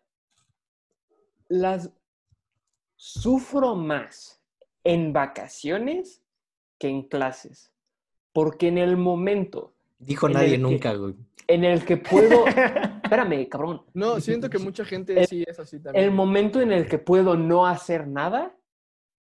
las 1.48 1.90
sufro 2.96 3.74
más 3.74 4.43
en 4.84 5.12
vacaciones 5.12 6.22
que 6.78 6.88
en 6.88 7.02
clases. 7.02 7.72
Porque 8.32 8.68
en 8.68 8.78
el 8.78 8.96
momento 8.96 9.72
Dijo 9.98 10.26
En 10.26 10.32
nadie 10.34 10.46
el 10.46 10.52
que- 10.54 10.58
nunca, 10.58 10.92
güey. 10.94 11.14
en 11.46 11.64
el 11.64 11.84
que 11.84 11.96
puedo. 11.96 12.44
Espérame, 13.04 13.48
cabrón. 13.48 13.82
No, 13.94 14.20
siento 14.20 14.50
que 14.50 14.58
mucha 14.58 14.84
gente 14.84 15.18
El- 15.18 15.26
sí 15.26 15.44
es 15.46 15.58
así 15.58 15.80
también. 15.80 16.04
El 16.04 16.10
momento 16.10 16.60
en 16.60 16.72
el 16.72 16.86
que 16.88 16.98
puedo 16.98 17.36
no 17.36 17.66
hacer 17.66 18.06
nada 18.06 18.54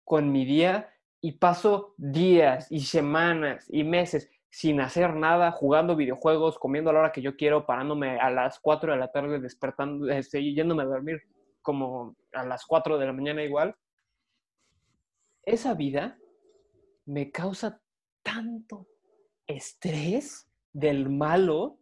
con 0.03 0.31
mi 0.31 0.45
día 0.45 0.89
y 1.21 1.33
paso 1.33 1.95
días 1.97 2.67
y 2.71 2.81
semanas 2.81 3.65
y 3.69 3.83
meses 3.83 4.29
sin 4.49 4.79
hacer 4.81 5.15
nada, 5.15 5.51
jugando 5.51 5.95
videojuegos, 5.95 6.59
comiendo 6.59 6.89
a 6.89 6.93
la 6.93 6.99
hora 6.99 7.11
que 7.11 7.21
yo 7.21 7.35
quiero, 7.35 7.65
parándome 7.65 8.19
a 8.19 8.29
las 8.29 8.59
4 8.59 8.91
de 8.93 8.97
la 8.99 9.11
tarde, 9.11 9.39
despertando, 9.39 10.09
este, 10.09 10.43
yéndome 10.43 10.83
a 10.83 10.87
dormir 10.87 11.21
como 11.61 12.15
a 12.33 12.45
las 12.45 12.65
4 12.65 12.97
de 12.97 13.05
la 13.05 13.13
mañana 13.13 13.43
igual. 13.43 13.75
Esa 15.47 15.73
vida 15.73 16.19
me 17.05 17.31
causa 17.31 17.81
tanto 18.21 18.87
estrés 19.47 20.51
del 20.73 21.09
malo 21.09 21.79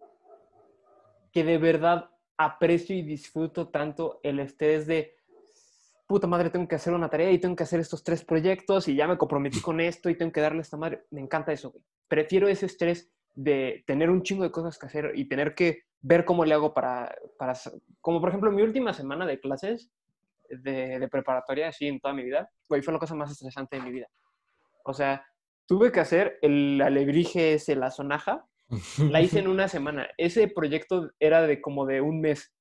que 1.31 1.43
de 1.43 1.57
verdad 1.57 2.11
aprecio 2.37 2.95
y 2.95 3.01
disfruto 3.01 3.69
tanto 3.69 4.19
el 4.21 4.39
estrés 4.39 4.85
de 4.85 5.15
puta 6.05 6.27
madre, 6.27 6.51
tengo 6.51 6.67
que 6.67 6.75
hacer 6.75 6.93
una 6.93 7.09
tarea 7.09 7.31
y 7.31 7.39
tengo 7.39 7.55
que 7.55 7.63
hacer 7.63 7.79
estos 7.79 8.03
tres 8.03 8.23
proyectos 8.23 8.87
y 8.87 8.95
ya 8.95 9.07
me 9.07 9.17
comprometí 9.17 9.59
con 9.59 9.81
esto 9.81 10.11
y 10.11 10.15
tengo 10.15 10.31
que 10.31 10.41
darle 10.41 10.59
a 10.59 10.61
esta 10.61 10.77
madre. 10.77 11.05
Me 11.09 11.21
encanta 11.21 11.51
eso. 11.51 11.73
Prefiero 12.07 12.47
ese 12.47 12.67
estrés 12.67 13.11
de 13.33 13.83
tener 13.87 14.11
un 14.11 14.21
chingo 14.21 14.43
de 14.43 14.51
cosas 14.51 14.77
que 14.77 14.85
hacer 14.85 15.13
y 15.15 15.27
tener 15.27 15.55
que 15.55 15.85
ver 16.01 16.23
cómo 16.23 16.45
le 16.45 16.53
hago 16.53 16.75
para, 16.75 17.15
para 17.39 17.53
como 17.99 18.21
por 18.21 18.29
ejemplo 18.29 18.51
mi 18.51 18.61
última 18.61 18.93
semana 18.93 19.25
de 19.25 19.39
clases 19.39 19.89
de, 20.49 20.99
de 20.99 21.07
preparatoria, 21.07 21.69
así 21.69 21.87
en 21.87 21.99
toda 21.99 22.13
mi 22.13 22.23
vida, 22.23 22.49
güey, 22.69 22.81
fue 22.81 22.93
la 22.93 22.99
cosa 22.99 23.15
más 23.15 23.31
estresante 23.31 23.77
de 23.77 23.83
mi 23.83 23.91
vida. 23.91 24.07
O 24.85 24.93
sea, 24.93 25.25
tuve 25.67 25.91
que 25.91 25.99
hacer 25.99 26.37
el 26.41 26.81
alebrije 26.81 27.53
ese, 27.53 27.75
la 27.75 27.91
sonaja, 27.91 28.45
la 28.97 29.21
hice 29.21 29.39
en 29.39 29.47
una 29.47 29.67
semana. 29.67 30.07
Ese 30.17 30.47
proyecto 30.47 31.11
era 31.19 31.41
de 31.41 31.61
como 31.61 31.85
de 31.85 32.01
un 32.01 32.21
mes 32.21 32.53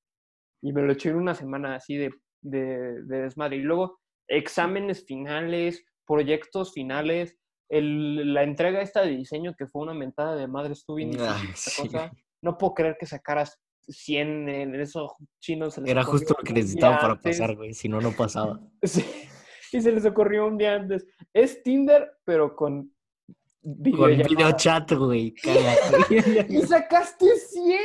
y 0.61 0.73
me 0.73 0.81
lo 0.81 0.93
eché 0.93 1.09
en 1.09 1.17
una 1.17 1.35
semana 1.35 1.75
así 1.75 1.95
de, 1.97 2.11
de, 2.41 3.03
de 3.03 3.21
desmadre. 3.21 3.57
Y 3.57 3.61
luego 3.61 3.99
exámenes 4.27 5.05
finales, 5.05 5.85
proyectos 6.05 6.73
finales, 6.73 7.37
el, 7.69 8.33
la 8.33 8.43
entrega 8.43 8.81
esta 8.81 9.01
de 9.01 9.11
diseño 9.11 9.55
que 9.55 9.67
fue 9.67 9.83
una 9.83 9.93
mentada 9.93 10.35
de 10.35 10.47
madre, 10.47 10.75
sí. 10.75 11.81
cosa. 11.81 12.11
No 12.41 12.57
puedo 12.57 12.73
creer 12.73 12.97
que 12.99 13.05
sacaras 13.05 13.59
100 13.87 14.49
en 14.49 14.75
eso 14.75 15.15
chinos. 15.39 15.73
se 15.75 15.81
les 15.81 15.89
Era 15.89 16.03
justo 16.03 16.35
lo 16.37 16.43
que 16.43 16.51
un 16.51 16.55
día 16.55 16.63
necesitaba 16.63 16.99
para 16.99 17.15
pasar, 17.19 17.55
güey. 17.55 17.73
Si 17.73 17.89
no, 17.89 18.01
no 18.01 18.11
pasaba. 18.11 18.59
Sí, 18.83 19.77
y 19.77 19.81
se 19.81 19.91
les 19.91 20.05
ocurrió 20.05 20.45
un 20.45 20.57
día 20.57 20.75
antes. 20.75 21.05
Es 21.33 21.63
Tinder, 21.63 22.09
pero 22.23 22.55
con 22.55 22.93
Con 23.97 24.17
video 24.17 24.51
chat, 24.55 24.91
güey. 24.93 25.33
¡Y 26.49 26.61
sacaste 26.61 27.25
100! 27.35 27.77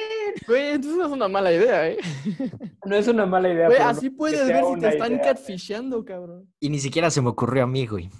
Güey, 0.47 0.73
entonces 0.73 0.99
no 0.99 1.07
es 1.07 1.13
una 1.13 1.29
mala 1.29 1.53
idea, 1.53 1.89
¿eh? 1.89 1.99
No 2.85 2.97
es 2.97 3.09
una 3.09 3.27
mala 3.27 3.53
idea. 3.53 3.67
Güey, 3.67 3.79
no 3.79 3.89
así 3.89 4.11
puedes 4.11 4.47
ver 4.47 4.63
si 4.65 4.81
te 4.81 4.89
están 4.89 5.19
catfishando, 5.19 6.05
cabrón. 6.05 6.53
y 6.61 6.69
ni 6.69 6.79
siquiera 6.79 7.11
se 7.11 7.23
me 7.23 7.31
ocurrió 7.31 7.65
a 7.65 7.67
mí, 7.67 7.87
güey. 7.87 8.11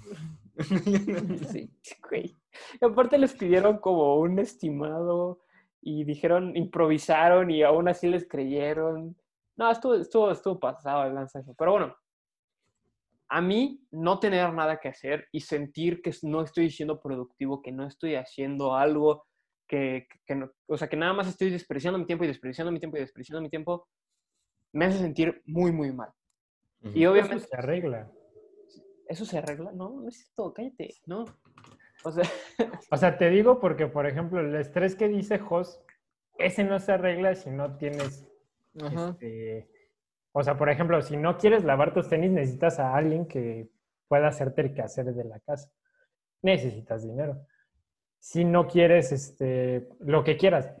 Sí, 1.51 1.71
güey. 2.09 2.35
Y 2.81 2.85
aparte 2.85 3.17
les 3.17 3.33
pidieron 3.33 3.77
como 3.77 4.17
un 4.17 4.39
estimado 4.39 5.39
y 5.81 6.03
dijeron, 6.03 6.55
improvisaron 6.55 7.49
y 7.51 7.63
aún 7.63 7.87
así 7.87 8.07
les 8.07 8.27
creyeron. 8.27 9.15
No, 9.55 9.71
estuvo, 9.71 9.95
estuvo, 9.95 10.31
estuvo 10.31 10.59
pasado 10.59 11.05
el 11.05 11.15
lanza 11.15 11.39
eso. 11.39 11.53
Pero 11.57 11.71
bueno, 11.71 11.95
a 13.29 13.41
mí 13.41 13.81
no 13.91 14.19
tener 14.19 14.53
nada 14.53 14.79
que 14.79 14.89
hacer 14.89 15.27
y 15.31 15.39
sentir 15.41 16.01
que 16.01 16.11
no 16.23 16.41
estoy 16.41 16.69
siendo 16.69 16.99
productivo, 17.01 17.61
que 17.61 17.71
no 17.71 17.85
estoy 17.87 18.15
haciendo 18.15 18.75
algo, 18.75 19.25
que, 19.67 20.07
que- 20.25 20.35
no- 20.35 20.51
o 20.67 20.77
sea, 20.77 20.89
que 20.89 20.97
nada 20.97 21.13
más 21.13 21.27
estoy 21.27 21.49
desperdiciando 21.49 21.97
mi 21.97 22.05
tiempo 22.05 22.25
y 22.25 22.27
desperdiciando 22.27 22.71
mi 22.71 22.79
tiempo 22.79 22.97
y 22.97 23.01
desperdiciando 23.01 23.41
mi 23.41 23.49
tiempo, 23.49 23.87
me 24.73 24.85
hace 24.85 24.99
sentir 24.99 25.41
muy, 25.45 25.71
muy 25.71 25.91
mal. 25.93 26.09
Y 26.93 27.03
Eso 27.03 27.11
obviamente 27.13 27.47
se 27.47 27.55
arregla. 27.55 28.11
¿Eso 29.07 29.25
se 29.25 29.37
arregla? 29.37 29.71
No, 29.71 29.89
no 30.01 30.09
es 30.09 30.17
cierto, 30.17 30.53
cállate, 30.53 30.95
no. 31.05 31.25
O 32.03 32.11
sea, 32.11 32.23
O 32.91 32.97
sea, 32.97 33.17
te 33.17 33.29
digo 33.29 33.59
porque, 33.59 33.87
por 33.87 34.05
ejemplo, 34.05 34.41
el 34.41 34.55
estrés 34.55 34.95
que 34.95 35.07
dice 35.07 35.39
Jos, 35.39 35.81
ese 36.37 36.63
no 36.63 36.79
se 36.79 36.91
arregla 36.91 37.35
si 37.35 37.49
no 37.49 37.77
tienes, 37.77 38.27
este, 38.73 39.69
o 40.33 40.43
sea, 40.43 40.57
por 40.57 40.69
ejemplo, 40.69 41.01
si 41.01 41.17
no 41.17 41.37
quieres 41.37 41.63
lavar 41.63 41.93
tus 41.93 42.09
tenis, 42.09 42.31
necesitas 42.31 42.79
a 42.79 42.95
alguien 42.95 43.25
que 43.27 43.69
pueda 44.07 44.27
hacerte 44.27 44.61
el 44.61 44.73
quehacer 44.73 45.05
de 45.13 45.23
la 45.23 45.39
casa. 45.39 45.71
Necesitas 46.41 47.03
dinero. 47.03 47.45
Si 48.19 48.43
no 48.43 48.67
quieres, 48.67 49.11
este, 49.11 49.87
lo 49.99 50.23
que 50.23 50.37
quieras, 50.37 50.73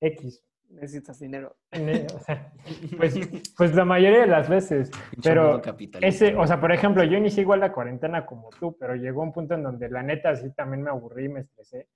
X. 0.00 0.44
necesitas 0.68 1.18
dinero. 1.18 1.56
Pues, 2.96 3.18
pues 3.56 3.74
la 3.74 3.84
mayoría 3.84 4.20
de 4.20 4.26
las 4.26 4.48
veces. 4.48 4.90
Pero. 5.22 5.60
Ese, 6.06 6.36
o 6.36 6.46
sea, 6.46 6.60
por 6.60 6.72
ejemplo, 6.72 7.02
yo 7.04 7.16
inicié 7.16 7.42
igual 7.42 7.60
la 7.60 7.72
cuarentena 7.72 8.26
como 8.26 8.50
tú, 8.50 8.76
pero 8.78 8.94
llegó 8.94 9.22
un 9.22 9.32
punto 9.32 9.54
en 9.54 9.62
donde 9.62 9.88
la 9.88 10.02
neta 10.02 10.34
sí 10.36 10.52
también 10.54 10.82
me 10.82 10.90
aburrí, 10.90 11.28
me 11.28 11.40
estresé. 11.40 11.88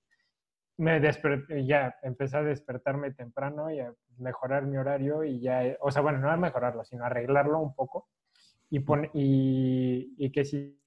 Me 0.77 0.99
desperté, 0.99 1.65
ya 1.67 1.95
empecé 2.01 2.37
a 2.37 2.43
despertarme 2.43 3.11
temprano 3.13 3.69
y 3.69 3.79
a 3.79 3.93
mejorar 4.17 4.65
mi 4.65 4.77
horario 4.77 5.23
y 5.23 5.39
ya, 5.39 5.61
o 5.79 5.91
sea, 5.91 6.01
bueno, 6.01 6.17
no 6.17 6.31
a 6.31 6.37
mejorarlo, 6.37 6.83
sino 6.83 7.05
arreglarlo 7.05 7.59
un 7.59 7.75
poco 7.75 8.09
y, 8.71 8.79
pon- 8.79 9.09
y, 9.13 10.15
y 10.17 10.31
que 10.31 10.43
si 10.43 10.79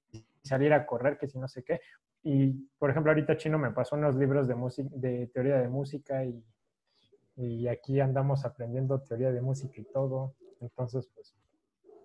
salir 0.43 0.73
a 0.73 0.85
correr, 0.85 1.17
que 1.17 1.27
si 1.29 1.39
no 1.39 1.47
sé 1.47 1.63
qué. 1.63 1.79
Y, 2.23 2.67
por 2.77 2.89
ejemplo, 2.89 3.11
ahorita 3.11 3.37
Chino 3.37 3.57
me 3.57 3.71
pasó 3.71 3.95
unos 3.95 4.15
libros 4.15 4.45
de, 4.49 4.55
música, 4.55 4.89
de 4.93 5.27
teoría 5.27 5.57
de 5.59 5.69
música 5.69 6.25
y, 6.25 6.43
y 7.37 7.67
aquí 7.67 7.99
andamos 8.01 8.43
aprendiendo 8.45 8.99
teoría 8.99 9.31
de 9.31 9.41
música 9.41 9.79
y 9.79 9.83
todo. 9.85 10.33
Entonces, 10.59 11.07
pues, 11.13 11.35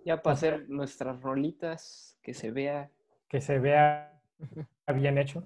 Ya 0.05 0.23
para 0.23 0.35
hacer 0.35 0.69
nuestras 0.69 1.21
rolitas, 1.23 2.17
que 2.23 2.35
se 2.35 2.51
vea. 2.51 2.91
que 3.29 3.41
se 3.41 3.59
vea 3.59 4.21
bien 4.95 5.17
hecho. 5.19 5.43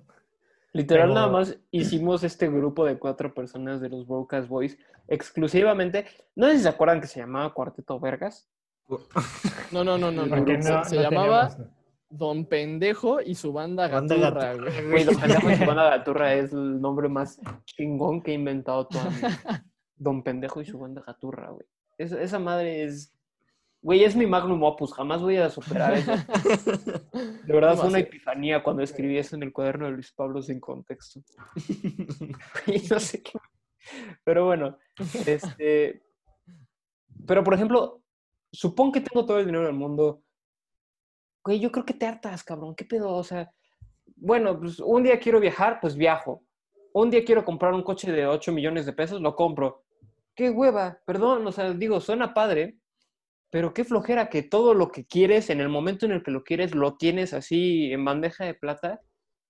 Literal, 0.72 1.04
Pero- 1.08 1.14
nada 1.14 1.28
más 1.28 1.56
hicimos 1.70 2.22
este 2.24 2.48
grupo 2.48 2.84
de 2.84 2.98
cuatro 2.98 3.32
personas 3.32 3.80
de 3.80 3.88
los 3.88 4.06
Broadcast 4.06 4.48
Boys 4.48 4.76
exclusivamente. 5.08 6.04
No 6.34 6.48
sé 6.48 6.56
si 6.56 6.62
se 6.64 6.68
acuerdan 6.68 7.00
que 7.00 7.06
se 7.06 7.20
llamaba 7.20 7.54
Cuarteto 7.54 7.98
Vergas. 8.00 8.48
No, 9.72 9.82
no, 9.84 9.98
no, 9.98 10.10
no. 10.12 10.26
no. 10.26 10.44
Se, 10.46 10.58
no, 10.70 10.84
se 10.84 10.96
no 10.96 11.02
llamaba 11.02 11.48
teníamos- 11.48 11.72
Don 12.08 12.46
Pendejo 12.46 13.20
y 13.20 13.34
su 13.34 13.52
banda 13.52 13.88
Banda 13.88 14.16
Gaturra. 14.16 14.54
Güey, 14.90 15.04
Don 15.04 15.16
Pendejo 15.18 15.50
y 15.50 15.56
su 15.56 15.66
banda 15.66 15.90
Gaturra 15.90 16.34
es 16.34 16.52
el 16.52 16.80
nombre 16.80 17.08
más 17.08 17.40
chingón 17.64 18.22
que 18.22 18.30
he 18.30 18.34
inventado 18.34 18.86
toda 18.86 19.10
mi 19.10 19.16
vida. 19.16 19.64
Don 19.96 20.22
Pendejo 20.22 20.60
y 20.60 20.66
su 20.66 20.78
banda 20.78 21.02
Gaturra, 21.06 21.50
güey. 21.50 21.66
Es- 21.98 22.12
esa 22.12 22.38
madre 22.38 22.84
es. 22.84 23.12
Güey, 23.82 24.02
es 24.04 24.16
mi 24.16 24.26
magnum 24.26 24.62
opus. 24.64 24.92
Jamás 24.92 25.20
voy 25.22 25.36
a 25.36 25.48
superar 25.48 25.94
eso. 25.94 26.12
De 27.12 27.52
verdad 27.52 27.76
fue 27.76 27.88
una 27.88 27.98
epifanía 28.00 28.62
cuando 28.62 28.82
escribí 28.82 29.16
eso 29.16 29.36
en 29.36 29.42
el 29.44 29.52
cuaderno 29.52 29.86
de 29.86 29.92
Luis 29.92 30.12
Pablo 30.12 30.42
sin 30.42 30.58
contexto. 30.60 31.20
Y 32.66 32.78
no 32.90 32.98
sé 32.98 33.22
qué. 33.22 33.38
Pero 34.24 34.46
bueno, 34.46 34.78
este. 35.26 36.02
Pero 37.26 37.44
por 37.44 37.54
ejemplo, 37.54 38.02
supón 38.52 38.90
que 38.92 39.00
tengo 39.00 39.24
todo 39.24 39.38
el 39.38 39.46
dinero 39.46 39.64
del 39.66 39.74
mundo. 39.74 40.22
Güey, 41.44 41.60
yo 41.60 41.70
creo 41.70 41.84
que 41.84 41.94
te 41.94 42.06
hartas, 42.06 42.42
cabrón. 42.42 42.74
¿Qué 42.74 42.84
pedo? 42.84 43.10
O 43.14 43.22
sea, 43.22 43.52
bueno, 44.16 44.58
pues 44.58 44.80
un 44.80 45.04
día 45.04 45.20
quiero 45.20 45.38
viajar, 45.38 45.78
pues 45.80 45.94
viajo. 45.94 46.42
Un 46.92 47.10
día 47.10 47.24
quiero 47.24 47.44
comprar 47.44 47.72
un 47.72 47.82
coche 47.84 48.10
de 48.10 48.26
8 48.26 48.50
millones 48.52 48.84
de 48.86 48.92
pesos, 48.92 49.20
lo 49.20 49.36
compro. 49.36 49.84
Qué 50.36 50.50
hueva, 50.50 51.00
perdón, 51.06 51.46
o 51.46 51.52
sea, 51.52 51.72
digo, 51.72 52.00
suena 52.00 52.34
padre, 52.34 52.76
pero 53.50 53.72
qué 53.72 53.84
flojera 53.84 54.28
que 54.28 54.42
todo 54.42 54.74
lo 54.74 54.90
que 54.92 55.06
quieres, 55.06 55.48
en 55.50 55.60
el 55.60 55.68
momento 55.68 56.04
en 56.06 56.12
el 56.12 56.22
que 56.22 56.30
lo 56.30 56.44
quieres, 56.44 56.74
lo 56.74 56.96
tienes 56.96 57.32
así 57.32 57.90
en 57.92 58.04
bandeja 58.04 58.44
de 58.44 58.54
plata. 58.54 59.00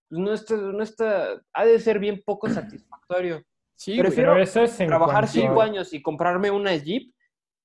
Pues 0.08 0.20
no 0.20 0.32
está, 0.32 0.54
no 0.56 0.82
está, 0.82 1.42
ha 1.52 1.64
de 1.64 1.80
ser 1.80 1.98
bien 1.98 2.22
poco 2.24 2.48
satisfactorio. 2.48 3.42
Sí. 3.78 3.98
Prefiero 3.98 4.32
Pero 4.32 4.42
eso 4.42 4.62
es 4.62 4.74
Trabajar 4.78 5.24
cuanto- 5.24 5.32
cinco 5.32 5.60
años 5.60 5.92
y 5.92 6.00
comprarme 6.00 6.50
una 6.50 6.74
Jeep 6.74 7.12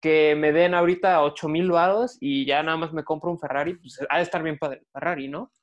que 0.01 0.35
me 0.35 0.51
den 0.51 0.73
ahorita 0.73 1.23
8 1.23 1.47
mil 1.47 1.71
varos 1.71 2.17
y 2.19 2.45
ya 2.45 2.61
nada 2.63 2.75
más 2.75 2.91
me 2.91 3.05
compro 3.05 3.31
un 3.31 3.39
Ferrari, 3.39 3.75
pues 3.75 3.97
ha 4.09 4.17
de 4.17 4.23
estar 4.23 4.43
bien 4.43 4.57
padre 4.57 4.79
el 4.79 4.87
Ferrari, 4.91 5.29
¿no? 5.29 5.53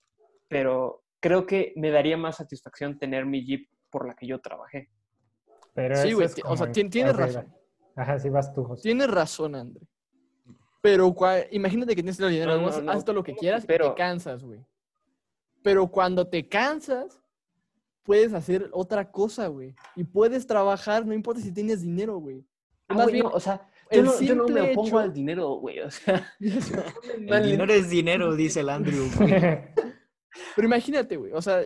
Pero 0.48 1.02
creo 1.20 1.44
que 1.44 1.74
me 1.76 1.90
daría 1.90 2.16
más 2.16 2.36
satisfacción 2.36 2.98
tener 2.98 3.26
mi 3.26 3.44
Jeep 3.44 3.68
por 3.90 4.06
la 4.08 4.14
que 4.14 4.26
yo 4.26 4.40
trabajé. 4.40 4.88
Pero 5.78 5.96
Sí, 5.96 6.12
güey, 6.12 6.26
o 6.44 6.56
sea, 6.56 6.66
en- 6.66 6.72
tien- 6.72 6.90
tienes 6.90 7.14
razón. 7.16 7.46
va. 7.96 8.02
Ajá, 8.02 8.18
sí 8.18 8.28
vas 8.30 8.52
tú, 8.52 8.64
José. 8.64 8.82
Tienes 8.82 9.08
razón, 9.08 9.54
André. 9.54 9.86
Pero 10.82 11.06
cua- 11.14 11.46
imagínate 11.52 11.94
que 11.94 12.02
tienes 12.02 12.18
el 12.18 12.30
dinero, 12.30 12.56
No, 12.56 12.62
no, 12.62 12.68
haces 12.68 12.82
no, 12.82 12.90
haz 12.90 13.04
todo 13.04 13.14
lo 13.14 13.22
que 13.22 13.36
quieras 13.36 13.62
y 13.62 13.66
pero- 13.68 13.90
te 13.90 13.94
cansas, 13.96 14.42
güey. 14.42 14.58
Pero 15.62 15.86
cuando 15.86 16.26
te 16.26 16.48
cansas, 16.48 17.20
puedes 18.02 18.32
hacer 18.32 18.68
otra 18.72 19.08
cosa, 19.10 19.46
güey. 19.46 19.74
Y 19.94 20.02
puedes 20.02 20.46
trabajar, 20.48 21.06
no 21.06 21.14
importa 21.14 21.40
si 21.40 21.52
tienes 21.52 21.82
dinero, 21.82 22.18
güey. 22.18 22.44
Ah, 22.88 22.94
Más 22.94 23.04
güey, 23.04 23.14
bien, 23.14 23.26
no, 23.26 23.30
o 23.32 23.38
sea, 23.40 23.68
yo 23.90 24.02
no, 24.02 24.20
yo 24.20 24.34
no 24.34 24.48
me 24.48 24.72
opongo 24.72 24.86
hecho- 24.88 24.98
al 24.98 25.12
dinero, 25.12 25.48
güey. 25.60 25.78
O 25.80 25.90
sea, 25.92 26.26
El 26.40 27.42
dinero 27.44 27.72
es 27.72 27.88
dinero, 27.88 28.34
dice 28.34 28.60
el 28.60 28.68
Andrew. 28.70 29.08
güey. 29.16 29.30
Pero 30.56 30.66
imagínate, 30.66 31.16
güey. 31.16 31.32
O 31.32 31.42
sea, 31.42 31.62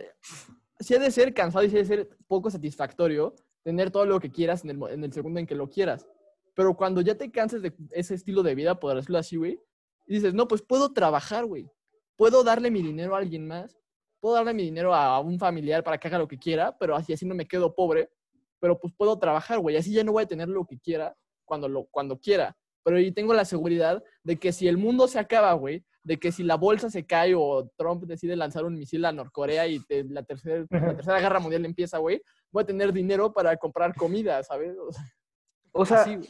si 0.79 0.93
ha 0.95 0.99
de 0.99 1.09
ser 1.11 1.33
cansado 1.33 1.63
y 1.65 1.69
si 1.69 1.77
ha 1.77 1.79
de 1.79 1.85
ser 1.85 2.09
poco 2.27 2.49
satisfactorio 2.51 3.33
tener 3.63 3.91
todo 3.91 4.05
lo 4.05 4.19
que 4.19 4.31
quieras 4.31 4.63
en 4.63 4.71
el, 4.71 4.91
en 4.91 5.03
el 5.03 5.13
segundo 5.13 5.39
en 5.39 5.47
que 5.47 5.55
lo 5.55 5.69
quieras. 5.69 6.07
Pero 6.55 6.75
cuando 6.75 7.01
ya 7.01 7.15
te 7.15 7.31
canses 7.31 7.61
de 7.61 7.73
ese 7.91 8.15
estilo 8.15 8.43
de 8.43 8.55
vida, 8.55 8.79
por 8.79 8.95
decirlo 8.95 9.17
así, 9.17 9.37
güey, 9.37 9.59
y 10.05 10.15
dices, 10.15 10.33
no, 10.33 10.47
pues 10.47 10.61
puedo 10.61 10.93
trabajar, 10.93 11.45
güey. 11.45 11.69
Puedo 12.15 12.43
darle 12.43 12.69
mi 12.69 12.81
dinero 12.81 13.15
a 13.15 13.19
alguien 13.19 13.47
más. 13.47 13.77
Puedo 14.19 14.35
darle 14.35 14.53
mi 14.53 14.63
dinero 14.63 14.93
a 14.93 15.19
un 15.19 15.39
familiar 15.39 15.83
para 15.83 15.97
que 15.97 16.07
haga 16.07 16.19
lo 16.19 16.27
que 16.27 16.37
quiera, 16.37 16.77
pero 16.77 16.95
así, 16.95 17.13
así 17.13 17.25
no 17.25 17.35
me 17.35 17.47
quedo 17.47 17.73
pobre. 17.73 18.09
Pero 18.59 18.79
pues 18.79 18.93
puedo 18.95 19.17
trabajar, 19.17 19.59
güey. 19.59 19.75
Así 19.75 19.91
ya 19.91 20.03
no 20.03 20.11
voy 20.11 20.23
a 20.23 20.27
tener 20.27 20.47
lo 20.47 20.65
que 20.65 20.79
quiera 20.79 21.15
cuando, 21.45 21.67
lo, 21.67 21.85
cuando 21.85 22.19
quiera. 22.19 22.55
Pero 22.83 22.97
ahí 22.97 23.11
tengo 23.11 23.33
la 23.33 23.45
seguridad 23.45 24.03
de 24.23 24.37
que 24.37 24.51
si 24.51 24.67
el 24.67 24.77
mundo 24.77 25.07
se 25.07 25.19
acaba, 25.19 25.53
güey, 25.53 25.83
de 26.03 26.17
que 26.19 26.31
si 26.31 26.43
la 26.43 26.55
bolsa 26.55 26.89
se 26.89 27.05
cae 27.05 27.33
o 27.35 27.69
Trump 27.77 28.03
decide 28.03 28.35
lanzar 28.35 28.65
un 28.65 28.75
misil 28.77 29.05
a 29.05 29.11
Norcorea 29.11 29.67
y 29.67 29.79
te- 29.79 30.03
la, 30.03 30.23
tercera, 30.23 30.65
la 30.69 30.95
tercera 30.95 31.19
guerra 31.19 31.39
mundial 31.39 31.65
empieza, 31.65 31.97
güey, 31.97 32.21
voy 32.51 32.63
a 32.63 32.65
tener 32.65 32.91
dinero 32.91 33.31
para 33.33 33.55
comprar 33.57 33.95
comida, 33.95 34.43
¿sabes? 34.43 34.75
O 34.77 34.91
sea, 34.91 35.03
O 35.71 35.85
sea, 35.85 36.01
así, 36.01 36.15
güey. 36.17 36.29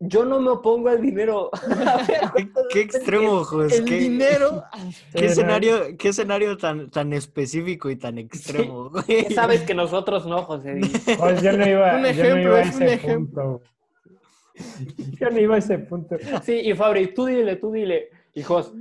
yo 0.00 0.24
no 0.26 0.40
me 0.40 0.50
opongo 0.50 0.90
al 0.90 1.00
dinero. 1.00 1.50
¿Qué, 2.36 2.48
qué 2.70 2.80
extremo, 2.82 3.44
Jos. 3.44 3.72
el 3.72 3.84
¿Qué, 3.86 3.94
dinero... 3.96 4.62
qué 5.12 5.20
Sí, 5.20 5.24
escenario, 5.24 5.96
qué 5.98 6.08
escenario 6.10 6.56
tan, 6.58 6.90
tan 6.90 7.12
específico 7.14 7.88
y 7.88 7.96
tan 7.96 8.18
extremo, 8.18 8.90
güey. 8.90 9.04
¿Qué 9.06 9.30
sabes 9.34 9.62
que 9.62 9.72
nosotros 9.74 10.26
no, 10.26 10.42
José? 10.42 10.80
Pues 11.18 11.40
yo 11.42 11.52
no 11.56 11.66
iba, 11.66 11.92
Un 11.96 11.96
yo 11.96 12.02
no 12.02 12.06
ejemplo, 12.08 12.40
iba 12.42 12.56
a 12.58 12.60
es 12.62 12.76
un 12.76 12.82
ejemplo. 12.82 13.42
punto. 13.52 13.62
Yo 15.18 15.30
no 15.30 15.40
iba 15.40 15.54
a 15.56 15.58
ese 15.58 15.78
punto. 15.78 16.16
Sí, 16.44 16.60
y 16.62 16.74
Fabri, 16.74 17.12
tú 17.14 17.24
dile, 17.26 17.56
tú 17.56 17.72
dile. 17.72 18.10
Hijos, 18.34 18.72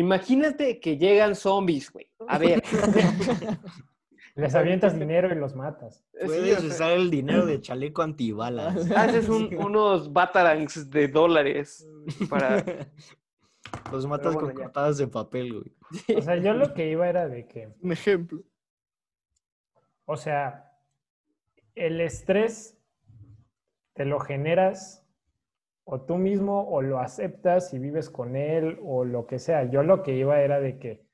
imagínate 0.00 0.78
que 0.80 0.96
llegan 0.98 1.34
zombies, 1.34 1.90
güey. 1.92 2.10
A 2.28 2.38
ver. 2.38 2.62
Les 4.34 4.54
avientas 4.54 4.98
dinero 4.98 5.32
y 5.32 5.34
los 5.38 5.54
matas. 5.56 6.04
Puedes 6.22 6.62
usar 6.62 6.92
el 6.92 7.10
dinero 7.10 7.46
de 7.46 7.58
chaleco 7.62 8.02
antibalas. 8.02 8.90
haces 8.90 9.28
un- 9.30 9.54
unos 9.58 10.12
batarangs 10.12 10.90
de 10.90 11.08
dólares 11.08 11.88
para... 12.28 12.62
Los 13.90 14.06
matas 14.06 14.34
bueno, 14.34 14.48
con 14.48 14.56
ya. 14.58 14.64
cortadas 14.64 14.98
de 14.98 15.06
papel, 15.08 15.52
güey. 15.54 16.18
O 16.18 16.22
sea, 16.22 16.36
yo 16.36 16.52
lo 16.52 16.74
que 16.74 16.90
iba 16.90 17.08
era 17.08 17.28
de 17.28 17.46
que, 17.46 17.68
Un 17.80 17.92
ejemplo. 17.92 18.42
o 20.04 20.16
sea, 20.16 20.70
el 21.74 22.00
estrés 22.00 22.78
te 23.94 24.04
lo 24.04 24.20
generas 24.20 25.05
o 25.88 26.00
tú 26.00 26.18
mismo 26.18 26.68
o 26.68 26.82
lo 26.82 26.98
aceptas 26.98 27.72
y 27.72 27.78
vives 27.78 28.10
con 28.10 28.34
él 28.34 28.78
o 28.82 29.04
lo 29.04 29.26
que 29.26 29.38
sea. 29.38 29.64
Yo 29.70 29.84
lo 29.84 30.02
que 30.02 30.16
iba 30.16 30.40
era 30.40 30.58
de 30.58 30.78
que 30.78 31.06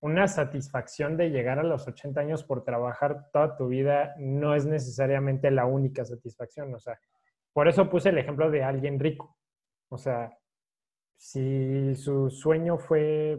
una 0.00 0.26
satisfacción 0.26 1.18
de 1.18 1.30
llegar 1.30 1.58
a 1.58 1.62
los 1.62 1.86
80 1.86 2.18
años 2.18 2.44
por 2.44 2.64
trabajar 2.64 3.30
toda 3.30 3.56
tu 3.56 3.68
vida 3.68 4.14
no 4.18 4.54
es 4.54 4.64
necesariamente 4.64 5.50
la 5.50 5.66
única 5.66 6.02
satisfacción. 6.04 6.74
O 6.74 6.78
sea, 6.78 6.98
por 7.52 7.68
eso 7.68 7.90
puse 7.90 8.08
el 8.08 8.18
ejemplo 8.18 8.50
de 8.50 8.64
alguien 8.64 8.98
rico. 8.98 9.36
O 9.90 9.98
sea, 9.98 10.34
si 11.16 11.94
su 11.94 12.30
sueño 12.30 12.78
fue 12.78 13.38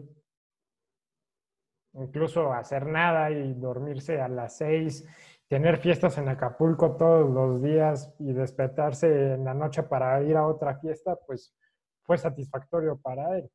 incluso 1.94 2.52
hacer 2.52 2.86
nada 2.86 3.32
y 3.32 3.54
dormirse 3.54 4.20
a 4.20 4.28
las 4.28 4.58
seis, 4.58 5.04
tener 5.48 5.78
fiestas 5.78 6.18
en 6.18 6.28
Acapulco 6.28 6.96
todos 6.96 7.30
los 7.30 7.62
días 7.62 8.14
y 8.18 8.32
despertarse 8.32 9.34
en 9.34 9.44
la 9.44 9.54
noche 9.54 9.82
para 9.84 10.22
ir 10.22 10.36
a 10.36 10.46
otra 10.46 10.78
fiesta, 10.78 11.16
pues 11.26 11.54
fue 12.02 12.18
satisfactorio 12.18 12.98
para 13.00 13.38
él. 13.38 13.50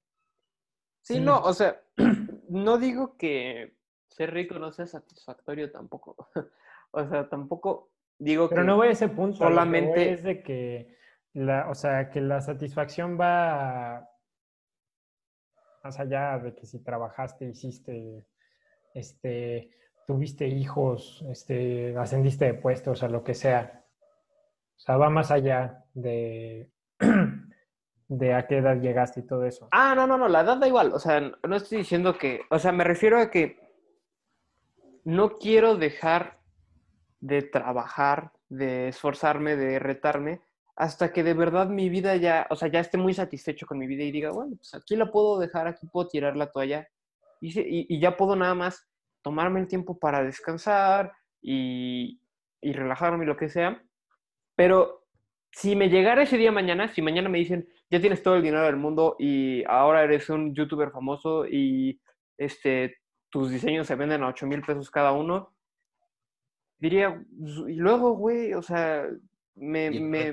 Sí, 1.02 1.16
Sí. 1.16 1.20
no, 1.22 1.42
o 1.42 1.54
sea, 1.54 1.82
no 2.50 2.78
digo 2.78 3.18
que 3.18 3.76
ser 4.08 4.34
rico 4.34 4.60
no 4.60 4.72
sea 4.72 4.86
satisfactorio 4.88 5.72
tampoco. 5.72 6.16
O 6.94 7.08
sea, 7.08 7.30
tampoco 7.30 7.90
digo 8.20 8.50
Pero 8.50 8.64
que... 8.64 8.68
no 8.68 8.76
voy 8.76 8.90
a 8.90 8.92
ese 8.92 9.08
punto. 9.08 9.38
solamente- 9.38 10.12
es 10.12 10.24
de 10.24 10.44
que 10.44 10.98
la, 11.32 11.70
o 11.70 11.74
sea, 11.74 12.10
que 12.10 12.20
la 12.20 12.42
satisfacción 12.42 13.18
va 13.18 14.10
más 15.82 15.98
allá 16.02 16.38
de 16.40 16.54
que 16.54 16.66
si 16.66 16.84
trabajaste, 16.84 17.46
hiciste, 17.46 18.26
este, 18.94 19.72
tuviste 20.12 20.46
hijos, 20.46 21.24
este, 21.30 21.98
ascendiste 21.98 22.44
de 22.46 22.54
puesto, 22.54 22.92
o 22.92 22.96
sea, 22.96 23.08
lo 23.08 23.24
que 23.24 23.34
sea. 23.34 23.86
O 24.76 24.80
sea, 24.80 24.98
va 24.98 25.10
más 25.10 25.32
allá 25.32 25.86
de, 25.94 26.70
de 28.10 28.34
a 28.34 28.46
qué 28.46 28.58
edad 28.58 28.76
llegaste 28.82 29.22
y 29.22 29.26
todo 29.26 29.46
eso. 29.46 29.70
Ah, 29.72 29.94
no, 29.96 30.08
no, 30.08 30.18
no, 30.18 30.28
la 30.28 30.42
edad 30.42 30.58
da 30.58 30.68
igual. 30.68 30.92
O 30.94 31.00
sea, 31.00 31.22
no 31.22 31.56
estoy 31.56 31.78
diciendo 31.80 32.18
que... 32.18 32.42
O 32.50 32.60
sea, 32.60 32.74
me 32.74 32.84
refiero 32.84 33.20
a 33.20 33.32
que 33.32 33.58
no 35.06 35.38
quiero 35.38 35.78
dejar 35.78 36.40
de 37.22 37.42
trabajar, 37.44 38.34
de 38.50 38.90
esforzarme, 38.90 39.56
de 39.56 39.80
retarme, 39.80 40.42
hasta 40.76 41.14
que 41.14 41.24
de 41.24 41.36
verdad 41.36 41.68
mi 41.70 41.88
vida 41.88 42.18
ya, 42.18 42.48
o 42.50 42.58
sea, 42.58 42.68
ya 42.68 42.82
esté 42.82 42.98
muy 42.98 43.14
satisfecho 43.14 43.66
con 43.66 43.78
mi 43.78 43.88
vida 43.88 44.04
y 44.04 44.12
diga, 44.12 44.32
bueno, 44.32 44.58
pues 44.58 44.74
aquí 44.74 44.98
la 44.98 45.10
puedo 45.10 45.40
dejar, 45.40 45.68
aquí 45.68 45.88
puedo 45.88 46.08
tirar 46.10 46.36
la 46.36 46.52
toalla 46.52 46.86
y- 47.40 47.96
y 47.96 48.00
ya 48.02 48.18
puedo 48.18 48.36
nada 48.36 48.56
más 48.56 48.91
tomarme 49.22 49.60
el 49.60 49.68
tiempo 49.68 49.98
para 50.00 50.24
descansar 50.24 51.14
y, 51.42 52.20
y 52.62 52.74
relajarme 52.74 53.24
y 53.24 53.28
lo 53.28 53.38
que 53.38 53.50
sea. 53.50 53.84
Pero 54.56 55.06
si 55.52 55.76
me 55.76 55.90
llegara 55.90 56.24
ese 56.24 56.38
día 56.38 56.52
mañana, 56.52 56.88
si 56.94 57.02
mañana 57.02 57.30
me 57.30 57.38
dicen, 57.40 57.68
ya 57.90 58.00
tienes 58.00 58.24
todo 58.24 58.36
el 58.36 58.44
dinero 58.44 58.64
del 58.66 58.78
mundo 58.78 59.16
y 59.20 59.64
ahora 59.66 60.04
eres 60.04 60.30
un 60.30 60.54
youtuber 60.56 60.92
famoso 60.92 61.46
y 61.46 62.00
este, 62.38 62.98
tus 63.30 63.50
diseños 63.52 63.88
se 63.88 63.96
venden 63.96 64.24
a 64.24 64.28
8 64.30 64.48
mil 64.48 64.62
pesos 64.62 64.90
cada 64.90 65.12
uno, 65.12 65.54
diría, 66.80 67.24
y 67.68 67.74
luego, 67.76 68.14
güey, 68.14 68.54
o 68.54 68.62
sea, 68.62 69.08
me, 69.56 69.90
me- 69.92 70.32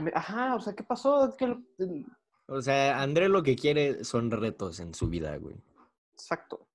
me- 0.00 0.12
ajá, 0.14 0.54
o 0.54 0.60
sea, 0.60 0.74
¿qué 0.74 0.82
pasó? 0.84 1.34
¿Qué 1.38 1.54
O 2.46 2.60
sea, 2.62 3.00
André 3.02 3.28
lo 3.28 3.42
que 3.42 3.56
quiere 3.56 4.04
son 4.04 4.30
retos 4.30 4.80
en 4.80 4.94
su 4.94 5.08
vida, 5.08 5.36
güey. 5.36 5.56
Exacto. 6.12 6.65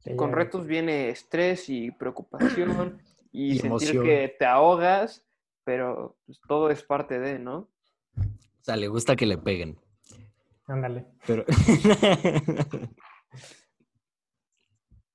Sí, 0.00 0.16
Con 0.16 0.32
retos 0.32 0.66
viene 0.66 1.10
estrés 1.10 1.68
y 1.68 1.90
preocupación 1.90 3.00
y, 3.32 3.52
Y 3.52 3.58
sentir 3.58 3.66
emoción. 3.66 4.04
que 4.04 4.36
te 4.38 4.46
ahogas, 4.46 5.26
pero 5.64 6.16
pues, 6.26 6.40
todo 6.46 6.70
es 6.70 6.82
parte 6.82 7.18
de, 7.18 7.38
¿no? 7.38 7.68
O 8.16 8.62
sea, 8.62 8.76
le 8.76 8.88
gusta 8.88 9.16
que 9.16 9.26
le 9.26 9.38
peguen. 9.38 9.78
Ándale. 10.66 11.06
Pero. 11.26 11.44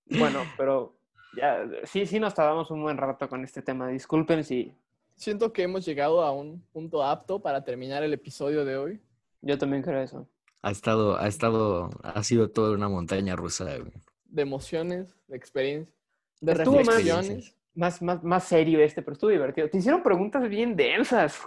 Bueno, 0.08 0.44
pero 0.56 0.96
ya, 1.36 1.66
sí, 1.84 2.06
sí 2.06 2.20
nos 2.20 2.36
tardamos 2.36 2.70
un 2.70 2.84
buen 2.84 2.96
rato 2.96 3.28
con 3.28 3.44
este 3.44 3.64
tema. 3.64 3.88
Disculpen 3.88 4.44
si 4.44 4.72
Siento 5.16 5.54
que 5.54 5.64
hemos 5.64 5.86
llegado 5.86 6.22
a 6.22 6.32
un 6.32 6.62
punto 6.74 7.02
apto 7.02 7.42
para 7.42 7.64
terminar 7.64 8.04
el 8.04 8.14
episodio 8.14 8.66
de 8.66 8.78
hoy. 8.78 9.02
yo 9.42 9.58
también 9.58 9.82
creo 9.82 10.02
eso. 10.02 10.28
ha 10.62 10.72
estado, 10.72 11.18
ha 11.18 11.28
estado, 11.28 11.90
ha 12.04 12.22
sido 12.24 12.50
toda 12.52 12.74
una 12.74 12.90
montaña 12.90 13.36
rusa, 13.36 13.64
güey. 13.78 13.94
De 14.26 14.42
emociones, 14.42 15.16
de 15.28 15.38
experiencias, 15.38 15.96
de 16.42 16.52
Estuvo 16.52 16.76
más- 16.78 16.88
reflexiones. 16.88 17.56
Más, 17.74 18.02
más, 18.02 18.24
más 18.24 18.44
serio 18.46 18.80
este, 18.80 19.02
pero 19.02 19.14
estuvo 19.14 19.30
divertido. 19.32 19.70
Te 19.70 19.78
hicieron 19.80 20.02
preguntas 20.02 20.48
bien 20.48 20.76
densas. 20.78 21.42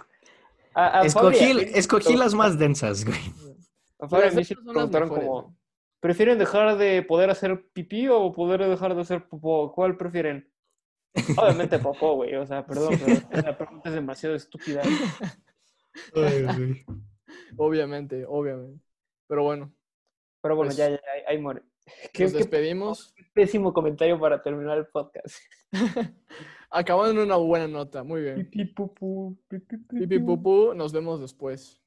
A, 0.75 0.99
a 0.99 1.01
Escogí, 1.03 1.37
Fabri- 1.39 1.71
escogí 1.73 2.15
las 2.15 2.35
más 2.35 2.57
densas, 2.59 3.03
güey. 3.03 3.17
a 3.99 4.07
Fabri 4.07 4.35
me 4.35 4.43
preguntaron 4.73 5.09
como. 5.09 5.57
¿prefieren 5.99 6.37
dejar 6.37 6.77
de 6.77 7.01
poder 7.01 7.29
hacer 7.31 7.65
pipí 7.73 8.07
o 8.07 8.31
poder 8.31 8.63
dejar 8.67 8.93
de 8.95 9.01
hacer 9.01 9.27
popó? 9.27 9.71
¿Cuál 9.73 9.97
prefieren? 9.97 10.47
Obviamente 11.35 11.79
popó, 11.79 12.13
güey. 12.15 12.35
O 12.35 12.45
sea, 12.45 12.63
perdón, 12.65 12.93
pero 13.03 13.41
la 13.47 13.57
pregunta 13.57 13.89
es 13.89 13.95
demasiado 13.95 14.35
estúpida. 14.35 14.83
Obviamente, 17.57 18.25
obviamente. 18.27 18.79
Pero 19.27 19.43
bueno, 19.43 19.73
Pero 20.41 20.55
bueno, 20.55 20.69
Pues- 20.69 20.77
ya, 20.77 20.89
ya, 20.89 20.95
ya, 20.95 21.01
ahí 21.29 21.37
muere. 21.37 21.63
Qué, 22.13 22.23
nos 22.23 22.31
qué 22.31 22.37
despedimos. 22.39 23.13
pésimo 23.33 23.73
comentario 23.73 24.19
para 24.19 24.41
terminar 24.41 24.77
el 24.77 24.87
podcast. 24.87 25.35
Acabando 26.71 27.21
en 27.21 27.27
una 27.27 27.35
buena 27.37 27.67
nota. 27.67 28.03
Muy 28.03 28.21
bien. 28.21 28.35
Pipí, 28.35 28.65
pupú, 28.65 29.37
pipí, 29.47 29.77
Pipi 29.77 30.19
pupú, 30.19 30.73
nos 30.75 30.93
vemos 30.93 31.19
después. 31.19 31.81